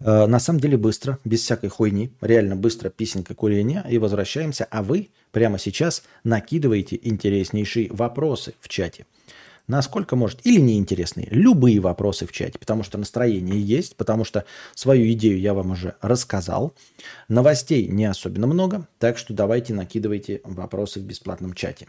Э, 0.00 0.26
на 0.26 0.38
самом 0.38 0.60
деле 0.60 0.76
быстро, 0.76 1.18
без 1.24 1.42
всякой 1.42 1.68
хуйни, 1.68 2.10
реально 2.20 2.56
быстро 2.56 2.90
писинка 2.90 3.34
курения, 3.34 3.84
и 3.88 3.98
возвращаемся. 3.98 4.66
А 4.70 4.82
вы 4.82 5.10
прямо 5.32 5.58
сейчас 5.58 6.02
накидываете 6.22 6.98
интереснейшие 7.02 7.90
вопросы 7.92 8.54
в 8.60 8.68
чате 8.68 9.06
насколько 9.66 10.16
может, 10.16 10.44
или 10.44 10.60
неинтересные, 10.60 11.28
любые 11.30 11.80
вопросы 11.80 12.26
в 12.26 12.32
чате, 12.32 12.58
потому 12.58 12.82
что 12.82 12.98
настроение 12.98 13.60
есть, 13.60 13.96
потому 13.96 14.24
что 14.24 14.44
свою 14.74 15.10
идею 15.12 15.38
я 15.38 15.54
вам 15.54 15.70
уже 15.72 15.94
рассказал. 16.00 16.74
Новостей 17.28 17.86
не 17.86 18.04
особенно 18.04 18.46
много, 18.46 18.86
так 18.98 19.18
что 19.18 19.34
давайте 19.34 19.74
накидывайте 19.74 20.40
вопросы 20.44 21.00
в 21.00 21.04
бесплатном 21.04 21.54
чате. 21.54 21.88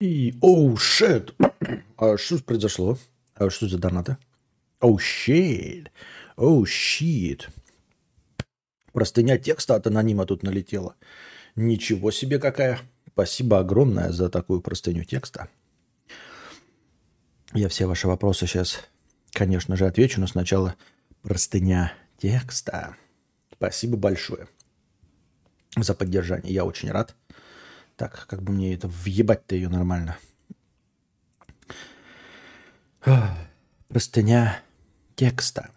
И, 0.00 0.34
оу, 0.40 0.72
oh, 0.72 0.76
шет. 0.78 1.34
А 1.98 2.16
что 2.16 2.38
произошло? 2.38 2.98
А 3.34 3.50
что 3.50 3.68
за 3.68 3.78
донаты? 3.78 4.16
Оу, 4.80 4.98
щит. 4.98 5.92
Оу, 6.36 6.64
щит. 6.64 7.50
Простыня 8.92 9.36
текста 9.36 9.74
от 9.74 9.86
анонима 9.86 10.24
тут 10.24 10.42
налетела. 10.42 10.96
Ничего 11.54 12.10
себе 12.10 12.38
какая. 12.38 12.80
Спасибо 13.08 13.58
огромное 13.58 14.10
за 14.10 14.30
такую 14.30 14.62
простыню 14.62 15.04
текста. 15.04 15.48
Я 17.52 17.68
все 17.68 17.86
ваши 17.86 18.08
вопросы 18.08 18.46
сейчас, 18.46 18.80
конечно 19.32 19.76
же, 19.76 19.86
отвечу, 19.86 20.20
но 20.20 20.26
сначала 20.26 20.76
простыня 21.20 21.92
текста. 22.16 22.96
Спасибо 23.52 23.98
большое 23.98 24.48
за 25.76 25.94
поддержание. 25.94 26.54
Я 26.54 26.64
очень 26.64 26.90
рад. 26.90 27.14
Так, 28.00 28.26
как 28.28 28.40
бы 28.40 28.54
мне 28.54 28.72
это 28.72 28.88
въебать-то 28.88 29.54
ее 29.54 29.68
нормально. 29.68 30.16
Простыня 33.88 34.62
текста. 35.16 35.68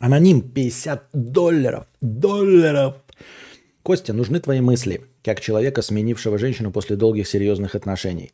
Аноним 0.00 0.42
50 0.42 1.10
долларов. 1.12 1.86
Долларов. 2.00 2.96
Костя, 3.84 4.12
нужны 4.12 4.40
твои 4.40 4.60
мысли, 4.60 5.06
как 5.22 5.38
человека, 5.38 5.82
сменившего 5.82 6.36
женщину 6.36 6.72
после 6.72 6.96
долгих 6.96 7.28
серьезных 7.28 7.76
отношений. 7.76 8.32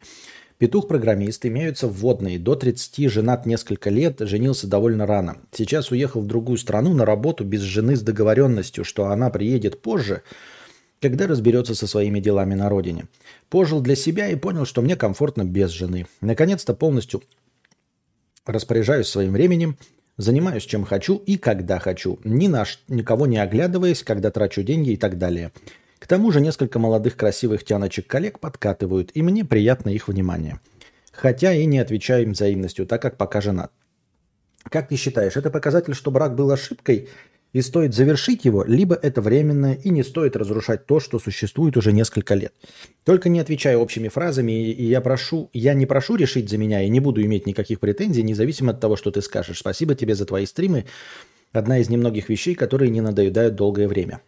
Петух-программист, 0.57 1.45
имеются 1.45 1.87
вводные. 1.87 2.39
До 2.39 2.55
30, 2.55 3.11
женат 3.11 3.45
несколько 3.45 3.91
лет, 3.91 4.21
женился 4.21 4.67
довольно 4.67 5.05
рано. 5.05 5.37
Сейчас 5.53 5.91
уехал 5.91 6.23
в 6.23 6.27
другую 6.27 6.57
страну 6.57 6.95
на 6.95 7.05
работу 7.05 7.45
без 7.45 7.61
жены 7.61 7.95
с 7.95 8.01
договоренностью, 8.01 8.85
что 8.85 9.09
она 9.09 9.29
приедет 9.29 9.83
позже– 9.83 10.23
когда 11.01 11.27
разберется 11.27 11.75
со 11.75 11.87
своими 11.87 12.21
делами 12.21 12.55
на 12.55 12.69
родине. 12.69 13.07
Пожил 13.49 13.81
для 13.81 13.97
себя 13.97 14.29
и 14.29 14.37
понял, 14.37 14.65
что 14.65 14.83
мне 14.83 14.97
комфортно 14.97 15.45
без 15.45 15.71
жены. 15.71 16.07
Наконец-то 16.21 16.75
полностью 16.75 17.23
распоряжаюсь 18.45 19.09
своим 19.09 19.33
временем, 19.33 19.77
занимаюсь 20.17 20.65
чем 20.65 20.85
хочу 20.85 21.17
и 21.17 21.37
когда 21.37 21.79
хочу, 21.79 22.19
ни 22.25 22.49
на 22.49 22.65
никого 22.89 23.27
не 23.27 23.39
оглядываясь, 23.39 24.03
когда 24.03 24.31
трачу 24.31 24.63
деньги 24.63 24.91
и 24.91 24.97
так 24.97 25.19
далее. 25.19 25.53
К 25.99 26.07
тому 26.07 26.31
же 26.31 26.41
несколько 26.41 26.79
молодых 26.79 27.17
красивых 27.17 27.65
тяночек 27.65 28.07
коллег 28.07 28.39
подкатывают, 28.39 29.11
и 29.15 29.23
мне 29.23 29.45
приятно 29.45 29.91
их 29.91 30.09
внимание. 30.09 30.61
Хотя 31.11 31.55
и 31.55 31.65
не 31.65 31.79
отвечаю 31.79 32.25
им 32.25 32.33
взаимностью, 32.33 32.87
так 32.87 33.01
как 33.01 33.17
пока 33.17 33.41
женат. 33.41 33.73
Как 34.63 34.89
ты 34.89 34.97
считаешь, 34.97 35.37
это 35.37 35.51
показатель, 35.51 35.95
что 35.95 36.11
брак 36.11 36.35
был 36.35 36.51
ошибкой– 36.51 37.09
и 37.57 37.63
стоит 37.63 37.95
завершить 37.95 38.45
его, 38.45 38.65
либо 38.65 38.95
это 38.95 39.23
временное 39.23 39.79
и 39.83 39.89
не 39.89 40.03
стоит 40.03 40.37
разрушать 40.37 40.85
то, 40.85 41.01
что 41.01 41.19
существует 41.19 41.79
уже 41.79 41.91
несколько 41.91 42.35
лет. 42.35 42.53
Только 43.03 43.31
не 43.31 43.41
отвечая 43.41 43.79
общими 43.79 44.09
фразами, 44.09 44.53
и 44.53 44.85
я 44.85 45.01
прошу, 45.01 45.49
я 45.55 45.73
не 45.73 45.87
прошу 45.87 46.17
решить 46.17 46.51
за 46.51 46.59
меня 46.59 46.83
и 46.83 46.91
не 46.91 47.01
буду 47.01 47.23
иметь 47.23 47.47
никаких 47.47 47.81
претензий, 47.81 48.23
независимо 48.23 48.73
от 48.73 48.81
того, 48.81 48.97
что 48.97 49.11
ты 49.11 49.23
скажешь. 49.23 49.61
Спасибо 49.61 49.95
тебе 49.95 50.15
за 50.15 50.27
твои 50.27 50.45
стримы. 50.45 50.85
Одна 51.51 51.79
из 51.79 51.89
немногих 51.89 52.29
вещей, 52.29 52.55
которые 52.55 52.91
не 52.91 53.01
надоедают 53.01 53.55
долгое 53.55 53.89
время. 53.89 54.21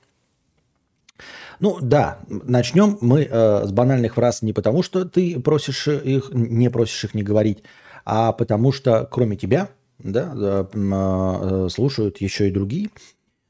Ну 1.60 1.76
да, 1.82 2.20
начнем 2.28 2.96
мы 3.02 3.28
э, 3.30 3.66
с 3.66 3.72
банальных 3.72 4.14
фраз 4.14 4.40
не 4.40 4.54
потому, 4.54 4.82
что 4.82 5.04
ты 5.04 5.38
просишь 5.38 5.86
их, 5.86 6.30
не 6.32 6.70
просишь 6.70 7.04
их 7.04 7.14
не 7.14 7.22
говорить, 7.22 7.62
а 8.06 8.32
потому 8.32 8.72
что 8.72 9.06
кроме 9.10 9.36
тебя, 9.36 9.68
да, 9.98 10.32
э, 10.34 10.64
э, 10.72 11.68
слушают 11.68 12.22
еще 12.22 12.48
и 12.48 12.52
другие. 12.52 12.88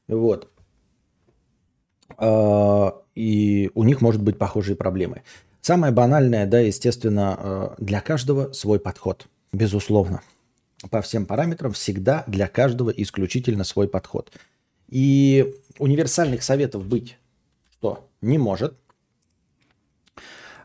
Вот. 0.09 0.49
А, 2.17 3.01
и 3.15 3.71
у 3.73 3.83
них 3.83 4.01
может 4.01 4.21
быть 4.21 4.37
похожие 4.37 4.75
проблемы. 4.75 5.23
Самое 5.61 5.93
банальное, 5.93 6.45
да, 6.45 6.59
естественно, 6.59 7.37
э, 7.39 7.75
для 7.77 8.01
каждого 8.01 8.51
свой 8.51 8.79
подход, 8.79 9.27
безусловно. 9.53 10.21
По 10.89 11.01
всем 11.01 11.25
параметрам 11.25 11.71
всегда 11.71 12.23
для 12.27 12.47
каждого 12.47 12.89
исключительно 12.89 13.63
свой 13.63 13.87
подход. 13.87 14.31
И 14.87 15.55
универсальных 15.77 16.43
советов 16.43 16.85
быть 16.85 17.17
что 17.79 18.09
не 18.21 18.37
может, 18.37 18.77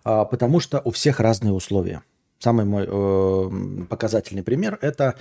а, 0.03 0.25
потому 0.25 0.61
что 0.61 0.81
у 0.85 0.91
всех 0.91 1.21
разные 1.21 1.53
условия. 1.53 2.03
Самый 2.41 2.65
мой 2.67 2.87
э, 2.87 3.85
показательный 3.89 4.43
пример– 4.43 4.79
это 4.83 5.15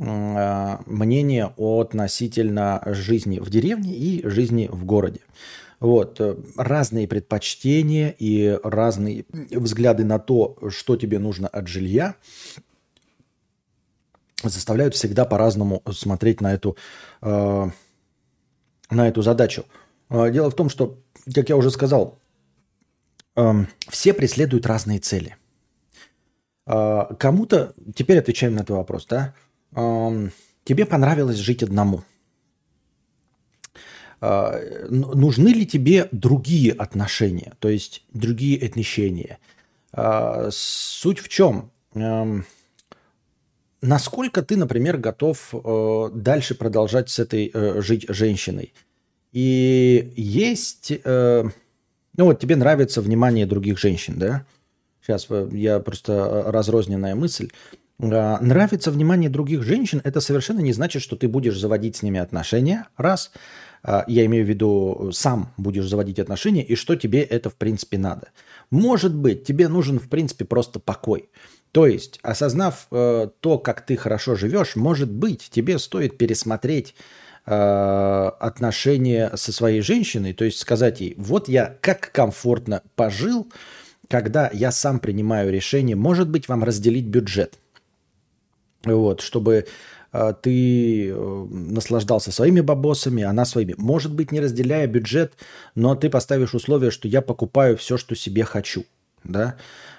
мнение 0.00 1.52
относительно 1.58 2.82
жизни 2.86 3.38
в 3.38 3.50
деревне 3.50 3.94
и 3.94 4.26
жизни 4.26 4.68
в 4.72 4.84
городе. 4.86 5.20
Вот. 5.80 6.20
Э, 6.20 6.36
разные 6.56 7.08
предпочтения 7.08 8.14
и 8.18 8.58
разные 8.62 9.24
взгляды 9.32 10.04
на 10.04 10.18
то, 10.18 10.56
что 10.68 10.96
тебе 10.96 11.18
нужно 11.18 11.48
от 11.48 11.66
жилья, 11.66 12.14
заставляют 14.42 14.94
всегда 14.94 15.24
по-разному 15.24 15.82
смотреть 15.92 16.40
на 16.42 16.52
эту, 16.52 16.76
э, 17.22 17.70
на 18.90 19.08
эту 19.08 19.22
задачу. 19.22 19.64
Э, 20.10 20.30
дело 20.30 20.50
в 20.50 20.54
том, 20.54 20.68
что, 20.68 20.98
как 21.34 21.48
я 21.48 21.56
уже 21.56 21.70
сказал, 21.70 22.18
все 23.88 24.12
преследуют 24.12 24.66
разные 24.66 24.98
цели. 24.98 25.36
Кому-то, 26.66 27.74
теперь 27.94 28.18
отвечаем 28.18 28.54
на 28.54 28.60
этот 28.60 28.70
вопрос, 28.70 29.06
да, 29.06 29.34
тебе 29.72 30.86
понравилось 30.86 31.36
жить 31.36 31.62
одному. 31.62 32.02
э, 34.20 34.86
нужны 34.90 35.48
ли 35.48 35.66
тебе 35.66 36.08
другие 36.12 36.72
отношения, 36.72 37.54
то 37.58 37.68
есть 37.68 38.04
другие 38.12 38.64
отношения. 38.64 39.38
Э, 39.92 40.50
суть 40.52 41.18
в 41.20 41.28
чем? 41.28 41.70
Насколько 43.82 44.42
ты, 44.42 44.56
например, 44.56 44.98
готов 44.98 45.54
э, 45.54 46.10
дальше 46.12 46.54
продолжать 46.54 47.08
с 47.08 47.18
этой 47.18 47.50
э, 47.52 47.80
жить 47.80 48.04
женщиной? 48.08 48.74
И 49.32 50.12
есть, 50.16 50.92
э, 51.02 51.44
ну 52.16 52.24
вот 52.24 52.38
тебе 52.40 52.56
нравится 52.56 53.00
внимание 53.00 53.46
других 53.46 53.78
женщин, 53.78 54.18
да? 54.18 54.44
Сейчас 55.00 55.28
я 55.52 55.80
просто 55.80 56.44
разрозненная 56.48 57.14
мысль. 57.14 57.50
А, 58.02 58.38
нравится 58.40 58.90
внимание 58.90 59.28
других 59.30 59.62
женщин, 59.62 60.00
это 60.04 60.20
совершенно 60.20 60.60
не 60.60 60.72
значит, 60.72 61.02
что 61.02 61.16
ты 61.16 61.28
будешь 61.28 61.58
заводить 61.58 61.96
с 61.96 62.02
ними 62.02 62.20
отношения, 62.20 62.86
раз. 62.96 63.30
А, 63.82 64.04
я 64.06 64.24
имею 64.26 64.44
в 64.44 64.48
виду, 64.48 65.10
сам 65.12 65.52
будешь 65.56 65.88
заводить 65.88 66.18
отношения, 66.18 66.64
и 66.64 66.74
что 66.74 66.96
тебе 66.96 67.22
это 67.22 67.50
в 67.50 67.56
принципе 67.56 67.98
надо. 67.98 68.28
Может 68.70 69.14
быть, 69.14 69.44
тебе 69.44 69.68
нужен 69.68 69.98
в 69.98 70.08
принципе 70.08 70.44
просто 70.44 70.80
покой. 70.80 71.28
То 71.72 71.86
есть, 71.86 72.18
осознав 72.22 72.88
э, 72.90 73.28
то, 73.38 73.58
как 73.58 73.86
ты 73.86 73.96
хорошо 73.96 74.34
живешь, 74.34 74.74
может 74.74 75.08
быть, 75.08 75.50
тебе 75.50 75.78
стоит 75.78 76.18
пересмотреть 76.18 76.96
э, 77.46 77.52
отношения 78.40 79.30
со 79.36 79.52
своей 79.52 79.80
женщиной, 79.80 80.32
то 80.32 80.44
есть 80.44 80.58
сказать 80.58 81.00
ей, 81.00 81.14
вот 81.16 81.48
я 81.48 81.76
как 81.80 82.10
комфортно 82.10 82.82
пожил, 82.96 83.46
когда 84.08 84.50
я 84.52 84.72
сам 84.72 84.98
принимаю 84.98 85.52
решение, 85.52 85.94
может 85.94 86.28
быть, 86.28 86.48
вам 86.48 86.64
разделить 86.64 87.06
бюджет– 87.06 87.58
вот, 88.84 89.20
чтобы 89.20 89.66
э, 90.12 90.34
ты 90.42 91.10
э, 91.10 91.46
наслаждался 91.50 92.32
своими 92.32 92.60
бабосами, 92.60 93.22
она 93.22 93.44
своими. 93.44 93.74
Может 93.76 94.14
быть, 94.14 94.32
не 94.32 94.40
разделяя 94.40 94.86
бюджет, 94.86 95.34
но 95.74 95.94
ты 95.94 96.08
поставишь 96.08 96.54
условие, 96.54 96.90
что 96.90 97.08
я 97.08 97.20
покупаю 97.20 97.76
все, 97.76 97.96
что 97.96 98.14
себе 98.14 98.44
хочу. 98.44 98.84
Да? 99.24 99.56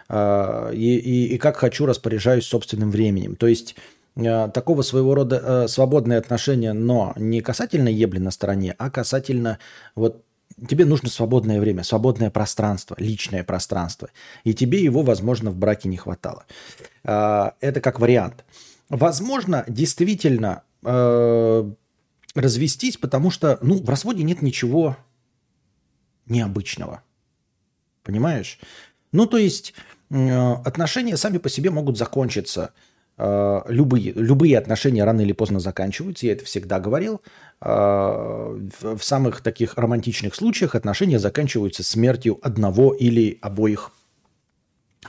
Э, 0.09 0.71
и, 0.73 0.97
и, 0.97 1.35
и 1.35 1.37
как 1.37 1.57
хочу 1.57 1.85
распоряжаюсь 1.85 2.45
собственным 2.45 2.91
временем. 2.91 3.35
То 3.35 3.47
есть 3.47 3.75
такого 4.13 4.81
своего 4.81 5.15
рода 5.15 5.67
свободное 5.69 6.17
отношение, 6.17 6.73
но 6.73 7.13
не 7.15 7.39
касательно 7.39 7.87
ебли 7.87 8.19
на 8.19 8.31
стороне, 8.31 8.75
а 8.77 8.89
касательно 8.89 9.57
вот 9.95 10.25
тебе 10.67 10.83
нужно 10.83 11.07
свободное 11.09 11.61
время, 11.61 11.83
свободное 11.83 12.29
пространство, 12.29 12.97
личное 12.99 13.45
пространство. 13.45 14.09
И 14.43 14.53
тебе 14.53 14.83
его, 14.83 15.01
возможно, 15.01 15.49
в 15.49 15.55
браке 15.55 15.87
не 15.87 15.95
хватало. 15.95 16.43
Это 17.03 17.79
как 17.81 18.01
вариант. 18.01 18.43
Возможно, 18.91 19.63
действительно 19.69 20.63
э, 20.83 21.71
развестись, 22.35 22.97
потому 22.97 23.31
что, 23.31 23.57
ну, 23.61 23.81
в 23.81 23.89
разводе 23.89 24.23
нет 24.23 24.41
ничего 24.41 24.97
необычного. 26.25 27.01
Понимаешь? 28.03 28.59
Ну, 29.13 29.27
то 29.27 29.37
есть 29.37 29.73
э, 30.09 30.53
отношения 30.65 31.15
сами 31.15 31.37
по 31.37 31.47
себе 31.47 31.69
могут 31.69 31.97
закончиться. 31.97 32.73
Э, 33.17 33.61
любые, 33.69 34.11
любые 34.11 34.57
отношения 34.57 35.05
рано 35.05 35.21
или 35.21 35.31
поздно 35.31 35.61
заканчиваются, 35.61 36.25
я 36.25 36.33
это 36.33 36.43
всегда 36.43 36.81
говорил. 36.81 37.21
В 37.61 38.99
самых 38.99 39.41
таких 39.41 39.75
романтичных 39.75 40.35
случаях 40.35 40.75
отношения 40.75 41.19
заканчиваются 41.19 41.83
смертью 41.83 42.39
одного 42.41 42.93
или 42.93 43.37
обоих 43.41 43.91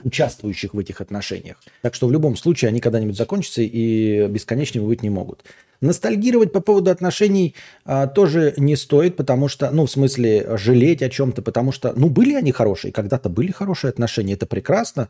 участвующих 0.05 0.75
в 0.75 0.79
этих 0.79 1.01
отношениях. 1.01 1.57
Так 1.83 1.95
что 1.95 2.07
в 2.07 2.13
любом 2.13 2.37
случае 2.37 2.69
они 2.69 2.81
когда-нибудь 2.81 3.17
закончатся 3.17 3.63
и 3.63 4.27
бесконечными 4.29 4.87
быть 4.87 5.03
не 5.03 5.11
могут. 5.11 5.45
Ностальгировать 5.81 6.53
по 6.53 6.61
поводу 6.61 6.91
отношений 6.91 7.55
а, 7.85 8.07
тоже 8.07 8.55
не 8.57 8.77
стоит, 8.77 9.17
потому 9.17 9.49
что, 9.49 9.71
ну, 9.71 9.87
в 9.87 9.91
смысле, 9.91 10.57
жалеть 10.57 11.03
о 11.03 11.11
чем-то, 11.11 11.43
потому 11.43 11.73
что, 11.73 11.93
ну, 11.97 12.09
были 12.09 12.35
они 12.35 12.53
хорошие, 12.53 12.93
когда-то 12.93 13.29
были 13.29 13.51
хорошие 13.51 13.89
отношения, 13.91 14.35
это 14.35 14.47
прекрасно, 14.47 15.09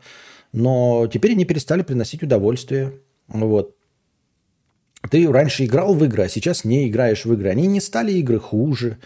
но 0.51 1.07
теперь 1.11 1.33
они 1.33 1.45
перестали 1.45 1.83
приносить 1.83 2.23
удовольствие. 2.23 2.93
Вот. 3.27 3.75
Ты 5.09 5.31
раньше 5.31 5.65
играл 5.65 5.93
в 5.93 6.03
игры, 6.05 6.23
а 6.23 6.29
сейчас 6.29 6.63
не 6.63 6.87
играешь 6.87 7.25
в 7.25 7.33
игры. 7.33 7.49
Они 7.49 7.67
не 7.67 7.81
стали 7.81 8.13
игры 8.13 8.39
хуже 8.39 8.97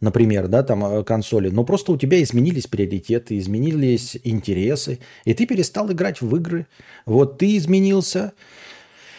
например, 0.00 0.48
да, 0.48 0.62
там 0.62 0.84
э, 0.84 1.04
консоли, 1.04 1.48
но 1.48 1.64
просто 1.64 1.92
у 1.92 1.96
тебя 1.96 2.22
изменились 2.22 2.66
приоритеты, 2.66 3.38
изменились 3.38 4.16
интересы, 4.24 4.98
и 5.24 5.34
ты 5.34 5.46
перестал 5.46 5.90
играть 5.90 6.20
в 6.20 6.36
игры. 6.36 6.66
Вот 7.04 7.38
ты 7.38 7.56
изменился, 7.56 8.32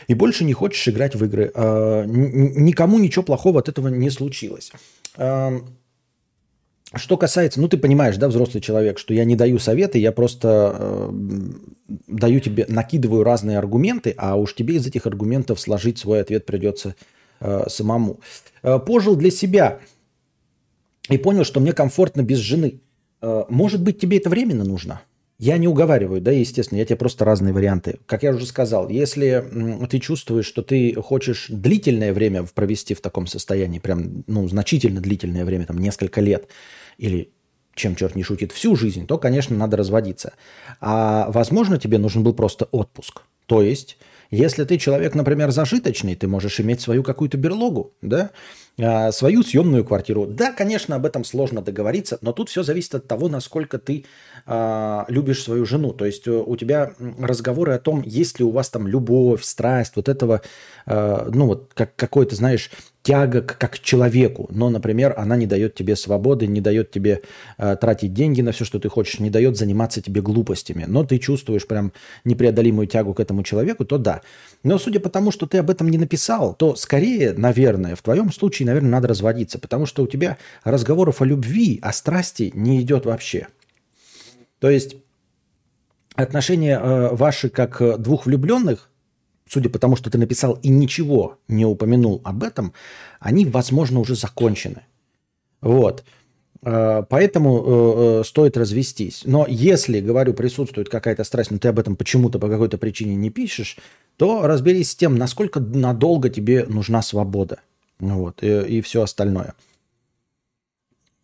и 0.08 0.14
больше 0.14 0.44
не 0.46 0.54
хочешь 0.54 0.88
играть 0.88 1.16
в 1.16 1.26
игры. 1.26 1.52
А, 1.54 2.04
никому 2.06 2.98
ничего 3.00 3.24
плохого 3.24 3.60
от 3.60 3.70
этого 3.70 3.90
не 3.90 4.10
случилось. 4.10 4.72
Что 6.94 7.18
касается, 7.18 7.60
ну 7.60 7.68
ты 7.68 7.78
понимаешь, 7.78 8.16
да, 8.16 8.30
взрослый 8.30 8.62
человек, 8.62 8.98
что 8.98 9.14
я 9.14 9.26
не 9.26 9.36
даю 9.36 9.60
советы, 9.60 10.00
я 10.00 10.14
просто 10.14 10.74
э, 10.80 11.10
даю 12.08 12.40
тебе, 12.40 12.66
накидываю 12.70 13.26
разные 13.26 13.58
аргументы, 13.58 14.14
а 14.18 14.38
уж 14.38 14.56
тебе 14.56 14.76
из 14.76 14.88
этих 14.88 15.06
аргументов 15.06 15.60
сложить 15.60 15.98
свой 15.98 16.22
ответ 16.22 16.46
придется 16.46 16.96
э, 17.42 17.66
самому. 17.68 18.22
Э, 18.64 18.80
пожил 18.80 19.18
для 19.18 19.32
себя 19.32 19.80
и 21.10 21.18
понял, 21.18 21.44
что 21.44 21.60
мне 21.60 21.74
комфортно 21.74 22.22
без 22.22 22.40
жены. 22.40 22.82
Э, 23.22 23.44
может 23.50 23.82
быть, 23.82 24.00
тебе 24.00 24.18
это 24.18 24.30
временно 24.30 24.64
нужно? 24.64 25.02
Я 25.40 25.60
не 25.60 25.68
уговариваю, 25.68 26.20
да, 26.20 26.32
естественно, 26.32 26.80
я 26.80 26.86
тебе 26.86 26.96
просто 26.96 27.24
разные 27.24 27.54
варианты. 27.54 28.00
Как 28.08 28.24
я 28.24 28.32
уже 28.32 28.48
сказал, 28.48 28.90
если 28.90 29.44
ты 29.88 30.00
чувствуешь, 30.00 30.48
что 30.48 30.64
ты 30.64 30.96
хочешь 31.00 31.46
длительное 31.50 32.12
время 32.12 32.44
провести 32.44 32.96
в 32.96 33.02
таком 33.02 33.28
состоянии, 33.28 33.78
прям, 33.78 34.24
ну, 34.26 34.48
значительно 34.48 35.00
длительное 35.00 35.46
время, 35.46 35.68
там, 35.68 35.78
несколько 35.78 36.22
лет, 36.22 36.48
или 36.98 37.30
чем 37.76 37.96
черт 37.96 38.16
не 38.16 38.24
шутит, 38.24 38.52
всю 38.52 38.76
жизнь, 38.76 39.06
то, 39.06 39.20
конечно, 39.20 39.56
надо 39.56 39.78
разводиться. 39.78 40.34
А, 40.82 41.30
возможно, 41.30 41.78
тебе 41.78 42.00
нужен 42.00 42.24
был 42.24 42.34
просто 42.34 42.66
отпуск. 42.72 43.22
То 43.46 43.62
есть, 43.62 43.98
если 44.32 44.64
ты 44.64 44.78
человек, 44.78 45.16
например, 45.16 45.52
зажиточный, 45.52 46.16
ты 46.16 46.28
можешь 46.28 46.60
иметь 46.60 46.82
свою 46.82 47.04
какую-то 47.04 47.38
берлогу, 47.38 47.94
да, 48.02 48.32
а, 48.80 49.12
свою 49.12 49.44
съемную 49.44 49.84
квартиру. 49.84 50.28
Да, 50.28 50.52
конечно, 50.52 50.96
об 50.96 51.06
этом 51.06 51.24
сложно 51.24 51.62
договориться, 51.62 52.20
но 52.22 52.32
тут 52.32 52.50
все 52.50 52.64
зависит 52.64 52.94
от 52.96 53.08
того, 53.08 53.28
насколько 53.30 53.80
ты 53.80 54.06
э, 54.48 55.04
любишь 55.10 55.44
свою 55.44 55.66
жену. 55.66 55.94
То 55.94 56.06
есть 56.06 56.28
э, 56.28 56.32
у 56.32 56.56
тебя 56.56 56.94
разговоры 57.20 57.74
о 57.74 57.80
том, 57.80 58.02
есть 58.04 58.40
ли 58.40 58.46
у 58.46 58.52
вас 58.52 58.70
там 58.70 58.88
любовь, 58.88 59.44
страсть, 59.44 59.94
вот 59.96 60.10
этого, 60.10 60.42
э, 60.86 61.30
ну 61.34 61.48
вот 61.48 61.72
как 61.74 61.96
какой-то, 61.96 62.36
знаешь, 62.36 62.72
тяга 63.08 63.42
как 63.42 63.72
к 63.72 63.80
человеку, 63.80 64.48
но, 64.50 64.70
например, 64.70 65.14
она 65.18 65.38
не 65.38 65.48
дает 65.48 65.76
тебе 65.76 65.96
свободы, 65.96 66.46
не 66.46 66.60
дает 66.60 66.92
тебе 66.92 67.22
э, 67.58 67.78
тратить 67.80 68.14
деньги 68.14 68.42
на 68.42 68.52
все, 68.52 68.66
что 68.66 68.80
ты 68.80 68.90
хочешь, 68.90 69.20
не 69.20 69.30
дает 69.30 69.56
заниматься 69.56 70.02
тебе 70.02 70.22
глупостями, 70.22 70.84
но 70.86 71.06
ты 71.06 71.18
чувствуешь 71.18 71.66
прям 71.66 71.94
непреодолимую 72.26 72.86
тягу 72.86 73.14
к 73.14 73.22
этому 73.22 73.44
человеку, 73.44 73.86
то 73.86 73.98
да. 73.98 74.24
Но 74.64 74.78
судя 74.78 75.00
по 75.00 75.08
тому, 75.10 75.32
что 75.32 75.46
ты 75.46 75.60
об 75.60 75.70
этом 75.70 75.88
не 75.88 75.98
написал, 75.98 76.54
то 76.54 76.76
скорее, 76.76 77.32
наверное, 77.32 77.96
в 77.96 78.02
твоем 78.02 78.30
случае, 78.30 78.66
наверное, 78.66 78.92
надо 78.92 79.08
разводиться, 79.08 79.58
потому 79.58 79.86
что 79.86 80.04
у 80.04 80.08
тебя 80.08 80.38
разговоров 80.66 81.22
о 81.22 81.26
любви, 81.26 81.80
о 81.82 81.94
страсти 81.94 82.52
не 82.54 82.82
идет 82.82 83.06
вообще. 83.06 83.48
То 84.60 84.70
есть 84.70 84.96
отношения 86.16 86.80
э, 86.80 87.16
ваши 87.16 87.50
как 87.50 88.02
двух 88.02 88.26
влюбленных 88.26 88.90
судя 89.50 89.70
по 89.70 89.80
тому, 89.80 89.96
что 89.96 90.10
ты 90.10 90.18
написал 90.18 90.54
и 90.62 90.70
ничего 90.70 91.40
не 91.48 91.66
упомянул 91.66 92.22
об 92.24 92.44
этом, 92.44 92.74
они, 93.20 93.46
возможно, 93.46 94.00
уже 94.00 94.16
закончены. 94.16 94.84
Вот. 95.62 96.04
Э, 96.64 97.04
поэтому 97.08 97.58
э, 97.58 98.20
э, 98.22 98.24
стоит 98.24 98.58
развестись. 98.58 99.24
Но 99.26 99.46
если, 99.48 100.02
говорю, 100.02 100.34
присутствует 100.34 100.90
какая-то 100.90 101.24
страсть, 101.24 101.52
но 101.52 101.60
ты 101.60 101.70
об 101.70 101.80
этом 101.80 101.96
почему-то 101.96 102.40
по 102.40 102.50
какой-то 102.50 102.78
причине 102.78 103.16
не 103.16 103.30
пишешь, 103.30 103.78
то 104.18 104.46
разберись 104.48 104.92
с 104.92 104.96
тем, 104.96 105.16
насколько 105.16 105.60
надолго 105.60 106.30
тебе 106.30 106.66
нужна 106.66 107.02
свобода. 107.02 107.60
Вот, 108.00 108.44
и, 108.44 108.78
и 108.78 108.82
все 108.82 109.02
остальное. 109.02 109.56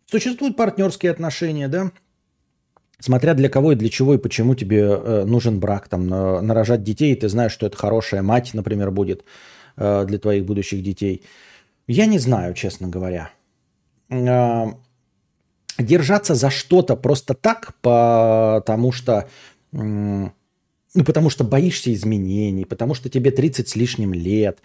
Существуют 0.06 0.56
партнерские 0.56 1.12
отношения, 1.12 1.68
да? 1.68 1.92
Смотря 3.00 3.34
для 3.34 3.48
кого 3.48 3.72
и 3.72 3.76
для 3.76 3.88
чего 3.88 4.14
и 4.14 4.18
почему 4.18 4.54
тебе 4.54 4.80
э, 4.80 5.24
нужен 5.24 5.58
брак, 5.58 5.88
там, 5.88 6.06
на, 6.06 6.40
нарожать 6.40 6.82
детей, 6.82 7.12
и 7.12 7.16
ты 7.16 7.28
знаешь, 7.28 7.52
что 7.52 7.66
это 7.66 7.76
хорошая 7.76 8.22
мать, 8.22 8.50
например, 8.54 8.90
будет 8.90 9.24
э, 9.76 10.04
для 10.06 10.18
твоих 10.18 10.44
будущих 10.44 10.82
детей. 10.82 11.24
Я 11.86 12.06
не 12.06 12.18
знаю, 12.18 12.54
честно 12.54 12.88
говоря. 12.88 13.30
Э, 14.10 14.66
держаться 15.78 16.34
за 16.34 16.50
что-то 16.50 16.96
просто 16.96 17.34
так, 17.34 17.74
потому 17.80 18.92
что, 18.92 19.28
ну, 20.94 21.04
потому 21.04 21.30
что 21.30 21.44
боишься 21.44 21.92
изменений, 21.92 22.64
потому 22.64 22.94
что 22.94 23.08
тебе 23.08 23.30
30 23.30 23.68
с 23.68 23.76
лишним 23.76 24.14
лет, 24.14 24.58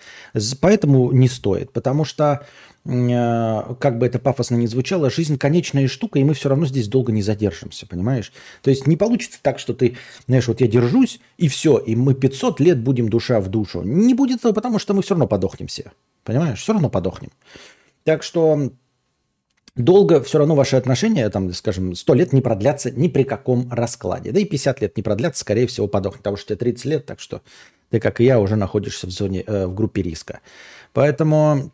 поэтому 0.61 1.11
не 1.11 1.27
стоит, 1.27 1.71
потому 1.71 2.05
что 2.05 2.45
Э, 2.85 3.75
как 3.79 3.97
бы 3.97 4.05
это 4.05 4.19
пафосно 4.19 4.55
не 4.55 4.67
звучало, 4.67 5.09
жизнь 5.09 5.37
конечная 5.37 5.87
штука, 5.87 6.19
и 6.19 6.23
мы 6.23 6.33
все 6.33 6.49
равно 6.49 6.65
здесь 6.65 6.87
долго 6.87 7.11
не 7.11 7.21
задержимся, 7.21 7.85
понимаешь? 7.85 8.31
То 8.61 8.69
есть 8.69 8.87
не 8.87 8.97
получится 8.97 9.39
так, 9.41 9.59
что 9.59 9.73
ты, 9.73 9.97
знаешь, 10.27 10.47
вот 10.47 10.61
я 10.61 10.67
держусь, 10.67 11.19
и 11.37 11.47
все, 11.47 11.77
и 11.77 11.95
мы 11.95 12.13
500 12.13 12.59
лет 12.59 12.79
будем 12.79 13.09
душа 13.09 13.39
в 13.41 13.49
душу. 13.49 13.81
Не 13.83 14.13
будет 14.13 14.39
этого, 14.39 14.53
потому 14.53 14.79
что 14.79 14.93
мы 14.93 15.03
все 15.03 15.13
равно 15.13 15.27
подохнем 15.27 15.67
все, 15.67 15.91
понимаешь? 16.23 16.61
Все 16.61 16.73
равно 16.73 16.89
подохнем. 16.89 17.31
Так 18.05 18.23
что 18.23 18.71
долго 19.79 20.21
все 20.21 20.37
равно 20.37 20.55
ваши 20.55 20.75
отношения, 20.75 21.29
там, 21.29 21.51
скажем, 21.53 21.95
100 21.95 22.13
лет 22.13 22.33
не 22.33 22.41
продлятся 22.41 22.91
ни 22.91 23.07
при 23.07 23.23
каком 23.23 23.71
раскладе. 23.71 24.31
Да 24.31 24.39
и 24.39 24.45
50 24.45 24.81
лет 24.81 24.97
не 24.97 25.03
продлятся, 25.03 25.41
скорее 25.41 25.67
всего, 25.67 25.87
подохнет, 25.87 26.19
потому 26.19 26.37
что 26.37 26.47
тебе 26.47 26.57
30 26.57 26.85
лет, 26.85 27.05
так 27.05 27.19
что 27.19 27.41
ты, 27.89 27.99
как 27.99 28.21
и 28.21 28.25
я, 28.25 28.39
уже 28.39 28.55
находишься 28.55 29.07
в 29.07 29.11
зоне, 29.11 29.43
э, 29.47 29.65
в 29.65 29.73
группе 29.73 30.01
риска. 30.01 30.41
Поэтому 30.93 31.71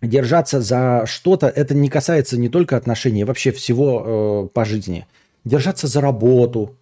держаться 0.00 0.60
за 0.60 1.04
что-то, 1.06 1.48
это 1.48 1.74
не 1.74 1.88
касается 1.88 2.38
не 2.38 2.48
только 2.48 2.76
отношений, 2.76 3.22
а 3.22 3.26
вообще 3.26 3.52
всего 3.52 4.46
э, 4.46 4.54
по 4.54 4.64
жизни. 4.64 5.06
Держаться 5.44 5.86
за 5.86 6.00
работу, 6.00 6.76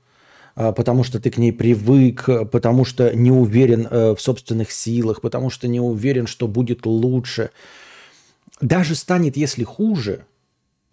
э, 0.55 0.73
потому 0.73 1.03
что 1.03 1.21
ты 1.21 1.31
к 1.31 1.39
ней 1.39 1.53
привык, 1.53 2.29
потому 2.53 2.85
что 2.85 3.15
не 3.15 3.33
уверен 3.33 3.89
э, 3.91 4.15
в 4.15 4.21
собственных 4.21 4.71
силах, 4.71 5.21
потому 5.21 5.51
что 5.51 5.67
не 5.67 5.81
уверен, 5.81 6.27
что 6.27 6.47
будет 6.47 6.87
лучше. 6.87 7.51
Даже 8.61 8.95
станет, 8.95 9.37
если 9.37 9.65
хуже, 9.65 10.25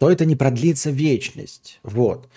то 0.04 0.10
это 0.10 0.26
не 0.26 0.36
продлится 0.36 0.90
вечность. 0.90 1.80
Вот. 1.82 2.28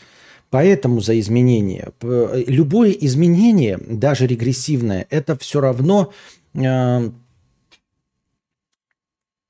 Поэтому 0.49 1.01
за 1.01 1.19
изменение. 1.19 1.91
Любое 2.01 2.91
изменение, 2.91 3.77
даже 3.77 4.25
регрессивное, 4.25 5.05
это 5.09 5.37
все 5.37 5.59
равно, 5.59 6.13
э, 6.53 7.11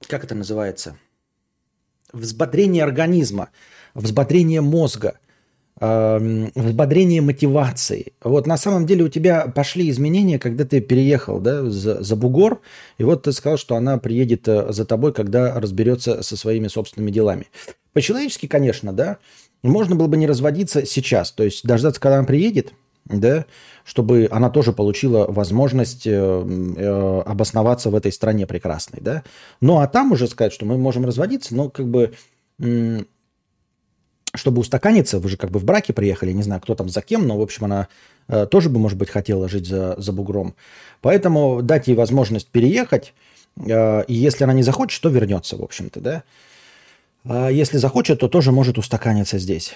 как 0.08 0.24
это 0.24 0.34
называется, 0.34 0.98
взбодрение 2.12 2.84
организма, 2.84 3.50
взбодрение 3.94 4.62
мозга, 4.62 5.20
взбодрение 5.80 7.22
мотивации. 7.22 8.14
Вот 8.24 8.48
на 8.48 8.58
самом 8.58 8.86
деле 8.86 9.04
у 9.04 9.10
тебя 9.10 9.48
пошли 9.48 9.90
изменения, 9.90 10.40
когда 10.40 10.66
ты 10.66 10.82
переехал 10.82 11.40
да, 11.40 11.64
за, 11.64 12.02
за 12.04 12.16
бугор, 12.16 12.62
и 12.98 13.04
вот 13.04 13.24
ты 13.24 13.32
сказал, 13.32 13.58
что 13.58 13.76
она 13.76 13.98
приедет 13.98 14.48
э, 14.48 14.72
за 14.72 14.86
тобой, 14.86 15.14
когда 15.14 15.60
разберется 15.60 16.24
со 16.24 16.36
своими 16.36 16.68
собственными 16.68 17.12
делами. 17.12 17.48
По-человечески, 17.94 18.48
конечно, 18.48 18.92
да, 18.92 19.18
можно 19.62 19.96
было 19.96 20.08
бы 20.08 20.18
не 20.18 20.26
разводиться 20.26 20.86
сейчас, 20.86 21.32
то 21.32 21.44
есть 21.44 21.64
дождаться, 21.64 22.02
когда 22.02 22.18
она 22.18 22.26
приедет, 22.26 22.74
да, 23.06 23.46
чтобы 23.86 24.28
она 24.32 24.50
тоже 24.50 24.74
получила 24.74 25.26
возможность 25.28 26.08
э, 26.08 26.12
э, 26.12 27.22
обосноваться 27.26 27.90
в 27.92 27.96
этой 27.96 28.12
стране 28.12 28.48
прекрасной, 28.48 29.00
да. 29.02 29.24
Ну 29.62 29.78
а 29.78 29.88
там 29.88 30.12
уже 30.12 30.28
сказать, 30.28 30.54
что 30.54 30.66
мы 30.66 30.78
можем 30.78 31.06
разводиться, 31.06 31.56
но 31.56 31.70
как 31.70 31.88
бы 31.88 32.14
чтобы 34.38 34.62
устаканиться, 34.62 35.20
вы 35.20 35.30
же 35.30 35.38
как 35.38 35.52
бы 35.52 35.60
в 35.60 35.66
браке 35.66 35.94
приехали, 35.94 36.32
не 36.32 36.44
знаю, 36.44 36.62
кто 36.62 36.76
там 36.76 36.90
за 36.90 37.02
кем, 37.02 37.28
но, 37.28 37.38
в 37.38 37.42
общем, 37.42 37.66
она 37.66 37.88
э, 38.28 38.46
тоже 38.46 38.70
бы, 38.70 38.80
может 38.80 38.98
быть, 38.98 39.10
хотела 39.10 39.50
жить 39.50 39.68
за, 39.68 39.96
за 40.00 40.12
бугром. 40.14 40.56
Поэтому 41.02 41.62
дать 41.62 41.88
ей 41.88 41.96
возможность 41.96 42.48
переехать, 42.48 43.14
э, 43.58 44.04
и 44.06 44.14
если 44.14 44.44
она 44.44 44.54
не 44.54 44.64
захочет, 44.64 45.02
то 45.02 45.10
вернется, 45.10 45.58
в 45.58 45.64
общем-то, 45.64 46.00
да. 46.00 46.24
А 47.26 47.50
если 47.50 47.78
захочет, 47.78 48.20
то 48.20 48.28
тоже 48.28 48.52
может 48.52 48.78
устаканиться 48.78 49.38
здесь. 49.38 49.74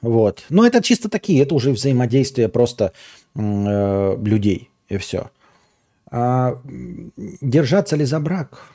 Вот. 0.00 0.44
Но 0.48 0.66
это 0.66 0.82
чисто 0.82 1.08
такие, 1.08 1.42
это 1.42 1.54
уже 1.54 1.70
взаимодействие 1.72 2.48
просто 2.48 2.92
э, 3.34 4.16
людей, 4.22 4.70
и 4.88 4.96
все. 4.96 5.30
А 6.10 6.58
держаться 7.40 7.96
ли 7.96 8.04
за 8.04 8.20
брак? 8.20 8.68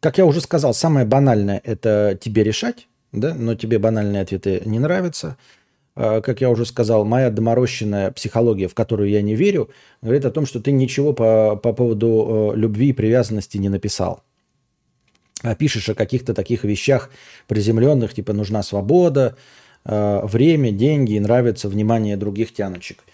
Как 0.00 0.18
я 0.18 0.26
уже 0.26 0.40
сказал, 0.40 0.74
самое 0.74 1.06
банальное– 1.06 1.60
это 1.64 2.18
тебе 2.20 2.44
решать, 2.44 2.88
да, 3.14 3.34
но 3.34 3.54
тебе 3.54 3.78
банальные 3.78 4.22
ответы 4.22 4.62
не 4.64 4.78
нравятся. 4.78 5.36
А, 5.96 6.20
как 6.20 6.40
я 6.40 6.50
уже 6.50 6.66
сказал, 6.66 7.04
моя 7.04 7.30
доморощенная 7.30 8.10
психология, 8.10 8.68
в 8.68 8.74
которую 8.74 9.08
я 9.08 9.22
не 9.22 9.34
верю, 9.34 9.70
говорит 10.02 10.24
о 10.24 10.30
том, 10.30 10.46
что 10.46 10.60
ты 10.60 10.72
ничего 10.72 11.12
по, 11.12 11.56
по 11.56 11.72
поводу 11.72 12.52
э, 12.54 12.58
любви 12.58 12.88
и 12.88 12.92
привязанности 12.92 13.56
не 13.58 13.68
написал. 13.68 14.22
А 15.42 15.54
пишешь 15.54 15.88
о 15.88 15.94
каких-то 15.94 16.34
таких 16.34 16.64
вещах 16.64 17.10
приземленных, 17.46 18.14
типа 18.14 18.32
нужна 18.32 18.62
свобода, 18.62 19.36
э, 19.84 20.20
время, 20.24 20.72
деньги 20.72 21.18
нравится 21.18 21.68
внимание 21.68 22.16
других 22.16 22.52
тяночек. 22.52 23.04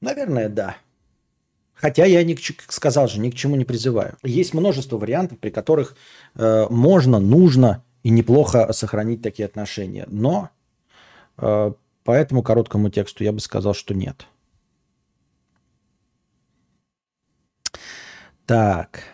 Наверное, 0.00 0.48
да. 0.48 0.76
Хотя 1.74 2.04
я, 2.04 2.22
ни 2.22 2.34
к, 2.34 2.40
сказал 2.68 3.08
же, 3.08 3.18
ни 3.18 3.30
к 3.30 3.34
чему 3.34 3.56
не 3.56 3.64
призываю. 3.64 4.16
Есть 4.22 4.54
множество 4.54 4.98
вариантов, 4.98 5.38
при 5.38 5.50
которых 5.50 5.96
э, 6.36 6.66
можно, 6.68 7.18
нужно 7.18 7.82
и 8.02 8.10
неплохо 8.10 8.72
сохранить 8.72 9.22
такие 9.22 9.46
отношения. 9.46 10.06
Но 10.08 10.50
э, 11.38 11.72
по 12.04 12.10
этому 12.10 12.42
короткому 12.42 12.90
тексту 12.90 13.24
я 13.24 13.32
бы 13.32 13.40
сказал, 13.40 13.74
что 13.74 13.94
нет. 13.94 14.26
Так. 18.46 19.04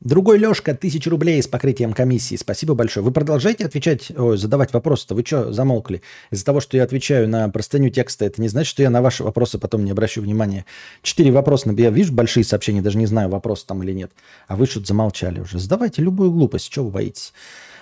Другой 0.00 0.38
Лешка, 0.38 0.74
тысяча 0.74 1.10
рублей 1.10 1.42
с 1.42 1.46
покрытием 1.46 1.92
комиссии. 1.92 2.34
Спасибо 2.36 2.74
большое. 2.74 3.04
Вы 3.04 3.12
продолжаете 3.12 3.66
отвечать, 3.66 4.10
ой, 4.16 4.38
задавать 4.38 4.72
вопросы-то? 4.72 5.14
Вы 5.14 5.22
что, 5.26 5.52
замолкли? 5.52 6.00
Из-за 6.30 6.46
того, 6.46 6.60
что 6.60 6.78
я 6.78 6.84
отвечаю 6.84 7.28
на 7.28 7.50
простыню 7.50 7.90
текста, 7.90 8.24
это 8.24 8.40
не 8.40 8.48
значит, 8.48 8.70
что 8.70 8.82
я 8.82 8.88
на 8.88 9.02
ваши 9.02 9.22
вопросы 9.22 9.58
потом 9.58 9.84
не 9.84 9.90
обращу 9.90 10.22
внимания. 10.22 10.64
Четыре 11.02 11.32
вопроса. 11.32 11.70
Я 11.76 11.90
вижу 11.90 12.14
большие 12.14 12.44
сообщения, 12.44 12.80
даже 12.80 12.96
не 12.96 13.04
знаю, 13.04 13.28
вопрос 13.28 13.62
там 13.64 13.82
или 13.82 13.92
нет. 13.92 14.10
А 14.48 14.56
вы 14.56 14.64
что-то 14.64 14.86
замолчали 14.86 15.40
уже. 15.40 15.58
Задавайте 15.58 16.00
любую 16.00 16.30
глупость, 16.30 16.70
чего 16.70 16.86
вы 16.86 16.92
боитесь? 16.92 17.34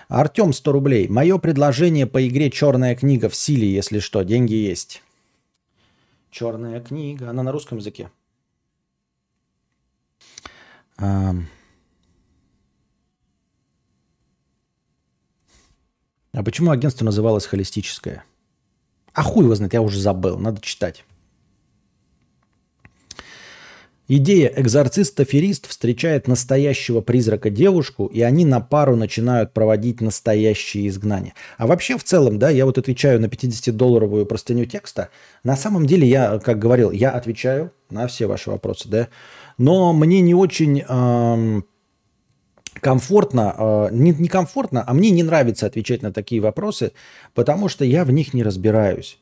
Артем, 0.09 0.55
100 0.55 0.73
рублей. 0.73 1.09
Мое 1.09 1.37
предложение 1.39 2.07
по 2.07 2.27
игре 2.27 2.51
«Черная 2.51 2.97
книга» 2.97 3.29
в 3.29 3.37
силе, 3.37 3.71
если 3.71 3.99
что. 3.99 4.23
Деньги 4.23 4.55
есть. 4.55 5.03
Черная 6.31 6.81
книга. 6.81 7.29
Она 7.31 7.43
на 7.43 7.53
русском 7.53 7.79
языке. 7.79 8.11
Um... 10.99 11.45
А 16.33 16.43
почему 16.43 16.71
агентство 16.71 17.05
называлось 17.05 17.47
холистическое? 17.47 18.25
А 19.13 19.23
хуй 19.23 19.45
его 19.45 19.55
знает, 19.55 19.75
я 19.75 19.83
уже 19.83 19.99
забыл, 19.99 20.39
надо 20.39 20.61
читать. 20.61 21.05
Идея 24.11 24.51
экзорцист-аферист 24.57 25.67
встречает 25.67 26.29
настоящего 26.29 27.03
призрака 27.03 27.51
девушку, 27.51 28.07
и 28.07 28.23
они 28.23 28.47
на 28.47 28.59
пару 28.59 28.97
начинают 28.97 29.53
проводить 29.53 30.01
настоящие 30.01 30.89
изгнания. 30.89 31.35
А 31.59 31.67
вообще 31.67 31.99
в 31.99 32.05
целом, 32.05 32.39
да, 32.39 32.49
я 32.49 32.65
вот 32.65 32.79
отвечаю 32.79 33.21
на 33.21 33.27
50-долларовую 33.27 34.25
простыню 34.25 34.65
текста. 34.65 35.11
На 35.45 35.57
самом 35.57 35.85
деле 35.85 36.09
я, 36.09 36.39
как 36.39 36.59
говорил, 36.59 36.91
я 36.91 37.11
отвечаю 37.11 37.71
на 37.91 38.07
все 38.07 38.27
ваши 38.27 38.51
вопросы, 38.51 38.89
да. 38.89 39.09
Но 39.59 39.93
мне 39.93 40.23
не 40.23 40.35
очень 40.35 40.81
эм, 40.89 41.67
комфортно, 42.81 43.55
э, 43.59 43.89
не, 43.93 44.13
не 44.13 44.29
комфортно, 44.29 44.85
а 44.87 44.95
мне 44.95 45.11
не 45.11 45.23
нравится 45.23 45.67
отвечать 45.67 46.01
на 46.01 46.15
такие 46.15 46.41
вопросы, 46.41 46.93
потому 47.35 47.69
что 47.69 47.85
я 47.85 48.07
в 48.07 48.11
них 48.11 48.33
не 48.33 48.43
разбираюсь. 48.43 49.19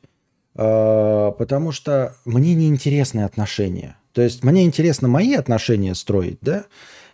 Э, 0.54 1.32
потому 1.36 1.72
что 1.72 2.14
мне 2.24 2.54
не 2.54 2.68
интересны 2.68 3.22
отношения. 3.22 3.96
То 4.16 4.22
есть 4.22 4.42
мне 4.42 4.64
интересно 4.64 5.08
мои 5.08 5.34
отношения 5.34 5.94
строить, 5.94 6.38
да, 6.40 6.64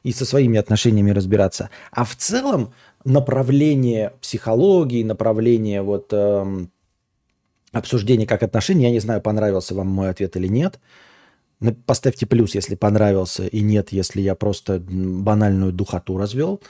и 0.05 0.13
со 0.13 0.25
своими 0.25 0.57
отношениями 0.57 1.11
разбираться. 1.11 1.69
А 1.91 2.05
в 2.05 2.15
целом 2.15 2.73
направление 3.05 4.13
психологии, 4.21 5.03
направление 5.03 5.83
вот 5.83 6.11
э, 6.13 6.67
обсуждения 7.73 8.25
как 8.25 8.45
отношений, 8.45 8.85
я 8.85 8.93
не 8.93 9.01
знаю, 9.01 9.21
понравился 9.21 9.75
вам 9.75 9.89
мой 9.89 10.11
ответ 10.11 10.37
или 10.37 10.47
нет– 10.47 10.79
Поставьте 11.87 12.27
плюс, 12.27 12.55
если 12.55 12.75
понравился, 12.75 13.47
и 13.47 13.61
нет, 13.61 13.93
если 13.93 14.21
я 14.21 14.35
просто 14.35 14.81
банальную 14.81 15.73
духоту 15.73 16.19
развел. 16.19 16.61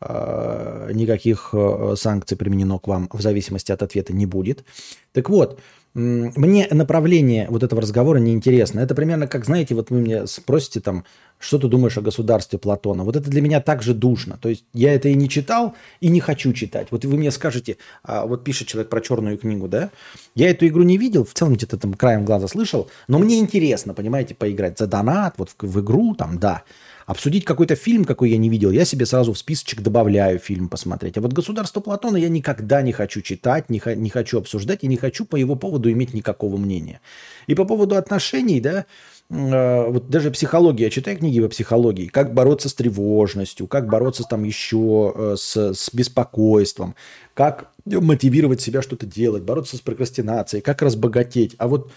А, 0.00 0.90
никаких 0.92 1.50
э, 1.52 1.94
санкций 1.96 2.36
применено 2.36 2.78
к 2.78 2.88
вам 2.88 3.08
в 3.12 3.20
зависимости 3.20 3.70
от 3.70 3.82
ответа 3.82 4.14
не 4.14 4.24
будет. 4.24 4.64
Так 5.12 5.28
вот, 5.28 5.60
мне 5.92 6.68
направление 6.70 7.48
вот 7.50 7.64
этого 7.64 7.82
разговора 7.82 8.18
неинтересно. 8.18 8.80
Это 8.80 8.94
примерно 8.94 9.26
как, 9.26 9.44
знаете, 9.44 9.74
вот 9.74 9.90
вы 9.90 10.00
мне 10.00 10.26
спросите 10.26 10.80
там, 10.80 11.04
что 11.40 11.58
ты 11.58 11.66
думаешь 11.66 11.98
о 11.98 12.00
государстве 12.00 12.58
Платона? 12.58 13.02
Вот 13.02 13.16
это 13.16 13.28
для 13.28 13.42
меня 13.42 13.60
так 13.60 13.82
же 13.82 13.92
душно. 13.92 14.38
То 14.40 14.48
есть 14.48 14.64
я 14.72 14.94
это 14.94 15.08
и 15.08 15.14
не 15.14 15.28
читал, 15.28 15.74
и 16.00 16.08
не 16.08 16.20
хочу 16.20 16.52
читать. 16.52 16.88
Вот 16.90 17.04
вы 17.04 17.16
мне 17.16 17.30
скажете, 17.32 17.76
а, 18.04 18.24
вот 18.24 18.44
пишет 18.44 18.68
человек 18.68 18.88
про 18.88 19.00
черную 19.00 19.36
книгу, 19.36 19.66
да? 19.66 19.90
Я 20.36 20.50
эту 20.50 20.66
игру 20.68 20.82
не 20.82 20.96
видел, 20.96 21.24
в 21.24 21.34
целом 21.34 21.54
где-то 21.54 21.76
там 21.76 21.94
краем 21.94 22.24
глаза 22.24 22.46
слышал, 22.46 22.88
но 23.08 23.18
мне 23.18 23.38
интересно, 23.38 23.92
понимаете, 23.92 24.34
поиграть 24.34 24.78
за 24.78 24.86
донат, 24.86 25.34
вот 25.38 25.50
в, 25.50 25.66
в 25.66 25.80
игру, 25.80 26.14
там, 26.14 26.38
да. 26.38 26.62
Обсудить 27.10 27.44
какой-то 27.44 27.74
фильм, 27.74 28.04
какой 28.04 28.30
я 28.30 28.36
не 28.36 28.48
видел, 28.48 28.70
я 28.70 28.84
себе 28.84 29.04
сразу 29.04 29.32
в 29.32 29.38
списочек 29.38 29.80
добавляю 29.80 30.38
фильм 30.38 30.68
посмотреть. 30.68 31.18
А 31.18 31.20
вот 31.20 31.32
«Государство 31.32 31.80
Платона» 31.80 32.16
я 32.16 32.28
никогда 32.28 32.82
не 32.82 32.92
хочу 32.92 33.20
читать, 33.20 33.68
не, 33.68 33.82
не 33.96 34.10
хочу 34.10 34.38
обсуждать 34.38 34.84
и 34.84 34.86
не 34.86 34.96
хочу 34.96 35.24
по 35.24 35.34
его 35.34 35.56
поводу 35.56 35.90
иметь 35.90 36.14
никакого 36.14 36.56
мнения. 36.56 37.00
И 37.48 37.56
по 37.56 37.64
поводу 37.64 37.96
отношений, 37.96 38.60
да, 38.60 38.86
э, 39.28 39.90
вот 39.90 40.08
даже 40.08 40.30
психология, 40.30 40.84
я 40.84 40.90
читаю 40.90 41.18
книги 41.18 41.40
по 41.40 41.48
психологии, 41.48 42.06
как 42.06 42.32
бороться 42.32 42.68
с 42.68 42.74
тревожностью, 42.74 43.66
как 43.66 43.88
бороться 43.88 44.22
там 44.22 44.44
еще 44.44 45.12
э, 45.12 45.34
с, 45.36 45.56
с 45.56 45.92
беспокойством, 45.92 46.94
как 47.34 47.72
мотивировать 47.86 48.60
себя 48.60 48.82
что-то 48.82 49.06
делать, 49.06 49.42
бороться 49.42 49.76
с 49.76 49.80
прокрастинацией, 49.80 50.62
как 50.62 50.80
разбогатеть. 50.80 51.56
А 51.58 51.66
вот 51.66 51.90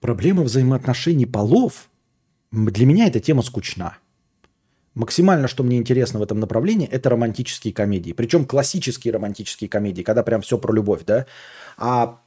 проблема 0.00 0.42
взаимоотношений 0.42 1.24
полов, 1.24 1.88
для 2.52 2.84
меня 2.84 3.06
эта 3.06 3.20
тема 3.20 3.40
скучна. 3.40 3.96
Максимально, 4.98 5.46
что 5.46 5.62
мне 5.62 5.76
интересно 5.76 6.18
в 6.18 6.24
этом 6.24 6.40
направлении, 6.40 6.88
это 6.88 7.08
романтические 7.10 7.72
комедии. 7.72 8.10
Причем 8.10 8.44
классические 8.44 9.14
романтические 9.14 9.70
комедии, 9.70 10.02
когда 10.02 10.24
прям 10.24 10.40
все 10.40 10.58
про 10.58 10.72
любовь, 10.72 11.02
да. 11.06 11.26
А 11.76 12.18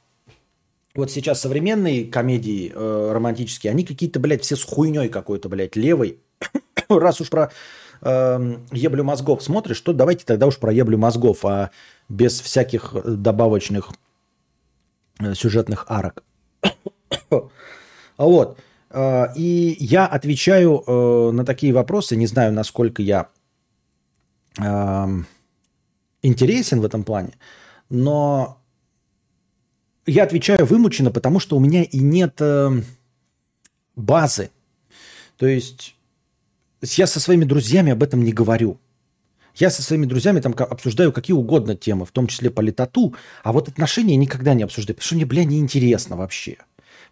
вот 0.94 1.10
сейчас 1.10 1.42
современные 1.42 2.06
комедии 2.06 2.72
э, 2.74 3.12
романтические, 3.12 3.72
они 3.72 3.84
какие-то, 3.84 4.20
блядь, 4.20 4.42
все 4.42 4.56
с 4.56 4.64
хуйней 4.64 5.10
какой-то, 5.10 5.50
блядь, 5.50 5.76
левой. 5.76 6.20
Раз 6.88 7.20
уж 7.20 7.28
про 7.28 7.52
э, 8.00 8.56
еблю 8.70 9.04
мозгов 9.04 9.42
смотришь, 9.42 9.80
то 9.82 9.92
давайте 9.92 10.24
тогда 10.24 10.46
уж 10.46 10.56
про 10.56 10.72
еблю 10.72 10.96
мозгов, 10.96 11.44
а 11.44 11.72
без 12.08 12.40
всяких 12.40 12.94
добавочных 13.04 13.90
э, 15.20 15.34
сюжетных 15.34 15.84
арок. 15.88 16.24
вот. 18.16 18.58
Э, 18.92 19.32
и 19.34 19.76
я 19.80 20.06
отвечаю 20.06 20.84
э, 20.86 21.30
на 21.32 21.44
такие 21.44 21.72
вопросы, 21.72 22.16
не 22.16 22.26
знаю, 22.26 22.52
насколько 22.52 23.02
я 23.02 23.28
э, 24.58 25.08
интересен 26.22 26.80
в 26.80 26.84
этом 26.84 27.04
плане, 27.04 27.32
но 27.88 28.58
я 30.06 30.24
отвечаю 30.24 30.66
вымученно, 30.66 31.10
потому 31.10 31.40
что 31.40 31.56
у 31.56 31.60
меня 31.60 31.84
и 31.84 31.98
нет 32.00 32.40
базы. 33.94 34.50
То 35.36 35.46
есть 35.46 35.94
я 36.82 37.06
со 37.06 37.20
своими 37.20 37.44
друзьями 37.44 37.92
об 37.92 38.02
этом 38.02 38.24
не 38.24 38.32
говорю. 38.32 38.78
Я 39.54 39.70
со 39.70 39.82
своими 39.82 40.06
друзьями 40.06 40.40
там 40.40 40.54
обсуждаю 40.58 41.12
какие 41.12 41.34
угодно 41.36 41.76
темы, 41.76 42.04
в 42.04 42.10
том 42.10 42.26
числе 42.26 42.50
по 42.50 42.60
летоту, 42.60 43.14
а 43.44 43.52
вот 43.52 43.68
отношения 43.68 44.16
никогда 44.16 44.54
не 44.54 44.64
обсуждаю, 44.64 44.96
потому 44.96 45.06
что 45.06 45.14
мне, 45.14 45.26
бля, 45.26 45.44
неинтересно 45.44 46.16
вообще. 46.16 46.56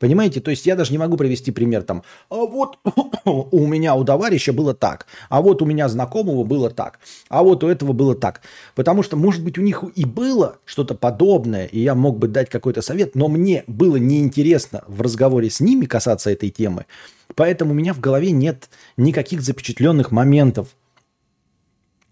Понимаете? 0.01 0.41
То 0.41 0.51
есть 0.51 0.65
я 0.65 0.77
даже 0.77 0.93
не 0.93 0.99
могу 0.99 1.19
привести 1.19 1.53
пример 1.53 1.83
там, 1.83 2.03
а 2.31 2.47
вот 2.47 2.79
у 3.25 3.67
меня 3.67 3.95
у 3.95 4.03
товарища 4.03 4.55
было 4.55 4.73
так, 4.73 5.07
а 5.29 5.43
вот 5.43 5.61
у 5.61 5.67
меня 5.67 5.91
знакомого 5.91 6.43
было 6.43 6.71
так, 6.71 7.01
а 7.29 7.43
вот 7.43 7.63
у 7.63 7.69
этого 7.69 7.93
было 7.93 8.15
так. 8.15 8.41
Потому 8.75 9.03
что, 9.03 9.19
может 9.19 9.45
быть, 9.45 9.59
у 9.59 9.61
них 9.61 9.85
и 9.95 10.07
было 10.07 10.57
что-то 10.65 10.95
подобное, 10.95 11.67
и 11.67 11.81
я 11.81 11.95
мог 11.95 12.19
бы 12.19 12.29
дать 12.29 12.49
какой-то 12.49 12.81
совет, 12.81 13.15
но 13.15 13.29
мне 13.29 13.63
было 13.67 13.97
неинтересно 13.97 14.85
в 14.89 15.03
разговоре 15.03 15.51
с 15.51 15.61
ними 15.61 15.85
касаться 15.85 16.31
этой 16.31 16.49
темы. 16.49 16.87
Поэтому 17.35 17.73
у 17.73 17.75
меня 17.75 17.93
в 17.93 18.01
голове 18.01 18.31
нет 18.31 18.71
никаких 18.97 19.43
запечатленных 19.43 20.13
моментов. 20.13 20.69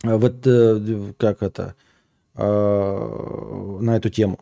Э, 0.05 0.17
вот 0.17 0.47
э, 0.47 1.15
как 1.17 1.43
это 1.43 1.75
э, 2.35 3.79
на 3.81 3.97
эту 3.97 4.11
тему. 4.11 4.41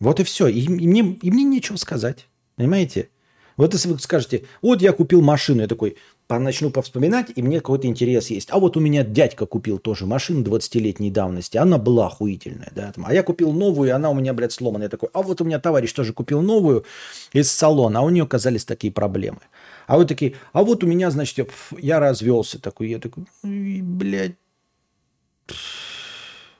Вот 0.00 0.20
и 0.20 0.24
все. 0.24 0.48
И, 0.48 0.60
и, 0.60 0.68
мне, 0.68 1.18
и 1.22 1.30
мне 1.30 1.44
нечего 1.44 1.76
сказать. 1.76 2.26
Понимаете? 2.58 3.08
Вот 3.56 3.72
если 3.72 3.88
вы 3.88 3.98
скажете, 3.98 4.44
вот 4.62 4.82
я 4.82 4.92
купил 4.92 5.22
машину, 5.22 5.62
я 5.62 5.68
такой 5.68 5.96
начну 6.28 6.70
повспоминать, 6.70 7.32
и 7.34 7.42
мне 7.42 7.60
какой-то 7.60 7.86
интерес 7.86 8.28
есть. 8.28 8.50
А 8.52 8.58
вот 8.58 8.76
у 8.76 8.80
меня 8.80 9.02
дядька 9.02 9.46
купил 9.46 9.78
тоже 9.78 10.04
машину 10.04 10.42
20-летней 10.42 11.10
давности, 11.10 11.56
она 11.56 11.78
была 11.78 12.06
охуительная, 12.08 12.70
да, 12.74 12.92
а 13.02 13.14
я 13.14 13.22
купил 13.22 13.52
новую, 13.52 13.88
и 13.88 13.92
она 13.92 14.10
у 14.10 14.14
меня, 14.14 14.34
блядь, 14.34 14.52
сломанная. 14.52 14.86
Я 14.86 14.90
такой, 14.90 15.08
а 15.14 15.22
вот 15.22 15.40
у 15.40 15.44
меня 15.44 15.58
товарищ 15.58 15.92
тоже 15.92 16.12
купил 16.12 16.42
новую 16.42 16.84
из 17.32 17.50
салона, 17.50 18.00
а 18.00 18.02
у 18.02 18.10
нее 18.10 18.24
оказались 18.24 18.64
такие 18.64 18.92
проблемы. 18.92 19.40
А 19.86 19.96
вы 19.96 20.04
такие, 20.04 20.34
а 20.52 20.62
вот 20.62 20.84
у 20.84 20.86
меня, 20.86 21.10
значит, 21.10 21.50
я 21.78 21.98
развелся 21.98 22.60
такой, 22.60 22.90
я 22.90 22.98
такой, 22.98 23.24
блядь, 23.42 24.36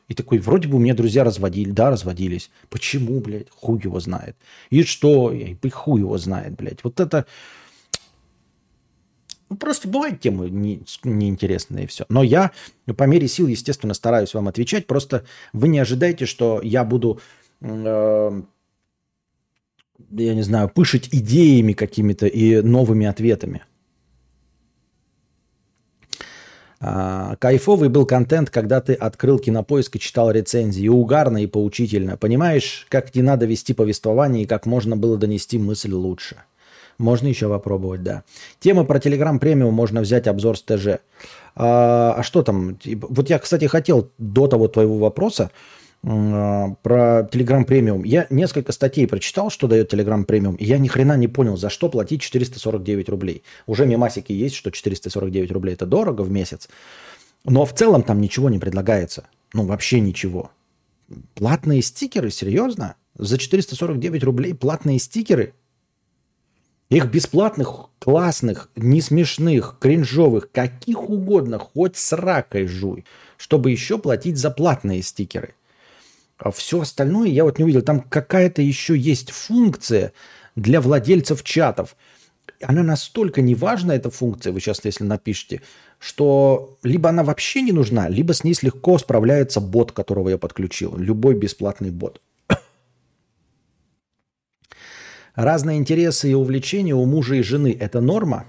и 0.09 0.15
такой, 0.15 0.39
вроде 0.39 0.69
бы 0.69 0.77
у 0.77 0.81
меня 0.81 0.95
друзья 0.95 1.23
разводили, 1.23 1.71
да, 1.71 1.91
разводились. 1.91 2.51
Почему, 2.71 3.21
блядь, 3.21 3.51
хуй 3.51 3.81
его 3.83 4.01
знает. 4.01 4.37
И 4.71 4.83
что, 4.83 5.31
и 5.33 5.57
хуй 5.69 6.01
его 6.01 6.17
знает, 6.17 6.57
блядь. 6.57 6.83
Вот 6.83 6.99
это... 6.99 7.27
Ну, 9.51 9.57
просто 9.57 9.89
бывают 9.89 10.21
темы 10.21 10.51
не, 10.51 10.83
неинтересные 11.05 11.85
и 11.85 11.87
все. 11.87 12.05
Но 12.09 12.23
я 12.23 12.53
по 12.97 13.05
мере 13.05 13.29
сил, 13.29 13.47
естественно, 13.47 13.95
стараюсь 13.95 14.35
вам 14.35 14.49
отвечать. 14.49 14.87
Просто 14.87 15.25
вы 15.53 15.69
не 15.69 15.79
ожидайте, 15.79 16.27
что 16.27 16.61
я 16.63 16.85
буду, 16.85 17.21
э, 17.61 18.43
я 20.11 20.35
не 20.35 20.43
знаю, 20.43 20.69
пышить 20.69 21.09
идеями 21.13 21.73
какими-то 21.75 22.27
и 22.27 22.61
новыми 22.63 23.07
ответами. 23.07 23.63
А, 26.81 27.37
кайфовый 27.37 27.89
был 27.89 28.07
контент, 28.07 28.51
когда 28.51 28.81
ты 28.81 28.95
открыл 28.95 29.39
кинопоиск 29.39 29.97
и 29.97 30.01
читал 30.01 30.31
рецензии. 30.31 30.85
И 30.85 30.89
угарно, 30.89 31.43
и 31.43 31.47
поучительно. 31.47 32.17
Понимаешь, 32.17 32.87
как 32.89 33.15
не 33.15 33.23
надо 33.23 33.47
вести 33.47 33.75
повествование 33.75 34.45
и 34.45 34.47
как 34.47 34.67
можно 34.67 34.97
было 34.97 35.17
донести 35.17 35.59
мысль 35.59 35.93
лучше. 35.93 36.37
Можно 36.99 37.29
еще 37.29 37.49
попробовать, 37.49 38.03
да. 38.03 38.25
Тема 38.59 38.85
про 38.85 38.99
Telegram 38.99 39.39
премиум 39.39 39.73
можно 39.73 40.01
взять 40.01 40.27
обзор 40.27 40.59
с 40.59 40.63
ТЖ. 40.63 40.99
А, 41.55 42.15
а 42.17 42.23
что 42.23 42.43
там? 42.43 42.79
Вот 42.85 43.31
я, 43.31 43.39
кстати, 43.39 43.67
хотел 43.67 44.11
до 44.19 44.47
того 44.47 44.69
твоего 44.69 44.99
вопроса 44.99 45.51
про 46.03 47.29
Telegram 47.31 47.65
премиум. 47.65 48.05
Я 48.05 48.27
несколько 48.31 48.73
статей 48.73 49.07
прочитал, 49.07 49.51
что 49.51 49.67
дает 49.67 49.93
Telegram 49.93 50.25
премиум, 50.25 50.55
и 50.57 50.65
я 50.65 50.79
ни 50.79 50.89
хрена 50.89 51.17
не 51.17 51.29
понял, 51.29 51.57
за 51.57 51.71
что 51.71 51.89
платить 51.89 52.23
449 52.23 53.09
рублей. 53.09 53.43
Уже 53.67 53.87
мемасики 53.87 54.33
есть, 54.33 54.55
что 54.55 54.71
449 54.71 55.51
рублей 55.51 55.75
это 55.75 55.87
дорого 55.87 56.23
в 56.23 56.31
месяц. 56.31 56.69
Но 57.45 57.65
в 57.65 57.75
целом 57.75 58.03
там 58.03 58.21
ничего 58.21 58.49
не 58.49 58.59
предлагается. 58.59 59.27
Ну, 59.53 59.65
вообще 59.65 60.01
ничего. 60.01 60.51
Платные 61.35 61.83
стикеры, 61.83 62.31
серьезно? 62.31 62.97
За 63.17 63.39
449 63.39 64.23
рублей 64.23 64.55
платные 64.55 64.99
стикеры? 64.99 65.55
Их 66.91 67.07
бесплатных, 67.07 67.91
классных, 67.99 68.71
не 68.75 69.03
смешных, 69.03 69.77
кринжовых, 69.79 70.51
каких 70.51 71.11
угодно, 71.11 71.59
хоть 71.59 71.97
с 71.97 72.13
ракой 72.13 72.67
жуй, 72.67 73.05
чтобы 73.37 73.71
еще 73.71 73.99
платить 73.99 74.39
за 74.39 74.51
платные 74.51 75.03
стикеры. 75.03 75.55
А 76.39 76.51
все 76.51 76.81
остальное 76.81 77.29
я 77.29 77.45
вот 77.45 77.59
не 77.59 77.65
увидел. 77.65 77.83
Там 77.83 78.01
какая-то 78.01 78.63
еще 78.63 78.97
есть 78.97 79.31
функция 79.31 80.13
для 80.57 80.81
владельцев 80.81 81.43
чатов. 81.43 81.97
Она 82.63 82.83
настолько 82.83 83.43
неважна, 83.43 83.93
эта 83.93 84.11
функция, 84.11 84.53
вы 84.53 84.61
сейчас 84.61 84.85
если 84.85 85.05
напишите, 85.05 85.63
что 85.99 86.79
либо 86.83 87.09
она 87.11 87.23
вообще 87.23 87.63
не 87.63 87.73
нужна, 87.73 88.09
либо 88.09 88.33
с 88.33 88.43
ней 88.43 88.55
легко 88.63 88.99
справляется 88.99 89.61
бот, 89.61 89.93
которого 89.93 90.29
я 90.29 90.39
подключил. 90.39 90.97
Любой 90.97 91.35
бесплатный 91.35 91.91
бот. 91.91 92.21
Разные 95.35 95.79
интересы 95.79 96.31
и 96.31 96.35
увлечения 96.35 96.95
у 96.95 97.05
мужа 97.05 97.37
и 97.37 97.43
жены– 97.43 97.77
это 97.81 98.01
норма? 98.01 98.47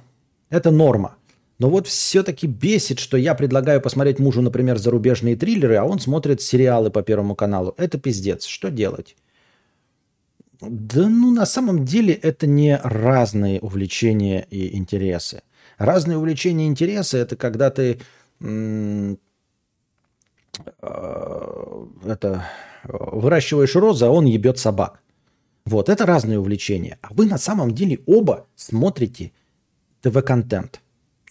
Это 0.50 0.72
норма. 0.72 1.19
Но 1.60 1.70
вот 1.70 1.88
все-таки 1.88 2.48
бесит, 2.48 3.00
что 3.00 3.18
я 3.18 3.36
предлагаю 3.36 3.82
посмотреть 3.82 4.18
мужу, 4.18 4.42
например, 4.42 4.78
зарубежные 4.78 5.36
триллеры, 5.36 5.76
а 5.76 5.84
он 5.84 6.00
смотрит 6.00 6.42
сериалы 6.42 6.90
по 6.90 7.04
Первому 7.04 7.36
каналу. 7.36 7.76
Это 7.78 8.00
пиздец. 8.00 8.46
Что 8.46 8.72
делать? 8.72 9.18
Да 10.62 11.08
ну 11.08 11.32
на 11.32 11.46
самом 11.46 11.86
деле 11.86 12.14
это 12.14 12.48
не 12.48 12.78
разные 12.78 13.60
увлечения 13.60 14.48
и 14.50 14.78
интересы. 14.78 15.42
Разные 15.78 16.18
увлечения 16.18 16.66
и 16.66 16.70
интересы 16.70 17.18
это 17.18 17.36
когда 17.36 17.70
ты 17.70 18.00
э, 18.42 19.16
это, 22.06 22.46
выращиваешь 22.84 23.76
розы, 23.76 24.06
а 24.06 24.10
он 24.10 24.26
ебет 24.26 24.58
собак. 24.60 25.02
Вот, 25.66 25.90
это 25.90 26.06
разные 26.06 26.40
увлечения. 26.40 26.98
А 27.02 27.14
вы 27.14 27.26
на 27.26 27.38
самом 27.38 27.74
деле 27.74 28.00
оба 28.06 28.48
смотрите 28.56 29.32
ТВ-контент 30.02 30.82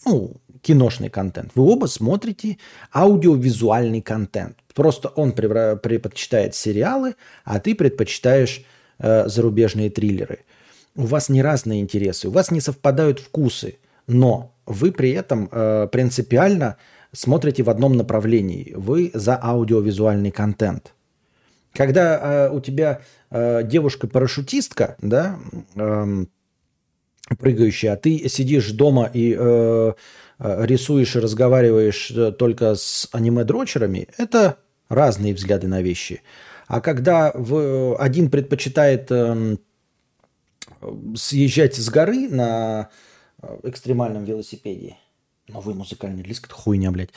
ну, 0.05 0.33
киношный 0.61 1.09
контент. 1.09 1.51
Вы 1.55 1.63
оба 1.63 1.85
смотрите 1.87 2.57
аудиовизуальный 2.93 4.01
контент. 4.01 4.57
Просто 4.73 5.09
он 5.09 5.31
предпочитает 5.31 6.55
сериалы, 6.55 7.15
а 7.43 7.59
ты 7.59 7.75
предпочитаешь 7.75 8.63
э, 8.99 9.27
зарубежные 9.27 9.89
триллеры. 9.89 10.39
У 10.95 11.05
вас 11.05 11.29
не 11.29 11.41
разные 11.41 11.81
интересы, 11.81 12.27
у 12.27 12.31
вас 12.31 12.51
не 12.51 12.61
совпадают 12.61 13.19
вкусы, 13.19 13.77
но 14.07 14.53
вы 14.65 14.91
при 14.91 15.11
этом 15.11 15.49
э, 15.51 15.87
принципиально 15.91 16.77
смотрите 17.11 17.63
в 17.63 17.69
одном 17.69 17.93
направлении. 17.93 18.73
Вы 18.75 19.11
за 19.13 19.39
аудиовизуальный 19.41 20.31
контент. 20.31 20.93
Когда 21.73 22.47
э, 22.47 22.49
у 22.51 22.59
тебя 22.59 23.01
э, 23.29 23.63
девушка-парашютистка, 23.63 24.97
да, 25.01 25.39
э, 25.75 26.25
прыгающий, 27.37 27.89
а 27.89 27.95
ты 27.95 28.27
сидишь 28.29 28.71
дома 28.71 29.09
и 29.13 29.35
э, 29.37 29.93
э, 30.39 30.65
рисуешь 30.65 31.15
и 31.15 31.19
разговариваешь 31.19 32.11
э, 32.11 32.31
только 32.31 32.75
с 32.75 33.07
аниме-дрочерами, 33.11 34.07
это 34.17 34.57
разные 34.89 35.33
взгляды 35.33 35.67
на 35.67 35.81
вещи. 35.81 36.21
А 36.67 36.81
когда 36.81 37.31
в, 37.33 37.95
один 37.97 38.29
предпочитает 38.29 39.11
э, 39.11 39.57
съезжать 41.15 41.75
с 41.75 41.89
горы 41.89 42.29
на 42.29 42.89
э, 43.41 43.59
экстремальном 43.63 44.25
велосипеде, 44.25 44.97
Новый 45.47 45.73
музыкальный 45.73 46.21
релиз, 46.21 46.41
это 46.43 46.53
хуйня, 46.53 46.91
блядь. 46.91 47.09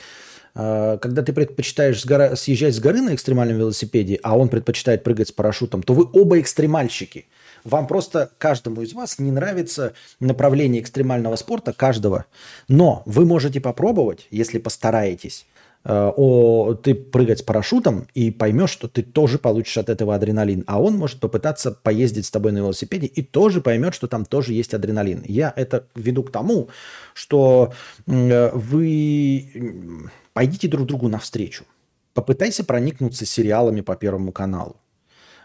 Когда 0.55 1.21
ты 1.23 1.33
предпочитаешь 1.33 2.01
с 2.01 2.05
гора... 2.05 2.35
съезжать 2.35 2.75
с 2.75 2.79
горы 2.79 3.01
на 3.01 3.13
экстремальном 3.13 3.57
велосипеде, 3.57 4.19
а 4.23 4.37
он 4.37 4.49
предпочитает 4.49 5.03
прыгать 5.03 5.27
с 5.27 5.31
парашютом, 5.31 5.83
то 5.83 5.93
вы 5.93 6.07
оба 6.13 6.39
экстремальщики. 6.39 7.27
Вам 7.63 7.87
просто, 7.87 8.31
каждому 8.37 8.81
из 8.81 8.93
вас, 8.93 9.19
не 9.19 9.31
нравится 9.31 9.93
направление 10.19 10.81
экстремального 10.81 11.35
спорта, 11.35 11.73
каждого. 11.73 12.25
Но 12.67 13.03
вы 13.05 13.25
можете 13.25 13.61
попробовать, 13.61 14.27
если 14.31 14.57
постараетесь, 14.57 15.45
Э, 15.85 16.11
о, 16.15 16.75
ты 16.75 16.95
прыгать 16.95 17.39
с 17.39 17.41
парашютом 17.41 18.07
и 18.13 18.31
поймешь, 18.31 18.69
что 18.69 18.87
ты 18.87 19.03
тоже 19.03 19.37
получишь 19.37 19.77
от 19.77 19.89
этого 19.89 20.15
адреналин. 20.15 20.63
А 20.65 20.81
он 20.81 20.97
может 20.97 21.19
попытаться 21.19 21.71
поездить 21.71 22.25
с 22.25 22.31
тобой 22.31 22.53
на 22.53 22.59
велосипеде 22.59 23.07
и 23.07 23.21
тоже 23.21 23.59
поймет, 23.59 23.93
что 23.93 24.07
там 24.07 24.23
тоже 24.23 24.53
есть 24.53 24.73
адреналин. 24.73 25.23
Я 25.27 25.51
это 25.55 25.85
веду 25.95 26.23
к 26.23 26.31
тому, 26.31 26.69
что 27.13 27.73
э, 28.07 28.51
вы 28.53 29.99
пойдите 30.33 30.69
друг 30.69 30.87
другу 30.87 31.09
навстречу. 31.09 31.65
Попытайся 32.13 32.63
проникнуться 32.63 33.25
сериалами 33.25 33.81
по 33.81 33.95
Первому 33.95 34.31
каналу. 34.31 34.77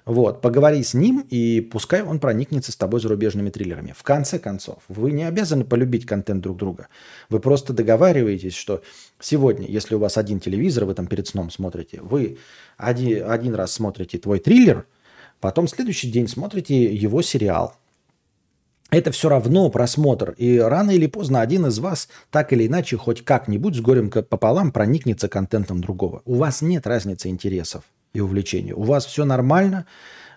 Вот, 0.08 0.40
поговори 0.40 0.82
с 0.82 0.94
ним, 0.94 1.26
и 1.28 1.60
пускай 1.60 2.02
он 2.02 2.18
проникнется 2.18 2.72
с 2.72 2.76
тобой 2.76 2.98
зарубежными 2.98 3.50
триллерами. 3.50 3.92
В 3.94 4.02
конце 4.02 4.38
концов, 4.38 4.78
вы 4.88 5.12
не 5.12 5.24
обязаны 5.24 5.64
полюбить 5.66 6.06
контент 6.06 6.42
друг 6.42 6.56
друга. 6.56 6.88
Вы 7.28 7.40
просто 7.40 7.74
договариваетесь, 7.74 8.54
что 8.54 8.80
сегодня, 9.20 9.66
если 9.68 9.96
у 9.96 9.98
вас 9.98 10.16
один 10.16 10.40
телевизор, 10.40 10.86
вы 10.86 10.94
там 10.94 11.08
перед 11.08 11.28
сном 11.28 11.50
смотрите, 11.50 12.00
вы 12.00 12.38
один, 12.78 13.30
один 13.30 13.54
раз 13.54 13.72
смотрите 13.72 14.16
твой 14.16 14.38
триллер, 14.38 14.86
потом 15.40 15.68
следующий 15.68 16.10
день 16.10 16.26
смотрите 16.26 16.86
его 16.86 17.20
сериал. 17.20 17.76
Это 18.90 19.10
все 19.12 19.28
равно 19.28 19.68
просмотр. 19.68 20.30
И 20.38 20.56
рано 20.56 20.92
или 20.92 21.06
поздно 21.06 21.42
один 21.42 21.66
из 21.66 21.78
вас 21.80 22.08
так 22.30 22.54
или 22.54 22.66
иначе 22.66 22.96
хоть 22.96 23.26
как-нибудь 23.26 23.76
с 23.76 23.80
горем 23.82 24.10
пополам 24.10 24.72
проникнется 24.72 25.28
контентом 25.28 25.82
другого. 25.82 26.22
У 26.24 26.36
вас 26.36 26.62
нет 26.62 26.86
разницы 26.86 27.28
интересов 27.28 27.84
и 28.12 28.20
увлечений. 28.20 28.72
У 28.72 28.82
вас 28.82 29.06
все 29.06 29.24
нормально, 29.24 29.86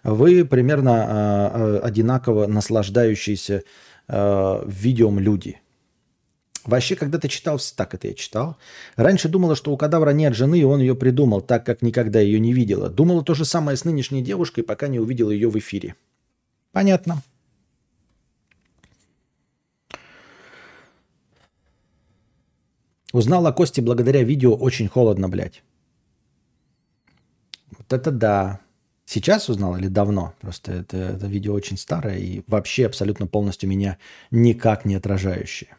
вы 0.04 0.46
примерно 0.46 1.52
э, 1.54 1.80
одинаково 1.84 2.48
наслаждающиеся 2.48 3.64
э, 4.08 4.64
видеом 4.68 5.20
люди. 5.20 5.60
Вообще, 6.64 6.96
когда 6.96 7.18
ты 7.18 7.28
читал, 7.28 7.60
так 7.76 7.96
это 7.96 8.08
я 8.08 8.14
читал. 8.14 8.58
Раньше 8.96 9.30
думала, 9.30 9.56
что 9.56 9.72
у 9.72 9.78
кадавра 9.78 10.12
нет 10.12 10.36
жены, 10.36 10.60
и 10.60 10.64
он 10.64 10.80
ее 10.80 10.96
придумал, 10.96 11.42
так 11.42 11.66
как 11.66 11.82
никогда 11.82 12.20
ее 12.20 12.40
не 12.40 12.54
видела. 12.54 12.90
Думала 12.90 13.24
то 13.24 13.34
же 13.34 13.46
самое 13.46 13.78
с 13.78 13.86
нынешней 13.86 14.22
девушкой, 14.22 14.64
пока 14.64 14.88
не 14.88 15.00
увидела 15.00 15.32
ее 15.32 15.50
в 15.50 15.58
эфире. 15.58 15.96
Понятно. 16.72 17.24
Узнал 23.12 23.46
о 23.48 23.52
Косте 23.52 23.82
благодаря 23.82 24.24
видео 24.24 24.56
«Очень 24.56 24.88
холодно, 24.88 25.28
блядь». 25.28 25.64
Это 27.94 28.12
да. 28.12 28.60
Сейчас 29.06 29.50
узнал 29.50 29.78
или 29.78 29.88
давно? 29.88 30.34
Просто 30.40 30.72
это, 30.72 30.98
это 30.98 31.28
видео 31.28 31.54
очень 31.54 31.78
старое 31.78 32.18
и 32.18 32.44
вообще 32.48 32.86
абсолютно 32.86 33.28
полностью 33.28 33.70
меня 33.70 33.98
никак 34.32 34.86
не 34.86 34.96
отражающее. 34.96 35.76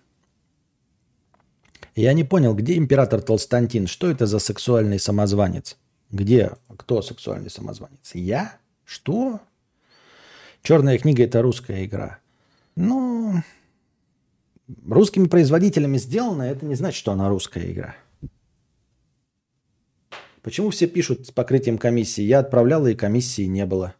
Я 1.94 2.12
не 2.12 2.24
понял, 2.24 2.54
где 2.54 2.76
император 2.76 3.20
Толстантин? 3.20 3.86
Что 3.86 4.10
это 4.10 4.26
за 4.26 4.38
сексуальный 4.38 4.98
самозванец? 4.98 5.76
Где? 6.10 6.52
Кто 6.76 7.02
сексуальный 7.02 7.50
самозванец? 7.50 8.10
Я? 8.14 8.56
Что? 8.84 9.40
Черная 10.62 10.98
книга– 10.98 11.22
это 11.24 11.42
русская 11.42 11.84
игра. 11.84 12.18
Ну, 12.76 13.42
русскими 14.86 15.26
производителями 15.26 15.98
сделана, 15.98 16.42
это 16.42 16.64
не 16.64 16.74
значит, 16.74 16.98
что 16.98 17.12
она 17.12 17.28
русская 17.28 17.70
игра. 17.70 17.94
Почему 20.42 20.70
все 20.70 20.88
пишут 20.88 21.26
с 21.26 21.30
покрытием 21.30 21.78
комиссии? 21.78 22.22
Я 22.22 22.40
отправлял, 22.40 22.86
и 22.86 22.94
комиссии 22.94 23.46
не 23.46 23.64
было. 23.64 23.94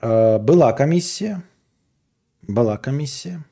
Э, 0.00 0.38
была 0.38 0.72
комиссия. 0.72 1.42
Была 2.42 2.76
комиссия. 2.76 3.44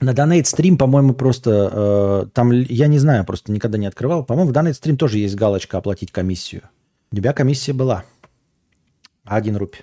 На 0.00 0.12
Donate 0.12 0.44
Stream, 0.44 0.76
по-моему, 0.76 1.12
просто... 1.12 2.24
Э, 2.26 2.30
там, 2.32 2.50
я 2.52 2.86
не 2.86 2.98
знаю, 2.98 3.24
просто 3.26 3.52
никогда 3.52 3.76
не 3.76 3.86
открывал. 3.86 4.24
По-моему, 4.24 4.50
в 4.50 4.54
Donate 4.54 4.72
Stream 4.72 4.96
тоже 4.96 5.18
есть 5.18 5.34
галочка 5.34 5.78
«Оплатить 5.78 6.12
комиссию». 6.12 6.62
У 7.10 7.16
тебя 7.16 7.32
комиссия 7.32 7.72
была. 7.72 8.04
Один 9.24 9.56
рубль. 9.56 9.78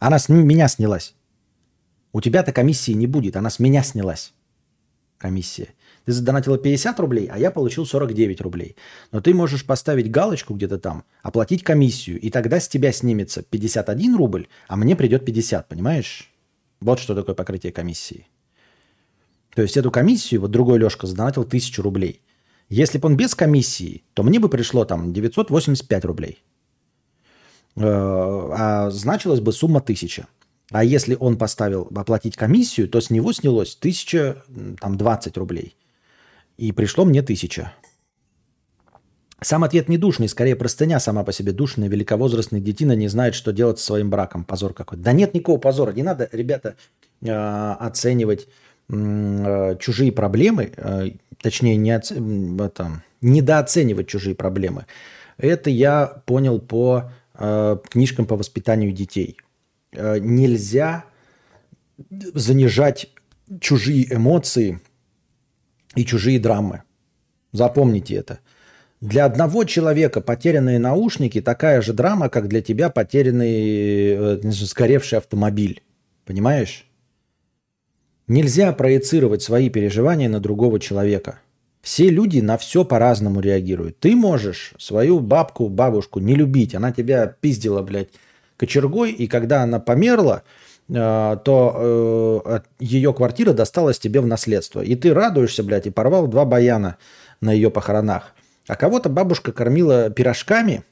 Она 0.00 0.18
с 0.18 0.28
меня 0.28 0.68
снялась. 0.68 1.14
У 2.12 2.20
тебя-то 2.20 2.52
комиссии 2.52 2.92
не 2.92 3.06
будет, 3.06 3.36
она 3.36 3.50
с 3.50 3.58
меня 3.58 3.82
снялась. 3.82 4.32
Комиссия. 5.18 5.68
Ты 6.08 6.14
задонатила 6.14 6.56
50 6.56 7.00
рублей, 7.00 7.28
а 7.30 7.38
я 7.38 7.50
получил 7.50 7.84
49 7.84 8.40
рублей. 8.40 8.76
Но 9.12 9.20
ты 9.20 9.34
можешь 9.34 9.66
поставить 9.66 10.10
галочку 10.10 10.54
где-то 10.54 10.78
там, 10.78 11.04
оплатить 11.22 11.62
комиссию, 11.62 12.18
и 12.18 12.30
тогда 12.30 12.60
с 12.60 12.66
тебя 12.66 12.92
снимется 12.92 13.42
51 13.42 14.16
рубль, 14.16 14.48
а 14.68 14.76
мне 14.76 14.96
придет 14.96 15.26
50, 15.26 15.68
понимаешь? 15.68 16.32
Вот 16.80 16.98
что 16.98 17.14
такое 17.14 17.34
покрытие 17.34 17.72
комиссии. 17.72 18.26
То 19.54 19.60
есть 19.60 19.76
эту 19.76 19.90
комиссию, 19.90 20.40
вот 20.40 20.50
другой 20.50 20.78
Лешка 20.78 21.06
задонатил 21.06 21.42
1000 21.42 21.82
рублей. 21.82 22.22
Если 22.70 22.96
бы 22.96 23.08
он 23.08 23.18
без 23.18 23.34
комиссии, 23.34 24.02
то 24.14 24.22
мне 24.22 24.38
бы 24.38 24.48
пришло 24.48 24.86
там 24.86 25.12
985 25.12 26.04
рублей. 26.06 26.42
Э, 27.76 27.82
а 27.84 28.88
значилась 28.90 29.40
бы 29.40 29.52
сумма 29.52 29.80
1000. 29.80 30.26
А 30.70 30.84
если 30.84 31.18
он 31.20 31.36
поставил 31.36 31.86
оплатить 31.94 32.34
комиссию, 32.34 32.88
то 32.88 33.02
с 33.02 33.10
него 33.10 33.34
снялось 33.34 33.76
1020 33.78 35.36
рублей 35.36 35.74
и 36.58 36.72
пришло 36.72 37.04
мне 37.04 37.22
тысяча. 37.22 37.72
Сам 39.40 39.62
ответ 39.62 39.88
не 39.88 39.98
душный, 39.98 40.28
скорее 40.28 40.56
простыня 40.56 40.98
сама 40.98 41.22
по 41.22 41.32
себе 41.32 41.52
душная. 41.52 41.88
Великовозрастный 41.88 42.60
детина 42.60 42.92
не 42.92 43.06
знает, 43.06 43.36
что 43.36 43.52
делать 43.52 43.78
со 43.78 43.86
своим 43.86 44.10
браком. 44.10 44.44
Позор 44.44 44.74
какой. 44.74 44.98
Да 44.98 45.12
нет 45.12 45.32
никакого 45.32 45.58
позора. 45.58 45.92
Не 45.92 46.02
надо, 46.02 46.28
ребята, 46.32 46.74
э, 47.22 47.30
оценивать 47.30 48.48
э, 48.90 49.76
чужие 49.78 50.10
проблемы, 50.10 50.72
э, 50.76 51.10
точнее, 51.40 51.76
не 51.76 51.92
оц... 51.92 52.10
это, 52.10 53.02
недооценивать 53.20 54.08
чужие 54.08 54.34
проблемы. 54.34 54.86
Это 55.36 55.70
я 55.70 56.22
понял 56.26 56.60
по 56.60 57.12
книжкам 57.90 58.26
по 58.26 58.34
воспитанию 58.34 58.90
детей. 58.90 59.36
Нельзя 59.92 61.04
занижать 62.34 63.10
чужие 63.60 64.12
эмоции 64.12 64.80
и 65.98 66.04
чужие 66.04 66.38
драмы. 66.38 66.82
Запомните 67.52 68.14
это. 68.14 68.38
Для 69.00 69.24
одного 69.24 69.64
человека 69.64 70.20
потерянные 70.20 70.78
наушники 70.78 71.40
такая 71.40 71.82
же 71.82 71.92
драма, 71.92 72.28
как 72.28 72.48
для 72.48 72.62
тебя 72.62 72.88
потерянный, 72.88 74.12
э, 74.12 74.40
сгоревший 74.44 75.18
автомобиль. 75.18 75.82
Понимаешь? 76.24 76.86
Нельзя 78.28 78.72
проецировать 78.72 79.42
свои 79.42 79.70
переживания 79.70 80.28
на 80.28 80.38
другого 80.38 80.78
человека. 80.78 81.40
Все 81.80 82.10
люди 82.10 82.40
на 82.40 82.58
все 82.58 82.84
по-разному 82.84 83.40
реагируют. 83.40 83.98
Ты 83.98 84.14
можешь 84.14 84.74
свою 84.78 85.18
бабку, 85.18 85.68
бабушку 85.68 86.20
не 86.20 86.34
любить. 86.36 86.74
Она 86.74 86.92
тебя 86.92 87.26
пиздила, 87.26 87.82
блядь, 87.82 88.10
кочергой, 88.56 89.10
и 89.12 89.26
когда 89.26 89.62
она 89.62 89.80
померла, 89.80 90.42
то 90.90 92.42
э, 92.46 92.60
ее 92.80 93.12
квартира 93.12 93.52
досталась 93.52 93.98
тебе 93.98 94.20
в 94.20 94.26
наследство. 94.26 94.80
И 94.80 94.94
ты 94.94 95.12
радуешься, 95.12 95.62
блядь, 95.62 95.86
и 95.86 95.90
порвал 95.90 96.26
два 96.28 96.46
баяна 96.46 96.96
на 97.40 97.52
ее 97.52 97.70
похоронах. 97.70 98.34
А 98.66 98.74
кого-то 98.74 99.10
бабушка 99.10 99.52
кормила 99.52 100.08
пирожками, 100.08 100.84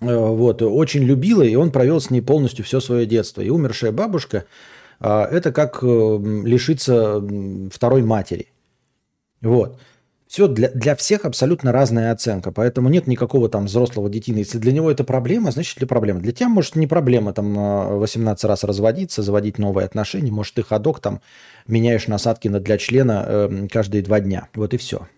э, 0.00 0.16
вот, 0.16 0.62
очень 0.62 1.04
любила, 1.04 1.42
и 1.42 1.54
он 1.54 1.70
провел 1.70 2.00
с 2.00 2.10
ней 2.10 2.22
полностью 2.22 2.64
все 2.64 2.80
свое 2.80 3.06
детство. 3.06 3.40
И 3.40 3.50
умершая 3.50 3.92
бабушка– 3.92 4.44
это 5.00 5.50
как 5.52 5.82
лишиться 5.82 7.22
второй 7.72 8.02
матери. 8.02 8.48
Вот. 9.40 9.78
Все 10.30 10.46
для, 10.46 10.70
для 10.70 10.94
всех 10.94 11.24
абсолютно 11.24 11.72
разная 11.72 12.12
оценка, 12.12 12.52
поэтому 12.52 12.88
нет 12.88 13.08
никакого 13.08 13.48
там 13.48 13.66
взрослого 13.66 14.08
детины. 14.08 14.38
Если 14.38 14.58
для 14.58 14.70
него 14.70 14.88
это 14.88 15.02
проблема, 15.02 15.50
значит 15.50 15.80
ли 15.80 15.88
проблема. 15.88 16.20
Для 16.20 16.30
тебя, 16.30 16.48
может, 16.48 16.76
не 16.76 16.86
проблема 16.86 17.32
там 17.32 17.98
18 17.98 18.44
раз 18.44 18.62
разводиться, 18.62 19.24
заводить 19.24 19.58
новые 19.58 19.86
отношения. 19.86 20.30
Может, 20.30 20.54
ты 20.54 20.62
ходок 20.62 21.00
там 21.00 21.20
меняешь 21.66 22.06
насадки 22.06 22.46
на 22.46 22.60
для 22.60 22.78
члена 22.78 23.24
э, 23.26 23.68
каждые 23.72 24.04
два 24.04 24.20
дня. 24.20 24.46
Вот 24.54 24.72
и 24.72 24.76
все. 24.76 25.08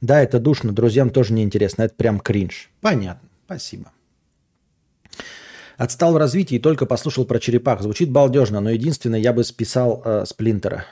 Да, 0.00 0.22
это 0.22 0.40
душно, 0.40 0.72
друзьям 0.72 1.10
тоже 1.10 1.34
неинтересно. 1.34 1.82
Это 1.82 1.94
прям 1.94 2.18
кринж. 2.18 2.70
Понятно, 2.80 3.28
спасибо. 3.44 3.92
Отстал 5.76 6.14
в 6.14 6.16
развитии 6.16 6.54
и 6.54 6.60
только 6.60 6.86
послушал 6.86 7.26
про 7.26 7.38
черепах. 7.38 7.82
Звучит 7.82 8.10
балдежно, 8.10 8.60
но 8.60 8.70
единственное, 8.70 9.20
я 9.20 9.34
бы 9.34 9.44
списал 9.44 10.00
э, 10.02 10.24
Сплинтера. 10.24 10.86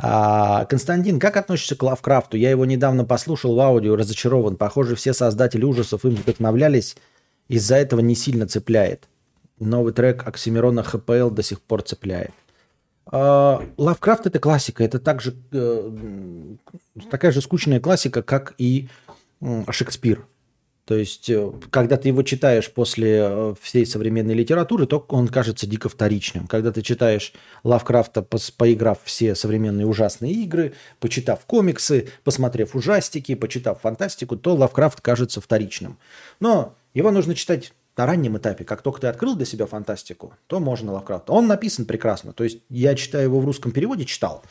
А, 0.00 0.64
Константин, 0.66 1.18
как 1.18 1.36
относишься 1.36 1.74
к 1.74 1.82
Лавкрафту? 1.82 2.36
Я 2.36 2.50
его 2.50 2.64
недавно 2.64 3.04
послушал 3.04 3.56
в 3.56 3.60
аудио, 3.60 3.96
разочарован. 3.96 4.56
Похоже, 4.56 4.94
все 4.94 5.12
создатели 5.12 5.64
ужасов 5.64 6.04
им 6.04 6.14
вдохновлялись, 6.14 6.96
из-за 7.48 7.76
этого 7.76 8.00
не 8.00 8.14
сильно 8.14 8.46
цепляет. 8.46 9.08
Новый 9.58 9.92
трек 9.92 10.26
Оксимирона 10.26 10.84
ХПЛ 10.84 11.30
до 11.30 11.42
сих 11.42 11.60
пор 11.60 11.82
цепляет. 11.82 12.30
А, 13.06 13.60
Лавкрафт 13.76 14.26
это 14.26 14.38
классика, 14.38 14.84
это 14.84 15.00
также 15.00 15.34
э, 15.50 15.90
такая 17.10 17.32
же 17.32 17.40
скучная 17.40 17.80
классика, 17.80 18.22
как 18.22 18.54
и 18.58 18.88
Шекспир. 19.70 20.24
То 20.88 20.96
есть, 20.96 21.28
э, 21.28 21.52
когда 21.68 21.98
ты 21.98 22.08
его 22.08 22.22
читаешь 22.22 22.72
после 22.72 23.18
э, 23.20 23.54
всей 23.60 23.84
современной 23.84 24.32
литературы, 24.32 24.86
то 24.86 25.04
он 25.10 25.28
кажется 25.28 25.66
дико 25.66 25.90
вторичным. 25.90 26.46
Когда 26.46 26.72
ты 26.72 26.80
читаешь 26.80 27.34
Лавкрафта, 27.62 28.22
поиграв 28.22 28.98
все 29.04 29.34
современные 29.34 29.86
ужасные 29.86 30.32
игры, 30.32 30.72
почитав 30.98 31.44
комиксы, 31.44 32.08
посмотрев 32.24 32.74
ужастики, 32.74 33.34
почитав 33.34 33.82
фантастику, 33.82 34.38
то 34.38 34.54
Лавкрафт 34.54 35.02
кажется 35.02 35.42
вторичным. 35.42 35.98
Но 36.40 36.74
его 36.94 37.10
нужно 37.10 37.34
читать 37.34 37.74
на 37.98 38.06
раннем 38.06 38.38
этапе, 38.38 38.64
как 38.64 38.80
только 38.80 39.02
ты 39.02 39.08
открыл 39.08 39.36
для 39.36 39.44
себя 39.44 39.66
фантастику, 39.66 40.32
то 40.46 40.58
можно 40.58 40.92
Лавкрафт. 40.92 41.28
Он 41.28 41.48
написан 41.48 41.84
прекрасно. 41.84 42.32
То 42.32 42.44
есть 42.44 42.60
я 42.70 42.94
читаю 42.94 43.24
его 43.24 43.40
в 43.40 43.44
русском 43.44 43.72
переводе, 43.72 44.06
читал. 44.06 44.42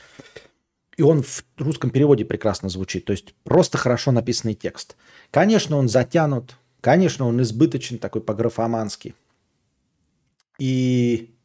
И 0.97 1.03
он 1.03 1.21
в 1.21 1.43
русском 1.57 1.91
переводе 1.91 2.25
прекрасно 2.25 2.69
звучит. 2.69 3.05
То 3.05 3.11
есть 3.11 3.35
просто 3.43 3.77
хорошо 3.77 4.11
написанный 4.11 4.55
текст. 4.55 4.97
Конечно, 5.29 5.77
он 5.77 5.87
затянут. 5.87 6.57
Конечно, 6.81 7.27
он 7.27 7.41
избыточен, 7.41 7.99
такой 7.99 8.21
по-графомански. 8.21 9.13
И 10.57 11.35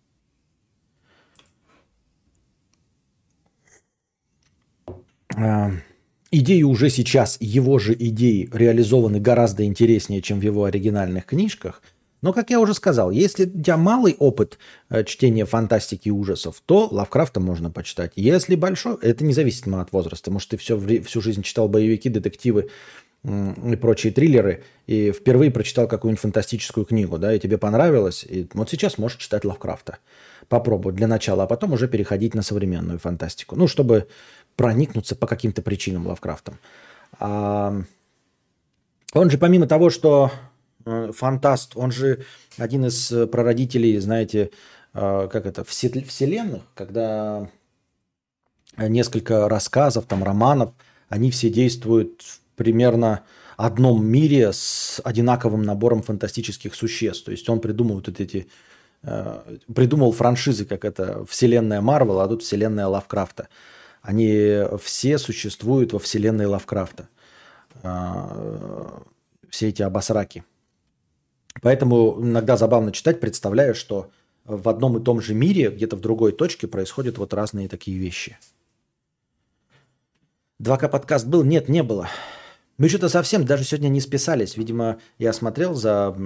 а, 5.37 5.73
идеи 6.31 6.63
уже 6.63 6.89
сейчас, 6.89 7.37
его 7.41 7.79
же 7.79 7.93
идеи 7.93 8.49
реализованы 8.51 9.21
гораздо 9.21 9.67
интереснее, 9.67 10.23
чем 10.23 10.41
в 10.41 10.43
его 10.43 10.65
оригинальных 10.65 11.27
книжках– 11.27 11.83
но, 12.23 12.33
как 12.33 12.51
я 12.51 12.61
уже 12.61 12.73
сказал, 12.73 13.11
если 13.11 13.45
у 13.47 13.63
тебя 13.63 13.77
малый 13.77 14.15
опыт 14.19 14.59
э, 14.89 15.05
чтения 15.05 15.45
фантастики 15.45 16.09
и 16.09 16.13
ужасов, 16.13 16.63
то 16.65 16.89
Лавкрафта 16.91 17.41
можно 17.41 17.71
почитать. 17.71 18.13
Если 18.15 18.55
большой, 18.55 18.97
это 19.03 19.25
независимо 19.25 19.81
от 19.83 19.93
возраста. 19.93 20.31
Может, 20.31 20.51
ты 20.51 20.57
все, 20.57 20.79
всю 21.03 21.21
жизнь 21.21 21.43
читал 21.43 21.69
боевики, 21.69 22.09
детективы 22.09 22.71
и 23.25 23.77
прочие 23.77 24.13
триллеры, 24.13 24.65
и 24.87 25.13
впервые 25.13 25.51
прочитал 25.53 25.87
какую-нибудь 25.87 26.21
фантастическую 26.21 26.85
книгу, 26.85 27.19
да, 27.19 27.33
и 27.33 27.39
тебе 27.39 27.57
понравилось, 27.57 28.25
и 28.29 28.49
вот 28.53 28.69
сейчас 28.69 28.99
можешь 28.99 29.19
читать 29.19 29.45
Лавкрафта. 29.45 29.99
Попробовать 30.49 30.97
для 30.97 31.07
начала, 31.07 31.45
а 31.45 31.47
потом 31.47 31.73
уже 31.73 31.87
переходить 31.87 32.35
на 32.35 32.43
современную 32.43 32.99
фантастику. 32.99 33.55
Ну, 33.55 33.69
чтобы 33.69 34.09
проникнуться 34.57 35.15
по 35.15 35.27
каким-то 35.27 35.63
причинам 35.63 36.07
Лавкрафтом. 36.07 36.59
А... 37.19 37.83
Он 39.15 39.31
же 39.31 39.37
помимо 39.39 39.67
того, 39.67 39.91
что 39.91 40.33
фантаст, 40.85 41.73
он 41.77 41.93
же 41.93 42.25
один 42.59 42.87
из 42.87 43.11
э, 43.13 43.27
прародителей, 43.27 43.99
знаете, 43.99 44.51
э, 44.95 45.29
как 45.31 45.47
это, 45.47 45.65
вселенных, 45.65 46.63
когда 46.75 47.49
несколько 48.77 49.49
рассказов, 49.49 50.07
там, 50.07 50.25
романов, 50.25 50.73
они 51.09 51.31
все 51.31 51.51
действуют 51.51 52.23
в 52.23 52.41
примерно 52.57 53.23
одном 53.57 54.05
мире 54.05 54.53
с 54.53 55.01
одинаковым 55.05 55.63
набором 55.63 56.03
фантастических 56.03 56.75
существ. 56.75 57.25
То 57.27 57.33
есть 57.33 57.49
он 57.49 57.61
придумал 57.61 57.97
вот 57.97 58.09
эти 58.09 58.49
придумал 59.75 60.13
франшизы, 60.13 60.65
как 60.65 60.85
это 60.85 61.27
вселенная 61.27 61.81
Марвел, 61.81 62.21
а 62.21 62.29
тут 62.29 62.43
вселенная 62.43 62.87
Лавкрафта. 62.87 63.49
Они 64.01 64.63
все 64.81 65.19
существуют 65.19 65.93
во 65.93 65.99
вселенной 65.99 66.47
Лавкрафта. 66.47 67.09
Все 69.51 69.69
эти 69.69 69.83
обосраки. 69.83 70.45
Поэтому 71.61 72.19
иногда 72.21 72.57
забавно 72.57 72.93
читать, 72.93 73.21
представляя, 73.21 73.75
что 73.75 74.11
в 74.45 74.69
одном 74.69 74.99
и 74.99 75.03
том 75.03 75.21
же 75.21 75.35
мире, 75.35 75.71
где-то 75.71 75.97
в 75.97 76.01
другой 76.01 76.33
точке 76.33 76.67
происходят 76.67 77.19
вот 77.19 77.35
разные 77.35 77.69
такие 77.69 77.99
вещи. 77.99 78.39
2К 80.61 80.89
подкаст 80.89 81.27
был? 81.27 81.45
Нет, 81.45 81.69
не 81.69 81.83
было. 81.83 82.09
Мы 82.79 82.89
что-то 82.89 83.09
совсем 83.09 83.45
даже 83.45 83.65
сегодня 83.65 83.89
не 83.89 84.01
списались. 84.01 84.57
Видимо, 84.57 84.99
я 85.19 85.33
смотрел 85.33 85.75
за 85.75 86.17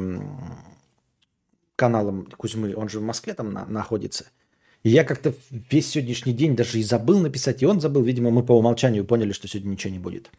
каналом 1.75 2.27
Кузьмы, 2.37 2.75
он 2.75 2.89
же 2.89 3.01
в 3.01 3.03
Москве 3.03 3.35
там 3.35 3.53
на, 3.53 3.67
находится. 3.67 4.27
И 4.83 4.91
я 4.91 5.05
как-то 5.05 5.35
весь 5.51 5.89
сегодняшний 5.89 6.33
день 6.33 6.55
даже 6.55 6.79
и 6.79 6.83
забыл 6.83 7.19
написать, 7.19 7.63
и 7.63 7.67
он 7.67 7.81
забыл. 7.81 8.03
Видимо, 8.03 8.31
мы 8.31 8.43
по 8.43 8.53
умолчанию 8.53 9.05
поняли, 9.05 9.33
что 9.33 9.49
сегодня 9.49 9.71
ничего 9.71 9.93
не 9.93 9.99
будет. 9.99 10.31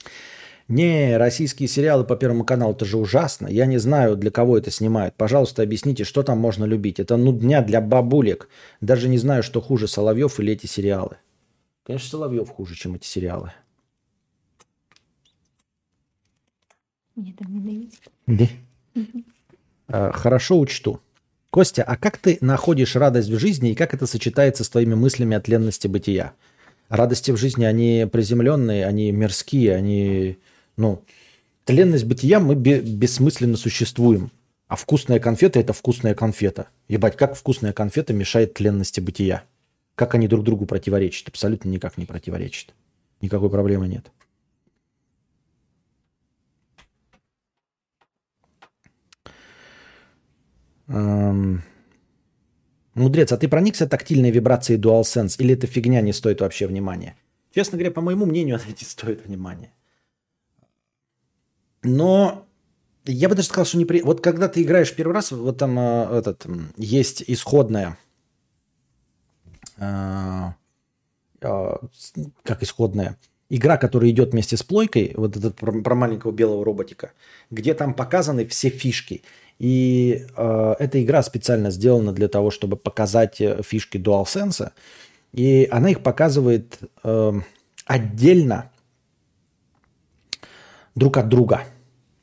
Не, 0.68 1.16
российские 1.16 1.70
сериалы 1.70 2.04
по 2.04 2.18
Первому 2.18 2.44
каналу, 2.44 2.74
это 2.74 2.84
же 2.84 2.98
ужасно. 2.98 3.48
Я 3.48 3.66
не 3.66 3.78
знаю, 3.78 4.18
для 4.18 4.32
кого 4.32 4.58
это 4.58 4.70
снимают. 4.70 5.16
Пожалуйста, 5.16 5.64
объясните, 5.64 6.04
что 6.04 6.24
там 6.24 6.40
можно 6.40 6.66
любить. 6.66 7.00
Это 7.00 7.16
ну 7.16 7.32
дня 7.32 7.62
для 7.62 7.80
бабулек. 7.80 8.50
Даже 8.82 9.08
не 9.08 9.18
знаю, 9.18 9.44
что 9.44 9.62
хуже, 9.62 9.88
Соловьев 9.88 10.40
или 10.40 10.54
эти 10.54 10.66
сериалы. 10.66 11.16
Конечно, 11.84 12.10
Соловьев 12.10 12.50
хуже, 12.50 12.76
чем 12.76 12.96
эти 12.96 13.08
сериалы. 13.08 13.54
Мне 17.16 17.34
там 17.38 17.54
не 17.54 17.90
дают. 18.26 18.50
Да? 19.88 20.12
Хорошо 20.12 20.60
учту. 20.60 21.00
Костя, 21.50 21.84
а 21.84 21.96
как 21.96 22.18
ты 22.18 22.38
находишь 22.42 22.98
радость 22.98 23.30
в 23.30 23.40
жизни 23.40 23.72
и 23.72 23.76
как 23.76 23.94
это 23.94 24.06
сочетается 24.06 24.66
с 24.66 24.70
твоими 24.70 24.96
мыслями 24.96 25.38
о 25.38 25.40
тленности 25.40 25.88
бытия? 25.88 26.34
Радости 26.90 27.32
в 27.32 27.38
жизни, 27.38 27.64
они 27.64 28.06
приземленные, 28.12 28.86
они 28.86 29.12
мирские, 29.14 29.76
они 29.76 30.38
ну, 30.78 31.04
тленность 31.66 32.06
бытия 32.06 32.40
мы 32.40 32.56
бессмысленно 32.56 33.58
существуем. 33.58 34.32
А 34.68 34.76
вкусная 34.76 35.20
конфета– 35.20 35.60
это 35.62 35.74
вкусная 35.74 36.14
конфета. 36.14 36.68
Ебать, 36.88 37.16
как 37.16 37.36
вкусная 37.36 37.74
конфета 37.74 38.14
мешает 38.14 38.54
тленности 38.54 39.00
бытия? 39.00 39.44
Как 39.96 40.14
они 40.14 40.28
друг 40.28 40.44
другу 40.44 40.66
противоречат? 40.66 41.30
Абсолютно 41.30 41.70
никак 41.70 41.98
не 41.98 42.06
противоречат. 42.06 42.74
Никакой 43.22 43.50
проблемы 43.50 43.88
нет. 43.88 44.12
Эм... 50.88 51.64
Мудрец, 52.94 53.32
а 53.32 53.38
ты 53.38 53.48
проникся 53.48 53.88
тактильной 53.88 54.32
вибрацией 54.32 54.82
DualSense 54.82 55.36
или 55.40 55.54
эта 55.54 55.68
фигня 55.68 56.02
не 56.02 56.14
стоит 56.14 56.42
вообще 56.42 56.68
внимания? 56.68 57.16
Честно 57.54 57.78
говоря, 57.78 57.92
по 57.92 58.02
моему 58.02 58.26
мнению, 58.26 58.56
она 58.64 58.66
не 58.66 58.86
стоит 58.86 59.26
внимания. 59.26 59.72
Но 61.84 62.48
я 63.06 63.30
бы 63.30 63.36
даже 63.36 63.48
сказал, 63.48 63.66
что 63.66 63.78
не 63.78 63.86
при... 63.86 64.02
Вот 64.02 64.22
когда 64.22 64.48
ты 64.48 64.62
играешь 64.62 64.94
первый 64.94 65.14
раз, 65.14 65.32
вот 65.32 65.58
там 65.58 65.78
э, 65.80 66.18
этот, 66.18 66.46
есть 66.78 67.24
исходная... 67.28 67.98
Э, 69.78 70.52
э, 71.42 71.76
как 72.44 72.64
исходная? 72.64 73.18
Игра, 73.50 73.78
которая 73.78 74.10
идет 74.10 74.34
вместе 74.34 74.58
с 74.58 74.64
плойкой, 74.64 75.14
вот 75.16 75.38
этот 75.38 75.56
про, 75.56 75.72
про 75.82 75.96
маленького 75.96 76.32
белого 76.32 76.66
роботика, 76.66 77.14
где 77.50 77.74
там 77.74 77.94
показаны 77.94 78.46
все 78.46 78.70
фишки. 78.70 79.24
И 79.58 80.26
э, 80.36 80.76
эта 80.80 81.02
игра 81.02 81.24
специально 81.24 81.72
сделана 81.72 82.12
для 82.12 82.28
того, 82.28 82.52
чтобы 82.52 82.76
показать 82.76 83.40
э, 83.40 83.62
фишки 83.64 83.98
DualSense. 83.98 84.72
И 85.34 85.68
она 85.72 85.90
их 85.90 86.04
показывает 86.04 86.80
э, 87.04 87.34
отдельно 87.86 88.72
друг 90.98 91.18
от 91.18 91.30
друга. 91.30 91.64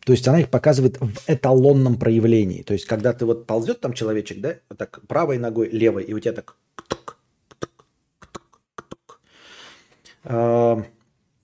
То 0.05 0.13
есть 0.13 0.29
она 0.29 0.41
их 0.41 0.51
показывает 0.51 1.01
в 1.01 1.13
эталонном 1.27 1.97
проявлении. 1.99 2.63
То 2.63 2.75
есть 2.75 2.85
когда 2.85 3.13
ты 3.13 3.25
вот 3.25 3.47
ползет 3.47 3.81
там 3.81 3.95
человечек, 3.95 4.41
да, 4.41 4.57
вот 4.69 4.79
так 4.79 5.01
правой 5.07 5.39
ногой, 5.39 5.69
левой, 5.71 6.05
и 6.05 6.13
у 6.13 6.21
тебя 6.21 6.33
так 6.33 6.57
а, 10.25 10.83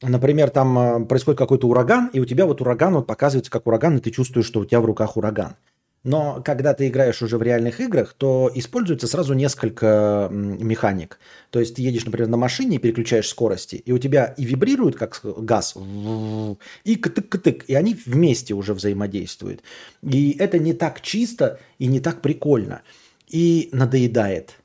Например, 0.03 0.51
там 0.51 0.79
а, 0.79 1.01
происходит 1.01 1.39
какой-то 1.39 1.69
ураган, 1.69 2.11
и 2.13 2.21
у 2.21 2.25
тебя 2.25 2.47
вот 2.47 2.61
ураган 2.61 2.95
вот 2.95 3.07
показывается 3.07 3.51
как 3.51 3.67
ураган, 3.67 3.97
и 3.97 4.01
ты 4.01 4.11
чувствуешь, 4.11 4.47
что 4.47 4.61
у 4.61 4.65
тебя 4.65 4.81
в 4.81 4.85
руках 4.85 5.17
ураган. 5.17 5.57
Но 6.03 6.43
когда 6.43 6.73
ты 6.73 6.89
играешь 6.89 7.21
уже 7.21 7.37
в 7.37 7.43
реальных 7.43 7.81
играх, 7.81 8.15
то 8.15 8.51
используется 8.55 9.07
сразу 9.07 9.35
несколько 9.35 10.29
механик. 10.31 11.19
То 11.51 11.61
есть 11.61 11.77
ты 11.77 11.83
едешь, 11.83 12.07
например, 12.07 12.29
на 12.29 12.39
машине, 12.39 12.79
переключаешь 12.79 13.29
скорости, 13.29 13.77
и 13.77 13.93
у 13.93 13.99
тебя 13.99 14.35
и 14.39 14.47
вибрирует 14.47 14.97
как 14.97 15.21
газ, 15.23 15.75
и 16.85 16.97
катык-катык, 16.97 17.65
и 17.67 17.75
они 17.75 17.95
вместе 18.07 18.55
уже 18.55 18.73
взаимодействуют. 18.73 19.63
И 20.03 20.37
это 20.39 20.59
не 20.59 20.73
так 20.73 21.03
чисто 21.03 21.61
и 21.79 21.87
не 21.87 22.01
так 22.01 22.23
прикольно. 22.23 22.81
И 23.29 23.69
надоедает. 23.73 24.57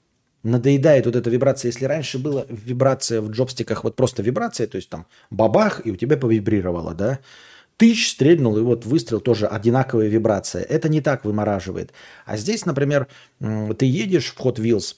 Надоедает 0.44 1.06
вот 1.06 1.16
эта 1.16 1.30
вибрация. 1.30 1.70
Если 1.70 1.86
раньше 1.86 2.18
была 2.18 2.45
вибрация 2.48 3.20
в 3.20 3.30
джобстиках, 3.30 3.84
вот 3.84 3.95
просто 3.95 4.24
вибрация, 4.24 4.68
то 4.68 4.78
есть 4.78 4.90
там 4.90 5.06
бабах, 5.32 5.82
и 5.86 5.91
у 5.91 5.95
тебя 5.95 6.18
повибрировало, 6.18 6.94
да, 6.94 7.20
тысяч 7.77 8.11
стрельнул, 8.11 8.57
и 8.57 8.61
вот 8.61 8.85
выстрел 8.85 9.19
тоже 9.19 9.47
одинаковая 9.47 10.07
вибрация. 10.07 10.64
Это 10.64 10.89
не 10.89 11.02
так 11.02 11.26
вымораживает. 11.26 11.91
А 12.26 12.38
здесь, 12.38 12.65
например, 12.65 13.07
ты 13.39 13.85
едешь 13.85 14.34
в 14.35 14.39
Hot 14.45 14.56
Wheels, 14.56 14.95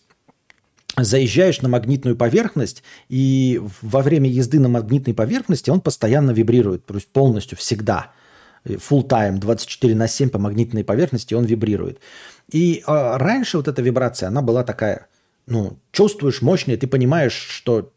заезжаешь 0.96 1.62
на 1.62 1.70
магнитную 1.70 2.16
поверхность, 2.16 2.84
и 3.10 3.62
во 3.82 4.02
время 4.02 4.30
езды 4.30 4.60
на 4.60 4.70
магнитной 4.70 5.14
поверхности 5.14 5.70
он 5.70 5.82
постоянно 5.82 6.32
вибрирует, 6.32 6.86
то 6.86 6.96
есть 6.96 7.08
полностью 7.08 7.58
всегда. 7.58 8.12
full 8.66 9.08
time 9.08 9.38
24 9.38 9.96
на 9.96 10.08
7 10.08 10.30
по 10.30 10.40
магнитной 10.40 10.84
поверхности, 10.84 11.34
он 11.34 11.46
вибрирует. 11.46 12.00
И 12.52 12.84
э, 12.86 13.18
раньше 13.18 13.58
вот 13.58 13.68
эта 13.68 13.82
вибрация, 13.82 14.28
она 14.28 14.42
была 14.42 14.64
такая, 14.64 15.08
ну, 15.46 15.78
чувствуешь 15.92 16.42
мощнее, 16.42 16.78
ты 16.78 16.88
понимаешь, 16.88 17.34
что 17.34 17.92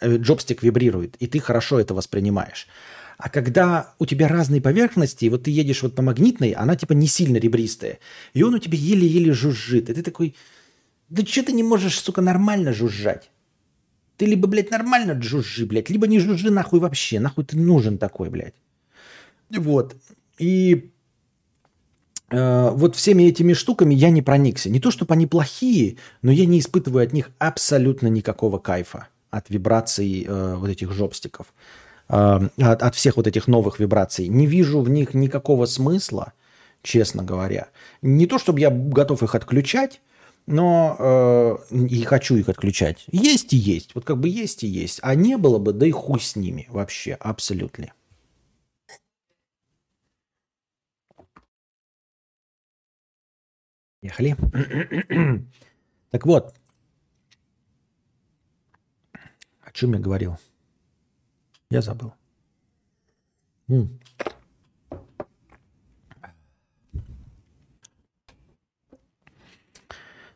э, 0.00 0.16
джобстик 0.16 0.62
вибрирует, 0.62 1.16
и 1.16 1.26
ты 1.26 1.40
хорошо 1.40 1.80
это 1.80 1.94
воспринимаешь. 1.94 2.68
А 3.22 3.28
когда 3.28 3.94
у 4.00 4.04
тебя 4.04 4.26
разные 4.26 4.60
поверхности, 4.60 5.26
и 5.26 5.28
вот 5.28 5.44
ты 5.44 5.52
едешь 5.52 5.84
вот 5.84 5.94
по 5.94 6.02
магнитной, 6.02 6.50
она 6.50 6.74
типа 6.74 6.92
не 6.92 7.06
сильно 7.06 7.36
ребристая, 7.36 8.00
и 8.34 8.42
он 8.42 8.54
у 8.54 8.58
тебя 8.58 8.76
еле-еле 8.76 9.32
жужжит, 9.32 9.88
и 9.88 9.94
ты 9.94 10.02
такой, 10.02 10.34
да 11.08 11.24
что 11.24 11.44
ты 11.44 11.52
не 11.52 11.62
можешь, 11.62 12.00
сука, 12.00 12.20
нормально 12.20 12.72
жужжать? 12.72 13.30
Ты 14.16 14.26
либо, 14.26 14.48
блядь, 14.48 14.72
нормально 14.72 15.22
жужжи, 15.22 15.66
блядь, 15.66 15.88
либо 15.88 16.08
не 16.08 16.18
жужжи 16.18 16.50
нахуй 16.50 16.80
вообще, 16.80 17.20
нахуй 17.20 17.44
ты 17.44 17.56
нужен 17.56 17.96
такой, 17.96 18.28
блядь. 18.28 18.54
Вот. 19.50 19.94
И 20.40 20.90
э, 22.28 22.70
вот 22.70 22.96
всеми 22.96 23.22
этими 23.22 23.52
штуками 23.52 23.94
я 23.94 24.10
не 24.10 24.22
проникся. 24.22 24.68
Не 24.68 24.80
то, 24.80 24.90
чтобы 24.90 25.14
они 25.14 25.28
плохие, 25.28 25.96
но 26.22 26.32
я 26.32 26.44
не 26.44 26.58
испытываю 26.58 27.04
от 27.04 27.12
них 27.12 27.30
абсолютно 27.38 28.08
никакого 28.08 28.58
кайфа 28.58 29.06
от 29.30 29.48
вибраций 29.48 30.24
э, 30.26 30.56
вот 30.56 30.68
этих 30.68 30.90
жопстиков, 30.90 31.54
от, 32.08 32.82
от 32.82 32.94
всех 32.94 33.16
вот 33.16 33.26
этих 33.26 33.48
новых 33.48 33.78
вибраций. 33.80 34.28
Не 34.28 34.46
вижу 34.46 34.80
в 34.80 34.88
них 34.88 35.14
никакого 35.14 35.66
смысла, 35.66 36.32
честно 36.82 37.22
говоря. 37.22 37.68
Не 38.02 38.26
то, 38.26 38.38
чтобы 38.38 38.60
я 38.60 38.70
готов 38.70 39.22
их 39.22 39.34
отключать, 39.34 40.00
но 40.46 40.96
э, 40.98 41.74
и 41.86 42.02
хочу 42.02 42.36
их 42.36 42.48
отключать. 42.48 43.04
Есть 43.10 43.52
и 43.52 43.56
есть. 43.56 43.94
Вот 43.94 44.04
как 44.04 44.18
бы 44.18 44.28
есть 44.28 44.64
и 44.64 44.66
есть. 44.66 44.98
А 45.02 45.14
не 45.14 45.36
было 45.36 45.58
бы, 45.58 45.72
да 45.72 45.86
и 45.86 45.90
хуй 45.90 46.20
с 46.20 46.36
ними 46.36 46.66
вообще, 46.70 47.14
абсолютно. 47.14 47.92
Ехали. 54.02 54.36
так 56.10 56.26
вот. 56.26 56.54
О 59.60 59.70
чем 59.72 59.94
я 59.94 60.00
говорил? 60.00 60.36
Я 61.72 61.80
забыл. 61.80 62.12
М. 63.68 63.98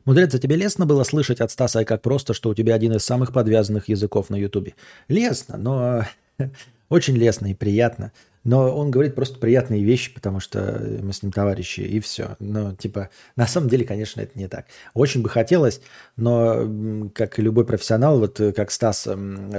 Мудрец, 0.06 0.34
а 0.34 0.38
тебе 0.38 0.56
лестно 0.56 0.86
было 0.86 1.04
слышать 1.04 1.42
от 1.42 1.50
Стаса, 1.50 1.84
как 1.84 2.00
просто, 2.00 2.32
что 2.32 2.48
у 2.48 2.54
тебя 2.54 2.74
один 2.74 2.94
из 2.94 3.04
самых 3.04 3.34
подвязанных 3.34 3.90
языков 3.90 4.30
на 4.30 4.36
Ютубе? 4.36 4.76
Лестно, 5.08 5.58
но 5.58 6.04
очень 6.88 7.16
лестно 7.16 7.50
и 7.50 7.54
приятно. 7.54 8.12
Но 8.44 8.76
он 8.76 8.92
говорит 8.92 9.16
просто 9.16 9.40
приятные 9.40 9.82
вещи, 9.82 10.14
потому 10.14 10.38
что 10.38 10.80
мы 11.02 11.12
с 11.12 11.20
ним 11.20 11.32
товарищи, 11.32 11.80
и 11.80 11.98
все. 11.98 12.36
Но, 12.38 12.76
типа, 12.76 13.10
на 13.34 13.48
самом 13.48 13.68
деле, 13.68 13.84
конечно, 13.84 14.20
это 14.20 14.38
не 14.38 14.46
так. 14.46 14.66
Очень 14.94 15.22
бы 15.22 15.28
хотелось, 15.28 15.80
но, 16.16 17.10
как 17.12 17.40
и 17.40 17.42
любой 17.42 17.66
профессионал, 17.66 18.20
вот 18.20 18.40
как 18.54 18.70
Стас 18.70 19.08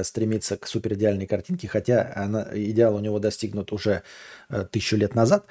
стремится 0.03 0.55
к 0.55 0.67
суперидеальной 0.67 1.27
картинке, 1.27 1.67
хотя 1.67 2.13
она, 2.15 2.47
идеал 2.53 2.95
у 2.95 2.99
него 2.99 3.19
достигнут 3.19 3.73
уже 3.73 4.03
э, 4.49 4.65
тысячу 4.71 4.95
лет 4.95 5.15
назад, 5.15 5.45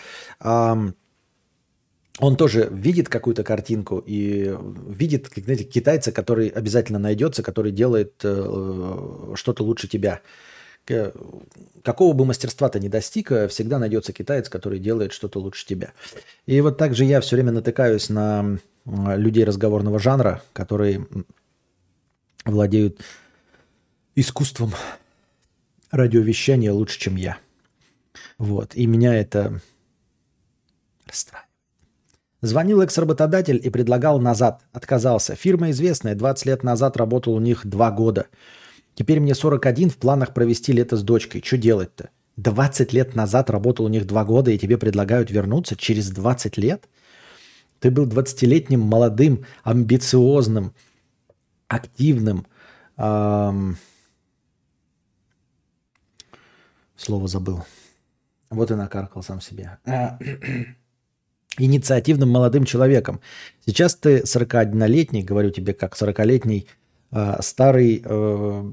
он 2.18 2.36
тоже 2.36 2.68
видит 2.72 3.08
какую-то 3.08 3.44
картинку 3.44 4.02
и 4.04 4.54
видит, 4.88 5.28
как, 5.28 5.44
знаете, 5.44 5.64
китайца, 5.64 6.12
который 6.12 6.48
обязательно 6.48 6.98
найдется, 6.98 7.42
который 7.42 7.72
делает 7.72 8.14
э, 8.24 9.32
что-то 9.34 9.62
лучше 9.62 9.86
тебя. 9.86 10.22
Какого 10.86 12.12
бы 12.12 12.24
мастерства 12.24 12.68
ты 12.68 12.80
ни 12.80 12.88
достиг, 12.88 13.32
э, 13.32 13.48
всегда 13.48 13.78
найдется 13.78 14.12
китаец, 14.12 14.48
который 14.48 14.78
делает 14.78 15.12
что-то 15.12 15.40
лучше 15.40 15.66
тебя. 15.66 15.92
И 16.46 16.60
вот 16.60 16.78
также 16.78 17.04
я 17.04 17.20
все 17.20 17.36
время 17.36 17.52
натыкаюсь 17.52 18.08
на 18.08 18.58
людей 18.84 19.44
разговорного 19.44 19.98
жанра, 19.98 20.42
которые 20.52 21.06
владеют 22.44 23.00
искусством 24.14 24.72
радиовещания 25.90 26.72
лучше, 26.72 26.98
чем 26.98 27.16
я. 27.16 27.38
Вот. 28.38 28.74
И 28.74 28.86
меня 28.86 29.14
это 29.14 29.60
расстраивает. 31.06 31.46
Звонил 32.42 32.82
экс-работодатель 32.82 33.60
и 33.62 33.70
предлагал 33.70 34.20
назад. 34.20 34.62
Отказался. 34.72 35.34
Фирма 35.34 35.70
известная, 35.70 36.14
20 36.14 36.46
лет 36.46 36.62
назад 36.62 36.96
работал 36.96 37.34
у 37.34 37.40
них 37.40 37.66
2 37.66 37.90
года. 37.92 38.26
Теперь 38.96 39.20
мне 39.20 39.34
41, 39.34 39.90
в 39.90 39.98
планах 39.98 40.32
провести 40.32 40.72
лето 40.72 40.96
с 40.96 41.02
дочкой. 41.02 41.42
Что 41.44 41.58
делать-то? 41.58 42.08
20 42.38 42.92
лет 42.94 43.14
назад 43.14 43.50
работал 43.50 43.84
у 43.84 43.88
них 43.88 44.06
2 44.06 44.24
года, 44.24 44.50
и 44.50 44.58
тебе 44.58 44.78
предлагают 44.78 45.30
вернуться 45.30 45.76
через 45.76 46.10
20 46.10 46.56
лет? 46.56 46.88
Ты 47.78 47.90
был 47.90 48.06
20-летним, 48.06 48.80
молодым, 48.80 49.44
амбициозным, 49.64 50.72
активным. 51.68 52.46
Эм... 52.96 53.76
Слово 56.96 57.28
забыл. 57.28 57.64
Вот 58.48 58.70
и 58.70 58.74
накаркал 58.74 59.22
сам 59.22 59.42
себе. 59.42 59.78
инициативным 61.58 62.30
молодым 62.30 62.64
человеком. 62.64 63.20
Сейчас 63.66 63.94
ты 63.94 64.20
41-летний, 64.20 65.22
говорю 65.22 65.50
тебе 65.50 65.74
как 65.74 65.94
40-летний 65.94 66.60
э, 66.60 66.85
старый 67.40 68.02
э, 68.04 68.70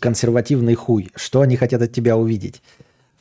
консервативный 0.00 0.74
хуй. 0.74 1.10
Что 1.14 1.40
они 1.40 1.56
хотят 1.56 1.82
от 1.82 1.92
тебя 1.92 2.16
увидеть? 2.16 2.62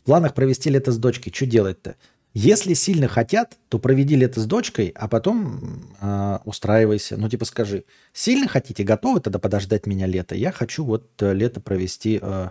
В 0.02 0.06
планах 0.06 0.34
провести 0.34 0.70
лето 0.70 0.92
с 0.92 0.98
дочкой. 0.98 1.34
Что 1.34 1.46
делать-то? 1.46 1.96
Если 2.38 2.74
сильно 2.74 3.08
хотят, 3.08 3.58
то 3.70 3.80
проведи 3.80 4.14
лето 4.18 4.42
с 4.42 4.46
дочкой, 4.46 4.94
а 4.96 5.08
потом 5.08 5.82
э, 6.02 6.40
устраивайся. 6.44 7.16
Ну, 7.16 7.30
типа 7.30 7.46
скажи, 7.46 7.86
сильно 8.12 8.50
хотите, 8.50 8.84
готовы 8.84 9.22
тогда 9.22 9.40
подождать 9.40 9.88
меня 9.88 10.06
лето? 10.06 10.36
Я 10.36 10.52
хочу 10.52 10.84
вот 10.84 11.10
э, 11.22 11.34
лето 11.34 11.62
провести 11.62 12.20
э, 12.22 12.50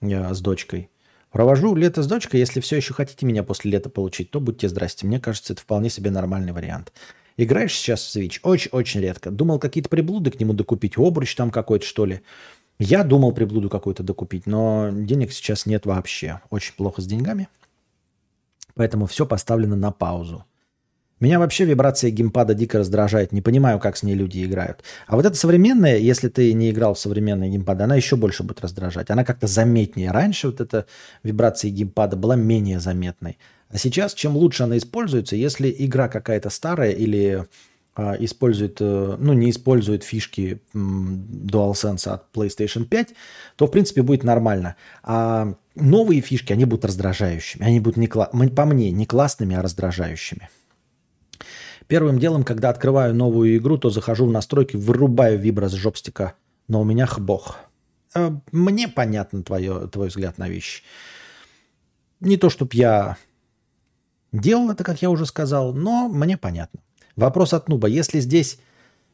э, 0.00 0.34
с 0.34 0.40
дочкой. 0.40 0.88
Провожу 1.30 1.74
лето 1.74 2.02
с 2.02 2.06
дочкой. 2.06 2.40
Если 2.40 2.60
все 2.60 2.76
еще 2.76 2.94
хотите 2.94 3.26
меня 3.26 3.42
после 3.42 3.70
лета 3.70 3.90
получить, 3.90 4.30
то 4.30 4.40
будьте 4.40 4.66
здрасте. 4.66 5.06
Мне 5.06 5.20
кажется, 5.20 5.52
это 5.52 5.60
вполне 5.60 5.90
себе 5.90 6.10
нормальный 6.10 6.52
вариант. 6.52 6.94
Играешь 7.38 7.72
сейчас 7.72 8.02
в 8.02 8.16
Switch? 8.16 8.40
Очень-очень 8.42 9.00
редко. 9.00 9.30
Думал 9.30 9.60
какие-то 9.60 9.88
приблуды 9.88 10.32
к 10.32 10.40
нему 10.40 10.52
докупить. 10.52 10.98
Обруч 10.98 11.36
там 11.36 11.52
какой-то, 11.52 11.86
что 11.86 12.04
ли. 12.04 12.20
Я 12.80 13.04
думал 13.04 13.32
приблуду 13.32 13.70
какую-то 13.70 14.02
докупить, 14.02 14.46
но 14.46 14.90
денег 14.92 15.32
сейчас 15.32 15.64
нет 15.64 15.86
вообще. 15.86 16.40
Очень 16.50 16.74
плохо 16.74 17.00
с 17.00 17.06
деньгами. 17.06 17.48
Поэтому 18.74 19.06
все 19.06 19.24
поставлено 19.24 19.76
на 19.76 19.92
паузу. 19.92 20.44
Меня 21.20 21.38
вообще 21.38 21.64
вибрация 21.64 22.10
геймпада 22.10 22.54
дико 22.54 22.78
раздражает. 22.78 23.32
Не 23.32 23.40
понимаю, 23.40 23.78
как 23.78 23.96
с 23.96 24.02
ней 24.02 24.14
люди 24.14 24.44
играют. 24.44 24.82
А 25.06 25.14
вот 25.14 25.24
эта 25.24 25.36
современная, 25.36 25.98
если 25.98 26.28
ты 26.28 26.52
не 26.52 26.70
играл 26.70 26.94
в 26.94 26.98
современный 26.98 27.50
геймпад, 27.50 27.80
она 27.80 27.94
еще 27.94 28.16
больше 28.16 28.42
будет 28.42 28.60
раздражать. 28.60 29.10
Она 29.10 29.24
как-то 29.24 29.46
заметнее. 29.46 30.10
Раньше 30.10 30.48
вот 30.48 30.60
эта 30.60 30.86
вибрация 31.22 31.70
геймпада 31.70 32.16
была 32.16 32.34
менее 32.34 32.80
заметной. 32.80 33.38
А 33.70 33.78
сейчас, 33.78 34.14
чем 34.14 34.36
лучше 34.36 34.62
она 34.62 34.78
используется, 34.78 35.36
если 35.36 35.74
игра 35.78 36.08
какая-то 36.08 36.50
старая 36.50 36.92
или 36.92 37.46
а, 37.94 38.14
использует, 38.18 38.78
э, 38.80 39.16
ну, 39.18 39.32
не 39.32 39.50
использует 39.50 40.04
фишки 40.04 40.62
DualSense 40.72 42.08
от 42.08 42.32
PlayStation 42.32 42.84
5, 42.84 43.08
то, 43.56 43.66
в 43.66 43.70
принципе, 43.72 44.02
будет 44.02 44.22
нормально. 44.22 44.76
А 45.02 45.54
новые 45.74 46.20
фишки, 46.20 46.52
они 46.52 46.64
будут 46.64 46.84
раздражающими. 46.84 47.64
Они 47.64 47.80
будут, 47.80 47.96
не, 47.96 48.06
по 48.06 48.64
мне, 48.64 48.92
не 48.92 49.04
классными, 49.04 49.56
а 49.56 49.62
раздражающими. 49.62 50.48
Первым 51.88 52.20
делом, 52.20 52.44
когда 52.44 52.70
открываю 52.70 53.14
новую 53.14 53.56
игру, 53.56 53.78
то 53.78 53.90
захожу 53.90 54.26
в 54.26 54.30
настройки, 54.30 54.76
вырубаю 54.76 55.36
вибро 55.36 55.68
с 55.68 55.72
жопстика, 55.72 56.34
но 56.68 56.80
у 56.80 56.84
меня 56.84 57.04
хбох. 57.04 57.56
Э, 58.14 58.30
мне 58.52 58.86
понятно 58.86 59.42
твое, 59.42 59.88
твой 59.88 60.06
взгляд 60.06 60.38
на 60.38 60.48
вещи. 60.48 60.84
Не 62.20 62.36
то, 62.36 62.48
чтобы 62.48 62.70
я 62.74 63.16
делал 64.32 64.70
это, 64.70 64.84
как 64.84 65.02
я 65.02 65.10
уже 65.10 65.26
сказал, 65.26 65.72
но 65.72 66.08
мне 66.08 66.36
понятно. 66.36 66.80
Вопрос 67.16 67.52
от 67.52 67.68
Нуба. 67.68 67.88
Если 67.88 68.20
здесь 68.20 68.58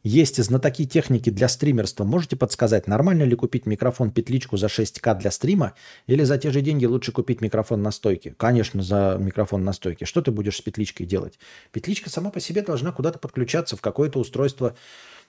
есть 0.05 0.36
знатоки 0.43 0.85
техники 0.85 1.31
для 1.31 1.49
стримерства. 1.49 2.05
Можете 2.05 2.36
подсказать, 2.36 2.86
нормально 2.86 3.23
ли 3.23 3.35
купить 3.35 3.65
микрофон-петличку 3.65 4.59
за 4.59 4.66
6К 4.66 5.19
для 5.19 5.31
стрима 5.31 5.73
или 6.07 6.23
за 6.24 6.36
те 6.36 6.51
же 6.51 6.61
деньги 6.61 6.85
лучше 6.85 7.11
купить 7.11 7.41
микрофон 7.41 7.82
на 7.82 7.91
стойке? 7.91 8.35
Конечно, 8.36 8.82
за 8.82 9.16
микрофон 9.19 9.65
на 9.65 9.73
стойке. 9.73 10.05
Что 10.05 10.20
ты 10.20 10.31
будешь 10.31 10.59
с 10.59 10.61
петличкой 10.61 11.07
делать? 11.07 11.39
Петличка 11.73 12.11
сама 12.11 12.31
по 12.31 12.39
себе 12.39 12.61
должна 12.61 12.93
куда-то 12.93 13.19
подключаться 13.19 13.77
в 13.77 13.81
какое-то 13.81 14.19
устройство, 14.19 14.77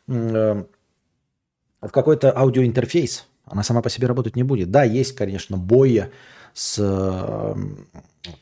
э, 0.09 0.63
в 1.81 1.89
какой-то 1.89 2.37
аудиоинтерфейс. 2.37 3.27
Она 3.45 3.63
сама 3.63 3.81
по 3.81 3.89
себе 3.89 4.07
работать 4.07 4.35
не 4.35 4.43
будет. 4.43 4.71
Да, 4.71 4.83
есть, 4.83 5.15
конечно, 5.15 5.55
боя 5.55 6.11
с, 6.55 6.77
э, 6.79 7.55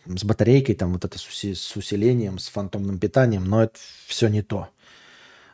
с 0.05 0.23
батарейкой, 0.23 0.75
там 0.75 0.93
вот 0.93 1.03
это 1.03 1.17
с 1.17 1.75
усилением, 1.75 2.37
с 2.37 2.47
фантомным 2.47 2.99
питанием, 2.99 3.43
но 3.43 3.63
это 3.63 3.79
все 4.07 4.29
не 4.29 4.41
то. 4.41 4.69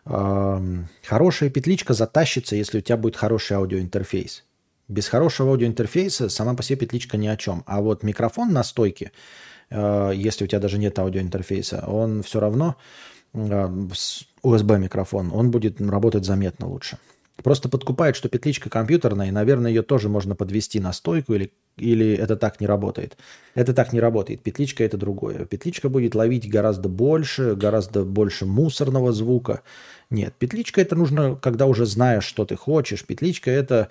Хорошая 0.06 1.50
петличка 1.50 1.94
затащится, 1.94 2.56
если 2.56 2.80
у 2.80 2.82
тебя 2.82 2.98
будет 2.98 3.16
хороший 3.16 3.58
аудиоинтерфейс. 3.58 4.44
Без 4.88 5.08
хорошего 5.08 5.52
аудиоинтерфейса 5.52 6.30
сама 6.30 6.56
по 6.56 6.64
себе 6.64 6.80
петличка 6.80 7.16
ни 7.16 7.28
о 7.28 7.38
чем. 7.38 7.64
А 7.66 7.80
вот 7.80 8.04
микрофон 8.04 8.52
на 8.52 8.64
стойке, 8.64 9.12
э, 9.70 10.12
если 10.16 10.46
у 10.46 10.48
тебя 10.48 10.60
даже 10.60 10.80
нет 10.80 10.98
аудиоинтерфейса, 10.98 11.86
он 11.88 12.24
все 12.24 12.40
равно, 12.40 12.76
USB 13.34 14.80
микрофон, 14.80 15.32
он 15.32 15.52
будет 15.52 15.80
работать 15.80 16.26
заметно 16.26 16.68
лучше. 16.68 16.98
Просто 17.44 17.70
подкупает, 17.70 18.16
что 18.16 18.30
петличка 18.30 18.70
компьютерная, 18.70 19.28
и, 19.28 19.32
наверное, 19.32 19.72
ее 19.72 19.82
тоже 19.82 20.10
можно 20.10 20.36
подвести 20.36 20.80
на 20.80 20.92
стойку, 20.92 21.34
или, 21.34 21.52
или 21.78 22.14
это 22.14 22.36
так 22.36 22.60
не 22.60 22.68
работает. 22.68 23.18
Это 23.56 23.74
так 23.74 23.94
не 23.94 24.00
работает. 24.00 24.42
Петличка 24.42 24.84
это 24.84 24.98
другое. 24.98 25.46
Петличка 25.46 25.90
будет 25.90 26.16
ловить 26.16 26.50
гораздо 26.50 26.90
больше, 26.90 27.56
гораздо 27.56 28.04
больше 28.04 28.46
мусорного 28.46 29.14
звука. 29.14 29.62
Нет, 30.10 30.34
петличка 30.38 30.82
это 30.82 30.96
нужно, 30.96 31.36
когда 31.36 31.66
уже 31.66 31.86
знаешь, 31.86 32.26
что 32.26 32.46
ты 32.46 32.56
хочешь. 32.56 33.06
Петличка 33.06 33.52
это 33.52 33.90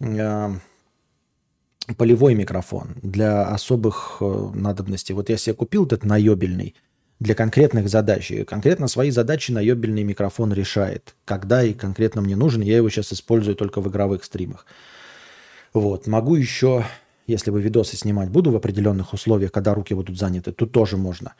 э, 0.00 0.50
полевой 1.96 2.34
микрофон 2.34 2.96
для 3.02 3.46
особых 3.48 4.18
э, 4.20 4.50
надобностей. 4.54 5.14
Вот 5.14 5.28
я 5.28 5.36
себе 5.36 5.54
купил 5.54 5.86
этот 5.86 6.04
наебельный– 6.04 6.74
для 7.20 7.34
конкретных 7.34 7.88
задач. 7.88 8.30
И 8.30 8.44
конкретно 8.44 8.88
свои 8.88 9.10
задачи 9.10 9.50
наебельный 9.50 10.04
микрофон 10.04 10.52
решает. 10.52 11.14
Когда 11.24 11.62
и 11.62 11.74
конкретно 11.74 12.22
мне 12.22 12.36
нужен, 12.36 12.62
я 12.62 12.76
его 12.76 12.88
сейчас 12.90 13.12
использую 13.12 13.56
только 13.56 13.80
в 13.80 13.88
игровых 13.88 14.24
стримах. 14.24 14.66
Вот. 15.72 16.06
Могу 16.06 16.36
еще, 16.36 16.84
если 17.26 17.50
вы 17.50 17.60
видосы 17.60 17.96
снимать 17.96 18.30
буду 18.30 18.50
в 18.50 18.56
определенных 18.56 19.12
условиях, 19.12 19.52
когда 19.52 19.74
руки 19.74 19.94
будут 19.94 20.18
заняты, 20.18 20.52
тут 20.52 20.72
тоже 20.72 20.96
можно. 20.96 21.34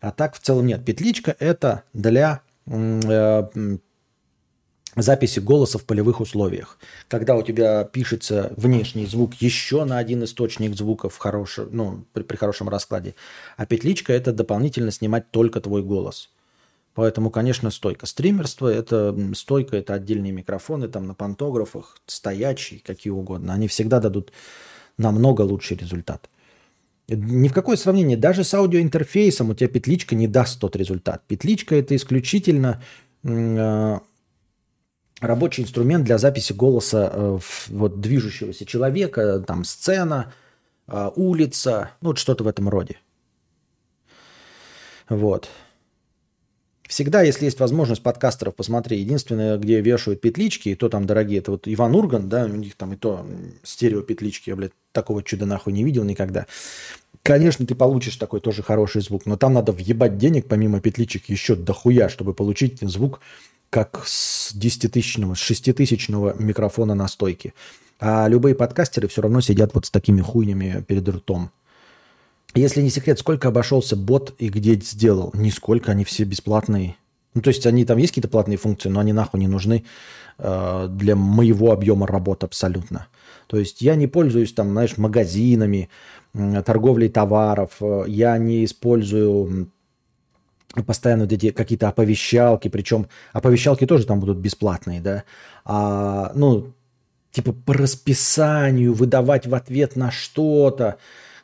А 0.00 0.10
так 0.10 0.34
в 0.34 0.40
целом 0.40 0.66
нет. 0.66 0.84
Петличка 0.84 1.34
это 1.38 1.82
для 1.92 2.42
э, 2.66 3.78
записи 4.96 5.40
голоса 5.40 5.78
в 5.78 5.84
полевых 5.84 6.20
условиях. 6.20 6.78
Когда 7.08 7.36
у 7.36 7.42
тебя 7.42 7.84
пишется 7.84 8.52
внешний 8.56 9.06
звук 9.06 9.34
еще 9.34 9.84
на 9.84 9.98
один 9.98 10.24
источник 10.24 10.76
звуков 10.76 11.16
хороший, 11.18 11.66
ну, 11.70 12.04
при, 12.12 12.22
при 12.22 12.36
хорошем 12.36 12.68
раскладе, 12.68 13.14
а 13.56 13.66
петличка– 13.66 14.12
это 14.14 14.32
дополнительно 14.32 14.90
снимать 14.90 15.30
только 15.30 15.60
твой 15.60 15.82
голос. 15.82 16.30
Поэтому, 16.94 17.30
конечно, 17.30 17.70
стойка. 17.70 18.06
Стримерство– 18.06 18.68
это 18.72 19.16
стойка, 19.34 19.76
это 19.76 19.94
отдельные 19.94 20.32
микрофоны 20.32 20.88
там 20.88 21.06
на 21.06 21.14
пантографах, 21.14 21.98
стоячие, 22.06 22.80
какие 22.80 23.12
угодно. 23.12 23.52
Они 23.52 23.66
всегда 23.66 23.98
дадут 23.98 24.32
намного 24.96 25.42
лучший 25.42 25.76
результат. 25.76 26.30
Ни 27.08 27.48
в 27.48 27.52
какое 27.52 27.76
сравнение. 27.76 28.16
Даже 28.16 28.44
с 28.44 28.54
аудиоинтерфейсом 28.54 29.50
у 29.50 29.54
тебя 29.54 29.68
петличка 29.68 30.14
не 30.14 30.28
даст 30.28 30.60
тот 30.60 30.76
результат. 30.76 31.22
Петличка– 31.26 31.74
это 31.76 31.96
исключительно 31.96 32.80
э, 33.24 33.98
рабочий 35.20 35.62
инструмент 35.62 36.04
для 36.04 36.18
записи 36.18 36.52
голоса 36.52 37.10
э, 37.12 37.38
вот, 37.68 38.00
движущегося 38.00 38.66
человека, 38.66 39.40
там 39.46 39.64
сцена, 39.64 40.32
э, 40.86 41.10
улица, 41.14 41.90
ну 42.00 42.10
вот 42.10 42.18
что-то 42.18 42.44
в 42.44 42.48
этом 42.48 42.68
роде. 42.68 42.98
Вот. 45.08 45.48
Всегда, 46.86 47.22
если 47.22 47.46
есть 47.46 47.58
возможность 47.60 48.02
подкастеров, 48.02 48.54
посмотри. 48.54 48.98
Единственное, 48.98 49.56
где 49.56 49.80
вешают 49.80 50.20
петлички, 50.20 50.68
и 50.68 50.74
то 50.74 50.88
там 50.88 51.06
дорогие, 51.06 51.38
это 51.38 51.52
вот 51.52 51.62
Иван 51.66 51.94
Урган, 51.94 52.28
да, 52.28 52.44
у 52.44 52.48
них 52.48 52.76
там 52.76 52.92
и 52.92 52.96
то 52.96 53.26
стереопетлички, 53.62 54.50
я, 54.50 54.56
блядь, 54.56 54.72
такого 54.92 55.22
чуда 55.22 55.46
нахуй 55.46 55.72
не 55.72 55.82
видел 55.82 56.04
никогда. 56.04 56.46
Конечно, 57.22 57.66
ты 57.66 57.74
получишь 57.74 58.16
такой 58.16 58.40
тоже 58.40 58.62
хороший 58.62 59.00
звук, 59.00 59.24
но 59.24 59.38
там 59.38 59.54
надо 59.54 59.72
въебать 59.72 60.18
денег 60.18 60.46
помимо 60.46 60.80
петличек 60.80 61.30
еще 61.30 61.56
дохуя, 61.56 62.10
чтобы 62.10 62.34
получить 62.34 62.80
звук 62.82 63.20
как 63.74 64.02
с 64.06 64.54
10-тысячного, 64.54 65.34
с 65.34 65.50
6-тысячного 65.50 66.40
микрофона 66.40 66.94
на 66.94 67.08
стойке. 67.08 67.54
А 67.98 68.28
любые 68.28 68.54
подкастеры 68.54 69.08
все 69.08 69.22
равно 69.22 69.40
сидят 69.40 69.74
вот 69.74 69.86
с 69.86 69.90
такими 69.90 70.20
хуйнями 70.20 70.84
перед 70.86 71.08
ртом. 71.08 71.50
Если 72.54 72.82
не 72.82 72.90
секрет, 72.90 73.18
сколько 73.18 73.48
обошелся 73.48 73.96
бот 73.96 74.32
и 74.38 74.48
где 74.48 74.76
сделал? 74.76 75.32
Нисколько, 75.34 75.90
они 75.90 76.04
все 76.04 76.22
бесплатные. 76.22 76.94
Ну, 77.34 77.40
то 77.40 77.48
есть 77.48 77.66
они 77.66 77.84
там 77.84 77.98
есть 77.98 78.12
какие-то 78.12 78.28
платные 78.28 78.58
функции, 78.58 78.88
но 78.88 79.00
они 79.00 79.12
нахуй 79.12 79.40
не 79.40 79.48
нужны 79.48 79.84
э, 80.38 80.86
для 80.88 81.16
моего 81.16 81.72
объема 81.72 82.06
работы 82.06 82.46
абсолютно. 82.46 83.08
То 83.48 83.58
есть 83.58 83.82
я 83.82 83.96
не 83.96 84.06
пользуюсь 84.06 84.52
там, 84.52 84.70
знаешь, 84.70 84.98
магазинами, 84.98 85.88
торговлей 86.64 87.08
товаров, 87.08 87.72
э, 87.80 88.04
я 88.06 88.38
не 88.38 88.64
использую 88.64 89.68
постоянно 90.82 91.24
вот 91.24 91.32
эти 91.32 91.50
какие-то 91.50 91.88
оповещалки, 91.88 92.68
причем 92.68 93.06
оповещалки 93.32 93.86
тоже 93.86 94.06
там 94.06 94.20
будут 94.20 94.38
бесплатные, 94.38 95.00
да, 95.00 95.24
а, 95.64 96.32
ну, 96.34 96.72
типа 97.30 97.52
по 97.52 97.74
расписанию 97.74 98.94
выдавать 98.94 99.46
в 99.46 99.54
ответ 99.54 99.96
на 99.96 100.10
что-то, 100.10 100.98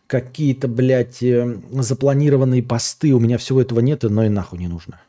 какие-то, 0.07 0.67
блядь, 0.67 1.23
э, 1.23 1.59
запланированные 1.73 2.63
посты, 2.63 3.13
у 3.13 3.21
меня 3.21 3.39
всего 3.39 3.61
этого 3.61 3.81
нет, 3.81 4.03
но 4.03 4.25
и 4.25 4.29
нахуй 4.29 4.59
не 4.59 4.69
нужно. 4.69 5.01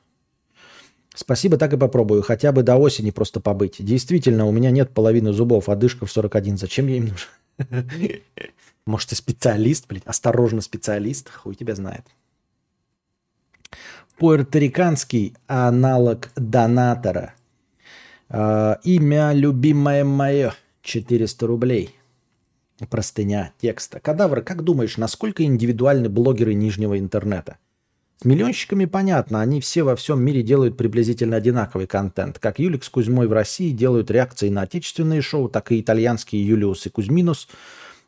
Спасибо, 1.15 1.57
так 1.57 1.73
и 1.73 1.77
попробую. 1.77 2.21
Хотя 2.21 2.51
бы 2.51 2.63
до 2.63 2.77
осени 2.77 3.11
просто 3.11 3.39
побыть. 3.39 3.75
Действительно, 3.79 4.45
у 4.45 4.51
меня 4.51 4.71
нет 4.71 4.91
половины 4.91 5.33
зубов, 5.33 5.69
а 5.69 5.75
дышка 5.75 6.05
в 6.05 6.11
41. 6.11 6.57
Зачем 6.57 6.87
я 6.87 6.97
им 6.97 7.09
нужен? 7.09 7.89
Может, 8.85 9.09
ты 9.09 9.15
специалист, 9.15 9.87
блядь? 9.87 10.05
Осторожно, 10.05 10.61
специалист. 10.61 11.29
Хуй 11.29 11.55
тебя 11.55 11.75
знает 11.75 12.05
пуэрториканский 14.21 15.33
аналог 15.47 16.29
донатора. 16.35 17.33
Э, 18.29 18.75
имя 18.83 19.33
любимое 19.33 20.03
мое 20.03 20.53
400 20.83 21.47
рублей. 21.47 21.95
Простыня 22.91 23.51
текста. 23.59 23.99
Кадавр, 23.99 24.43
как 24.43 24.63
думаешь, 24.63 24.97
насколько 24.97 25.43
индивидуальны 25.43 26.07
блогеры 26.07 26.53
нижнего 26.53 26.99
интернета? 26.99 27.57
С 28.21 28.25
миллионщиками 28.25 28.85
понятно, 28.85 29.41
они 29.41 29.59
все 29.59 29.81
во 29.81 29.95
всем 29.95 30.21
мире 30.23 30.43
делают 30.43 30.77
приблизительно 30.77 31.37
одинаковый 31.37 31.87
контент. 31.87 32.37
Как 32.37 32.59
Юлик 32.59 32.83
с 32.83 32.89
Кузьмой 32.89 33.27
в 33.27 33.33
России 33.33 33.71
делают 33.71 34.11
реакции 34.11 34.49
на 34.49 34.61
отечественные 34.61 35.23
шоу, 35.23 35.49
так 35.49 35.71
и 35.71 35.81
итальянские 35.81 36.45
Юлиус 36.45 36.85
и 36.85 36.89
Кузьминус 36.91 37.47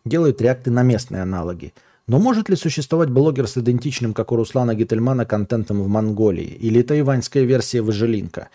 делают 0.06 0.40
реакты 0.42 0.70
на 0.70 0.84
местные 0.84 1.24
аналоги. 1.24 1.74
Но 2.06 2.20
может 2.20 2.50
ли 2.50 2.58
существовать 2.58 3.10
блогер 3.10 3.48
с 3.48 3.58
идентичным, 3.58 4.14
как 4.14 4.34
у 4.34 4.36
Руслана 4.36 4.76
Гительмана, 4.76 5.26
контентом 5.26 5.82
в 5.82 5.88
Монголии? 5.88 6.58
Или 6.60 6.82
тайваньская 6.82 7.44
версия 7.44 7.82
Выжилинка? 7.82 8.50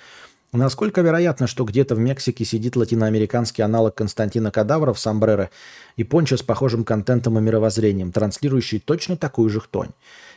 Насколько 0.52 1.00
вероятно, 1.00 1.46
что 1.46 1.64
где-то 1.64 1.94
в 1.94 1.98
Мексике 1.98 2.44
сидит 2.44 2.76
латиноамериканский 2.76 3.64
аналог 3.64 3.94
Константина 3.94 4.50
Кадавра 4.50 4.92
в 4.92 4.98
Самбреро 4.98 5.50
и 5.96 6.04
Пончо 6.04 6.36
с 6.36 6.42
похожим 6.42 6.84
контентом 6.84 7.38
и 7.38 7.42
мировоззрением, 7.42 8.12
транслирующий 8.12 8.80
точно 8.80 9.16
такую 9.16 9.48
же 9.48 9.60
хтонь? 9.60 9.90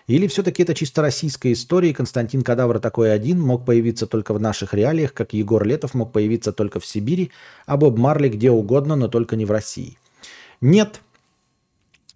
Или 0.08 0.28
все-таки 0.28 0.64
это 0.64 0.74
чисто 0.74 1.02
российская 1.02 1.52
история, 1.54 1.92
и 1.92 1.94
Константин 1.94 2.44
Кадавр 2.44 2.80
такой 2.80 3.14
один 3.14 3.40
мог 3.42 3.66
появиться 3.66 4.08
только 4.08 4.34
в 4.34 4.40
наших 4.40 4.74
реалиях, 4.74 5.14
как 5.14 5.34
Егор 5.34 5.66
Летов 5.66 5.94
мог 5.94 6.12
появиться 6.12 6.52
только 6.52 6.80
в 6.80 6.86
Сибири, 6.86 7.32
а 7.66 7.78
Боб 7.78 7.98
Марли 7.98 8.30
где 8.30 8.52
угодно, 8.52 8.96
но 8.96 9.08
только 9.08 9.36
не 9.36 9.46
в 9.46 9.52
России? 9.52 9.98
Нет, 10.60 11.02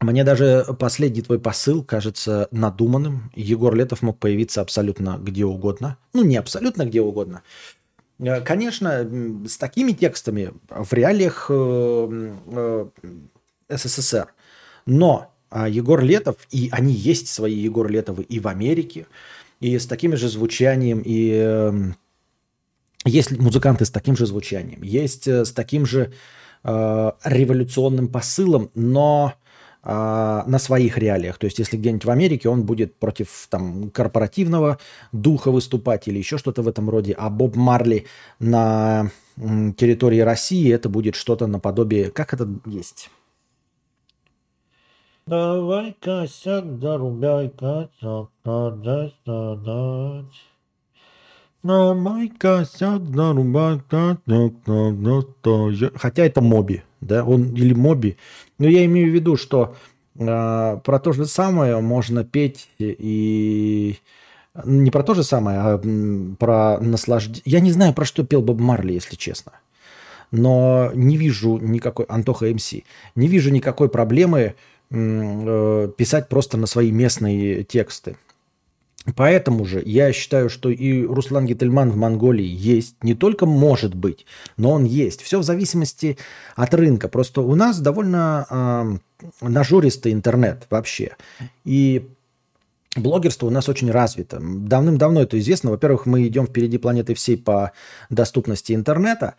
мне 0.01 0.23
даже 0.23 0.65
последний 0.77 1.21
твой 1.21 1.39
посыл 1.39 1.83
кажется 1.83 2.47
надуманным. 2.51 3.31
Егор 3.35 3.73
Летов 3.73 4.01
мог 4.01 4.19
появиться 4.19 4.61
абсолютно 4.61 5.17
где 5.21 5.45
угодно. 5.45 5.97
Ну, 6.13 6.23
не 6.23 6.37
абсолютно 6.37 6.85
где 6.85 7.01
угодно. 7.01 7.43
Э, 8.19 8.41
конечно, 8.41 9.09
с 9.47 9.57
такими 9.57 9.91
текстами 9.93 10.51
в 10.69 10.91
реалиях 10.93 11.47
э, 11.49 12.33
э, 12.47 12.85
СССР. 13.69 14.33
Но 14.85 15.33
а, 15.49 15.67
Егор 15.67 16.03
Летов, 16.03 16.35
и 16.51 16.69
они 16.71 16.93
есть 16.93 17.27
свои 17.27 17.55
Егор 17.55 17.89
Летовы 17.89 18.23
и 18.23 18.39
в 18.39 18.47
Америке, 18.47 19.07
и 19.59 19.79
с 19.79 19.87
таким 19.87 20.15
же 20.15 20.27
звучанием, 20.29 21.01
и 21.03 21.93
есть 23.05 23.31
музыканты 23.31 23.85
с 23.85 23.89
таким 23.89 24.15
же 24.15 24.27
звучанием, 24.27 24.83
есть 24.83 25.27
с 25.27 25.51
таким 25.51 25.87
же 25.87 26.11
революционным 26.63 28.09
посылом, 28.09 28.69
но 28.75 29.33
на 29.85 30.59
своих 30.59 30.97
реалиях. 30.97 31.37
То 31.37 31.45
есть, 31.45 31.59
если 31.59 31.77
где-нибудь 31.77 32.05
в 32.05 32.09
Америке 32.09 32.49
он 32.49 32.63
будет 32.63 32.95
против 32.95 33.47
там, 33.49 33.91
корпоративного 33.91 34.79
духа 35.11 35.51
выступать 35.51 36.07
или 36.07 36.17
еще 36.17 36.37
что-то 36.37 36.63
в 36.63 36.67
этом 36.67 36.89
роде, 36.89 37.13
а 37.17 37.29
Боб 37.29 37.55
Марли 37.55 38.05
на 38.39 39.11
территории 39.37 40.19
России 40.19 40.73
это 40.73 40.89
будет 40.89 41.15
что-то 41.15 41.47
наподобие... 41.47 42.09
Как 42.09 42.33
это 42.33 42.47
есть? 42.65 43.09
Давай 45.27 45.95
косяк, 45.99 46.65
зарубай 46.79 47.49
косяк, 47.49 48.29
да, 48.43 48.69
да, 49.25 49.55
да. 49.55 50.25
Давай 51.63 52.29
косяк, 52.29 53.01
зарубай 53.07 53.79
косяк, 53.89 54.19
да, 54.25 54.49
да, 54.67 55.23
да. 55.43 55.89
Хотя 55.95 56.25
это 56.25 56.41
Моби, 56.41 56.83
да, 57.05 57.23
он 57.23 57.53
или 57.53 57.73
Моби, 57.73 58.17
но 58.59 58.67
я 58.67 58.85
имею 58.85 59.11
в 59.11 59.13
виду, 59.13 59.37
что 59.37 59.75
э, 60.17 60.79
про 60.83 60.99
то 60.99 61.11
же 61.13 61.25
самое 61.25 61.79
можно 61.79 62.23
петь 62.23 62.67
и 62.79 63.97
не 64.63 64.91
про 64.91 65.03
то 65.03 65.13
же 65.13 65.23
самое, 65.23 65.59
а 65.59 66.35
про 66.39 66.79
наслаждение. 66.79 67.41
Я 67.45 67.59
не 67.59 67.71
знаю, 67.71 67.93
про 67.93 68.05
что 68.05 68.23
пел 68.23 68.41
Боб 68.41 68.59
Марли, 68.59 68.93
если 68.93 69.15
честно. 69.15 69.51
но 70.31 70.91
не 70.93 71.17
вижу 71.17 71.57
никакой, 71.57 72.05
Антоха 72.05 72.45
МС, 72.47 72.73
не 73.15 73.27
вижу 73.27 73.51
никакой 73.51 73.89
проблемы 73.89 74.55
э, 74.89 75.89
писать 75.97 76.29
просто 76.29 76.57
на 76.57 76.67
свои 76.67 76.91
местные 76.91 77.63
тексты. 77.63 78.17
Поэтому 79.15 79.65
же 79.65 79.83
я 79.85 80.11
считаю, 80.13 80.49
что 80.49 80.69
и 80.69 81.03
Руслан 81.05 81.45
Гительман 81.45 81.91
в 81.91 81.95
Монголии 81.95 82.45
есть. 82.45 83.03
Не 83.03 83.13
только 83.13 83.45
может 83.45 83.93
быть, 83.93 84.25
но 84.57 84.71
он 84.71 84.83
есть. 84.83 85.21
Все 85.21 85.39
в 85.39 85.43
зависимости 85.43 86.17
от 86.55 86.73
рынка. 86.73 87.07
Просто 87.07 87.41
у 87.41 87.53
нас 87.53 87.79
довольно 87.79 88.47
э, 88.49 89.27
нажористый 89.41 90.11
интернет 90.11 90.65
вообще. 90.71 91.15
И 91.65 92.09
блогерство 92.95 93.45
у 93.47 93.51
нас 93.51 93.69
очень 93.69 93.91
развито. 93.91 94.39
Давным-давно 94.41 95.21
это 95.21 95.37
известно. 95.37 95.69
Во-первых, 95.69 96.07
мы 96.07 96.25
идем 96.25 96.47
впереди 96.47 96.79
планеты 96.79 97.13
всей 97.13 97.37
по 97.37 97.73
доступности 98.09 98.73
интернета. 98.73 99.35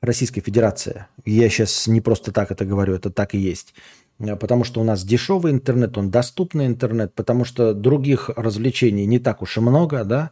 Российской 0.00 0.40
Федерации. 0.40 1.06
Я 1.24 1.48
сейчас 1.48 1.86
не 1.86 2.00
просто 2.00 2.32
так 2.32 2.50
это 2.50 2.64
говорю, 2.64 2.94
это 2.94 3.10
так 3.10 3.34
и 3.34 3.38
есть. 3.38 3.74
Э, 4.18 4.36
потому 4.36 4.64
что 4.64 4.80
у 4.80 4.84
нас 4.84 5.04
дешевый 5.04 5.52
интернет, 5.52 5.98
он 5.98 6.10
доступный 6.10 6.66
интернет, 6.66 7.14
потому 7.14 7.44
что 7.44 7.74
других 7.74 8.30
развлечений 8.36 9.06
не 9.06 9.18
так 9.18 9.42
уж 9.42 9.56
и 9.56 9.60
много, 9.60 10.04
да. 10.04 10.30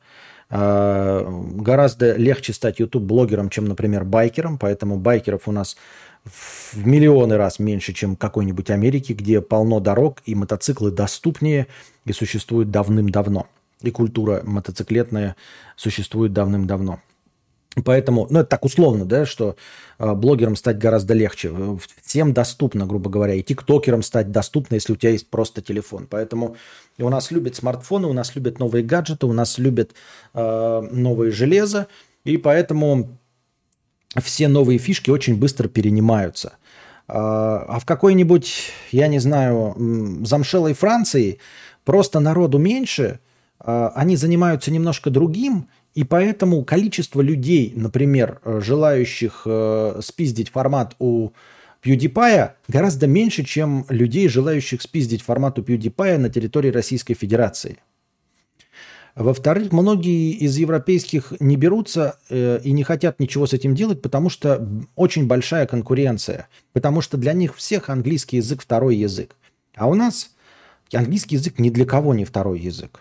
А, 0.50 1.26
гораздо 1.54 2.16
легче 2.16 2.52
стать 2.52 2.78
YouTube-блогером, 2.78 3.48
чем, 3.48 3.64
например, 3.64 4.04
байкером, 4.04 4.58
поэтому 4.58 4.98
байкеров 4.98 5.48
у 5.48 5.52
нас 5.52 5.76
в 6.24 6.86
миллионы 6.86 7.36
раз 7.36 7.58
меньше, 7.58 7.92
чем 7.92 8.16
какой-нибудь 8.16 8.70
Америки, 8.70 9.12
где 9.12 9.40
полно 9.40 9.80
дорог 9.80 10.18
и 10.26 10.34
мотоциклы 10.34 10.90
доступнее 10.90 11.66
и 12.04 12.12
существуют 12.12 12.70
давным-давно. 12.70 13.46
И 13.82 13.90
культура 13.90 14.42
мотоциклетная 14.44 15.36
существует 15.76 16.32
давным-давно. 16.32 17.00
Поэтому, 17.82 18.26
ну 18.30 18.40
это 18.40 18.50
так 18.50 18.64
условно, 18.64 19.04
да, 19.04 19.26
что 19.26 19.56
э, 19.98 20.14
блогером 20.14 20.54
стать 20.54 20.78
гораздо 20.78 21.14
легче. 21.14 21.52
Всем 22.02 22.32
доступно, 22.32 22.86
грубо 22.86 23.10
говоря, 23.10 23.34
и 23.34 23.42
тиктокером 23.42 24.02
стать 24.02 24.30
доступно, 24.30 24.74
если 24.74 24.92
у 24.92 24.96
тебя 24.96 25.10
есть 25.10 25.28
просто 25.28 25.60
телефон. 25.60 26.06
Поэтому 26.08 26.56
у 26.98 27.08
нас 27.08 27.32
любят 27.32 27.56
смартфоны, 27.56 28.06
у 28.06 28.12
нас 28.12 28.36
любят 28.36 28.60
новые 28.60 28.84
гаджеты, 28.84 29.26
у 29.26 29.32
нас 29.32 29.58
любят 29.58 29.92
э, 30.34 30.88
новые 30.92 31.32
железо, 31.32 31.88
и 32.24 32.36
поэтому 32.36 33.18
все 34.22 34.46
новые 34.46 34.78
фишки 34.78 35.10
очень 35.10 35.36
быстро 35.36 35.68
перенимаются. 35.68 36.52
Э, 37.08 37.12
а 37.16 37.78
в 37.80 37.84
какой-нибудь, 37.86 38.70
я 38.92 39.08
не 39.08 39.18
знаю, 39.18 39.74
замшелой 40.24 40.74
Франции 40.74 41.40
просто 41.84 42.20
народу 42.20 42.58
меньше, 42.58 43.18
э, 43.58 43.90
они 43.96 44.14
занимаются 44.14 44.70
немножко 44.70 45.10
другим, 45.10 45.68
и 45.94 46.02
поэтому 46.02 46.64
количество 46.64 47.20
людей, 47.20 47.72
например, 47.76 48.40
э, 48.44 48.60
желающих 48.60 49.42
э, 49.46 50.00
спиздить 50.02 50.48
формат 50.48 50.96
у 50.98 51.30
PewDiePie 51.84 52.50
гораздо 52.66 53.06
меньше, 53.06 53.44
чем 53.44 53.86
людей, 53.88 54.28
желающих 54.28 54.82
спиздить 54.82 55.22
формат 55.22 55.58
у 55.58 55.62
PewDiePie 55.62 56.18
на 56.18 56.30
территории 56.30 56.70
Российской 56.70 57.14
Федерации. 57.14 57.78
Во-вторых, 59.14 59.70
многие 59.70 60.32
из 60.32 60.56
европейских 60.56 61.32
не 61.38 61.56
берутся 61.56 62.18
э, 62.28 62.58
и 62.64 62.72
не 62.72 62.82
хотят 62.82 63.20
ничего 63.20 63.46
с 63.46 63.52
этим 63.52 63.76
делать, 63.76 64.02
потому 64.02 64.28
что 64.28 64.68
очень 64.96 65.28
большая 65.28 65.66
конкуренция. 65.66 66.48
Потому 66.72 67.00
что 67.00 67.16
для 67.16 67.32
них 67.32 67.54
всех 67.54 67.90
английский 67.90 68.38
язык 68.38 68.62
второй 68.62 68.96
язык. 68.96 69.36
А 69.76 69.86
у 69.86 69.94
нас 69.94 70.30
английский 70.92 71.36
язык 71.36 71.60
ни 71.60 71.70
для 71.70 71.86
кого 71.86 72.14
не 72.14 72.24
второй 72.24 72.58
язык. 72.58 73.00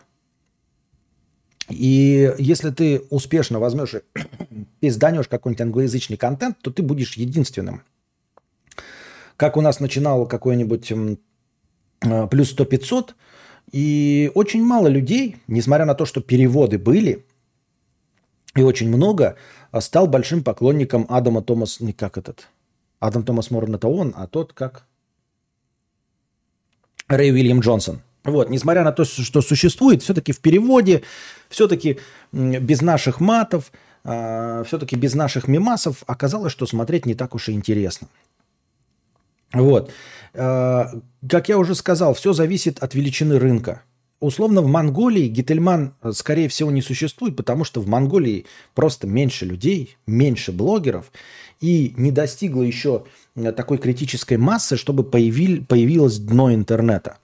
И 1.70 2.34
если 2.38 2.72
ты 2.72 3.02
успешно 3.10 3.60
возьмешь 3.60 3.96
и 3.96 4.02
пизданешь 4.80 5.28
какой-нибудь 5.28 5.62
англоязычный 5.62 6.18
контент, 6.18 6.58
то 6.62 6.72
ты 6.72 6.84
будешь 6.84 7.14
единственным. 7.14 7.84
Как 9.38 9.58
у 9.58 9.62
нас 9.62 9.80
начинал 9.80 10.28
какой-нибудь 10.28 10.92
э, 10.92 12.28
плюс 12.28 12.56
100-500, 12.56 13.12
и 13.72 14.32
очень 14.36 14.64
мало 14.64 14.88
людей, 14.88 15.38
несмотря 15.48 15.86
на 15.86 15.96
то, 15.96 16.06
что 16.06 16.22
переводы 16.22 16.78
были, 16.78 17.26
и 18.56 18.62
очень 18.62 18.90
много, 18.90 19.36
а 19.72 19.82
стал 19.82 20.06
большим 20.06 20.44
поклонником 20.44 21.08
Адама 21.10 21.42
Томас, 21.42 21.80
не 21.80 21.94
как 21.94 22.18
этот, 22.18 22.50
Адам 23.00 23.24
Томас 23.24 23.50
Моррен 23.50 23.76
это 23.76 23.88
он, 23.88 24.14
а 24.16 24.28
тот 24.28 24.54
как 24.54 24.86
Рэй 27.08 27.32
Уильям 27.32 27.62
Джонсон– 27.62 28.02
вот, 28.24 28.50
несмотря 28.50 28.84
на 28.84 28.92
то, 28.92 29.04
что 29.04 29.42
существует, 29.42 30.02
все-таки 30.02 30.32
в 30.32 30.40
переводе, 30.40 31.04
все-таки 31.50 32.00
без 32.32 32.82
наших 32.82 33.20
матов, 33.20 33.72
а, 34.06 34.64
все-таки 34.66 34.96
без 34.96 35.14
наших 35.14 35.48
мимасов 35.48 36.04
оказалось, 36.08 36.52
что 36.52 36.66
смотреть 36.66 37.06
не 37.06 37.16
так 37.16 37.36
уж 37.36 37.50
и 37.50 37.54
интересно. 37.54 38.08
Вот. 39.52 39.92
А, 40.34 40.90
как 41.30 41.50
я 41.50 41.58
уже 41.58 41.76
сказал, 41.76 42.14
все 42.14 42.34
зависит 42.34 42.80
от 42.80 42.96
величины 42.96 43.40
рынка. 43.40 43.84
Условно 44.20 44.62
в 44.62 44.68
Монголии 44.68 45.28
Гительман, 45.28 45.96
скорее 46.14 46.48
всего, 46.48 46.72
не 46.72 46.82
существует, 46.82 47.36
потому 47.36 47.66
что 47.66 47.82
в 47.82 47.88
Монголии 47.88 48.46
просто 48.74 49.06
меньше 49.06 49.46
людей, 49.46 49.98
меньше 50.08 50.54
блогеров, 50.54 51.12
и 51.60 51.94
не 51.98 52.10
достигло 52.10 52.62
еще 52.62 53.04
такой 53.36 53.80
критической 53.80 54.38
массы, 54.38 54.78
чтобы 54.78 55.04
появил, 55.04 55.66
появилось 55.66 56.20
дно 56.20 56.54
интернета. 56.54 57.18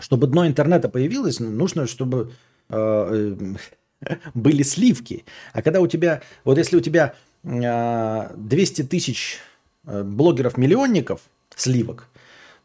Чтобы 0.00 0.26
дно 0.26 0.46
интернета 0.46 0.88
появилось, 0.88 1.40
нужно, 1.40 1.86
чтобы 1.86 2.32
э, 2.68 3.36
э 3.40 3.56
были 4.34 4.62
сливки. 4.62 5.24
А 5.52 5.62
когда 5.62 5.80
у 5.80 5.86
тебя, 5.86 6.22
вот 6.44 6.58
если 6.58 6.76
у 6.76 6.80
тебя 6.80 7.14
э, 7.44 8.30
200 8.36 8.84
тысяч 8.84 9.38
э, 9.86 10.02
блогеров-миллионников 10.02 11.20
сливок, 11.54 12.08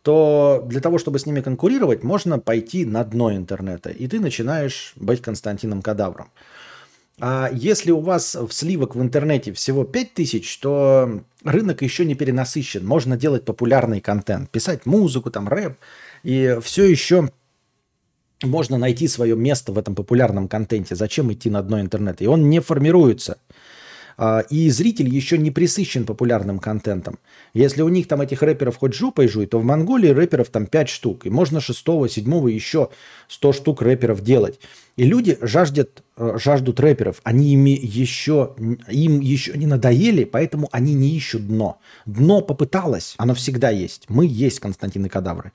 то 0.02 0.64
для 0.68 0.82
того, 0.82 1.00
чтобы 1.00 1.18
с 1.18 1.26
ними 1.26 1.42
конкурировать, 1.42 2.04
можно 2.04 2.40
пойти 2.40 2.86
на 2.86 3.04
дно 3.04 3.34
интернета. 3.34 3.90
И 3.90 4.08
ты 4.08 4.20
начинаешь 4.20 4.94
быть 4.96 5.22
Константином 5.22 5.82
Кадавром. 5.82 6.30
А 7.20 7.50
если 7.52 7.92
у 7.92 8.00
вас 8.02 8.36
в 8.36 8.52
сливок 8.52 8.96
в 8.96 9.02
интернете 9.02 9.52
всего 9.54 9.84
5000, 9.84 10.58
то 10.60 11.22
рынок 11.44 11.82
еще 11.82 12.06
не 12.06 12.14
перенасыщен. 12.14 12.86
Можно 12.86 13.18
делать 13.18 13.46
популярный 13.46 14.02
контент, 14.02 14.50
писать 14.50 14.86
музыку, 14.86 15.32
там 15.32 15.48
рэп, 15.48 15.78
и 16.26 16.58
все 16.60 16.86
еще 16.86 17.30
можно 18.44 18.80
найти 18.80 19.08
свое 19.08 19.36
место 19.36 19.72
в 19.72 19.78
этом 19.78 19.94
популярном 19.94 20.48
контенте. 20.48 20.96
Зачем 20.96 21.32
идти 21.32 21.52
на 21.52 21.62
дно 21.62 21.80
интернета? 21.80 22.24
И 22.24 22.28
он 22.28 22.50
не 22.50 22.62
формируется. 22.62 23.38
А, 24.18 24.40
и 24.50 24.70
зритель 24.70 25.08
еще 25.08 25.38
не 25.38 25.52
присыщен 25.52 26.06
популярным 26.06 26.60
контентом. 26.60 27.20
Если 27.54 27.82
у 27.82 27.90
них 27.90 28.08
там 28.08 28.22
этих 28.22 28.42
рэперов 28.42 28.78
хоть 28.78 28.94
жопой 28.94 29.28
жуй, 29.28 29.46
то 29.46 29.60
в 29.60 29.64
Монголии 29.64 30.10
рэперов 30.10 30.50
там 30.50 30.66
5 30.66 30.90
штук. 30.90 31.26
И 31.26 31.30
можно 31.30 31.60
6, 31.60 31.86
7 32.10 32.50
еще 32.50 32.90
100 33.28 33.54
штук 33.54 33.82
рэперов 33.82 34.22
делать. 34.22 34.60
И 34.96 35.04
люди 35.04 35.38
жаждут, 35.42 36.04
э, 36.18 36.38
жаждут 36.42 36.80
рэперов. 36.80 37.20
Они 37.24 37.54
ими 37.54 37.78
еще, 37.78 38.56
им 38.90 39.20
еще 39.20 39.58
не 39.58 39.68
надоели, 39.68 40.24
поэтому 40.24 40.70
они 40.72 40.94
не 40.94 41.16
ищут 41.16 41.48
дно. 41.48 41.80
Дно 42.06 42.42
попыталось, 42.42 43.16
оно 43.18 43.36
всегда 43.36 43.70
есть. 43.70 44.06
Мы 44.08 44.26
есть 44.26 44.60
Константины 44.60 45.10
Кадавры. 45.10 45.52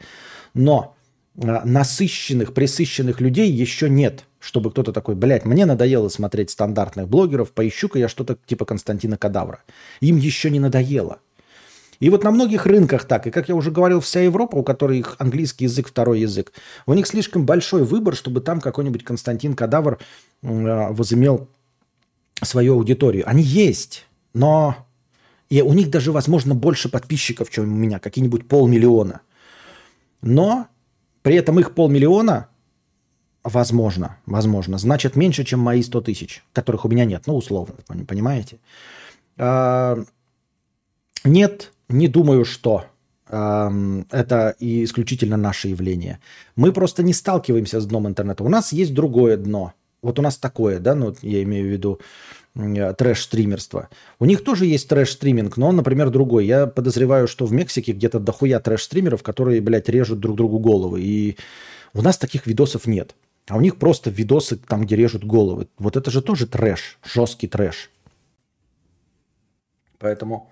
Но 0.55 0.97
а, 1.43 1.63
насыщенных, 1.65 2.55
присыщенных 2.55 3.21
людей 3.21 3.51
еще 3.51 3.89
нет, 3.89 4.25
чтобы 4.39 4.71
кто-то 4.71 4.93
такой, 4.93 5.15
блядь, 5.15 5.45
мне 5.45 5.67
надоело 5.67 6.09
смотреть 6.09 6.51
стандартных 6.51 7.09
блогеров, 7.09 7.53
поищу-ка 7.53 7.99
я 7.99 8.09
что-то 8.09 8.37
типа 8.47 8.65
Константина 8.65 9.17
Кадавра. 9.17 9.63
Им 10.01 10.17
еще 10.17 10.51
не 10.51 10.61
надоело. 10.61 11.21
И 12.01 12.09
вот 12.09 12.25
на 12.25 12.31
многих 12.31 12.65
рынках 12.65 13.05
так, 13.05 13.27
и 13.27 13.31
как 13.31 13.51
я 13.51 13.55
уже 13.55 13.71
говорил, 13.71 14.01
вся 14.01 14.21
Европа, 14.21 14.57
у 14.57 14.63
которой 14.63 14.99
их 14.99 15.17
английский 15.19 15.65
язык 15.65 15.89
второй 15.89 16.21
язык, 16.21 16.53
у 16.87 16.95
них 16.95 17.07
слишком 17.07 17.45
большой 17.45 17.85
выбор, 17.85 18.17
чтобы 18.17 18.41
там 18.41 18.61
какой-нибудь 18.61 19.05
Константин 19.05 19.55
Кадавр 19.55 19.99
э, 20.43 20.93
возымел 20.93 21.49
свою 22.43 22.75
аудиторию. 22.75 23.29
Они 23.29 23.43
есть, 23.43 24.07
но 24.33 24.87
и 25.51 25.61
у 25.61 25.75
них 25.75 25.91
даже, 25.91 26.11
возможно, 26.11 26.55
больше 26.55 26.89
подписчиков, 26.89 27.51
чем 27.51 27.65
у 27.65 27.77
меня, 27.77 27.99
какие-нибудь 27.99 28.49
полмиллиона. 28.49 29.21
Но 30.23 30.67
при 31.23 31.37
этом 31.37 31.59
их 31.61 31.75
полмиллиона, 31.75 32.49
возможно, 33.45 34.19
возможно, 34.27 34.79
значит 34.79 35.17
меньше, 35.17 35.45
чем 35.45 35.61
мои 35.61 35.83
100 35.83 36.01
тысяч, 36.03 36.45
которых 36.53 36.85
у 36.85 36.89
меня 36.89 37.05
нет, 37.05 37.25
ну, 37.27 37.37
условно, 37.37 37.75
понимаете? 38.07 38.59
А, 39.39 40.03
нет, 41.25 41.73
не 41.89 42.09
думаю, 42.09 42.45
что 42.45 42.85
это 43.27 44.57
и 44.59 44.83
исключительно 44.83 45.37
наше 45.37 45.69
явление. 45.69 46.19
Мы 46.57 46.73
просто 46.73 47.05
не 47.05 47.13
сталкиваемся 47.13 47.81
с 47.81 47.87
дном 47.87 48.09
интернета. 48.09 48.43
У 48.43 48.49
нас 48.49 48.73
есть 48.73 48.93
другое 48.93 49.37
дно. 49.37 49.73
Вот 50.03 50.19
у 50.19 50.23
нас 50.23 50.37
такое, 50.37 50.81
да, 50.81 50.97
ну, 50.97 51.15
я 51.23 51.43
имею 51.45 51.69
в 51.69 51.71
виду 51.71 52.01
Э, 52.55 52.93
трэш-стримерства. 52.95 53.89
У 54.19 54.25
них 54.25 54.43
тоже 54.43 54.67
есть 54.67 54.89
трэш-стриминг, 54.89 55.57
но 55.57 55.69
он, 55.69 55.77
например, 55.77 56.11
другой. 56.11 56.47
Я 56.47 56.67
подозреваю, 56.67 57.29
что 57.29 57.47
в 57.47 57.53
Мексике 57.53 57.93
где-то 57.93 58.19
дохуя 58.19 58.59
трэш-стримеров, 58.59 59.23
которые, 59.23 59.61
блядь, 59.61 59.89
режут 59.89 60.19
друг 60.19 60.37
другу 60.37 60.59
головы. 60.59 61.01
И 61.01 61.37
у 61.95 62.03
нас 62.03 62.19
таких 62.19 62.47
видосов 62.47 62.87
нет. 62.87 63.15
А 63.49 63.57
у 63.57 63.61
них 63.61 63.77
просто 63.77 64.11
видосы 64.11 64.57
там, 64.57 64.83
где 64.83 64.97
режут 64.97 65.25
головы. 65.25 65.69
Вот 65.79 65.97
это 65.97 66.11
же 66.11 66.23
тоже 66.23 66.47
трэш, 66.47 66.99
жесткий 67.05 67.47
трэш. 67.47 67.91
Поэтому 69.99 70.51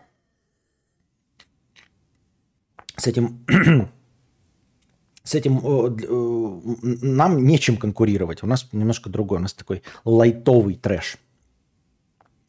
с 2.97 3.07
этим, 3.09 3.45
с 5.25 5.35
этим 5.35 5.61
нам 7.03 7.45
нечем 7.45 7.77
конкурировать. 7.77 8.45
У 8.45 8.47
нас 8.47 8.69
немножко 8.73 9.11
другой. 9.11 9.39
У 9.39 9.43
нас 9.43 9.53
такой 9.53 9.83
лайтовый 10.05 10.77
трэш 10.77 11.19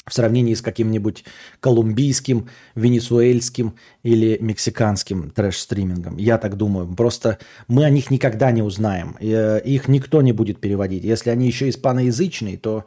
в 0.09 0.13
сравнении 0.13 0.53
с 0.53 0.61
каким-нибудь 0.61 1.23
колумбийским, 1.59 2.49
венесуэльским 2.75 3.75
или 4.03 4.37
мексиканским 4.41 5.31
трэш-стримингом. 5.31 6.17
Я 6.17 6.37
так 6.37 6.57
думаю. 6.57 6.87
Просто 6.95 7.37
мы 7.67 7.85
о 7.85 7.89
них 7.89 8.11
никогда 8.11 8.51
не 8.51 8.61
узнаем. 8.61 9.15
Э, 9.19 9.61
их 9.63 9.87
никто 9.87 10.21
не 10.21 10.33
будет 10.33 10.59
переводить. 10.59 11.03
Если 11.03 11.29
они 11.29 11.47
еще 11.47 11.69
испаноязычные, 11.69 12.57
то, 12.57 12.85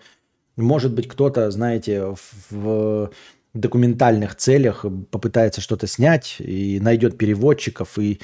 может 0.56 0.92
быть, 0.94 1.08
кто-то, 1.08 1.50
знаете, 1.50 2.14
в 2.50 3.10
документальных 3.54 4.36
целях 4.36 4.84
попытается 5.10 5.60
что-то 5.60 5.86
снять 5.86 6.36
и 6.38 6.80
найдет 6.80 7.18
переводчиков 7.18 7.98
и 7.98 8.20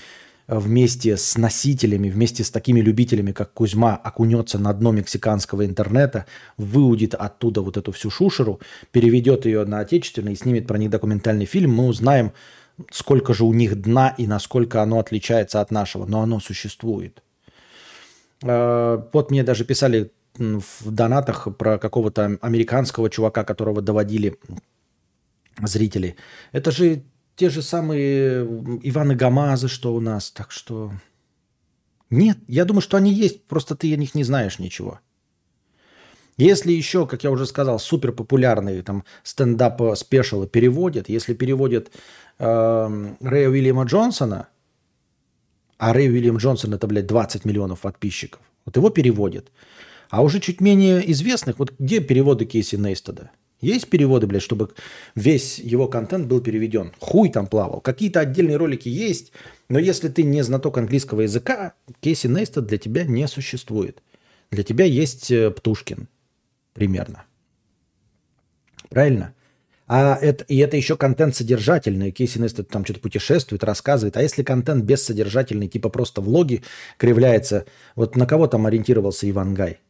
вместе 0.48 1.16
с 1.16 1.36
носителями, 1.36 2.08
вместе 2.08 2.42
с 2.42 2.50
такими 2.50 2.80
любителями, 2.80 3.32
как 3.32 3.52
Кузьма, 3.52 3.94
окунется 3.96 4.58
на 4.58 4.72
дно 4.72 4.92
мексиканского 4.92 5.66
интернета, 5.66 6.24
выудит 6.56 7.14
оттуда 7.14 7.60
вот 7.60 7.76
эту 7.76 7.92
всю 7.92 8.10
шушеру, 8.10 8.60
переведет 8.90 9.44
ее 9.44 9.64
на 9.66 9.80
отечественный 9.80 10.32
и 10.32 10.36
снимет 10.36 10.66
про 10.66 10.78
них 10.78 10.90
документальный 10.90 11.44
фильм, 11.44 11.74
мы 11.74 11.86
узнаем, 11.86 12.32
сколько 12.90 13.34
же 13.34 13.44
у 13.44 13.52
них 13.52 13.80
дна 13.80 14.14
и 14.16 14.26
насколько 14.26 14.82
оно 14.82 14.98
отличается 14.98 15.60
от 15.60 15.70
нашего. 15.70 16.06
Но 16.06 16.22
оно 16.22 16.40
существует. 16.40 17.22
А, 18.42 19.06
вот 19.12 19.30
мне 19.30 19.42
даже 19.42 19.64
писали 19.64 20.12
в 20.38 20.90
донатах 20.90 21.48
про 21.56 21.78
какого-то 21.78 22.38
американского 22.40 23.10
чувака, 23.10 23.44
которого 23.44 23.82
доводили 23.82 24.38
зрители. 25.60 26.16
Это 26.52 26.70
же 26.70 27.02
те 27.38 27.50
же 27.50 27.62
самые 27.62 28.44
Иваны 28.82 29.14
Гамазы, 29.14 29.68
что 29.68 29.94
у 29.94 30.00
нас. 30.00 30.30
Так 30.32 30.50
что... 30.50 30.92
Нет, 32.10 32.36
я 32.48 32.64
думаю, 32.64 32.82
что 32.82 32.96
они 32.96 33.12
есть, 33.12 33.44
просто 33.44 33.76
ты 33.76 33.94
о 33.94 33.96
них 33.96 34.14
не 34.16 34.24
знаешь 34.24 34.58
ничего. 34.58 34.98
Если 36.36 36.72
еще, 36.72 37.06
как 37.06 37.22
я 37.22 37.30
уже 37.30 37.46
сказал, 37.46 37.78
супер 37.78 38.12
популярные 38.12 38.82
там 38.82 39.04
стендап 39.22 39.80
спешалы 39.96 40.48
переводят, 40.48 41.08
если 41.08 41.34
переводят 41.34 41.90
э, 42.38 43.14
Рэя 43.20 43.48
Уильяма 43.48 43.84
Джонсона, 43.84 44.48
а 45.78 45.92
Рэй 45.92 46.08
Уильям 46.08 46.38
Джонсон 46.38 46.74
это, 46.74 46.86
блядь, 46.88 47.06
20 47.06 47.44
миллионов 47.44 47.80
подписчиков, 47.80 48.40
вот 48.64 48.76
его 48.76 48.90
переводят. 48.90 49.52
А 50.10 50.22
уже 50.22 50.40
чуть 50.40 50.60
менее 50.60 51.08
известных, 51.12 51.58
вот 51.58 51.72
где 51.78 52.00
переводы 52.00 52.46
Кейси 52.46 52.76
Нейстеда? 52.76 53.30
Есть 53.60 53.90
переводы, 53.90 54.26
блядь, 54.26 54.42
чтобы 54.42 54.70
весь 55.16 55.58
его 55.58 55.88
контент 55.88 56.28
был 56.28 56.40
переведен? 56.40 56.92
Хуй 57.00 57.28
там 57.28 57.48
плавал. 57.48 57.80
Какие-то 57.80 58.20
отдельные 58.20 58.56
ролики 58.56 58.88
есть, 58.88 59.32
но 59.68 59.78
если 59.80 60.08
ты 60.08 60.22
не 60.22 60.42
знаток 60.42 60.78
английского 60.78 61.22
языка, 61.22 61.74
Кейси 62.00 62.28
Нейстед 62.28 62.66
для 62.66 62.78
тебя 62.78 63.04
не 63.04 63.26
существует. 63.26 64.00
Для 64.50 64.62
тебя 64.62 64.84
есть 64.84 65.30
э, 65.32 65.50
Птушкин. 65.50 66.08
Примерно. 66.72 67.24
Правильно? 68.90 69.34
А 69.88 70.16
это, 70.16 70.44
и 70.44 70.58
это 70.58 70.76
еще 70.76 70.96
контент 70.96 71.34
содержательный. 71.34 72.12
Кейси 72.12 72.38
Нейстед 72.38 72.68
там 72.68 72.84
что-то 72.84 73.00
путешествует, 73.00 73.64
рассказывает. 73.64 74.16
А 74.16 74.22
если 74.22 74.44
контент 74.44 74.84
бессодержательный, 74.84 75.66
типа 75.66 75.88
просто 75.88 76.20
влоги 76.20 76.62
кривляется, 76.96 77.64
вот 77.96 78.14
на 78.14 78.26
кого 78.26 78.46
там 78.46 78.66
ориентировался 78.66 79.28
Иван 79.28 79.54
Гай? 79.54 79.80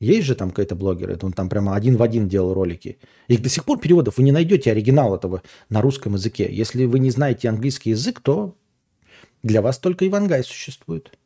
Есть 0.00 0.26
же 0.26 0.34
там 0.34 0.50
какой-то 0.50 0.74
блогер, 0.74 1.10
это 1.10 1.26
он 1.26 1.32
там 1.32 1.48
прямо 1.48 1.74
один 1.74 1.96
в 1.96 2.02
один 2.02 2.28
делал 2.28 2.52
ролики. 2.52 2.98
И 3.28 3.38
до 3.38 3.48
сих 3.48 3.64
пор 3.64 3.78
переводов 3.78 4.18
вы 4.18 4.24
не 4.24 4.32
найдете 4.32 4.70
оригинал 4.70 5.14
этого 5.14 5.42
на 5.68 5.80
русском 5.80 6.14
языке. 6.14 6.48
Если 6.50 6.84
вы 6.84 6.98
не 6.98 7.10
знаете 7.10 7.48
английский 7.48 7.90
язык, 7.90 8.20
то 8.20 8.56
для 9.42 9.62
вас 9.62 9.78
только 9.78 10.06
Ивангай 10.06 10.42
существует. 10.42 11.16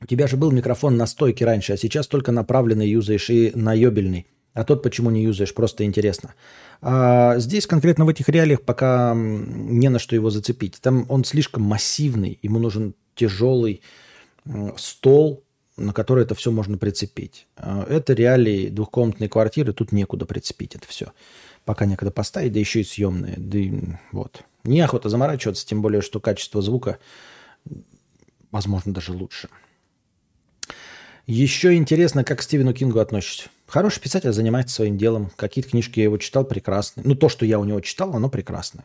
У 0.00 0.06
тебя 0.06 0.26
же 0.26 0.36
был 0.36 0.50
микрофон 0.50 0.96
на 0.96 1.06
стойке 1.06 1.44
раньше, 1.44 1.72
а 1.72 1.76
сейчас 1.76 2.08
только 2.08 2.32
направленный 2.32 2.88
юзаешь 2.88 3.30
и 3.30 3.52
наебельный. 3.54 4.26
А 4.54 4.64
тот 4.64 4.82
почему 4.82 5.10
не 5.10 5.22
юзаешь, 5.22 5.54
просто 5.54 5.84
интересно. 5.84 6.34
А 6.82 7.38
здесь 7.38 7.66
конкретно 7.66 8.04
в 8.04 8.08
этих 8.08 8.28
реалиях 8.28 8.62
пока 8.62 9.14
не 9.14 9.88
на 9.88 9.98
что 9.98 10.14
его 10.14 10.30
зацепить. 10.30 10.78
Там 10.80 11.06
он 11.08 11.24
слишком 11.24 11.62
массивный, 11.62 12.38
ему 12.42 12.58
нужен 12.58 12.94
тяжелый 13.14 13.82
стол, 14.76 15.44
на 15.76 15.92
который 15.92 16.24
это 16.24 16.34
все 16.34 16.50
можно 16.50 16.76
прицепить. 16.76 17.46
А 17.56 17.86
это 17.88 18.12
реалии 18.12 18.68
двухкомнатной 18.68 19.28
квартиры, 19.28 19.72
тут 19.72 19.92
некуда 19.92 20.26
прицепить 20.26 20.74
это 20.74 20.86
все. 20.86 21.12
Пока 21.64 21.86
некогда 21.86 22.10
поставить, 22.10 22.52
да 22.52 22.58
еще 22.58 22.80
и 22.80 22.84
съемные. 22.84 23.36
Да 23.38 23.58
и 23.58 23.72
вот. 24.10 24.42
Неохота 24.64 25.08
заморачиваться, 25.08 25.66
тем 25.66 25.80
более, 25.80 26.02
что 26.02 26.20
качество 26.20 26.60
звука, 26.60 26.98
возможно, 28.50 28.92
даже 28.92 29.12
лучше. 29.12 29.48
Еще 31.26 31.74
интересно, 31.74 32.24
как 32.24 32.40
к 32.40 32.42
Стивену 32.42 32.74
Кингу 32.74 32.98
относишься. 32.98 33.48
Хороший 33.72 34.02
писатель 34.02 34.32
занимается 34.32 34.74
своим 34.74 34.98
делом. 34.98 35.30
Какие-то 35.34 35.70
книжки 35.70 35.98
я 35.98 36.04
его 36.04 36.18
читал 36.18 36.44
прекрасные. 36.44 37.06
Ну, 37.06 37.14
то, 37.14 37.30
что 37.30 37.46
я 37.46 37.58
у 37.58 37.64
него 37.64 37.80
читал, 37.80 38.14
оно 38.14 38.28
прекрасное. 38.28 38.84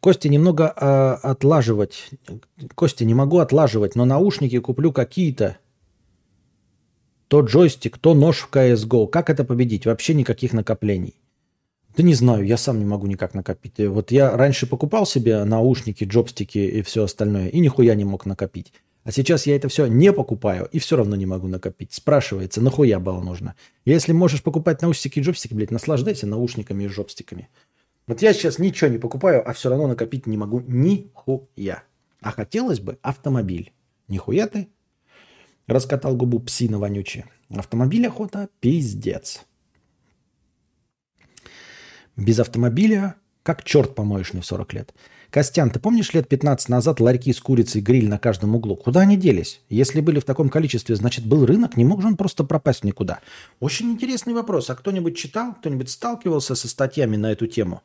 Костя, 0.00 0.28
немного 0.28 0.74
э, 0.74 1.28
отлаживать. 1.28 2.10
Костя, 2.74 3.04
не 3.04 3.14
могу 3.14 3.38
отлаживать, 3.38 3.94
но 3.94 4.04
наушники 4.04 4.58
куплю 4.58 4.90
какие-то. 4.90 5.58
То 7.28 7.42
джойстик, 7.42 7.96
то 7.98 8.14
нож 8.14 8.40
в 8.40 8.50
CSGO. 8.52 9.06
Как 9.06 9.30
это 9.30 9.44
победить? 9.44 9.86
Вообще 9.86 10.14
никаких 10.14 10.52
накоплений. 10.52 11.14
Да 11.96 12.02
не 12.02 12.14
знаю, 12.14 12.44
я 12.44 12.56
сам 12.56 12.80
не 12.80 12.84
могу 12.84 13.06
никак 13.06 13.34
накопить. 13.34 13.78
Вот 13.78 14.10
я 14.10 14.36
раньше 14.36 14.66
покупал 14.66 15.06
себе 15.06 15.44
наушники, 15.44 16.02
джобстики 16.02 16.58
и 16.58 16.82
все 16.82 17.04
остальное, 17.04 17.46
и 17.46 17.60
нихуя 17.60 17.94
не 17.94 18.04
мог 18.04 18.26
накопить. 18.26 18.72
А 19.02 19.12
сейчас 19.12 19.46
я 19.46 19.56
это 19.56 19.68
все 19.68 19.86
не 19.86 20.12
покупаю 20.12 20.68
и 20.72 20.78
все 20.78 20.96
равно 20.96 21.16
не 21.16 21.26
могу 21.26 21.48
накопить. 21.48 21.94
Спрашивается, 21.94 22.60
нахуя 22.60 22.98
было 23.00 23.20
нужно? 23.20 23.56
Если 23.84 24.12
можешь 24.12 24.42
покупать 24.42 24.82
наушники 24.82 25.18
и 25.18 25.22
джобстики, 25.22 25.54
блядь, 25.54 25.70
наслаждайся 25.70 26.26
наушниками 26.26 26.84
и 26.84 26.88
джобстиками. 26.88 27.48
Вот 28.06 28.20
я 28.22 28.32
сейчас 28.32 28.58
ничего 28.58 28.90
не 28.90 28.98
покупаю, 28.98 29.48
а 29.48 29.52
все 29.52 29.70
равно 29.70 29.86
накопить 29.86 30.26
не 30.26 30.36
могу 30.36 30.60
нихуя. 30.60 31.84
А 32.20 32.30
хотелось 32.30 32.80
бы 32.80 32.98
автомобиль. 33.02 33.72
Нихуя 34.08 34.46
ты. 34.46 34.68
Раскатал 35.66 36.16
губу 36.16 36.40
псина 36.40 36.78
вонючая. 36.78 37.26
Автомобиль 37.48 38.06
охота 38.06 38.48
пиздец. 38.60 39.42
Без 42.16 42.38
автомобиля 42.38 43.14
как 43.42 43.64
черт 43.64 43.94
помоешь 43.94 44.34
не 44.34 44.40
в 44.40 44.46
40 44.46 44.72
лет. 44.74 44.94
Костян, 45.30 45.70
ты 45.70 45.78
помнишь 45.78 46.12
лет 46.12 46.28
15 46.28 46.68
назад 46.68 46.98
ларьки 46.98 47.32
с 47.32 47.40
курицей, 47.40 47.80
гриль 47.80 48.08
на 48.08 48.18
каждом 48.18 48.56
углу? 48.56 48.74
Куда 48.74 49.00
они 49.00 49.16
делись? 49.16 49.60
Если 49.68 50.00
были 50.00 50.18
в 50.18 50.24
таком 50.24 50.48
количестве, 50.48 50.96
значит, 50.96 51.24
был 51.24 51.46
рынок, 51.46 51.76
не 51.76 51.84
мог 51.84 52.02
же 52.02 52.08
он 52.08 52.16
просто 52.16 52.42
пропасть 52.42 52.82
никуда. 52.82 53.20
Очень 53.60 53.92
интересный 53.92 54.34
вопрос. 54.34 54.70
А 54.70 54.74
кто-нибудь 54.74 55.16
читал, 55.16 55.54
кто-нибудь 55.54 55.88
сталкивался 55.88 56.56
со 56.56 56.66
статьями 56.66 57.16
на 57.16 57.30
эту 57.30 57.46
тему? 57.46 57.82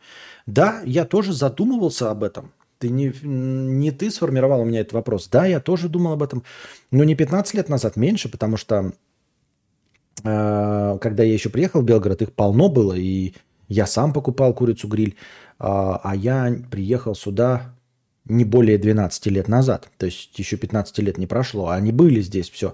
Да, 0.47 0.81
я 0.85 1.05
тоже 1.05 1.33
задумывался 1.33 2.09
об 2.09 2.23
этом. 2.23 2.51
Ты 2.79 2.89
не, 2.89 3.13
не 3.23 3.91
ты 3.91 4.09
сформировал 4.09 4.61
у 4.61 4.65
меня 4.65 4.81
этот 4.81 4.93
вопрос. 4.93 5.27
Да, 5.27 5.45
я 5.45 5.59
тоже 5.59 5.87
думал 5.87 6.13
об 6.13 6.23
этом. 6.23 6.43
Но 6.89 7.03
не 7.03 7.15
15 7.15 7.53
лет 7.53 7.69
назад, 7.69 7.95
меньше, 7.95 8.27
потому 8.27 8.57
что 8.57 8.91
э, 10.23 10.97
когда 10.99 11.23
я 11.23 11.33
еще 11.33 11.49
приехал 11.49 11.81
в 11.81 11.85
Белгород, 11.85 12.23
их 12.23 12.33
полно 12.33 12.69
было, 12.69 12.93
и 12.93 13.33
я 13.67 13.85
сам 13.85 14.13
покупал 14.13 14.53
курицу-гриль. 14.53 15.15
А, 15.59 15.99
а 16.03 16.15
я 16.15 16.55
приехал 16.69 17.15
сюда 17.15 17.75
не 18.25 18.43
более 18.43 18.77
12 18.77 19.27
лет 19.27 19.47
назад. 19.47 19.89
То 19.97 20.07
есть 20.07 20.37
еще 20.37 20.57
15 20.57 20.99
лет 20.99 21.17
не 21.17 21.27
прошло. 21.27 21.69
А 21.69 21.75
они 21.75 21.91
были 21.91 22.21
здесь, 22.21 22.49
все. 22.49 22.73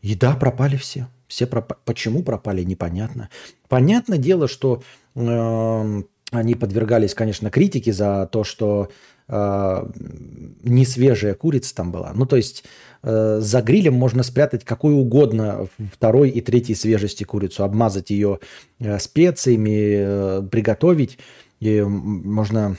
И 0.00 0.14
да, 0.14 0.34
пропали 0.34 0.76
все. 0.76 1.08
Все 1.28 1.46
пропали. 1.46 1.78
Почему 1.84 2.22
пропали, 2.22 2.62
непонятно. 2.62 3.28
Понятное 3.68 4.18
дело, 4.18 4.48
что 4.48 4.82
э, 5.14 6.02
они 6.30 6.54
подвергались, 6.54 7.14
конечно, 7.14 7.50
критике 7.50 7.92
за 7.92 8.28
то, 8.30 8.44
что 8.44 8.90
э, 9.28 9.86
не 10.62 10.84
свежая 10.84 11.34
курица 11.34 11.74
там 11.74 11.92
была. 11.92 12.12
Ну, 12.14 12.26
то 12.26 12.36
есть 12.36 12.64
э, 13.02 13.38
за 13.40 13.62
грилем 13.62 13.94
можно 13.94 14.22
спрятать 14.22 14.64
какую 14.64 14.96
угодно 14.96 15.68
второй 15.92 16.30
и 16.30 16.40
третьей 16.40 16.74
свежести 16.74 17.24
курицу, 17.24 17.64
обмазать 17.64 18.10
ее 18.10 18.40
э, 18.78 18.98
специями, 18.98 19.94
э, 19.96 20.42
приготовить. 20.50 21.18
И 21.60 21.80
можно 21.80 22.76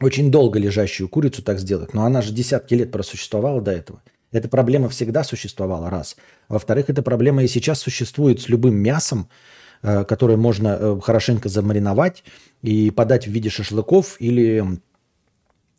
очень 0.00 0.30
долго 0.30 0.58
лежащую 0.58 1.08
курицу 1.08 1.42
так 1.42 1.58
сделать, 1.58 1.92
но 1.94 2.04
она 2.04 2.22
же 2.22 2.32
десятки 2.32 2.74
лет 2.74 2.90
просуществовала 2.90 3.60
до 3.60 3.72
этого. 3.72 4.02
Эта 4.32 4.48
проблема 4.48 4.88
всегда 4.88 5.24
существовала, 5.24 5.90
раз. 5.90 6.16
Во-вторых, 6.48 6.88
эта 6.88 7.02
проблема 7.02 7.42
и 7.42 7.48
сейчас 7.48 7.80
существует 7.80 8.40
с 8.40 8.48
любым 8.48 8.76
мясом, 8.76 9.28
э, 9.82 10.04
которое 10.04 10.36
можно 10.36 10.78
э, 10.80 11.00
хорошенько 11.02 11.48
замариновать 11.48 12.24
и 12.62 12.90
подать 12.90 13.26
в 13.26 13.30
виде 13.30 13.50
шашлыков 13.50 14.16
или 14.20 14.80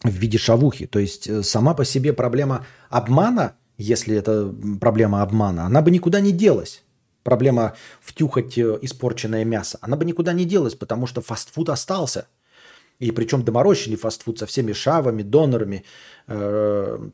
в 0.03 0.09
виде 0.09 0.37
шавухи. 0.37 0.87
То 0.87 0.99
есть 0.99 1.27
э, 1.27 1.43
сама 1.43 1.73
по 1.73 1.85
себе 1.85 2.13
проблема 2.13 2.65
обмана, 2.89 3.55
если 3.77 4.15
это 4.15 4.53
проблема 4.79 5.21
обмана, 5.21 5.65
она 5.65 5.81
бы 5.81 5.91
никуда 5.91 6.21
не 6.21 6.31
делась. 6.31 6.83
Проблема 7.23 7.75
втюхать 8.01 8.57
э, 8.57 8.79
испорченное 8.81 9.45
мясо, 9.45 9.77
она 9.81 9.97
бы 9.97 10.05
никуда 10.05 10.33
не 10.33 10.45
делась, 10.45 10.75
потому 10.75 11.07
что 11.07 11.21
фастфуд 11.21 11.69
остался. 11.69 12.27
И 12.99 13.11
причем 13.11 13.43
доморощенный 13.43 13.97
фастфуд 13.97 14.39
со 14.39 14.45
всеми 14.45 14.73
шавами, 14.73 15.23
донорами 15.23 15.83
э, 16.27 17.09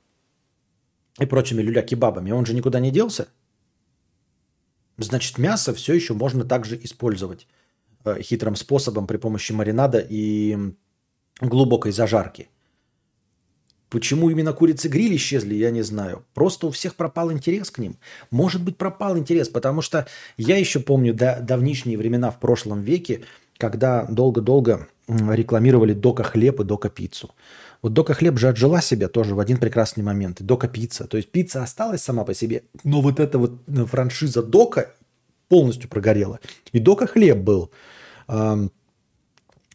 и 1.20 1.26
прочими 1.26 1.62
люля-кебабами, 1.62 2.32
он 2.32 2.46
же 2.46 2.54
никуда 2.54 2.80
не 2.80 2.92
делся. 2.92 3.28
Значит, 4.98 5.38
мясо 5.38 5.74
все 5.74 5.94
еще 5.94 6.14
можно 6.14 6.44
также 6.44 6.80
использовать 6.84 7.48
хитрым 8.20 8.56
способом 8.56 9.06
при 9.06 9.18
помощи 9.18 9.52
маринада 9.52 10.00
и 10.00 10.58
глубокой 11.42 11.92
зажарки– 11.92 12.50
Почему 13.90 14.30
именно 14.30 14.52
курицы 14.54 14.90
гриль 14.90 15.16
исчезли, 15.16 15.56
я 15.56 15.72
не 15.72 15.82
знаю. 15.82 16.26
Просто 16.34 16.68
у 16.68 16.72
всех 16.72 16.96
пропал 16.96 17.32
интерес 17.32 17.72
к 17.72 17.80
ним. 17.80 17.96
Может 18.32 18.62
быть, 18.62 18.78
пропал 18.78 19.18
интерес, 19.18 19.48
потому 19.48 19.82
что 19.82 20.08
я 20.36 20.58
еще 20.58 20.80
помню 20.80 21.14
да, 21.14 21.40
давнишние 21.40 21.98
времена 21.98 22.32
в 22.32 22.40
прошлом 22.40 22.82
веке, 22.82 23.22
когда 23.58 24.06
долго-долго 24.06 24.88
рекламировали 25.08 25.94
Дока 25.94 26.24
хлеб 26.24 26.60
и 26.60 26.64
Дока 26.66 26.90
пиццу. 26.90 27.32
Вот 27.82 27.94
Дока 27.94 28.14
хлеб 28.14 28.38
же 28.38 28.50
отжила 28.50 28.82
себя 28.82 29.08
тоже 29.08 29.36
в 29.36 29.40
один 29.40 29.58
прекрасный 29.58 30.04
момент. 30.04 30.42
Дока 30.42 30.68
пицца. 30.68 31.08
То 31.08 31.16
есть 31.18 31.32
пицца 31.32 31.64
осталась 31.64 32.02
сама 32.02 32.26
по 32.26 32.34
себе, 32.34 32.64
но 32.84 33.02
вот 33.02 33.20
эта 33.20 33.38
вот 33.40 33.62
э, 33.68 33.86
франшиза 33.86 34.44
Дока 34.44 34.92
полностью 35.48 35.90
прогорела. 35.90 36.40
И 36.74 36.80
Дока 36.80 37.08
хлеб 37.08 37.38
был 37.38 37.72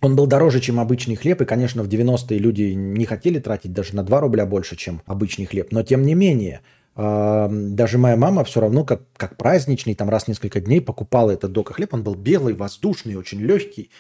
он 0.03 0.17
был 0.17 0.27
дороже, 0.27 0.61
чем 0.61 0.81
обычный 0.81 1.15
хлеб, 1.15 1.41
и, 1.41 1.45
конечно, 1.45 1.85
в 1.85 1.89
90-е 1.89 2.39
люди 2.39 2.73
не 2.75 3.05
хотели 3.05 3.39
тратить 3.39 3.73
даже 3.73 3.95
на 3.95 4.03
2 4.03 4.21
рубля 4.21 4.45
больше, 4.45 4.75
чем 4.75 5.01
обычный 5.07 5.47
хлеб. 5.47 5.69
Но, 5.71 5.85
тем 5.85 6.03
не 6.03 6.15
менее, 6.15 6.61
даже 6.97 7.99
моя 7.99 8.17
мама 8.17 8.43
все 8.43 8.61
равно, 8.61 8.85
как, 8.85 9.03
как 9.17 9.37
праздничный, 9.37 9.95
там 9.95 10.11
раз 10.11 10.25
в 10.25 10.29
несколько 10.29 10.61
дней 10.61 10.81
покупала 10.81 11.31
этот 11.31 11.53
дока 11.53 11.73
хлеб. 11.73 11.95
Он 11.95 12.03
был 12.03 12.17
белый, 12.17 12.55
воздушный, 12.55 13.15
очень 13.15 13.41
легкий. 13.41 13.91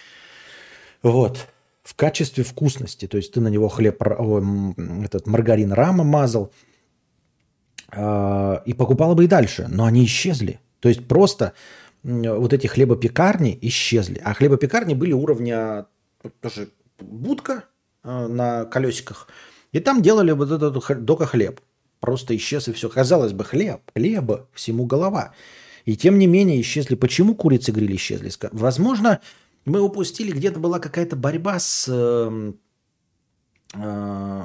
Вот. 1.02 1.46
В 1.84 1.94
качестве 1.94 2.42
вкусности. 2.42 3.06
То 3.06 3.16
есть 3.16 3.32
ты 3.32 3.40
на 3.40 3.48
него 3.48 3.68
хлеб, 3.68 4.02
этот 4.02 5.26
маргарин 5.26 5.72
рама 5.72 6.02
мазал. 6.02 6.52
А, 7.94 8.62
и 8.66 8.74
покупала 8.74 9.14
бы 9.14 9.24
и 9.24 9.28
дальше. 9.28 9.68
Но 9.70 9.84
они 9.84 10.04
исчезли. 10.04 10.58
То 10.80 10.88
есть 10.88 11.06
просто 11.06 11.52
вот 12.02 12.52
эти 12.52 12.66
хлебопекарни 12.66 13.56
исчезли. 13.62 14.20
А 14.24 14.34
хлебопекарни 14.34 14.94
были 14.94 15.12
уровня 15.12 15.86
тоже 16.40 16.70
будка 16.98 17.64
э, 18.04 18.26
на 18.26 18.64
колесиках. 18.64 19.28
И 19.72 19.80
там 19.80 20.02
делали 20.02 20.32
вот 20.32 20.50
этот 20.50 21.04
дока 21.04 21.26
хлеб. 21.26 21.60
Просто 22.00 22.36
исчез 22.36 22.68
и 22.68 22.72
все. 22.72 22.88
Казалось 22.88 23.32
бы, 23.32 23.44
хлеб, 23.44 23.80
хлеба, 23.94 24.48
всему 24.52 24.86
голова. 24.86 25.34
И 25.84 25.96
тем 25.96 26.18
не 26.18 26.26
менее 26.26 26.60
исчезли. 26.60 26.94
Почему 26.94 27.34
курицы 27.34 27.72
гриль 27.72 27.96
исчезли? 27.96 28.30
Возможно, 28.52 29.20
мы 29.64 29.80
упустили, 29.80 30.32
где-то 30.32 30.58
была 30.58 30.78
какая-то 30.78 31.16
борьба 31.16 31.58
с 31.58 31.86
э, 31.88 32.52
э, 33.74 34.42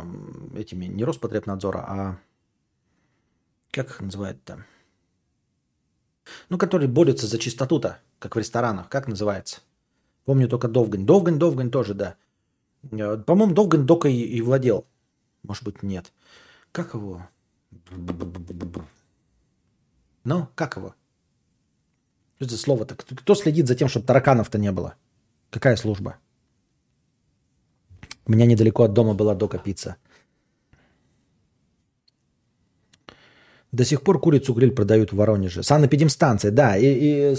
этими, 0.55 0.85
не 0.85 1.03
Роспотребнадзора, 1.03 1.79
а 1.79 2.19
как 3.71 3.89
их 3.89 4.01
называют-то? 4.01 4.65
Ну, 6.49 6.57
которые 6.57 6.89
борются 6.89 7.27
за 7.27 7.37
чистоту-то, 7.37 7.99
как 8.19 8.35
в 8.35 8.39
ресторанах. 8.39 8.89
Как 8.89 9.07
называется? 9.07 9.61
Помню 10.27 10.49
только 10.49 10.67
Довгань. 10.67 11.05
Довгань, 11.05 11.39
Довгань 11.39 11.71
тоже, 11.71 11.93
да. 11.93 12.15
Э, 12.91 13.23
по-моему, 13.25 13.53
Довгань 13.53 13.85
Докой 13.85 14.13
и 14.13 14.41
владел. 14.41 14.85
Может 15.43 15.63
быть, 15.63 15.83
нет. 15.83 16.11
Как 16.73 16.93
его? 16.93 17.21
Ну, 20.25 20.47
как 20.55 20.75
его? 20.75 20.95
Что 22.35 22.45
это 22.45 22.57
слово-то? 22.57 22.95
Кто 22.95 23.35
следит 23.35 23.67
за 23.67 23.75
тем, 23.75 23.87
чтобы 23.87 24.05
тараканов-то 24.05 24.57
не 24.57 24.71
было? 24.73 24.95
Какая 25.49 25.77
служба? 25.77 26.17
У 28.25 28.31
меня 28.33 28.45
недалеко 28.45 28.83
от 28.83 28.93
дома 28.93 29.13
была 29.13 29.33
Дока 29.33 29.57
пицца. 29.59 29.95
До 33.71 33.85
сих 33.85 34.01
пор 34.01 34.19
курицу 34.19 34.53
гриль 34.53 34.75
продают 34.75 35.11
в 35.11 35.15
Воронеже. 35.15 35.63
Санэпидемстанция, 35.63 36.51
да. 36.51 36.77
И, 36.77 36.85
и 36.85 37.35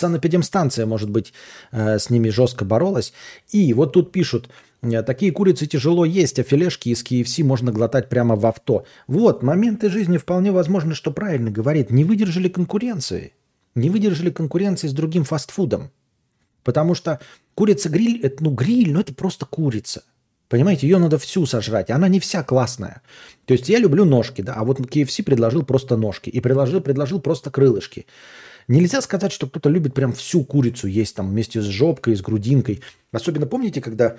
санэпидемстанция, 0.00 0.86
может 0.86 1.10
быть, 1.10 1.32
э, 1.72 1.98
с 1.98 2.10
ними 2.10 2.30
жестко 2.30 2.64
боролась. 2.64 3.12
И 3.50 3.72
вот 3.72 3.92
тут 3.92 4.12
пишут, 4.12 4.48
э, 4.82 5.02
такие 5.02 5.32
курицы 5.32 5.66
тяжело 5.66 6.04
есть, 6.04 6.38
а 6.38 6.42
филешки 6.42 6.88
из 6.88 7.04
KFC 7.04 7.44
можно 7.44 7.72
глотать 7.72 8.08
прямо 8.08 8.36
в 8.36 8.46
авто. 8.46 8.84
Вот, 9.06 9.42
моменты 9.42 9.90
жизни 9.90 10.18
вполне 10.18 10.52
возможно, 10.52 10.94
что 10.94 11.10
правильно 11.12 11.50
говорит. 11.50 11.90
Не 11.90 12.04
выдержали 12.04 12.48
конкуренции. 12.48 13.32
Не 13.74 13.90
выдержали 13.90 14.30
конкуренции 14.30 14.88
с 14.88 14.92
другим 14.92 15.24
фастфудом. 15.24 15.90
Потому 16.64 16.94
что 16.94 17.20
курица-гриль, 17.54 18.20
это, 18.22 18.42
ну, 18.42 18.50
гриль, 18.50 18.92
ну, 18.92 19.00
это 19.00 19.14
просто 19.14 19.46
курица. 19.46 20.02
Понимаете, 20.50 20.88
ее 20.88 20.98
надо 20.98 21.16
всю 21.16 21.46
сожрать. 21.46 21.90
Она 21.90 22.08
не 22.08 22.18
вся 22.18 22.42
классная. 22.42 23.02
То 23.46 23.54
есть 23.54 23.68
я 23.68 23.78
люблю 23.78 24.04
ножки, 24.04 24.42
да, 24.42 24.54
а 24.54 24.64
вот 24.64 24.80
KFC 24.80 25.22
предложил 25.22 25.62
просто 25.62 25.96
ножки. 25.96 26.28
И 26.28 26.40
предложил, 26.40 26.80
предложил 26.80 27.20
просто 27.20 27.50
крылышки. 27.50 28.06
Нельзя 28.70 29.00
сказать, 29.00 29.32
что 29.32 29.48
кто-то 29.48 29.68
любит 29.68 29.94
прям 29.94 30.12
всю 30.12 30.44
курицу 30.44 30.86
есть 30.86 31.16
там 31.16 31.28
вместе 31.28 31.60
с 31.60 31.64
жопкой, 31.64 32.14
с 32.14 32.22
грудинкой. 32.22 32.82
Особенно 33.10 33.46
помните, 33.46 33.80
когда 33.80 34.18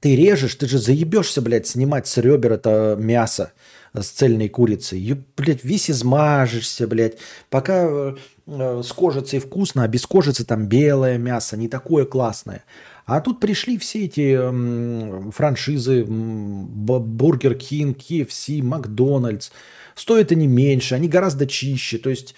ты 0.00 0.16
режешь, 0.16 0.56
ты 0.56 0.66
же 0.66 0.78
заебешься, 0.78 1.40
блядь, 1.40 1.68
снимать 1.68 2.08
с 2.08 2.16
ребер 2.18 2.54
это 2.54 2.96
мясо 2.98 3.52
с 3.96 4.08
цельной 4.08 4.48
курицей. 4.48 5.00
И, 5.00 5.16
блядь, 5.36 5.62
весь 5.62 5.88
измажешься, 5.88 6.88
блядь. 6.88 7.18
Пока 7.48 7.84
э, 7.86 8.16
э, 8.48 8.82
с 8.84 8.92
кожицей 8.92 9.38
вкусно, 9.38 9.84
а 9.84 9.88
без 9.88 10.04
кожицы 10.04 10.44
там 10.44 10.66
белое 10.66 11.16
мясо, 11.16 11.56
не 11.56 11.68
такое 11.68 12.06
классное. 12.06 12.64
А 13.06 13.20
тут 13.20 13.38
пришли 13.38 13.78
все 13.78 14.06
эти 14.06 14.32
м, 14.32 15.30
франшизы, 15.30 16.04
Бургер 16.04 17.54
Кинг, 17.54 17.98
KFC, 17.98 18.64
Макдональдс. 18.64 19.50
Стоят 19.94 20.32
они 20.32 20.48
меньше, 20.48 20.96
они 20.96 21.06
гораздо 21.06 21.46
чище. 21.46 21.98
То 21.98 22.10
есть 22.10 22.34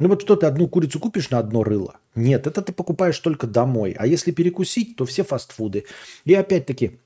ну 0.00 0.08
вот 0.08 0.22
что 0.22 0.34
ты 0.34 0.46
одну 0.46 0.66
курицу 0.66 0.98
купишь 0.98 1.30
на 1.30 1.38
одно 1.38 1.62
рыло? 1.62 1.96
Нет, 2.14 2.46
это 2.46 2.62
ты 2.62 2.72
покупаешь 2.72 3.18
только 3.18 3.46
домой. 3.46 3.94
А 3.98 4.06
если 4.06 4.32
перекусить, 4.32 4.96
то 4.96 5.04
все 5.04 5.22
фастфуды. 5.22 5.84
И 6.24 6.34
опять-таки, 6.34 6.98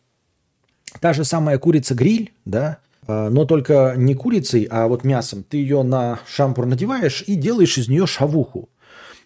та 1.00 1.12
же 1.12 1.24
самая 1.24 1.58
курица-гриль, 1.58 2.32
да, 2.44 2.78
а, 3.06 3.30
но 3.30 3.44
только 3.44 3.94
не 3.96 4.14
курицей, 4.14 4.68
а 4.70 4.86
вот 4.86 5.02
мясом. 5.02 5.42
Ты 5.42 5.56
ее 5.56 5.82
на 5.82 6.20
шампур 6.26 6.66
надеваешь 6.66 7.24
и 7.26 7.34
делаешь 7.34 7.76
из 7.78 7.88
нее 7.88 8.06
шавуху. 8.06 8.68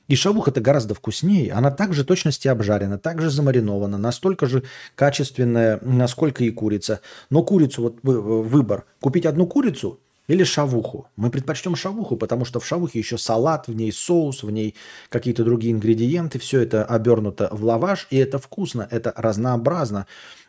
И 0.09 0.17
шавуха 0.17 0.51
это 0.51 0.63
гораздо 0.63 0.95
вкуснее. 0.95 1.53
Она 1.53 1.71
также 1.71 2.03
точности 2.05 2.49
обжарена, 2.49 2.99
также 2.99 3.29
замаринована, 3.29 3.99
настолько 3.99 4.47
же 4.47 4.63
качественная, 4.95 5.79
насколько 5.83 6.43
и 6.43 6.51
курица. 6.51 7.01
Но 7.29 7.43
курицу, 7.43 7.83
вот 7.83 7.99
выбор. 8.03 8.87
Купить 9.01 9.27
одну 9.27 9.47
курицу 9.47 10.01
или 10.29 10.45
шавуху. 10.45 11.09
Мы 11.17 11.31
предпочтем 11.31 11.75
шавуху, 11.75 12.17
потому 12.17 12.45
что 12.45 12.61
в 12.61 12.67
шавухе 12.67 12.99
еще 12.99 13.19
салат, 13.19 13.67
в 13.67 13.75
ней 13.75 13.91
соус, 13.91 14.43
в 14.43 14.51
ней 14.51 14.75
какие-то 15.09 15.43
другие 15.43 15.73
ингредиенты. 15.73 16.39
Все 16.39 16.61
это 16.61 16.85
обернуто 16.85 17.49
в 17.51 17.65
лаваш, 17.65 18.07
и 18.11 18.19
это 18.19 18.39
вкусно, 18.39 18.87
это 18.91 19.13
разнообразно, 19.17 20.07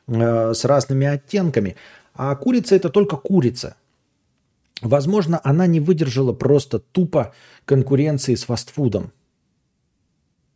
э, 0.07 0.53
с 0.53 0.65
разными 0.65 1.07
оттенками. 1.07 1.75
А 2.13 2.35
курица 2.35 2.75
это 2.75 2.89
только 2.89 3.15
курица. 3.15 3.75
Возможно, 4.81 5.39
она 5.43 5.65
не 5.65 5.79
выдержала 5.79 6.33
просто 6.33 6.79
тупо 6.79 7.33
конкуренции 7.65 8.35
с 8.35 8.43
фастфудом. 8.43 9.11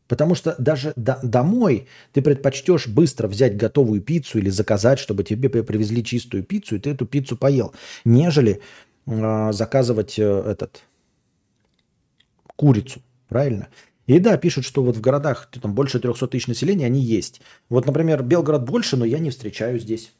Потому 0.08 0.36
что 0.36 0.56
даже 0.60 0.94
до, 0.98 1.20
домой 1.24 1.88
ты 2.12 2.22
предпочтешь 2.22 2.88
быстро 2.88 3.28
взять 3.28 3.56
готовую 3.56 4.02
пиццу 4.02 4.40
или 4.40 4.50
заказать, 4.50 5.00
чтобы 5.00 5.24
тебе 5.24 5.50
привезли 5.50 6.04
чистую 6.04 6.44
пиццу, 6.44 6.76
и 6.76 6.80
ты 6.80 6.90
эту 6.92 7.06
пиццу 7.06 7.38
поел, 7.38 7.74
нежели 8.04 8.62
заказывать 9.06 10.18
э, 10.18 10.24
этот 10.24 10.84
курицу, 12.56 13.02
правильно? 13.28 13.68
И 14.06 14.20
да, 14.20 14.38
пишут, 14.38 14.66
что 14.66 14.84
вот 14.84 14.98
в 14.98 15.02
городах 15.02 15.50
там 15.62 15.74
больше 15.74 16.00
300 16.00 16.28
тысяч 16.28 16.48
населения, 16.48 16.86
они 16.86 17.02
есть. 17.02 17.42
Вот, 17.70 17.86
например, 17.86 18.22
Белгород 18.24 18.64
больше, 18.64 18.98
но 18.98 19.06
я 19.06 19.20
не 19.20 19.30
встречаю 19.30 19.80
здесь 19.80 20.14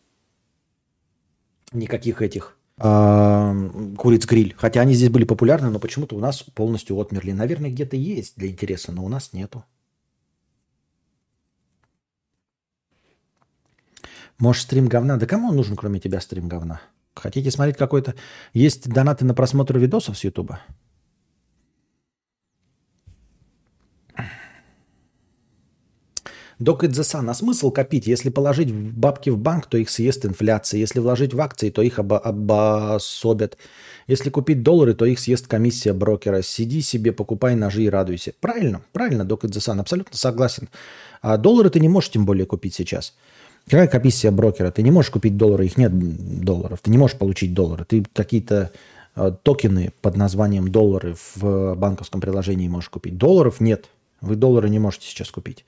никаких 1.74 2.22
этих 2.22 2.58
а, 2.78 3.54
куриц-гриль. 3.98 4.56
Хотя 4.58 4.82
они 4.82 4.94
здесь 4.94 5.10
были 5.10 5.26
популярны, 5.26 5.70
но 5.70 5.80
почему-то 5.80 6.16
у 6.16 6.20
нас 6.20 6.44
полностью 6.44 6.98
отмерли. 6.98 7.32
Наверное, 7.32 7.72
где-то 7.72 7.96
есть 7.96 8.38
для 8.38 8.50
интереса, 8.50 8.92
но 8.92 9.04
у 9.04 9.10
нас 9.10 9.34
нету. 9.34 9.66
Может, 14.40 14.64
стрим 14.64 14.88
говна? 14.88 15.18
Да 15.18 15.26
кому 15.26 15.50
он 15.50 15.56
нужен, 15.56 15.76
кроме 15.76 16.00
тебя, 16.00 16.20
стрим 16.20 16.48
говна? 16.48 16.82
Хотите 17.16 17.52
смотреть 17.52 17.78
какой-то... 17.78 18.16
Есть 18.54 18.90
донаты 18.90 19.26
на 19.26 19.34
просмотр 19.34 19.78
видосов 19.78 20.18
с 20.18 20.24
Ютуба? 20.24 20.60
Док 26.60 26.84
Идзесан, 26.84 27.30
а 27.30 27.34
смысл 27.34 27.72
копить? 27.72 28.08
Если 28.08 28.30
положить 28.30 28.74
бабки 28.74 29.30
в 29.30 29.38
банк, 29.38 29.66
то 29.66 29.78
их 29.78 29.90
съест 29.90 30.26
инфляция. 30.26 30.80
Если 30.80 31.00
вложить 31.00 31.34
в 31.34 31.42
акции, 31.42 31.70
то 31.70 31.82
их 31.82 32.00
обо- 32.00 32.20
обособят. 32.20 33.58
Если 34.08 34.30
купить 34.30 34.64
доллары, 34.64 34.94
то 34.94 35.06
их 35.06 35.20
съест 35.20 35.48
комиссия 35.48 35.94
брокера. 35.94 36.42
Сиди 36.42 36.82
себе, 36.82 37.12
покупай 37.12 37.56
ножи 37.56 37.84
и 37.84 37.90
радуйся. 37.90 38.34
Правильно, 38.40 38.82
правильно, 38.92 39.26
Док 39.26 39.46
Идзесан, 39.46 39.80
абсолютно 39.80 40.18
согласен. 40.18 40.70
А 41.22 41.38
доллары 41.38 41.70
ты 41.70 41.80
не 41.80 41.90
можешь 41.90 42.12
тем 42.12 42.26
более 42.26 42.46
купить 42.46 42.76
сейчас. 42.76 43.14
Какая 43.66 43.88
комиссия 43.88 44.32
брокера? 44.32 44.72
Ты 44.72 44.84
не 44.84 44.92
можешь 44.92 45.12
купить 45.12 45.38
доллары, 45.38 45.66
их 45.66 45.78
нет 45.78 45.92
долларов. 46.42 46.80
Ты 46.82 46.92
не 46.92 46.98
можешь 46.98 47.18
получить 47.18 47.54
доллары. 47.54 47.86
Ты 47.86 48.04
какие-то 48.14 48.72
э, 49.16 49.32
токены 49.42 49.94
под 50.02 50.18
названием 50.18 50.70
доллары 50.70 51.16
в 51.36 51.76
банковском 51.76 52.20
приложении 52.20 52.68
можешь 52.68 52.90
купить. 52.90 53.18
Долларов 53.18 53.62
нет. 53.62 53.90
Вы 54.22 54.36
доллары 54.36 54.70
не 54.70 54.80
можете 54.80 55.08
сейчас 55.08 55.32
купить. 55.32 55.66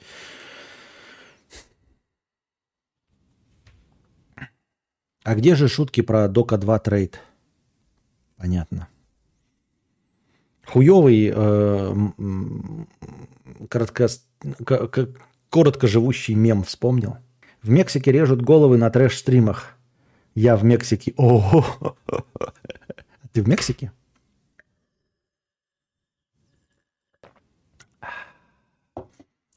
А 5.24 5.34
где 5.34 5.56
же 5.56 5.68
шутки 5.68 6.02
про 6.02 6.28
Дока 6.28 6.58
2 6.58 6.80
трейд? 6.80 7.20
Понятно. 8.38 8.88
Хуевый, 10.66 11.32
э, 11.34 11.96
коротко, 13.70 14.08
коротко 15.50 15.88
живущий 15.88 16.36
мем 16.36 16.64
вспомнил. 16.64 17.18
В 17.66 17.70
Мексике 17.72 18.12
режут 18.12 18.44
головы 18.44 18.78
на 18.78 18.92
трэш-стримах. 18.92 19.76
Я 20.36 20.56
в 20.56 20.64
Мексике. 20.64 21.16
О, 21.18 21.66
ты 23.34 23.42
в 23.42 23.48
Мексике? 23.48 23.92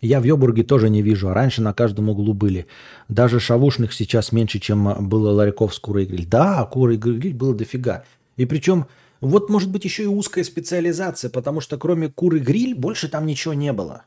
Я 0.01 0.21
в 0.21 0.25
Йобурге 0.25 0.63
тоже 0.63 0.89
не 0.89 1.03
вижу, 1.03 1.29
а 1.29 1.35
раньше 1.35 1.61
на 1.61 1.75
каждом 1.75 2.09
углу 2.09 2.33
были. 2.33 2.67
Даже 3.09 3.41
шавушных 3.41 3.93
сейчас 3.93 4.33
меньше, 4.33 4.59
чем 4.59 5.07
было 5.07 5.31
ларьков 5.31 5.75
с 5.75 5.79
курой 5.79 6.07
гриль. 6.07 6.27
Да, 6.27 6.65
курой 6.65 6.97
гриль 6.97 7.35
было 7.35 7.55
дофига. 7.55 8.07
И 8.39 8.47
причем, 8.47 8.87
вот 9.21 9.51
может 9.51 9.71
быть 9.71 9.85
еще 9.85 10.05
и 10.05 10.07
узкая 10.07 10.45
специализация, 10.45 11.29
потому 11.29 11.61
что 11.61 11.77
кроме 11.77 12.09
куры 12.09 12.39
гриль 12.39 12.75
больше 12.75 13.11
там 13.11 13.27
ничего 13.27 13.53
не 13.53 13.75
было. 13.75 14.07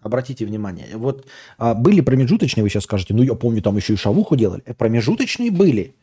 Обратите 0.00 0.46
внимание. 0.46 0.86
Вот 0.94 1.26
а, 1.58 1.74
были 1.74 2.00
промежуточные, 2.00 2.62
вы 2.62 2.70
сейчас 2.70 2.84
скажете, 2.84 3.14
ну 3.14 3.22
я 3.22 3.34
помню, 3.34 3.62
там 3.62 3.76
еще 3.76 3.94
и 3.94 3.96
шавуху 3.96 4.36
делали. 4.36 4.60
Промежуточные 4.60 5.50
были. 5.50 5.94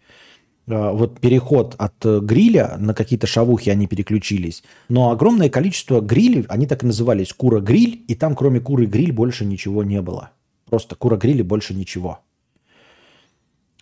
А, 0.68 0.92
вот 0.92 1.20
переход 1.20 1.76
от 1.78 2.06
э, 2.06 2.20
гриля 2.20 2.76
на 2.78 2.94
какие-то 2.94 3.28
шавухи 3.28 3.70
они 3.70 3.88
переключились. 3.88 4.64
Но 4.90 5.12
огромное 5.12 5.50
количество 5.50 6.02
грилей, 6.02 6.46
они 6.50 6.68
так 6.68 6.84
и 6.84 6.88
назывались, 6.88 7.32
кура-гриль, 7.34 8.04
и 8.08 8.16
там 8.16 8.36
кроме 8.36 8.60
куры-гриль 8.60 9.14
больше 9.14 9.46
ничего 9.46 9.84
не 9.84 10.02
было. 10.02 10.32
Просто 10.70 10.96
кура-гриль 10.96 11.40
и 11.40 11.44
больше 11.44 11.74
ничего. 11.74 12.20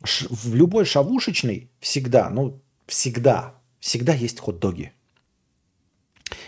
Ш- 0.04 0.28
в 0.30 0.54
любой 0.54 0.86
шавушечной 0.86 1.72
всегда, 1.80 2.30
ну 2.30 2.62
всегда, 2.86 3.56
всегда 3.80 4.14
есть 4.14 4.40
хот-доги. 4.40 4.92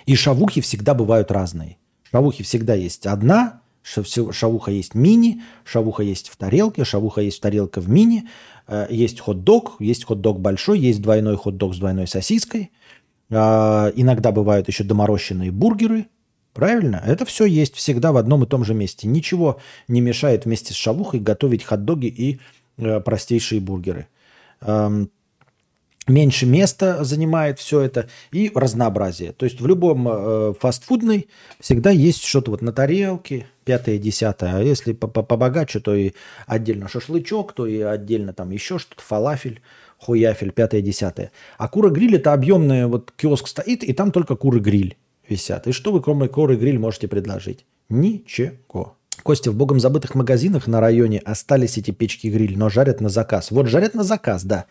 И 0.06 0.16
шавухи 0.16 0.62
всегда 0.62 0.94
бывают 0.94 1.32
разные. 1.32 1.78
Шавухи 2.12 2.44
всегда 2.44 2.74
есть 2.74 3.08
одна, 3.08 3.62
шавуха 3.84 4.72
есть 4.72 4.96
мини, 4.96 5.44
шавуха 5.64 6.04
есть 6.04 6.30
в 6.30 6.38
тарелке, 6.38 6.84
шавуха 6.84 7.22
есть 7.22 7.38
в 7.38 7.42
тарелке 7.42 7.80
в 7.82 7.90
мини– 7.90 8.28
Э, 8.68 8.88
есть 8.90 9.20
хот-дог, 9.20 9.76
есть 9.80 10.06
хот-дог 10.06 10.40
большой, 10.40 10.80
есть 10.80 11.02
двойной 11.02 11.38
хот-дог 11.38 11.76
с 11.76 11.78
двойной 11.78 12.08
сосиской. 12.08 12.72
А, 13.32 13.92
иногда 13.96 14.32
бывают 14.32 14.68
еще 14.68 14.84
доморощенные 14.84 15.52
бургеры. 15.52 16.08
Правильно? 16.54 17.02
Это 17.06 17.26
все 17.26 17.46
есть 17.46 17.76
всегда 17.76 18.12
в 18.14 18.18
одном 18.18 18.44
и 18.44 18.48
том 18.48 18.64
же 18.64 18.74
месте. 18.74 19.08
Ничего 19.08 19.60
не 19.88 20.00
мешает 20.00 20.46
вместе 20.46 20.74
с 20.74 20.78
шавухой 20.78 21.20
готовить 21.20 21.64
хот-доги 21.64 22.08
и 22.08 22.40
э, 22.78 23.00
простейшие 23.02 23.62
бургеры 23.62 24.08
меньше 26.08 26.46
места 26.46 27.04
занимает 27.04 27.60
все 27.60 27.82
это 27.82 28.08
и 28.32 28.52
разнообразие. 28.54 29.32
То 29.32 29.46
есть 29.46 29.60
в 29.62 29.68
любом 29.68 30.08
э, 30.08 30.54
фастфудной 30.60 31.28
всегда 31.60 31.90
есть 31.90 32.24
что-то 32.24 32.52
вот 32.52 32.62
на 32.62 32.72
тарелке, 32.72 33.48
пятое, 33.64 33.98
десятое. 33.98 34.58
А 34.58 34.62
если 34.62 34.94
побогаче, 34.94 35.80
то 35.80 35.96
и 35.96 36.14
отдельно 36.46 36.88
шашлычок, 36.88 37.54
то 37.54 37.66
и 37.66 37.80
отдельно 37.82 38.34
там 38.34 38.52
еще 38.52 38.78
что-то, 38.78 39.02
фалафель, 39.02 39.62
хуяфель, 39.98 40.52
пятое, 40.52 40.82
десятое. 40.82 41.32
А 41.58 41.68
кура-гриль 41.68 42.16
это 42.16 42.34
объемный 42.34 42.86
вот 42.86 43.12
киоск 43.16 43.48
стоит, 43.48 43.84
и 43.84 43.94
там 43.94 44.12
только 44.12 44.36
куры-гриль 44.36 44.98
висят. 45.28 45.68
И 45.68 45.72
что 45.72 45.92
вы 45.92 46.02
кроме 46.02 46.28
куры-гриль 46.28 46.80
можете 46.80 47.08
предложить? 47.08 47.66
Ничего. 47.90 48.96
Костя, 49.24 49.50
в 49.50 49.56
богом 49.56 49.80
забытых 49.80 50.14
магазинах 50.14 50.68
на 50.68 50.80
районе 50.80 51.20
остались 51.20 51.78
эти 51.78 51.92
печки-гриль, 51.92 52.58
но 52.58 52.70
жарят 52.70 53.02
на 53.02 53.10
заказ. 53.10 53.50
Вот 53.50 53.68
жарят 53.68 53.96
на 53.96 54.04
заказ, 54.04 54.44
да. 54.44 54.66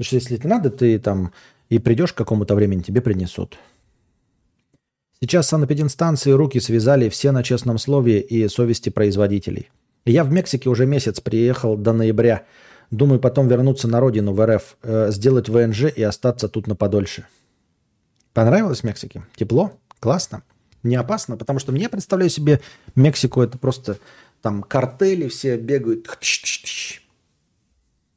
Потому 0.00 0.06
что 0.06 0.16
если 0.16 0.38
это 0.38 0.48
надо, 0.48 0.70
ты 0.70 0.98
там 0.98 1.30
и 1.68 1.78
придешь 1.78 2.14
к 2.14 2.16
какому-то 2.16 2.54
времени, 2.54 2.80
тебе 2.80 3.02
принесут. 3.02 3.58
Сейчас 5.20 5.48
санэпидинстанции 5.48 6.30
руки 6.30 6.58
связали 6.58 7.10
все 7.10 7.32
на 7.32 7.42
честном 7.42 7.76
слове 7.76 8.18
и 8.18 8.48
совести 8.48 8.88
производителей. 8.88 9.68
Я 10.06 10.24
в 10.24 10.32
Мексике 10.32 10.70
уже 10.70 10.86
месяц 10.86 11.20
приехал 11.20 11.76
до 11.76 11.92
ноября. 11.92 12.46
Думаю 12.90 13.20
потом 13.20 13.46
вернуться 13.48 13.88
на 13.88 14.00
родину 14.00 14.32
в 14.32 14.42
РФ, 14.42 14.78
э, 14.82 15.10
сделать 15.10 15.50
ВНЖ 15.50 15.92
и 15.94 16.02
остаться 16.02 16.48
тут 16.48 16.66
на 16.66 16.74
подольше. 16.74 17.26
Понравилось 18.32 18.80
в 18.80 18.84
Мексике? 18.84 19.26
Тепло? 19.36 19.72
Классно? 19.98 20.44
Не 20.82 20.96
опасно? 20.96 21.36
Потому 21.36 21.58
что 21.58 21.72
мне 21.72 21.90
представляю 21.90 22.30
себе 22.30 22.62
Мексику 22.94 23.42
это 23.42 23.58
просто 23.58 23.98
там 24.40 24.62
картели 24.62 25.28
все 25.28 25.58
бегают. 25.58 26.08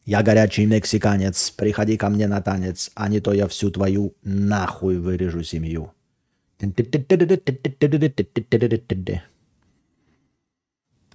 Я 0.06 0.22
горячий 0.22 0.66
мексиканец, 0.66 1.52
приходи 1.52 1.96
ко 1.98 2.10
мне 2.10 2.28
на 2.28 2.42
танец, 2.42 2.92
а 2.94 3.08
не 3.08 3.22
то 3.22 3.32
я 3.32 3.48
всю 3.48 3.72
твою 3.72 4.14
нахуй 4.24 4.98
вырежу 4.98 5.44
семью. 5.44 5.94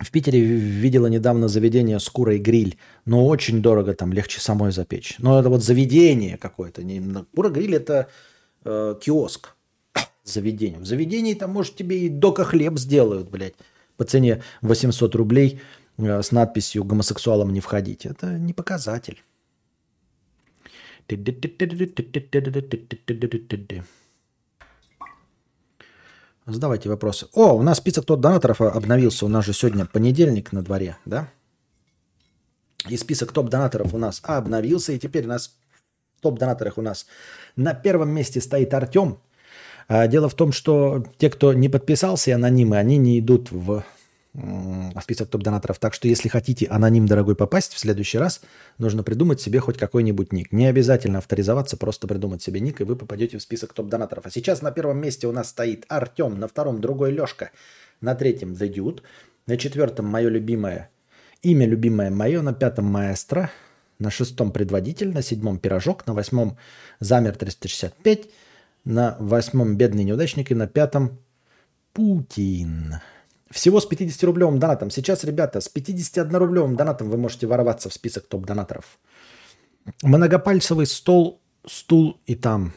В 0.01 0.10
Питере 0.10 0.40
видела 0.40 1.09
недавно 1.09 1.48
заведение 1.48 2.01
с 2.01 2.09
курой 2.09 2.39
гриль, 2.39 2.78
но 3.05 3.27
очень 3.27 3.60
дорого, 3.60 3.94
там 3.94 4.12
легче 4.12 4.40
самой 4.40 4.73
запечь. 4.73 5.16
Но 5.19 5.39
это 5.39 5.51
вот 5.51 5.62
заведение 5.62 6.39
какое-то. 6.39 6.82
Не, 6.82 7.02
кура 7.35 7.51
гриль 7.51 7.74
это 7.74 8.09
э, 8.65 8.94
киоск 9.02 9.55
заведение. 10.24 10.78
В 10.78 10.86
заведении 10.86 11.35
там, 11.35 11.51
может, 11.51 11.77
тебе 11.77 11.98
и 11.98 12.09
дока 12.09 12.44
хлеб 12.44 12.78
сделают, 12.78 13.28
блядь, 13.28 13.55
по 13.98 14.05
цене 14.05 14.43
800 14.62 15.15
рублей– 15.15 15.60
с 15.98 16.32
надписью 16.32 16.84
«гомосексуалам 16.84 17.52
не 17.52 17.60
входить». 17.60 18.06
Это 18.06 18.38
не 18.38 18.52
показатель. 18.52 19.22
Задавайте 26.46 26.88
вопросы. 26.88 27.26
О, 27.34 27.54
у 27.54 27.62
нас 27.62 27.78
список 27.78 28.06
тот 28.06 28.20
донаторов 28.20 28.60
обновился. 28.60 29.26
У 29.26 29.28
нас 29.28 29.44
же 29.44 29.52
сегодня 29.52 29.84
понедельник 29.84 30.52
на 30.52 30.62
дворе, 30.62 30.96
да? 31.04 31.28
И 32.88 32.96
список 32.96 33.32
топ-донаторов 33.32 33.92
у 33.92 33.98
нас 33.98 34.20
обновился. 34.22 34.92
И 34.92 34.98
теперь 34.98 35.24
у 35.24 35.28
нас 35.28 35.58
в 36.16 36.22
топ-донаторах 36.22 36.78
у 36.78 36.82
нас 36.82 37.06
на 37.56 37.74
первом 37.74 38.10
месте 38.10 38.40
стоит 38.40 38.72
Артем. 38.72 39.18
А 39.88 40.06
дело 40.06 40.28
в 40.28 40.34
том, 40.34 40.52
что 40.52 41.04
те, 41.18 41.28
кто 41.28 41.52
не 41.52 41.68
подписался, 41.68 42.34
анонимы, 42.34 42.76
они 42.76 42.98
не 42.98 43.18
идут 43.18 43.50
в 43.50 43.84
список 45.01 45.28
топ-донаторов. 45.28 45.78
Так 45.78 45.94
что, 45.94 46.09
если 46.09 46.28
хотите 46.28 46.66
аноним 46.66 47.06
дорогой 47.06 47.35
попасть 47.35 47.73
в 47.73 47.78
следующий 47.78 48.19
раз, 48.19 48.40
нужно 48.78 49.02
придумать 49.02 49.40
себе 49.40 49.60
хоть 49.60 49.78
какой-нибудь 49.78 50.32
ник. 50.32 50.52
Не 50.52 50.66
обязательно 50.66 51.19
авторизоваться, 51.19 51.77
просто 51.77 52.06
придумать 52.06 52.43
себе 52.43 52.60
ник, 52.60 52.81
и 52.81 52.85
вы 52.85 52.97
попадете 52.97 53.39
в 53.39 53.43
список 53.43 53.73
топ-донаторов. 53.73 54.27
А 54.27 54.31
сейчас 54.31 54.62
на 54.62 54.70
первом 54.70 55.01
месте 55.01 55.27
у 55.27 55.32
нас 55.32 55.48
стоит 55.48 55.85
Артем, 55.89 56.39
на 56.39 56.48
втором 56.48 56.81
другой 56.81 57.12
Лешка, 57.12 57.51
на 58.01 58.15
третьем 58.15 58.52
The 58.52 58.73
Dude, 58.73 59.02
на 59.47 59.56
четвертом 59.56 60.06
мое 60.06 60.28
любимое, 60.28 60.90
имя 61.43 61.66
любимое 61.66 62.10
мое, 62.10 62.43
на 62.43 62.52
пятом 62.52 62.85
Маэстро, 62.86 63.51
на 63.98 64.10
шестом 64.10 64.52
предводитель, 64.52 65.12
на 65.12 65.23
седьмом 65.23 65.59
пирожок, 65.59 66.06
на 66.06 66.15
восьмом 66.15 66.56
замер 67.01 67.36
365, 67.36 68.28
на 68.85 69.16
восьмом 69.19 69.77
бедный 69.77 70.05
неудачник 70.05 70.51
и 70.51 70.55
на 70.55 70.66
пятом 70.66 71.19
Путин. 71.93 72.94
Всего 73.50 73.80
с 73.80 73.88
50-рублевым 73.88 74.58
донатом. 74.58 74.90
Сейчас, 74.90 75.24
ребята, 75.24 75.60
с 75.60 75.70
51-рублевым 75.74 76.76
донатом 76.76 77.10
вы 77.10 77.16
можете 77.16 77.46
ворваться 77.46 77.88
в 77.88 77.94
список 77.94 78.26
топ-донаторов. 78.26 78.98
Многопальцевый 80.02 80.86
стол, 80.86 81.40
стул 81.66 82.20
и 82.26 82.34
там. 82.34 82.72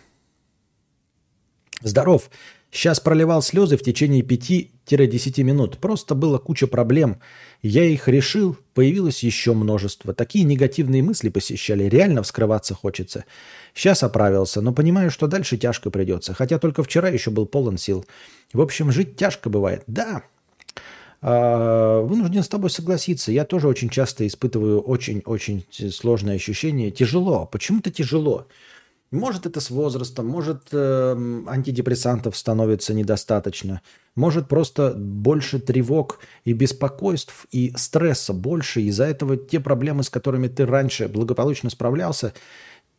Здоров. 1.82 2.30
Сейчас 2.74 3.02
проливал 3.02 3.42
слезы 3.42 3.76
в 3.76 3.84
течение 3.84 4.22
5-10 4.22 5.44
минут. 5.44 5.78
Просто 5.80 6.16
было 6.16 6.38
куча 6.38 6.68
проблем. 6.68 7.20
Я 7.62 7.84
их 7.84 8.08
решил, 8.08 8.56
появилось 8.74 9.24
еще 9.24 9.54
множество. 9.54 10.14
Такие 10.14 10.46
негативные 10.46 11.04
мысли 11.04 11.28
посещали. 11.28 11.84
Реально 11.84 12.24
вскрываться 12.24 12.74
хочется. 12.74 13.26
Сейчас 13.74 14.04
оправился, 14.04 14.62
но 14.62 14.74
понимаю, 14.74 15.12
что 15.12 15.28
дальше 15.28 15.58
тяжко 15.58 15.90
придется. 15.92 16.34
Хотя 16.34 16.60
только 16.60 16.82
вчера 16.82 17.10
еще 17.10 17.30
был 17.30 17.46
полон 17.46 17.78
сил. 17.78 18.06
В 18.54 18.62
общем, 18.62 18.90
жить 18.90 19.18
тяжко 19.18 19.50
бывает. 19.50 19.84
Да, 19.88 20.24
вынужден 21.22 22.42
с 22.42 22.48
тобой 22.48 22.72
согласиться. 22.72 23.32
Я 23.32 23.46
тоже 23.46 23.68
очень 23.68 23.90
часто 23.90 24.26
испытываю 24.26 24.82
очень-очень 24.82 25.66
сложные 25.92 26.36
ощущения. 26.36 26.90
Тяжело. 26.90 27.46
Почему-то 27.46 27.92
тяжело. 27.92 28.48
Может, 29.12 29.46
это 29.46 29.60
с 29.60 29.70
возрастом, 29.70 30.26
может, 30.28 30.70
э, 30.72 31.44
антидепрессантов 31.48 32.38
становится 32.38 32.94
недостаточно, 32.94 33.82
может, 34.16 34.48
просто 34.48 34.94
больше 34.94 35.60
тревог 35.60 36.20
и 36.46 36.54
беспокойств 36.54 37.46
и 37.52 37.74
стресса 37.76 38.32
больше. 38.32 38.82
Из-за 38.82 39.04
этого 39.04 39.36
те 39.36 39.60
проблемы, 39.60 40.04
с 40.04 40.10
которыми 40.10 40.48
ты 40.48 40.66
раньше 40.66 41.10
благополучно 41.10 41.70
справлялся, 41.70 42.34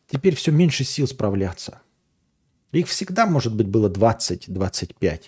теперь 0.07 0.35
все 0.35 0.51
меньше 0.51 0.83
сил 0.83 1.07
справляться. 1.07 1.81
Их 2.71 2.87
всегда, 2.87 3.25
может 3.25 3.55
быть, 3.55 3.67
было 3.67 3.89
20-25. 3.89 5.21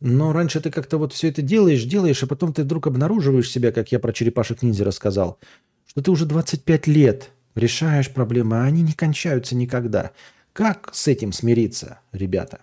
Но 0.00 0.32
раньше 0.32 0.60
ты 0.60 0.70
как-то 0.70 0.98
вот 0.98 1.12
все 1.12 1.28
это 1.28 1.42
делаешь, 1.42 1.84
делаешь, 1.84 2.22
а 2.22 2.26
потом 2.26 2.52
ты 2.52 2.62
вдруг 2.62 2.86
обнаруживаешь 2.86 3.50
себя, 3.50 3.72
как 3.72 3.90
я 3.90 3.98
про 3.98 4.12
черепашек 4.12 4.62
ниндзя 4.62 4.84
рассказал, 4.84 5.38
что 5.86 6.02
ты 6.02 6.10
уже 6.10 6.24
25 6.24 6.86
лет 6.86 7.30
решаешь 7.54 8.10
проблемы, 8.10 8.58
а 8.58 8.64
они 8.64 8.82
не 8.82 8.92
кончаются 8.92 9.56
никогда. 9.56 10.12
Как 10.52 10.90
с 10.92 11.08
этим 11.08 11.32
смириться, 11.32 12.00
ребята? 12.12 12.60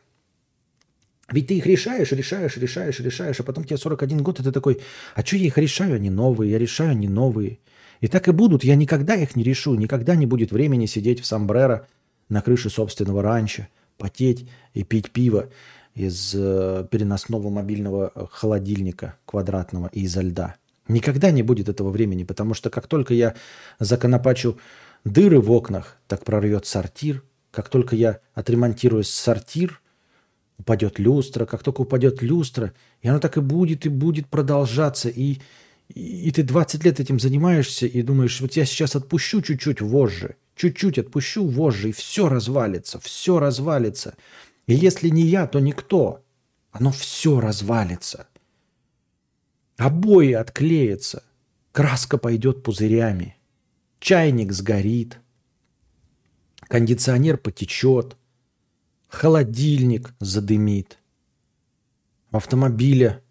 Ведь 1.31 1.47
ты 1.47 1.57
их 1.57 1.65
решаешь, 1.65 2.11
решаешь, 2.11 2.55
решаешь, 2.55 2.99
решаешь, 2.99 3.39
а 3.39 3.43
потом 3.43 3.63
тебе 3.63 3.77
41 3.77 4.21
год, 4.23 4.39
и 4.39 4.43
ты 4.43 4.51
такой, 4.51 4.81
а 5.15 5.25
что 5.25 5.37
я 5.37 5.47
их 5.47 5.57
решаю, 5.57 5.95
они 5.95 6.09
новые, 6.09 6.51
я 6.51 6.59
решаю, 6.59 6.91
они 6.91 7.07
новые. 7.07 7.59
И 7.99 8.07
так 8.07 8.27
и 8.27 8.31
будут, 8.31 8.63
я 8.63 8.75
никогда 8.75 9.15
их 9.15 9.35
не 9.35 9.43
решу, 9.43 9.75
никогда 9.75 10.15
не 10.15 10.27
будет 10.27 10.51
времени 10.51 10.85
сидеть 10.85 11.21
в 11.21 11.25
сомбреро 11.25 11.87
на 12.29 12.41
крыше 12.41 12.69
собственного 12.69 13.23
ранчо, 13.23 13.67
потеть 13.97 14.47
и 14.73 14.83
пить 14.83 15.11
пиво 15.11 15.49
из 15.95 16.33
э, 16.35 16.85
переносного 16.91 17.49
мобильного 17.49 18.11
э, 18.13 18.25
холодильника 18.29 19.17
квадратного 19.25 19.89
и 19.91 20.01
изо 20.01 20.21
льда. 20.21 20.55
Никогда 20.87 21.31
не 21.31 21.41
будет 21.41 21.69
этого 21.69 21.89
времени, 21.89 22.23
потому 22.23 22.53
что 22.53 22.69
как 22.69 22.87
только 22.87 23.13
я 23.13 23.33
законопачу 23.79 24.59
дыры 25.03 25.39
в 25.39 25.49
окнах, 25.51 25.97
так 26.07 26.23
прорвет 26.23 26.65
сортир. 26.65 27.23
Как 27.51 27.69
только 27.69 27.95
я 27.95 28.19
отремонтирую 28.33 29.03
сортир, 29.05 29.81
упадет 30.57 30.99
люстра. 30.99 31.45
Как 31.45 31.63
только 31.63 31.81
упадет 31.81 32.21
люстра, 32.21 32.73
и 33.01 33.07
оно 33.07 33.19
так 33.19 33.37
и 33.37 33.41
будет, 33.41 33.85
и 33.85 33.89
будет 33.89 34.27
продолжаться. 34.27 35.09
И, 35.09 35.37
и, 35.87 36.27
и 36.27 36.31
ты 36.31 36.43
20 36.43 36.83
лет 36.83 36.99
этим 36.99 37.19
занимаешься 37.19 37.87
и 37.87 38.01
думаешь, 38.01 38.41
вот 38.41 38.53
я 38.53 38.65
сейчас 38.65 38.95
отпущу 38.95 39.41
чуть-чуть 39.41 39.81
вожжи, 39.81 40.35
чуть-чуть 40.55 40.99
отпущу 40.99 41.47
вожжи, 41.47 41.89
и 41.89 41.93
все 41.93 42.27
развалится, 42.27 42.99
все 42.99 43.39
развалится. 43.39 44.15
И 44.67 44.73
если 44.73 45.09
не 45.09 45.23
я, 45.23 45.47
то 45.47 45.59
никто. 45.59 46.23
Оно 46.71 46.91
все 46.91 47.39
развалится. 47.39 48.27
Обои 49.77 50.33
отклеятся. 50.33 51.23
Краска 51.71 52.17
пойдет 52.17 52.63
пузырями. 52.63 53.37
Чайник 53.99 54.51
сгорит. 54.51 55.19
Кондиционер 56.61 57.37
потечет. 57.37 58.15
Холодильник 59.07 60.13
задымит. 60.19 60.97
В 62.31 62.37
автомобиле 62.37 63.21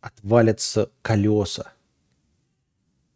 отвалятся 0.00 0.90
колеса. 1.02 1.72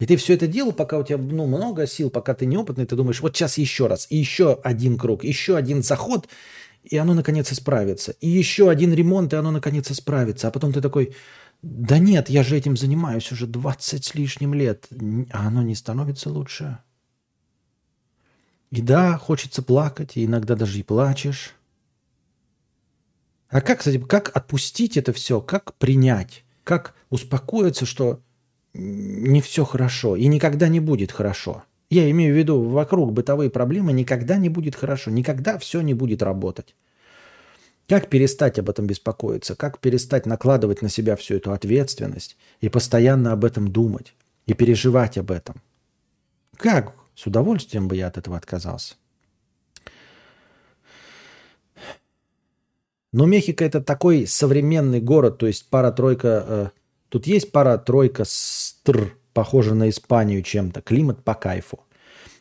И 0.00 0.06
ты 0.06 0.16
все 0.16 0.34
это 0.34 0.46
делал, 0.46 0.72
пока 0.72 0.98
у 0.98 1.04
тебя 1.04 1.18
ну, 1.18 1.46
много 1.46 1.86
сил, 1.86 2.10
пока 2.10 2.34
ты 2.34 2.46
неопытный, 2.46 2.84
ты 2.84 2.96
думаешь, 2.96 3.20
вот 3.20 3.36
сейчас 3.36 3.58
еще 3.58 3.86
раз, 3.86 4.06
и 4.10 4.16
еще 4.16 4.60
один 4.62 4.98
круг, 4.98 5.24
еще 5.24 5.56
один 5.56 5.82
заход, 5.82 6.28
и 6.84 6.96
оно 6.96 7.14
наконец 7.14 7.52
исправится. 7.52 8.12
И 8.20 8.28
еще 8.28 8.70
один 8.70 8.92
ремонт, 8.92 9.32
и 9.32 9.36
оно 9.36 9.50
наконец 9.50 9.90
исправится. 9.90 10.48
А 10.48 10.50
потом 10.50 10.72
ты 10.72 10.80
такой, 10.80 11.14
да 11.62 11.98
нет, 11.98 12.28
я 12.28 12.42
же 12.42 12.56
этим 12.56 12.76
занимаюсь 12.76 13.32
уже 13.32 13.46
20 13.46 14.04
с 14.04 14.14
лишним 14.14 14.54
лет, 14.54 14.86
а 15.32 15.46
оно 15.48 15.62
не 15.62 15.74
становится 15.74 16.30
лучше. 16.30 16.78
И 18.70 18.82
да, 18.82 19.16
хочется 19.16 19.62
плакать, 19.62 20.16
и 20.16 20.24
иногда 20.24 20.56
даже 20.56 20.78
и 20.78 20.82
плачешь. 20.82 21.54
А 23.48 23.60
как, 23.60 23.78
кстати, 23.78 23.98
как 23.98 24.36
отпустить 24.36 24.96
это 24.96 25.12
все, 25.12 25.40
как 25.40 25.74
принять, 25.74 26.44
как 26.64 26.94
успокоиться, 27.08 27.86
что 27.86 28.20
не 28.74 29.40
все 29.40 29.64
хорошо 29.64 30.16
и 30.16 30.26
никогда 30.26 30.68
не 30.68 30.80
будет 30.80 31.12
хорошо. 31.12 31.62
Я 31.94 32.10
имею 32.10 32.34
в 32.34 32.36
виду, 32.36 32.60
вокруг 32.60 33.12
бытовые 33.12 33.50
проблемы 33.50 33.92
никогда 33.92 34.36
не 34.36 34.48
будет 34.48 34.74
хорошо, 34.74 35.12
никогда 35.12 35.58
все 35.58 35.80
не 35.80 35.94
будет 35.94 36.24
работать. 36.24 36.74
Как 37.86 38.08
перестать 38.08 38.58
об 38.58 38.68
этом 38.68 38.88
беспокоиться? 38.88 39.54
Как 39.54 39.78
перестать 39.78 40.26
накладывать 40.26 40.82
на 40.82 40.88
себя 40.88 41.14
всю 41.14 41.36
эту 41.36 41.52
ответственность 41.52 42.36
и 42.60 42.68
постоянно 42.68 43.30
об 43.30 43.44
этом 43.44 43.70
думать 43.70 44.12
и 44.46 44.54
переживать 44.54 45.18
об 45.18 45.30
этом? 45.30 45.62
Как? 46.56 46.96
С 47.14 47.28
удовольствием 47.28 47.86
бы 47.86 47.94
я 47.94 48.08
от 48.08 48.18
этого 48.18 48.36
отказался. 48.36 48.96
Но 53.12 53.24
Мехико 53.24 53.64
это 53.64 53.80
такой 53.80 54.26
современный 54.26 55.00
город, 55.00 55.38
то 55.38 55.46
есть 55.46 55.70
пара-тройка... 55.70 56.44
Э, 56.48 56.68
тут 57.08 57.28
есть 57.28 57.52
пара-тройка 57.52 58.24
стр, 58.26 59.16
похожа 59.34 59.74
на 59.74 59.90
Испанию 59.90 60.42
чем-то. 60.42 60.80
Климат 60.80 61.22
по 61.22 61.34
кайфу. 61.34 61.80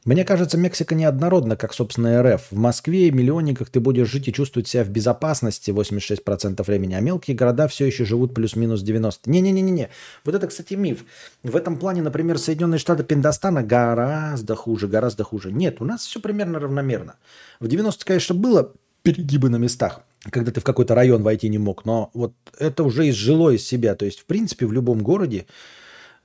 Мне 0.05 0.25
кажется, 0.25 0.57
Мексика 0.57 0.95
неоднородна, 0.95 1.55
как, 1.55 1.73
собственно, 1.73 2.21
РФ. 2.21 2.51
В 2.51 2.57
Москве 2.57 3.07
и 3.07 3.11
миллионниках 3.11 3.69
ты 3.69 3.79
будешь 3.79 4.09
жить 4.09 4.27
и 4.27 4.33
чувствовать 4.33 4.67
себя 4.67 4.83
в 4.83 4.89
безопасности 4.89 5.71
86% 5.71 6.61
времени, 6.63 6.93
а 6.95 6.99
мелкие 6.99 7.37
города 7.37 7.69
все 7.69 7.85
еще 7.85 8.03
живут 8.03 8.33
плюс-минус 8.33 8.83
90%. 8.83 9.19
Не-не-не-не. 9.27 9.89
Вот 10.25 10.35
это, 10.35 10.47
кстати, 10.47 10.73
миф. 10.73 11.05
В 11.41 11.55
этом 11.55 11.77
плане, 11.77 12.01
например, 12.01 12.37
Соединенные 12.37 12.79
Штаты 12.79 13.05
Пиндостана 13.05 13.63
гораздо 13.63 14.55
хуже, 14.55 14.89
гораздо 14.89 15.23
хуже. 15.23 15.53
Нет, 15.53 15.77
у 15.79 15.85
нас 15.85 16.05
все 16.05 16.19
примерно 16.19 16.59
равномерно. 16.59 17.15
В 17.61 17.69
90 17.69 18.03
конечно, 18.03 18.35
было 18.35 18.73
перегибы 19.03 19.47
на 19.47 19.55
местах, 19.55 20.01
когда 20.31 20.51
ты 20.51 20.59
в 20.59 20.65
какой-то 20.65 20.95
район 20.95 21.23
войти 21.23 21.47
не 21.47 21.59
мог, 21.59 21.85
но 21.85 22.09
вот 22.13 22.33
это 22.59 22.83
уже 22.83 23.09
изжило 23.09 23.51
из 23.51 23.65
себя. 23.65 23.95
То 23.95 24.03
есть, 24.03 24.19
в 24.19 24.25
принципе, 24.25 24.65
в 24.65 24.73
любом 24.73 25.01
городе 25.01 25.45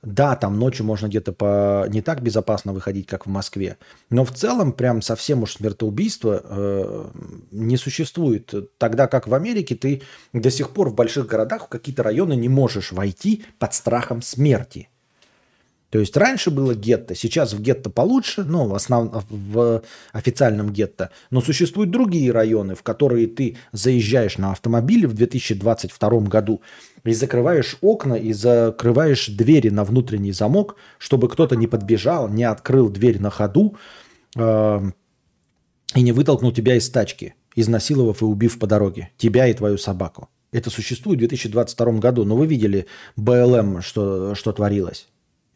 да, 0.01 0.35
там 0.35 0.57
ночью 0.57 0.85
можно 0.85 1.07
где-то 1.07 1.33
по 1.33 1.85
не 1.89 2.01
так 2.01 2.21
безопасно 2.21 2.71
выходить, 2.71 3.07
как 3.07 3.25
в 3.25 3.29
Москве, 3.29 3.77
но 4.09 4.23
в 4.23 4.31
целом 4.31 4.71
прям 4.71 5.01
совсем 5.01 5.43
уж 5.43 5.53
смертоубийства 5.53 6.41
э, 6.43 7.09
не 7.51 7.75
существует. 7.75 8.53
Тогда 8.77 9.07
как 9.07 9.27
в 9.27 9.33
Америке 9.33 9.75
ты 9.75 10.01
до 10.31 10.49
сих 10.51 10.69
пор 10.69 10.89
в 10.89 10.95
больших 10.95 11.27
городах 11.27 11.65
в 11.65 11.69
какие-то 11.69 12.03
районы 12.03 12.35
не 12.35 12.49
можешь 12.49 12.91
войти 12.91 13.43
под 13.57 13.73
страхом 13.73 14.21
смерти. 14.21 14.89
То 15.89 15.97
есть 15.97 16.15
раньше 16.15 16.51
было 16.51 16.75
гетто, 16.75 17.15
сейчас 17.15 17.53
в 17.53 17.61
гетто 17.61 17.89
получше, 17.89 18.43
ну, 18.43 18.67
в, 18.67 18.75
основ... 18.75 19.25
в 19.29 19.81
официальном 20.11 20.71
гетто, 20.71 21.09
но 21.31 21.41
существуют 21.41 21.89
другие 21.89 22.31
районы, 22.31 22.75
в 22.75 22.83
которые 22.83 23.25
ты 23.25 23.57
заезжаешь 23.71 24.37
на 24.37 24.51
автомобиле 24.51 25.07
в 25.07 25.13
2022 25.13 26.09
году 26.21 26.61
и 27.03 27.13
закрываешь 27.13 27.77
окна 27.81 28.13
и 28.13 28.33
закрываешь 28.33 29.29
двери 29.29 29.69
на 29.69 29.83
внутренний 29.83 30.31
замок, 30.31 30.75
чтобы 30.99 31.27
кто-то 31.27 31.55
не 31.55 31.65
подбежал, 31.65 32.29
не 32.29 32.43
открыл 32.43 32.89
дверь 32.89 33.19
на 33.19 33.31
ходу 33.31 33.75
э, 34.35 34.81
и 35.95 36.01
не 36.01 36.11
вытолкнул 36.11 36.51
тебя 36.51 36.75
из 36.75 36.87
тачки, 36.89 37.33
изнасиловав 37.55 38.21
и 38.21 38.25
убив 38.25 38.59
по 38.59 38.67
дороге, 38.67 39.09
тебя 39.17 39.47
и 39.47 39.53
твою 39.53 39.79
собаку. 39.79 40.29
Это 40.51 40.69
существует 40.69 41.17
в 41.17 41.21
2022 41.21 41.93
году, 41.93 42.25
но 42.25 42.35
вы 42.35 42.45
видели 42.45 42.85
БЛМ, 43.15 43.81
что, 43.81 44.35
что 44.35 44.51
творилось. 44.51 45.07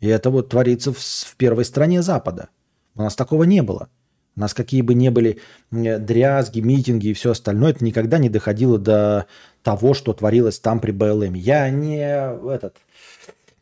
И 0.03 0.07
это 0.07 0.29
вот 0.31 0.49
творится 0.49 0.91
в, 0.91 0.97
в 0.97 1.35
первой 1.37 1.63
стране 1.63 2.01
Запада. 2.01 2.49
У 2.93 3.03
нас 3.03 3.15
такого 3.15 3.45
не 3.45 3.63
было. 3.63 3.87
У 4.35 4.41
нас 4.41 4.53
какие 4.53 4.81
бы 4.81 4.95
ни 4.95 5.07
были 5.07 5.39
дрязги, 5.71 6.59
митинги 6.59 7.07
и 7.07 7.13
все 7.13 7.31
остальное, 7.31 7.71
это 7.71 7.85
никогда 7.85 8.17
не 8.17 8.27
доходило 8.27 8.77
до 8.77 9.27
того, 9.61 9.93
что 9.93 10.11
творилось 10.11 10.59
там 10.59 10.81
при 10.81 10.91
БЛМ. 10.91 11.35
Я 11.35 11.69
не 11.69 11.99
этот 11.99 12.75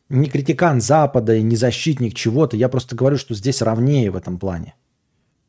не 0.08 0.28
критикан 0.28 0.80
Запада 0.80 1.36
и 1.36 1.42
не 1.42 1.54
защитник 1.54 2.14
чего-то. 2.14 2.56
Я 2.56 2.68
просто 2.68 2.96
говорю, 2.96 3.18
что 3.18 3.36
здесь 3.36 3.62
равнее 3.62 4.10
в 4.10 4.16
этом 4.16 4.36
плане. 4.40 4.74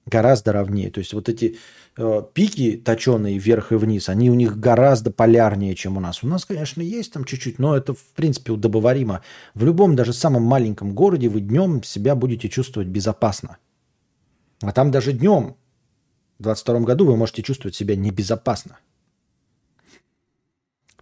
Гораздо 0.05 0.51
равнее. 0.51 0.91
То 0.91 0.99
есть 0.99 1.13
вот 1.13 1.27
эти 1.27 1.55
Э, 1.55 1.82
пики 1.95 2.81
точеные 2.83 3.37
вверх 3.37 3.71
и 3.71 3.75
вниз, 3.75 4.09
они 4.09 4.31
у 4.31 4.33
них 4.33 4.59
гораздо 4.59 5.11
полярнее, 5.11 5.75
чем 5.75 5.97
у 5.97 5.99
нас. 5.99 6.23
У 6.23 6.27
нас, 6.27 6.45
конечно, 6.45 6.81
есть 6.81 7.13
там 7.13 7.23
чуть-чуть, 7.23 7.59
но 7.59 7.77
это, 7.77 7.93
в 7.93 8.03
принципе, 8.15 8.51
удобоваримо. 8.51 9.21
В 9.53 9.63
любом, 9.63 9.95
даже 9.95 10.13
самом 10.13 10.43
маленьком 10.43 10.93
городе 10.93 11.29
вы 11.29 11.41
днем 11.41 11.83
себя 11.83 12.15
будете 12.15 12.49
чувствовать 12.49 12.87
безопасно. 12.87 13.57
А 14.61 14.71
там 14.71 14.91
даже 14.91 15.13
днем, 15.13 15.55
в 16.39 16.43
22 16.43 16.79
году, 16.81 17.05
вы 17.05 17.15
можете 17.15 17.43
чувствовать 17.43 17.75
себя 17.75 17.95
небезопасно. 17.95 18.79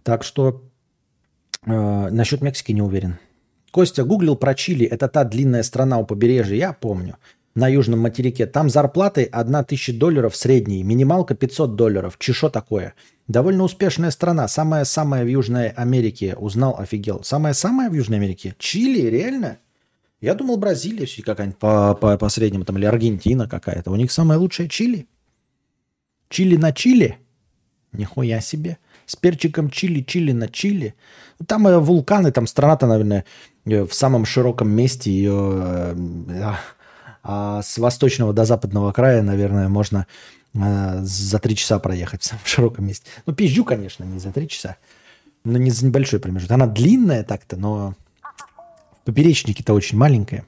Так 0.02 0.24
что 0.24 0.62
э, 1.64 1.70
насчет 2.10 2.42
Мексики 2.42 2.72
не 2.72 2.82
уверен. 2.82 3.18
Костя 3.70 4.04
гуглил 4.04 4.36
про 4.36 4.54
Чили. 4.54 4.84
Это 4.84 5.08
та 5.08 5.24
длинная 5.24 5.62
страна 5.62 5.98
у 5.98 6.04
побережья, 6.04 6.56
я 6.56 6.72
помню. 6.74 7.16
На 7.54 7.68
южном 7.68 8.00
материке. 8.00 8.46
Там 8.46 8.70
зарплаты 8.70 9.24
1000 9.24 9.92
долларов 9.94 10.36
средней, 10.36 10.82
минималка 10.82 11.34
500 11.34 11.76
долларов. 11.76 12.16
Чешо 12.18 12.48
такое? 12.48 12.94
Довольно 13.28 13.64
успешная 13.64 14.10
страна, 14.10 14.48
самая-самая 14.48 15.24
в 15.24 15.28
Южной 15.28 15.68
Америке. 15.68 16.34
Узнал, 16.36 16.78
офигел. 16.78 17.22
Самая-самая 17.22 17.90
в 17.90 17.94
Южной 17.94 18.18
Америке? 18.18 18.54
Чили, 18.58 19.08
реально? 19.08 19.58
Я 20.20 20.34
думал, 20.34 20.56
Бразилия 20.56 21.06
все 21.06 21.22
какая-нибудь 21.22 21.58
по, 21.58 21.94
по, 21.94 22.16
по 22.16 22.28
среднему, 22.28 22.64
там, 22.64 22.78
или 22.78 22.84
Аргентина 22.84 23.48
какая-то. 23.48 23.90
У 23.90 23.96
них 23.96 24.12
самая 24.12 24.38
лучшая 24.38 24.68
Чили. 24.68 25.06
Чили 26.28 26.56
на 26.56 26.72
Чили? 26.72 27.18
Нихуя 27.92 28.40
себе. 28.40 28.78
С 29.04 29.16
перчиком 29.16 29.68
чили, 29.68 30.00
чили 30.00 30.32
на 30.32 30.48
чили. 30.48 30.94
Там 31.46 31.66
э, 31.66 31.78
вулканы, 31.78 32.32
там 32.32 32.46
страна-то, 32.46 32.86
наверное, 32.86 33.24
э, 33.66 33.84
в 33.84 33.92
самом 33.92 34.24
широком 34.24 34.70
месте 34.70 35.10
ее... 35.10 35.94
Э, 36.28 36.54
а 37.22 37.62
с 37.62 37.78
восточного 37.78 38.32
до 38.32 38.44
западного 38.44 38.92
края, 38.92 39.22
наверное, 39.22 39.68
можно 39.68 40.06
э, 40.54 41.00
за 41.02 41.38
три 41.38 41.56
часа 41.56 41.78
проехать 41.78 42.22
в 42.22 42.24
самом 42.24 42.44
широком 42.44 42.86
месте. 42.86 43.06
Ну, 43.26 43.32
пизжу, 43.32 43.64
конечно, 43.64 44.04
не 44.04 44.18
за 44.18 44.32
три 44.32 44.48
часа, 44.48 44.76
но 45.44 45.58
не 45.58 45.70
за 45.70 45.86
небольшой 45.86 46.20
промежуток. 46.20 46.54
Она 46.54 46.66
длинная 46.66 47.22
так-то, 47.22 47.56
но 47.56 47.94
в 49.02 49.04
поперечнике-то 49.04 49.72
очень 49.72 49.98
маленькая. 49.98 50.44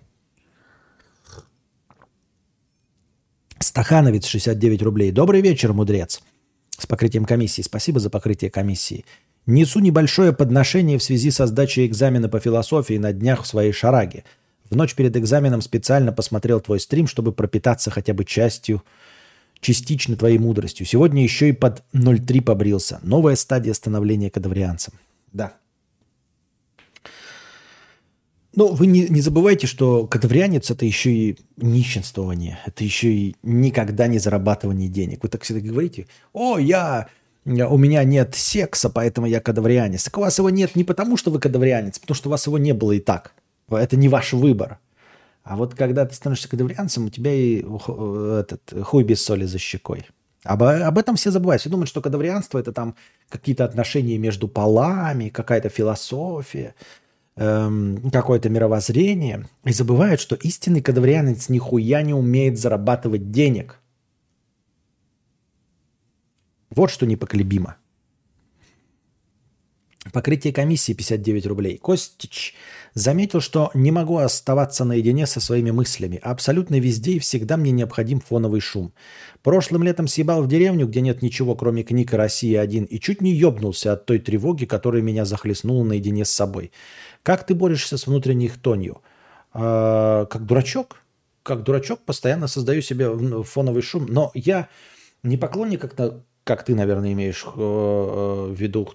Стахановец, 3.59 4.27
69 4.27 4.83
рублей. 4.83 5.11
Добрый 5.11 5.41
вечер, 5.41 5.73
мудрец. 5.73 6.23
С 6.79 6.87
покрытием 6.87 7.25
комиссии. 7.25 7.63
Спасибо 7.63 7.99
за 8.01 8.11
покрытие 8.11 8.51
комиссии. 8.51 9.05
Несу 9.47 9.81
небольшое 9.81 10.33
подношение 10.33 10.99
в 10.99 11.03
связи 11.03 11.31
со 11.31 11.47
сдачей 11.47 11.87
экзамена 11.87 12.29
по 12.29 12.41
философии 12.41 12.99
на 12.99 13.13
днях 13.13 13.43
в 13.43 13.47
своей 13.47 13.73
шараге. 13.73 14.25
В 14.71 14.77
ночь 14.77 14.95
перед 14.95 15.17
экзаменом 15.17 15.61
специально 15.61 16.13
посмотрел 16.13 16.61
твой 16.61 16.81
стрим, 16.81 17.07
чтобы 17.07 17.33
пропитаться 17.33 17.91
хотя 17.91 18.15
бы 18.15 18.25
частью, 18.25 18.83
частично 19.61 20.17
твоей 20.17 20.39
мудростью. 20.39 20.87
Сегодня 20.87 21.23
еще 21.23 21.51
и 21.51 21.53
под 21.53 21.83
0,3 21.93 22.43
побрился. 22.43 22.99
Новая 23.03 23.37
стадия 23.37 23.75
становления 23.75 24.31
кадаврианцем. 24.31 24.95
Да. 25.33 25.55
Но 28.57 28.69
вы 28.69 28.87
не, 28.87 29.09
не 29.09 29.21
забывайте, 29.21 29.67
что 29.67 30.07
кадаврианец 30.07 30.71
это 30.71 30.87
еще 30.87 31.13
и 31.13 31.39
нищенствование, 31.57 32.61
это 32.65 32.85
еще 32.85 33.13
и 33.13 33.37
никогда 33.43 34.07
не 34.07 34.19
зарабатывание 34.19 34.89
денег. 34.89 35.23
Вы 35.23 35.29
так 35.29 35.43
всегда 35.43 35.61
говорите, 35.61 36.07
о, 36.33 36.59
я, 36.59 37.09
у 37.45 37.77
меня 37.77 38.05
нет 38.05 38.37
секса, 38.37 38.91
поэтому 38.91 39.27
я 39.27 39.41
кадаврианец. 39.41 40.05
Так 40.05 40.19
у 40.19 40.21
вас 40.21 40.39
его 40.39 40.51
нет 40.51 40.77
не 40.77 40.85
потому, 40.85 41.17
что 41.17 41.33
вы 41.33 41.41
кадаврианец, 41.41 41.99
потому 41.99 42.15
что 42.15 42.29
у 42.29 42.31
вас 42.31 42.47
его 42.47 42.59
не 42.59 42.73
было 42.73 42.93
и 42.93 43.01
так. 43.01 43.35
Это 43.71 43.97
не 43.97 44.09
ваш 44.09 44.33
выбор. 44.33 44.79
А 45.43 45.57
вот 45.57 45.75
когда 45.75 46.07
ты 46.07 46.15
становишься 46.15 46.49
кадаврианцем, 46.49 47.07
у 47.07 47.11
тебя 47.11 47.33
и 47.33 47.59
этот, 47.59 48.73
хуй 48.83 49.05
без 49.05 49.23
соли 49.23 49.45
за 49.45 49.59
щекой. 49.59 50.07
Об, 50.43 50.63
об 50.63 50.99
этом 50.99 51.17
все 51.17 51.31
забывают. 51.31 51.61
Все 51.61 51.71
думают, 51.71 51.89
что 51.89 52.01
кадаврианство– 52.01 52.59
это 52.61 52.73
там 52.73 52.95
какие-то 53.29 53.65
отношения 53.65 54.19
между 54.19 54.49
полами, 54.49 55.29
какая-то 55.29 55.69
философия, 55.69 56.75
эм, 57.37 58.11
какое-то 58.11 58.49
мировоззрение. 58.49 59.47
И 59.65 59.73
забывают, 59.73 60.21
что 60.21 60.35
истинный 60.35 60.83
кадаврианец 60.83 61.49
нихуя 61.49 62.03
не 62.03 62.15
умеет 62.15 62.59
зарабатывать 62.59 63.31
денег. 63.31 63.81
Вот 66.71 66.91
что 66.91 67.07
непоколебимо. 67.07 67.77
Покрытие 70.13 70.53
комиссии 70.53 70.93
59 70.93 71.47
рублей. 71.47 71.79
Костич 71.79 72.55
заметил, 72.93 73.41
что 73.41 73.71
не 73.73 73.91
могу 73.91 74.19
оставаться 74.19 74.85
наедине 74.85 75.27
со 75.27 75.41
своими 75.41 75.71
мыслями. 75.71 76.21
Абсолютно 76.23 76.79
везде 76.79 77.13
и 77.13 77.19
всегда 77.19 77.57
мне 77.57 77.71
необходим 77.71 78.21
фоновый 78.21 78.61
шум. 78.61 78.93
Прошлым 79.43 79.83
летом 79.83 80.07
съебал 80.07 80.43
в 80.43 80.49
деревню, 80.49 80.87
где 80.87 81.01
нет 81.01 81.23
ничего, 81.23 81.55
кроме 81.55 81.85
книг 81.85 82.13
«Россия-1», 82.13 82.85
и 82.85 83.01
чуть 83.01 83.23
не 83.23 83.33
ёбнулся 83.33 83.95
от 83.95 84.05
той 84.05 84.19
тревоги, 84.19 84.67
которая 84.67 85.01
меня 85.01 85.25
захлестнула 85.25 85.85
наедине 85.85 86.25
с 86.25 86.31
собой. 86.31 86.71
Как 87.23 87.47
ты 87.47 87.55
борешься 87.55 87.97
с 87.97 88.07
внутренней 88.07 88.49
хтонью? 88.49 89.01
А, 89.55 90.27
как 90.27 90.45
дурачок? 90.45 90.99
Как 91.43 91.63
дурачок 91.63 92.01
постоянно 92.01 92.47
создаю 92.47 92.83
себе 92.83 93.43
фоновый 93.43 93.83
шум. 93.83 94.07
Но 94.07 94.31
я 94.35 94.69
не 95.23 95.39
поклонник, 95.39 95.81
как, 95.81 96.21
как 96.45 96.65
ты, 96.65 96.75
наверное, 96.75 97.13
имеешь 97.13 97.45
э, 97.45 97.49
э, 97.57 98.53
в 98.53 98.55
виду 98.55 98.91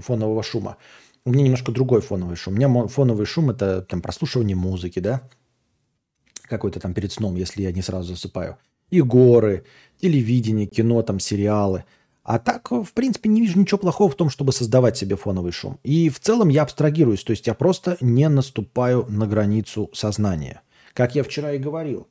фонового 0.00 0.42
шума. 0.42 0.76
У 1.24 1.32
меня 1.32 1.44
немножко 1.44 1.72
другой 1.72 2.00
фоновый 2.00 2.36
шум. 2.36 2.54
У 2.54 2.56
меня 2.56 2.86
фоновый 2.88 3.26
шум– 3.26 3.50
это 3.50 3.82
там 3.82 4.00
прослушивание 4.00 4.56
музыки, 4.56 5.00
да, 5.00 5.28
какой-то 6.48 6.80
там 6.80 6.94
перед 6.94 7.12
сном, 7.12 7.36
если 7.36 7.62
я 7.62 7.72
не 7.72 7.82
сразу 7.82 8.14
засыпаю. 8.14 8.56
И 8.90 9.00
горы, 9.00 9.64
телевидение, 10.00 10.66
кино, 10.66 11.02
там 11.02 11.20
сериалы. 11.20 11.84
А 12.22 12.38
так, 12.38 12.70
в 12.70 12.92
принципе, 12.92 13.28
не 13.28 13.40
вижу 13.40 13.58
ничего 13.58 13.78
плохого 13.78 14.10
в 14.10 14.14
том, 14.14 14.30
чтобы 14.30 14.52
создавать 14.52 14.96
себе 14.96 15.16
фоновый 15.16 15.52
шум. 15.52 15.78
И 15.84 16.08
в 16.08 16.20
целом 16.20 16.48
я 16.48 16.62
абстрагируюсь, 16.62 17.24
то 17.24 17.30
есть 17.30 17.46
я 17.46 17.54
просто 17.54 17.96
не 18.00 18.28
наступаю 18.28 19.06
на 19.08 19.26
границу 19.26 19.90
сознания. 19.92 20.62
Как 20.92 21.14
я 21.14 21.22
вчера 21.22 21.52
и 21.52 21.58
говорил. 21.58 22.08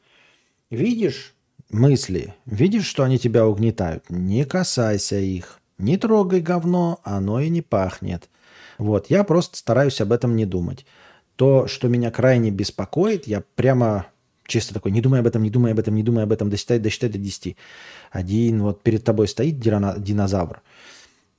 Видишь 0.69 1.35
мысли, 1.69 2.33
видишь, 2.45 2.85
что 2.85 3.03
они 3.03 3.17
тебя 3.17 3.47
угнетают, 3.47 4.09
не 4.09 4.45
касайся 4.45 5.17
их. 5.17 5.58
Не 5.79 5.97
трогай 5.97 6.41
говно, 6.41 6.99
оно 7.03 7.39
и 7.39 7.49
не 7.49 7.61
пахнет. 7.61 8.29
Вот, 8.77 9.09
я 9.09 9.23
просто 9.23 9.57
стараюсь 9.57 9.99
об 10.01 10.11
этом 10.11 10.35
не 10.35 10.45
думать. 10.45 10.85
То, 11.35 11.67
что 11.67 11.87
меня 11.87 12.11
крайне 12.11 12.51
беспокоит, 12.51 13.25
я 13.25 13.41
прямо 13.55 14.07
чисто 14.45 14.73
такой, 14.73 14.91
не 14.91 15.01
думай 15.01 15.21
об 15.21 15.27
этом, 15.27 15.41
не 15.41 15.49
думай 15.49 15.71
об 15.71 15.79
этом, 15.79 15.95
не 15.95 16.03
думай 16.03 16.23
об 16.23 16.31
этом, 16.31 16.49
досчитай, 16.49 16.79
досчитай 16.79 17.09
до 17.09 17.17
10. 17.17 17.55
Один, 18.11 18.61
вот 18.61 18.83
перед 18.83 19.03
тобой 19.03 19.27
стоит 19.27 19.59
динозавр. 19.59 20.61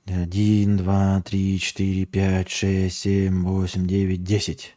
Один, 0.07 0.77
два, 0.77 1.21
три, 1.21 1.59
четыре, 1.59 2.05
пять, 2.05 2.49
шесть, 2.49 2.97
семь, 2.97 3.43
восемь, 3.43 3.85
девять, 3.85 4.23
десять. 4.23 4.75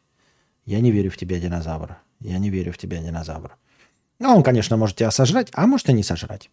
Я 0.66 0.80
не 0.80 0.90
верю 0.90 1.10
в 1.10 1.16
тебя, 1.16 1.40
динозавр. 1.40 1.96
Я 2.20 2.38
не 2.38 2.50
верю 2.50 2.72
в 2.72 2.78
тебя, 2.78 2.98
динозавр. 2.98 3.56
Ну, 4.18 4.36
он, 4.36 4.42
конечно, 4.42 4.76
может 4.76 4.96
тебя 4.96 5.10
сожрать, 5.10 5.48
а 5.54 5.66
может 5.66 5.88
и 5.88 5.92
не 5.94 6.02
сожрать. 6.02 6.50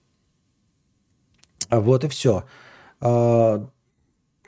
А 1.69 1.79
вот 1.81 2.05
и 2.05 2.07
все. 2.07 2.45
А, 3.01 3.67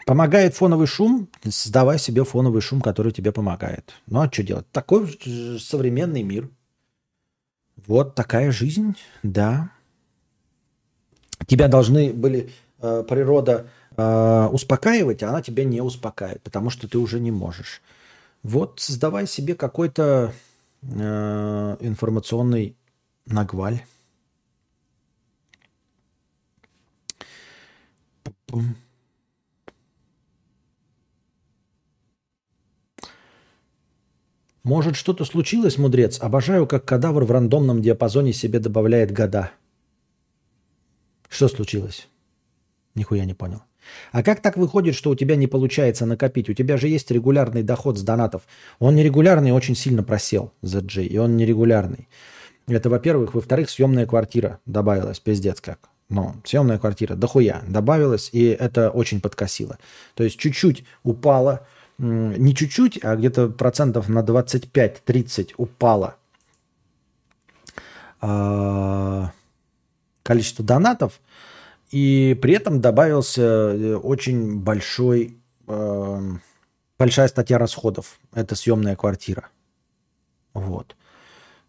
помогает 0.05 0.55
фоновый 0.55 0.87
шум, 0.87 1.27
создавай 1.43 1.99
себе 1.99 2.23
фоновый 2.23 2.61
шум, 2.61 2.81
который 2.81 3.11
тебе 3.11 3.31
помогает. 3.31 3.93
Ну 4.07 4.21
а 4.21 4.31
что 4.31 4.43
делать? 4.43 4.67
Такой 4.71 5.19
современный 5.59 6.23
мир. 6.23 6.49
Вот 7.87 8.15
такая 8.15 8.51
жизнь, 8.51 8.95
да. 9.23 9.71
Тебя 11.47 11.67
должны 11.67 12.13
были 12.13 12.51
э, 12.79 13.03
природа 13.07 13.67
э, 13.97 14.49
успокаивать, 14.51 15.23
а 15.23 15.29
она 15.29 15.41
тебя 15.41 15.65
не 15.65 15.81
успокаивает, 15.81 16.41
потому 16.43 16.69
что 16.69 16.87
ты 16.87 16.97
уже 16.97 17.19
не 17.19 17.31
можешь. 17.31 17.81
Вот 18.43 18.79
создавай 18.79 19.27
себе 19.27 19.55
какой-то 19.55 20.33
э, 20.83 21.77
информационный 21.81 22.77
нагваль. 23.25 23.81
Может, 34.63 34.95
что-то 34.95 35.25
случилось, 35.25 35.77
мудрец? 35.77 36.21
Обожаю, 36.21 36.65
как 36.67 36.85
кадавр 36.85 37.25
в 37.25 37.31
рандомном 37.31 37.81
диапазоне 37.81 38.31
себе 38.31 38.59
добавляет 38.59 39.11
года. 39.11 39.51
Что 41.27 41.49
случилось? 41.49 42.07
Нихуя 42.95 43.25
не 43.25 43.33
понял. 43.33 43.63
А 44.13 44.23
как 44.23 44.41
так 44.41 44.55
выходит, 44.55 44.95
что 44.95 45.09
у 45.09 45.15
тебя 45.15 45.35
не 45.35 45.47
получается 45.47 46.05
накопить? 46.05 46.49
У 46.49 46.53
тебя 46.53 46.77
же 46.77 46.87
есть 46.87 47.11
регулярный 47.11 47.63
доход 47.63 47.97
с 47.97 48.03
донатов. 48.03 48.43
Он 48.79 48.95
нерегулярный, 48.95 49.51
очень 49.51 49.75
сильно 49.75 50.03
просел 50.03 50.53
Джей, 50.63 51.07
и 51.07 51.17
он 51.17 51.35
нерегулярный. 51.35 52.07
Это, 52.67 52.89
во-первых. 52.89 53.33
Во-вторых, 53.33 53.69
съемная 53.69 54.05
квартира 54.05 54.59
добавилась, 54.65 55.19
пиздец 55.19 55.59
как. 55.59 55.89
Но 56.13 56.35
съемная 56.43 56.77
квартира 56.77 57.15
дохуя 57.15 57.63
добавилась, 57.67 58.29
и 58.31 58.45
это 58.45 58.91
очень 58.91 59.19
подкосило. 59.19 59.79
То 60.13 60.23
есть 60.23 60.37
чуть-чуть 60.37 60.85
упало, 61.01 61.65
не 61.97 62.53
чуть-чуть, 62.53 63.03
а 63.03 63.15
где-то 63.15 63.49
процентов 63.49 64.09
на 64.09 64.19
25-30 64.19 65.53
упало 65.57 66.17
а, 68.21 69.31
количество 70.21 70.63
донатов, 70.63 71.19
и 71.89 72.37
при 72.39 72.53
этом 72.53 72.79
добавился 72.79 73.41
э, 73.41 73.95
очень 73.95 74.59
большой, 74.59 75.37
э, 75.67 76.31
большая 76.99 77.27
статья 77.27 77.57
расходов. 77.57 78.19
Это 78.33 78.55
съемная 78.55 78.95
квартира. 78.95 79.49
Вот. 80.53 80.95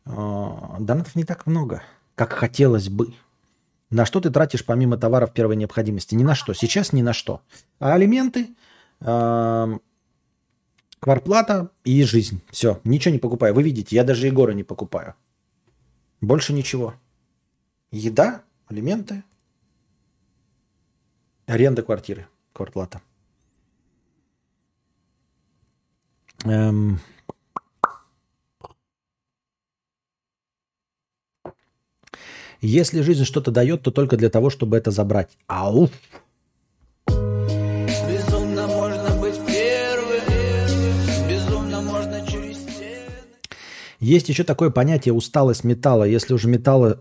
А, 0.04 0.76
донатов 0.80 1.14
не 1.14 1.24
так 1.24 1.46
много, 1.46 1.82
как 2.14 2.34
хотелось 2.34 2.90
бы. 2.90 3.14
На 3.94 4.04
что 4.04 4.20
ты 4.20 4.28
тратишь 4.28 4.64
помимо 4.64 4.96
товаров 4.96 5.32
первой 5.32 5.54
необходимости? 5.54 6.16
Ни 6.16 6.24
на 6.24 6.34
что. 6.34 6.52
Сейчас 6.52 6.92
ни 6.92 7.00
на 7.00 7.12
что. 7.12 7.42
А 7.78 7.94
алименты, 7.94 8.48
кварплата 10.98 11.70
и 11.84 12.02
жизнь. 12.02 12.42
Все, 12.50 12.80
ничего 12.82 13.12
не 13.12 13.20
покупаю. 13.20 13.54
Вы 13.54 13.62
видите, 13.62 13.94
я 13.94 14.02
даже 14.02 14.26
Егора 14.26 14.50
не 14.50 14.64
покупаю. 14.64 15.14
Больше 16.20 16.52
ничего. 16.52 16.94
Еда, 17.92 18.42
алименты, 18.66 19.22
аренда 21.46 21.84
квартиры, 21.84 22.26
квартплата. 22.52 23.00
Эм... 26.44 26.98
Если 32.66 33.02
жизнь 33.02 33.24
что-то 33.24 33.50
дает, 33.50 33.82
то 33.82 33.90
только 33.90 34.16
для 34.16 34.30
того, 34.30 34.48
чтобы 34.48 34.78
это 34.78 34.90
забрать. 34.90 35.28
Ауф! 35.46 35.90
Есть 44.04 44.28
еще 44.28 44.44
такое 44.44 44.68
понятие 44.68 45.14
усталость 45.14 45.64
металла. 45.64 46.04
Если 46.04 46.34
уж, 46.34 46.44
металла, 46.44 47.00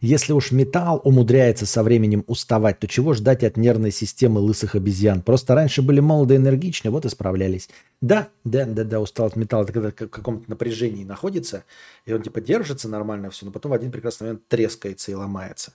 если 0.00 0.32
уж 0.32 0.50
металл 0.50 1.00
умудряется 1.04 1.64
со 1.64 1.84
временем 1.84 2.24
уставать, 2.26 2.80
то 2.80 2.88
чего 2.88 3.14
ждать 3.14 3.44
от 3.44 3.56
нервной 3.56 3.92
системы 3.92 4.40
лысых 4.40 4.74
обезьян? 4.74 5.22
Просто 5.22 5.54
раньше 5.54 5.80
были 5.80 6.00
молоды 6.00 6.34
энергичны, 6.34 6.90
вот 6.90 7.04
и 7.04 7.08
справлялись. 7.08 7.68
Да, 8.00 8.30
да, 8.42 8.64
да, 8.64 8.82
да, 8.82 8.98
усталость 8.98 9.36
металла, 9.36 9.62
это 9.62 9.72
когда 9.72 9.90
в 9.90 10.08
каком-то 10.08 10.50
напряжении 10.50 11.04
находится, 11.04 11.62
и 12.04 12.12
он 12.12 12.20
типа 12.20 12.40
держится 12.40 12.88
нормально 12.88 13.30
все, 13.30 13.46
но 13.46 13.52
потом 13.52 13.70
в 13.70 13.74
один 13.74 13.92
прекрасный 13.92 14.24
момент 14.24 14.48
трескается 14.48 15.12
и 15.12 15.14
ломается. 15.14 15.72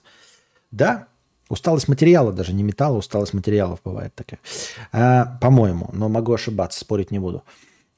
Да, 0.70 1.08
Усталость 1.48 1.86
материала 1.86 2.32
даже, 2.32 2.52
не 2.52 2.64
металла, 2.64 2.96
усталость 2.96 3.32
материалов 3.32 3.78
бывает 3.84 4.12
такая. 4.16 4.40
А, 4.90 5.38
по-моему, 5.40 5.88
но 5.92 6.08
могу 6.08 6.34
ошибаться, 6.34 6.80
спорить 6.80 7.12
не 7.12 7.20
буду. 7.20 7.44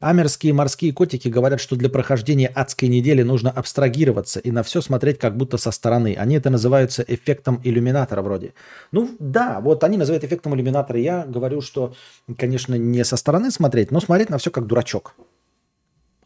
Амерские 0.01 0.53
морские 0.53 0.93
котики 0.93 1.27
говорят, 1.27 1.61
что 1.61 1.75
для 1.75 1.89
прохождения 1.89 2.47
адской 2.47 2.89
недели 2.89 3.23
нужно 3.23 3.51
абстрагироваться 3.51 4.39
и 4.39 4.53
на 4.53 4.63
все 4.63 4.81
смотреть 4.81 5.19
как 5.19 5.37
будто 5.37 5.57
со 5.57 5.73
стороны. 5.73 6.15
Они 6.17 6.37
это 6.37 6.51
называются 6.51 7.05
эффектом 7.07 7.61
иллюминатора 7.65 8.23
вроде. 8.23 8.55
Ну 8.93 9.11
да, 9.19 9.61
вот 9.61 9.83
они 9.83 9.97
называют 9.97 10.23
эффектом 10.23 10.55
иллюминатора. 10.55 11.01
Я 11.01 11.27
говорю, 11.27 11.61
что, 11.61 11.95
конечно, 12.37 12.77
не 12.77 13.05
со 13.05 13.17
стороны 13.17 13.51
смотреть, 13.51 13.91
но 13.91 13.99
смотреть 13.99 14.31
на 14.31 14.39
все 14.39 14.53
как 14.53 14.67
дурачок. 14.67 15.15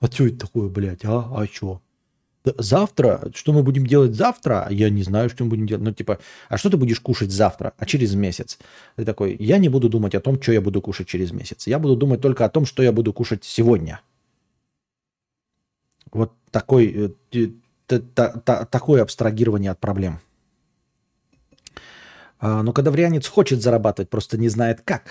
А 0.01 0.07
что 0.07 0.27
это 0.27 0.47
такое, 0.47 0.69
блядь, 0.69 1.05
а? 1.05 1.31
А 1.35 1.47
что? 1.47 1.81
Завтра, 2.45 3.31
что 3.35 3.53
мы 3.53 3.63
будем 3.63 3.87
делать 3.87 4.15
завтра? 4.15 4.67
Я 4.71 4.91
не 4.91 5.03
знаю, 5.03 5.31
что 5.31 5.45
мы 5.45 5.51
будем 5.51 5.67
делать. 5.67 5.85
Ну, 5.85 5.93
типа, 5.93 6.19
а 6.49 6.59
что 6.59 6.71
ты 6.71 6.77
будешь 6.77 7.01
кушать 7.01 7.31
завтра, 7.31 7.73
а 7.79 7.87
через 7.87 8.15
месяц? 8.15 8.59
Ты 8.97 9.05
такой, 9.05 9.37
я 9.39 9.59
не 9.59 9.69
буду 9.69 9.89
думать 9.89 10.15
о 10.15 10.21
том, 10.21 10.41
что 10.43 10.53
я 10.53 10.61
буду 10.61 10.83
кушать 10.83 11.07
через 11.07 11.31
месяц. 11.31 11.67
Я 11.69 11.79
буду 11.79 11.97
думать 11.97 12.21
только 12.21 12.45
о 12.45 12.49
том, 12.49 12.67
что 12.67 12.83
я 12.83 12.93
буду 12.93 13.13
кушать 13.13 13.45
сегодня. 13.45 14.01
Вот 16.13 16.33
такой, 16.51 17.15
э, 17.31 17.51
такое 18.71 19.03
абстрагирование 19.03 19.71
от 19.71 19.79
проблем. 19.79 20.21
А, 22.39 22.65
но 22.65 22.73
кадаврианец 22.73 23.29
хочет 23.29 23.63
зарабатывать, 23.63 24.11
просто 24.11 24.37
не 24.37 24.49
знает 24.49 24.81
как. 24.81 25.05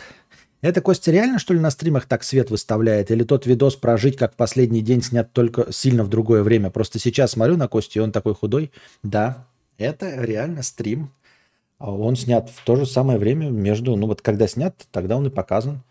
Это 0.62 0.82
Костя 0.82 1.12
реально, 1.12 1.40
что 1.40 1.54
ли, 1.54 1.60
на 1.60 1.72
стримах 1.72 2.06
так 2.06 2.24
свет 2.24 2.52
выставляет? 2.52 3.10
Или 3.10 3.24
тот 3.24 3.48
видос 3.48 3.76
прожить 3.76 4.16
как 4.16 4.36
последний 4.36 4.82
день 4.82 5.02
снят 5.02 5.32
только 5.34 5.72
сильно 5.72 6.04
в 6.04 6.08
другое 6.08 6.44
время? 6.44 6.70
Просто 6.70 7.00
сейчас 7.00 7.32
смотрю 7.32 7.58
на 7.58 7.68
Костю, 7.68 8.00
и 8.00 8.04
он 8.04 8.12
такой 8.12 8.36
худой. 8.36 8.72
Да, 9.02 9.48
это 9.78 10.24
реально 10.24 10.62
стрим. 10.62 11.12
А 11.80 11.92
он 11.92 12.16
снят 12.16 12.48
в 12.50 12.64
то 12.64 12.76
же 12.76 12.86
самое 12.86 13.18
время 13.18 13.50
между... 13.50 13.96
Ну 13.96 14.06
вот 14.06 14.22
когда 14.22 14.48
снят, 14.48 14.76
тогда 14.92 15.18
он 15.18 15.26
и 15.26 15.32
показан. 15.32 15.82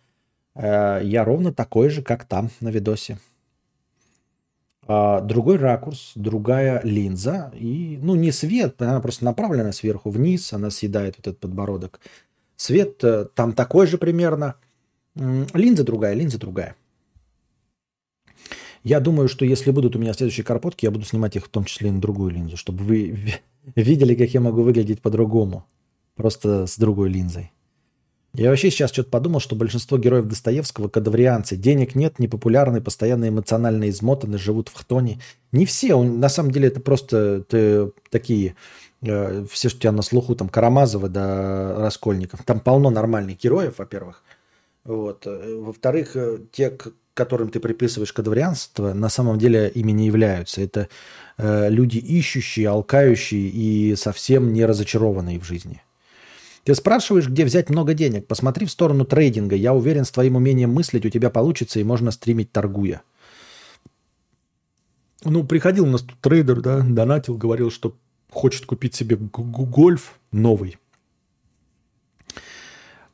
Э, 0.55 1.01
я 1.02 1.24
ровно 1.24 1.52
такой 1.52 1.90
же, 1.90 2.01
как 2.01 2.24
там 2.24 2.51
на 2.60 2.68
видосе. 2.68 3.18
А, 4.86 5.20
другой 5.20 5.56
ракурс, 5.56 6.12
другая 6.16 6.80
линза. 6.82 7.52
И, 7.55 7.98
ну, 8.02 8.16
не 8.16 8.32
свет, 8.32 8.82
она 8.82 9.01
просто 9.01 9.24
направлена 9.24 9.70
сверху 9.70 10.10
вниз, 10.10 10.52
она 10.52 10.70
съедает 10.70 11.16
вот 11.16 11.28
этот 11.28 11.38
подбородок. 11.38 12.01
Свет 12.61 13.03
э, 13.05 13.24
там 13.35 13.55
такой 13.55 13.87
же 13.87 13.97
примерно. 13.97 14.57
Линза 15.15 15.82
другая, 15.82 16.12
линза 16.12 16.37
другая. 16.37 16.77
Я 18.85 19.01
думаю, 19.01 19.31
что 19.31 19.47
если 19.47 19.70
будут 19.70 19.97
у 19.97 19.99
меня 19.99 20.12
следующие 20.12 20.45
карпотки, 20.45 20.85
я 20.85 20.91
буду 20.91 21.07
снимать 21.07 21.37
их 21.37 21.47
в 21.47 21.49
том 21.49 21.65
числе 21.65 21.89
и 21.89 21.93
на 21.93 22.03
другую 22.03 22.32
линзу, 22.32 22.59
чтобы 22.59 22.85
вы 22.85 23.19
видели, 23.77 24.15
как 24.15 24.28
я 24.35 24.43
могу 24.43 24.61
выглядеть 24.61 25.01
по-другому. 25.01 25.65
Просто 26.16 26.66
с 26.66 26.77
другой 26.77 27.09
линзой. 27.09 27.51
Я 28.35 28.51
вообще 28.51 28.70
сейчас 28.70 28.93
что-то 28.93 29.09
подумал, 29.09 29.41
что 29.41 29.57
большинство 29.57 29.97
героев 29.97 30.27
Достоевского– 30.27 30.89
кадаврианцы. 30.91 31.57
Денег 31.57 31.95
нет, 31.95 32.19
непопулярны, 32.19 32.82
постоянно 32.82 33.27
эмоционально 33.31 33.89
измотаны, 33.89 34.37
живут 34.37 34.69
в 34.69 34.74
хтоне. 34.74 35.19
Не 35.51 35.65
все. 35.65 36.01
На 36.03 36.28
самом 36.28 36.51
деле 36.51 36.69
это 36.69 36.81
просто 36.81 37.43
ты, 37.49 37.91
такие 38.11 38.49
Э, 38.51 38.55
все, 39.02 39.68
что 39.68 39.78
у 39.78 39.81
тебя 39.81 39.93
на 39.93 40.02
слуху, 40.02 40.35
там, 40.35 40.48
Карамазова 40.48 41.09
до 41.09 41.77
Раскольников. 41.78 42.43
Там 42.44 42.60
полно 42.60 42.90
нормальных 42.90 43.39
героев, 43.39 43.78
во-первых. 43.78 44.22
Вот. 44.85 45.27
Э, 45.27 45.56
во-вторых, 45.60 46.16
э, 46.16 46.39
те, 46.52 46.70
к 46.70 46.93
которым 47.14 47.51
ты 47.51 47.60
приписываешь 47.60 48.12
кадаврианство, 48.12 48.93
на 48.94 49.09
самом 49.09 49.39
деле 49.39 49.68
ими 49.68 49.93
не 49.93 50.06
являются. 50.06 50.62
Это 50.62 50.89
э, 51.39 51.68
люди 51.68 51.98
ищущие, 51.98 52.68
алкающие 52.68 53.48
и 53.48 53.94
совсем 53.97 54.52
не 54.52 54.64
разочарованные 54.64 55.39
в 55.39 55.44
жизни. 55.44 55.82
Ты 56.64 56.74
спрашиваешь, 56.74 57.28
где 57.28 57.44
взять 57.44 57.70
много 57.70 57.94
денег. 57.94 58.27
Посмотри 58.27 58.66
в 58.66 58.70
сторону 58.70 59.05
трейдинга. 59.05 59.56
Я 59.56 59.74
уверен, 59.74 60.05
с 60.05 60.10
твоим 60.10 60.36
умением 60.36 60.72
мыслить 60.72 61.06
у 61.06 61.10
тебя 61.10 61.31
получится 61.31 61.81
и 61.81 61.85
можно 61.85 62.10
стримить 62.10 62.52
торгуя. 62.52 63.02
Ну, 65.24 65.44
приходил 65.44 65.85
у 65.85 65.90
нас 65.90 66.02
тут 66.02 66.18
трейдер, 66.20 66.60
да, 66.60 66.81
донатил, 66.81 67.36
говорил, 67.36 67.70
что 67.70 67.94
хочет 68.31 68.66
купить 68.66 68.94
себе 68.94 69.16
гольф 69.16 70.19
новый. 70.32 70.78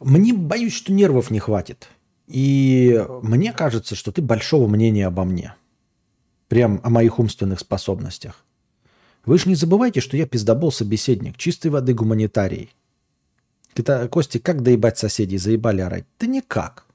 Мне 0.01 0.35
боюсь, 0.35 0.75
что 0.75 0.93
нервов 0.93 1.31
не 1.31 1.39
хватит. 1.39 1.89
И 2.27 3.05
мне 3.23 3.53
кажется, 3.53 3.95
что 3.95 4.13
ты 4.13 4.21
большого 4.21 4.67
мнения 4.67 5.07
обо 5.07 5.25
мне. 5.25 5.55
Прям 6.49 6.81
о 6.83 6.91
моих 6.91 7.19
умственных 7.19 7.61
способностях. 7.61 8.45
Вы 9.25 9.39
же 9.39 9.49
не 9.49 9.55
забывайте, 9.55 10.01
что 10.01 10.17
я 10.17 10.27
пиздобол 10.27 10.71
собеседник, 10.71 11.37
чистой 11.37 11.69
воды 11.69 11.95
гуманитарий. 11.95 12.71
Ты-то, 13.75 14.09
Костя, 14.09 14.39
как 14.39 14.63
доебать 14.63 14.99
соседей? 14.99 15.39
Заебали 15.39 15.81
орать? 15.81 16.07
Да 16.19 16.27
никак. 16.27 16.87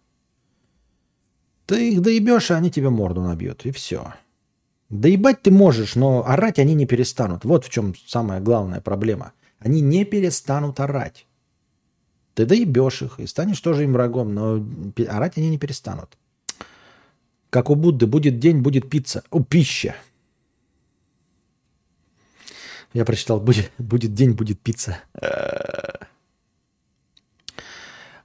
Ты 1.66 1.94
их 1.94 2.02
доебешь, 2.02 2.52
а 2.52 2.58
они 2.58 2.72
тебе 2.72 2.90
морду 2.90 3.22
набьют, 3.22 3.66
и 3.66 3.72
все. 3.72 4.14
Да 4.92 5.08
ебать 5.08 5.42
ты 5.42 5.52
можешь, 5.52 5.96
но 5.96 6.28
орать 6.28 6.60
они 6.60 6.74
не 6.74 6.86
перестанут. 6.86 7.46
Вот 7.46 7.64
в 7.64 7.70
чем 7.70 7.96
самая 8.08 8.42
главная 8.42 8.82
проблема. 8.82 9.32
Они 9.60 9.80
не 9.80 10.04
перестанут 10.04 10.82
орать. 10.82 11.26
Ты 12.34 12.46
доебешь 12.46 13.02
их 13.02 13.20
и 13.20 13.26
станешь 13.26 13.62
тоже 13.62 13.86
им 13.86 13.94
врагом, 13.94 14.36
но 14.36 14.66
орать 15.08 15.38
они 15.38 15.50
не 15.50 15.58
перестанут. 15.58 16.18
Как 17.50 17.70
у 17.70 17.76
Будды, 17.76 18.06
будет 18.06 18.40
день, 18.40 18.62
будет 18.62 18.90
пицца. 18.90 19.24
О, 19.30 19.42
пища. 19.42 19.96
Я 22.94 23.06
прочитал, 23.06 23.40
будет, 23.40 23.72
будет 23.78 24.14
день, 24.14 24.32
будет 24.32 24.60
пицца. 24.60 24.98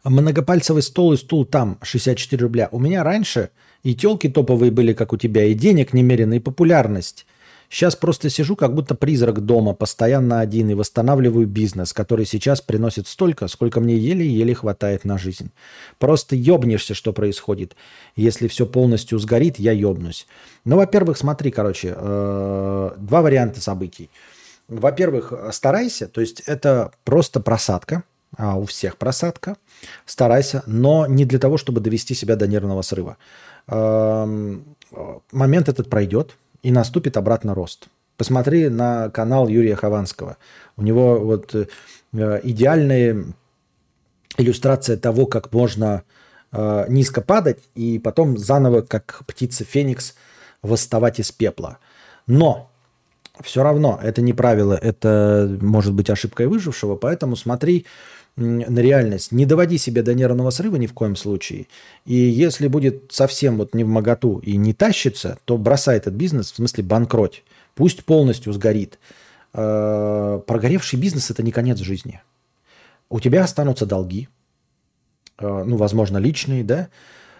Многопальцевый 0.02 0.82
стол 0.82 1.12
и 1.12 1.16
стул 1.16 1.44
там, 1.44 1.78
64 1.82 2.42
рубля. 2.42 2.68
У 2.72 2.80
меня 2.80 3.04
раньше 3.04 3.50
и 3.82 3.94
телки 3.94 4.28
топовые 4.28 4.70
были, 4.70 4.92
как 4.92 5.12
у 5.12 5.16
тебя, 5.16 5.44
и 5.44 5.54
денег 5.54 5.92
немерено, 5.92 6.34
и 6.34 6.40
популярность. 6.40 7.26
Сейчас 7.68 7.96
просто 7.96 8.30
сижу, 8.30 8.54
как 8.54 8.74
будто 8.74 8.94
призрак 8.94 9.40
дома, 9.40 9.74
постоянно 9.74 10.40
один, 10.40 10.70
и 10.70 10.74
восстанавливаю 10.74 11.46
бизнес, 11.46 11.92
который 11.92 12.24
сейчас 12.24 12.60
приносит 12.60 13.08
столько, 13.08 13.48
сколько 13.48 13.80
мне 13.80 13.96
еле-еле 13.96 14.54
хватает 14.54 15.04
на 15.04 15.18
жизнь. 15.18 15.50
Просто 15.98 16.36
ебнешься, 16.36 16.94
что 16.94 17.12
происходит. 17.12 17.74
Если 18.14 18.46
все 18.48 18.66
полностью 18.66 19.18
сгорит, 19.18 19.58
я 19.58 19.72
ебнусь. 19.72 20.26
Ну, 20.64 20.76
во-первых, 20.76 21.18
смотри, 21.18 21.50
короче, 21.50 21.94
э, 21.96 22.90
два 22.96 23.22
варианта 23.22 23.60
событий. 23.60 24.10
Во-первых, 24.68 25.32
старайся, 25.52 26.08
то 26.08 26.20
есть 26.20 26.40
это 26.40 26.92
просто 27.04 27.40
просадка, 27.40 28.02
а 28.36 28.56
у 28.56 28.64
всех 28.64 28.96
просадка. 28.96 29.56
Старайся, 30.04 30.62
но 30.66 31.06
не 31.06 31.24
для 31.24 31.38
того, 31.38 31.56
чтобы 31.56 31.80
довести 31.80 32.14
себя 32.14 32.36
до 32.36 32.46
нервного 32.46 32.82
срыва 32.82 33.16
момент 35.32 35.68
этот 35.68 35.90
пройдет 35.90 36.36
и 36.62 36.70
наступит 36.70 37.16
обратно 37.16 37.54
рост. 37.54 37.88
Посмотри 38.16 38.68
на 38.68 39.10
канал 39.10 39.48
Юрия 39.48 39.76
Хованского. 39.76 40.38
У 40.76 40.82
него 40.82 41.18
вот 41.18 41.54
э, 41.54 41.66
идеальная 42.12 43.24
иллюстрация 44.38 44.96
того, 44.96 45.26
как 45.26 45.52
можно 45.52 46.02
э, 46.52 46.86
низко 46.88 47.20
падать 47.20 47.58
и 47.74 47.98
потом 47.98 48.38
заново, 48.38 48.80
как 48.80 49.22
птица 49.26 49.64
Феникс, 49.64 50.14
восставать 50.62 51.20
из 51.20 51.30
пепла. 51.30 51.78
Но 52.26 52.70
все 53.42 53.62
равно 53.62 54.00
это 54.02 54.22
не 54.22 54.32
правило, 54.32 54.78
это 54.80 55.58
может 55.60 55.92
быть 55.92 56.08
ошибкой 56.08 56.46
выжившего, 56.46 56.96
поэтому 56.96 57.36
смотри 57.36 57.84
на 58.36 58.78
реальность. 58.80 59.32
Не 59.32 59.46
доводи 59.46 59.78
себя 59.78 60.02
до 60.02 60.14
нервного 60.14 60.50
срыва 60.50 60.76
ни 60.76 60.86
в 60.86 60.92
коем 60.92 61.16
случае. 61.16 61.66
И 62.04 62.14
если 62.14 62.68
будет 62.68 63.10
совсем 63.10 63.56
вот 63.56 63.74
не 63.74 63.84
в 63.84 63.88
моготу 63.88 64.38
и 64.38 64.56
не 64.56 64.74
тащится, 64.74 65.38
то 65.44 65.56
бросай 65.56 65.96
этот 65.96 66.14
бизнес, 66.14 66.52
в 66.52 66.56
смысле 66.56 66.84
банкроть. 66.84 67.42
Пусть 67.74 68.04
полностью 68.04 68.52
сгорит. 68.52 68.98
э, 69.54 70.40
прогоревший 70.46 70.98
бизнес– 70.98 71.30
это 71.32 71.42
не 71.42 71.50
конец 71.50 71.78
жизни. 71.78 72.20
У 73.08 73.20
тебя 73.20 73.42
останутся 73.42 73.86
долги, 73.86 74.28
э, 75.38 75.64
ну, 75.64 75.76
возможно, 75.76 76.18
личные, 76.18 76.62
да, 76.62 76.88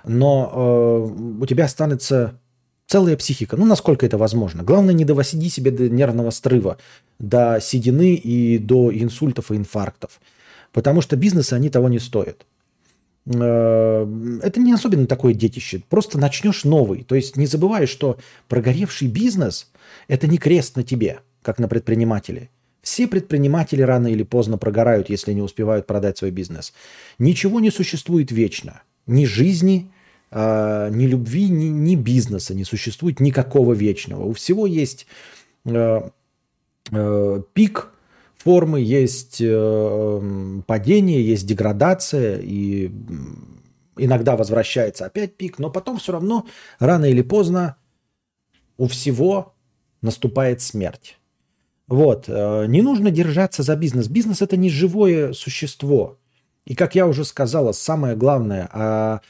но 0.05 1.11
э, 1.11 1.43
у 1.43 1.47
тебя 1.47 1.65
останется 1.67 2.39
целая 2.87 3.17
психика. 3.17 3.57
Ну, 3.57 3.67
насколько 3.67 4.07
это 4.07 4.17
возможно. 4.17 4.63
Главное, 4.63 4.95
не 4.95 5.05
довосиди 5.05 5.51
себе 5.51 5.71
до 5.71 5.91
нервного 5.91 6.31
срыва, 6.31 6.79
до 7.19 7.59
седины 7.61 8.15
и 8.15 8.59
до 8.59 8.91
инсультов 8.97 9.51
и 9.51 9.57
инфарктов. 9.57 10.21
Потому 10.77 11.01
что 11.01 11.17
бизнесы, 11.17 11.55
они 11.55 11.71
того 11.71 11.89
не 11.89 11.99
стоят. 11.99 12.45
Э, 13.25 14.07
это 14.43 14.61
не 14.61 14.75
особенно 14.75 15.07
такое 15.07 15.33
детище. 15.33 15.81
Просто 15.89 16.19
начнешь 16.19 16.65
новый. 16.65 17.03
То 17.03 17.15
есть 17.15 17.39
не 17.39 17.47
забывай, 17.47 17.87
что 17.87 18.19
прогоревший 18.47 19.09
бизнес– 19.09 19.71
это 20.09 20.27
не 20.27 20.37
крест 20.37 20.77
на 20.77 20.83
тебе, 20.83 21.21
как 21.41 21.59
на 21.59 21.67
предпринимателе. 21.67 22.51
Все 22.83 23.09
предприниматели 23.09 23.81
рано 23.81 24.09
или 24.09 24.23
поздно 24.23 24.59
прогорают, 24.59 25.09
если 25.09 25.33
не 25.33 25.41
успевают 25.41 25.87
продать 25.87 26.19
свой 26.19 26.31
бизнес. 26.31 26.75
Ничего 27.19 27.59
не 27.59 27.71
существует 27.71 28.31
вечно. 28.31 28.83
Ни 29.07 29.25
жизни, 29.25 29.91
э, 30.31 30.91
ни 30.93 31.07
любви, 31.07 31.49
ни, 31.49 31.69
ни 31.69 31.95
бизнеса 31.95 32.55
не 32.55 32.65
существует 32.65 33.19
никакого 33.21 33.73
вечного. 33.73 34.25
У 34.25 34.35
всего 34.35 34.67
есть 34.67 35.07
э, 35.65 36.03
пик 37.55 37.93
формы, 38.47 38.81
есть 38.81 39.39
э, 39.41 40.61
падение, 40.69 41.21
есть 41.27 41.49
деградация, 41.49 42.39
и 42.41 42.93
иногда 43.97 44.37
возвращается 44.37 45.05
опять 45.05 45.37
пик, 45.37 45.59
но 45.59 45.69
потом 45.69 45.99
все 45.99 46.13
равно 46.13 46.47
рано 46.79 47.07
или 47.07 47.23
поздно 47.23 47.75
у 48.79 48.87
всего 48.87 49.55
наступает 50.01 50.61
смерть. 50.61 51.19
Вот, 51.89 52.27
э, 52.29 52.67
не 52.69 52.83
нужно 52.83 53.11
держаться 53.11 53.65
за 53.65 53.75
бизнес. 53.75 54.07
Бизнес 54.07 54.43
это 54.43 54.57
не 54.57 54.71
живое 54.71 55.33
существо. 55.33 56.17
И 56.67 56.77
как 56.77 56.95
я 56.95 57.09
уже 57.09 57.25
сказала, 57.25 57.73
самое 57.73 58.15
главное, 58.15 58.69
а 58.73 59.23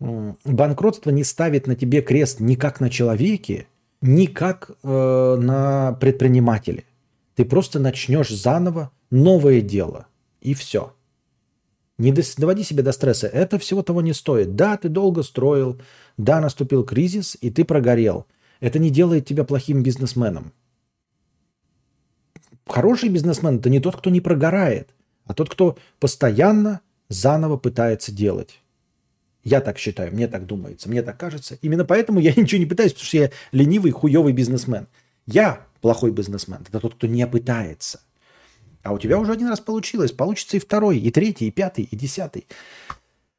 банкротство 0.00 1.10
не 1.10 1.24
ставит 1.24 1.66
на 1.66 1.74
тебе 1.74 2.00
крест 2.00 2.40
ни 2.40 2.54
как 2.54 2.80
на 2.80 2.88
человеке, 2.88 3.66
ни 4.00 4.24
как 4.24 4.70
э, 4.82 5.36
на 5.38 5.92
предпринимателе. 6.00 6.84
Ты 7.42 7.48
просто 7.48 7.80
начнешь 7.80 8.28
заново 8.28 8.92
новое 9.10 9.62
дело. 9.62 10.06
И 10.40 10.54
все. 10.54 10.94
Не 11.98 12.12
доводи 12.12 12.62
себя 12.62 12.84
до 12.84 12.92
стресса. 12.92 13.26
Это 13.26 13.58
всего 13.58 13.82
того 13.82 14.00
не 14.00 14.12
стоит. 14.12 14.54
Да, 14.54 14.76
ты 14.76 14.88
долго 14.88 15.24
строил. 15.24 15.80
Да, 16.16 16.40
наступил 16.40 16.84
кризис, 16.84 17.36
и 17.40 17.50
ты 17.50 17.64
прогорел. 17.64 18.26
Это 18.60 18.78
не 18.78 18.90
делает 18.90 19.26
тебя 19.26 19.42
плохим 19.42 19.82
бизнесменом. 19.82 20.52
Хороший 22.64 23.08
бизнесмен– 23.08 23.56
это 23.58 23.70
не 23.70 23.80
тот, 23.80 23.96
кто 23.96 24.08
не 24.08 24.20
прогорает, 24.20 24.90
а 25.24 25.34
тот, 25.34 25.50
кто 25.50 25.76
постоянно 25.98 26.80
заново 27.08 27.56
пытается 27.56 28.12
делать. 28.12 28.60
Я 29.42 29.60
так 29.60 29.78
считаю, 29.78 30.12
мне 30.12 30.28
так 30.28 30.46
думается, 30.46 30.88
мне 30.88 31.02
так 31.02 31.18
кажется. 31.18 31.58
Именно 31.60 31.84
поэтому 31.86 32.20
я 32.20 32.32
ничего 32.36 32.60
не 32.60 32.66
пытаюсь, 32.66 32.92
потому 32.92 33.06
что 33.06 33.16
я 33.16 33.30
ленивый, 33.50 33.90
хуевый 33.90 34.32
бизнесмен. 34.32 34.86
Я 35.26 35.66
плохой 35.82 36.12
бизнесмен. 36.12 36.60
Это 36.66 36.80
тот, 36.80 36.94
кто 36.94 37.06
не 37.06 37.26
пытается. 37.26 38.00
А 38.82 38.92
у 38.92 38.98
тебя 38.98 39.18
уже 39.18 39.32
один 39.32 39.48
раз 39.48 39.60
получилось. 39.60 40.12
Получится 40.12 40.56
и 40.56 40.60
второй, 40.60 40.98
и 40.98 41.10
третий, 41.10 41.48
и 41.48 41.50
пятый, 41.50 41.84
и 41.84 41.94
десятый. 41.94 42.46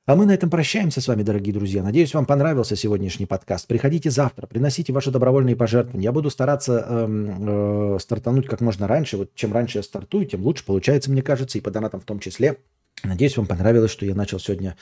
А 0.05 0.15
мы 0.15 0.25
на 0.25 0.33
этом 0.33 0.49
прощаемся 0.49 0.99
с 0.99 1.07
вами, 1.07 1.23
дорогие 1.23 1.53
друзья. 1.53 1.81
Надеюсь, 1.81 2.13
вам 2.13 2.25
понравился 2.25 2.75
сегодняшний 2.75 3.25
подкаст. 3.25 3.67
Приходите 3.67 4.09
завтра, 4.09 4.47
приносите 4.47 4.91
ваши 4.91 5.11
добровольные 5.11 5.55
пожертвования. 5.55 6.03
Я 6.03 6.11
буду 6.11 6.29
стараться 6.29 6.85
э, 6.85 7.07
э, 7.07 7.97
стартануть 8.01 8.47
как 8.47 8.59
можно 8.59 8.85
раньше. 8.85 9.15
Вот 9.15 9.33
чем 9.33 9.53
раньше 9.53 9.77
я 9.77 9.83
стартую, 9.83 10.25
тем 10.25 10.43
лучше 10.43 10.65
получается, 10.65 11.09
мне 11.09 11.21
кажется, 11.21 11.57
и 11.57 11.61
по 11.61 11.71
донатам 11.71 12.01
в 12.01 12.05
том 12.05 12.19
числе. 12.19 12.57
Надеюсь, 13.03 13.37
вам 13.37 13.47
понравилось, 13.47 13.91
что 13.91 14.05
я 14.05 14.13
начал 14.13 14.39
сегодня 14.39 14.75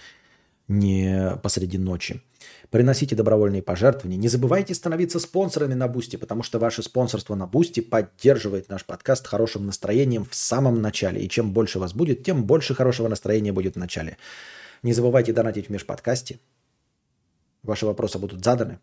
не 0.71 1.37
посреди 1.43 1.77
ночи. 1.77 2.21
Приносите 2.69 3.15
добровольные 3.15 3.61
пожертвования. 3.61 4.17
Не 4.17 4.29
забывайте 4.29 4.73
становиться 4.73 5.19
спонсорами 5.19 5.73
на 5.73 5.87
Boosty, 5.87 6.15
потому 6.15 6.41
что 6.41 6.57
ваше 6.57 6.81
спонсорство 6.81 7.35
на 7.35 7.45
Boosty 7.45 7.81
поддерживает 7.81 8.69
наш 8.69 8.85
подкаст 8.85 9.27
хорошим 9.27 9.65
настроением 9.65 10.25
в 10.25 10.33
самом 10.33 10.81
начале. 10.81 11.21
И 11.21 11.29
чем 11.29 11.51
больше 11.51 11.79
вас 11.79 11.93
будет, 11.93 12.23
тем 12.23 12.45
больше 12.45 12.73
хорошего 12.73 13.09
настроения 13.09 13.51
будет 13.51 13.75
в 13.75 13.79
начале. 13.79 14.17
Не 14.83 14.93
забывайте 14.93 15.33
донатить 15.33 15.67
в 15.67 15.69
межподкасте. 15.69 16.39
Ваши 17.61 17.85
вопросы 17.85 18.17
будут 18.17 18.43
заданы. 18.43 18.79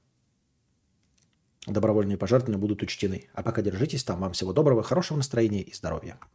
Добровольные 1.66 2.18
пожертвования 2.18 2.60
будут 2.60 2.82
учтены. 2.82 3.28
А 3.32 3.42
пока 3.42 3.62
держитесь 3.62 4.04
там. 4.04 4.20
Вам 4.20 4.32
всего 4.32 4.52
доброго, 4.52 4.82
хорошего 4.82 5.16
настроения 5.16 5.62
и 5.62 5.74
здоровья. 5.74 6.18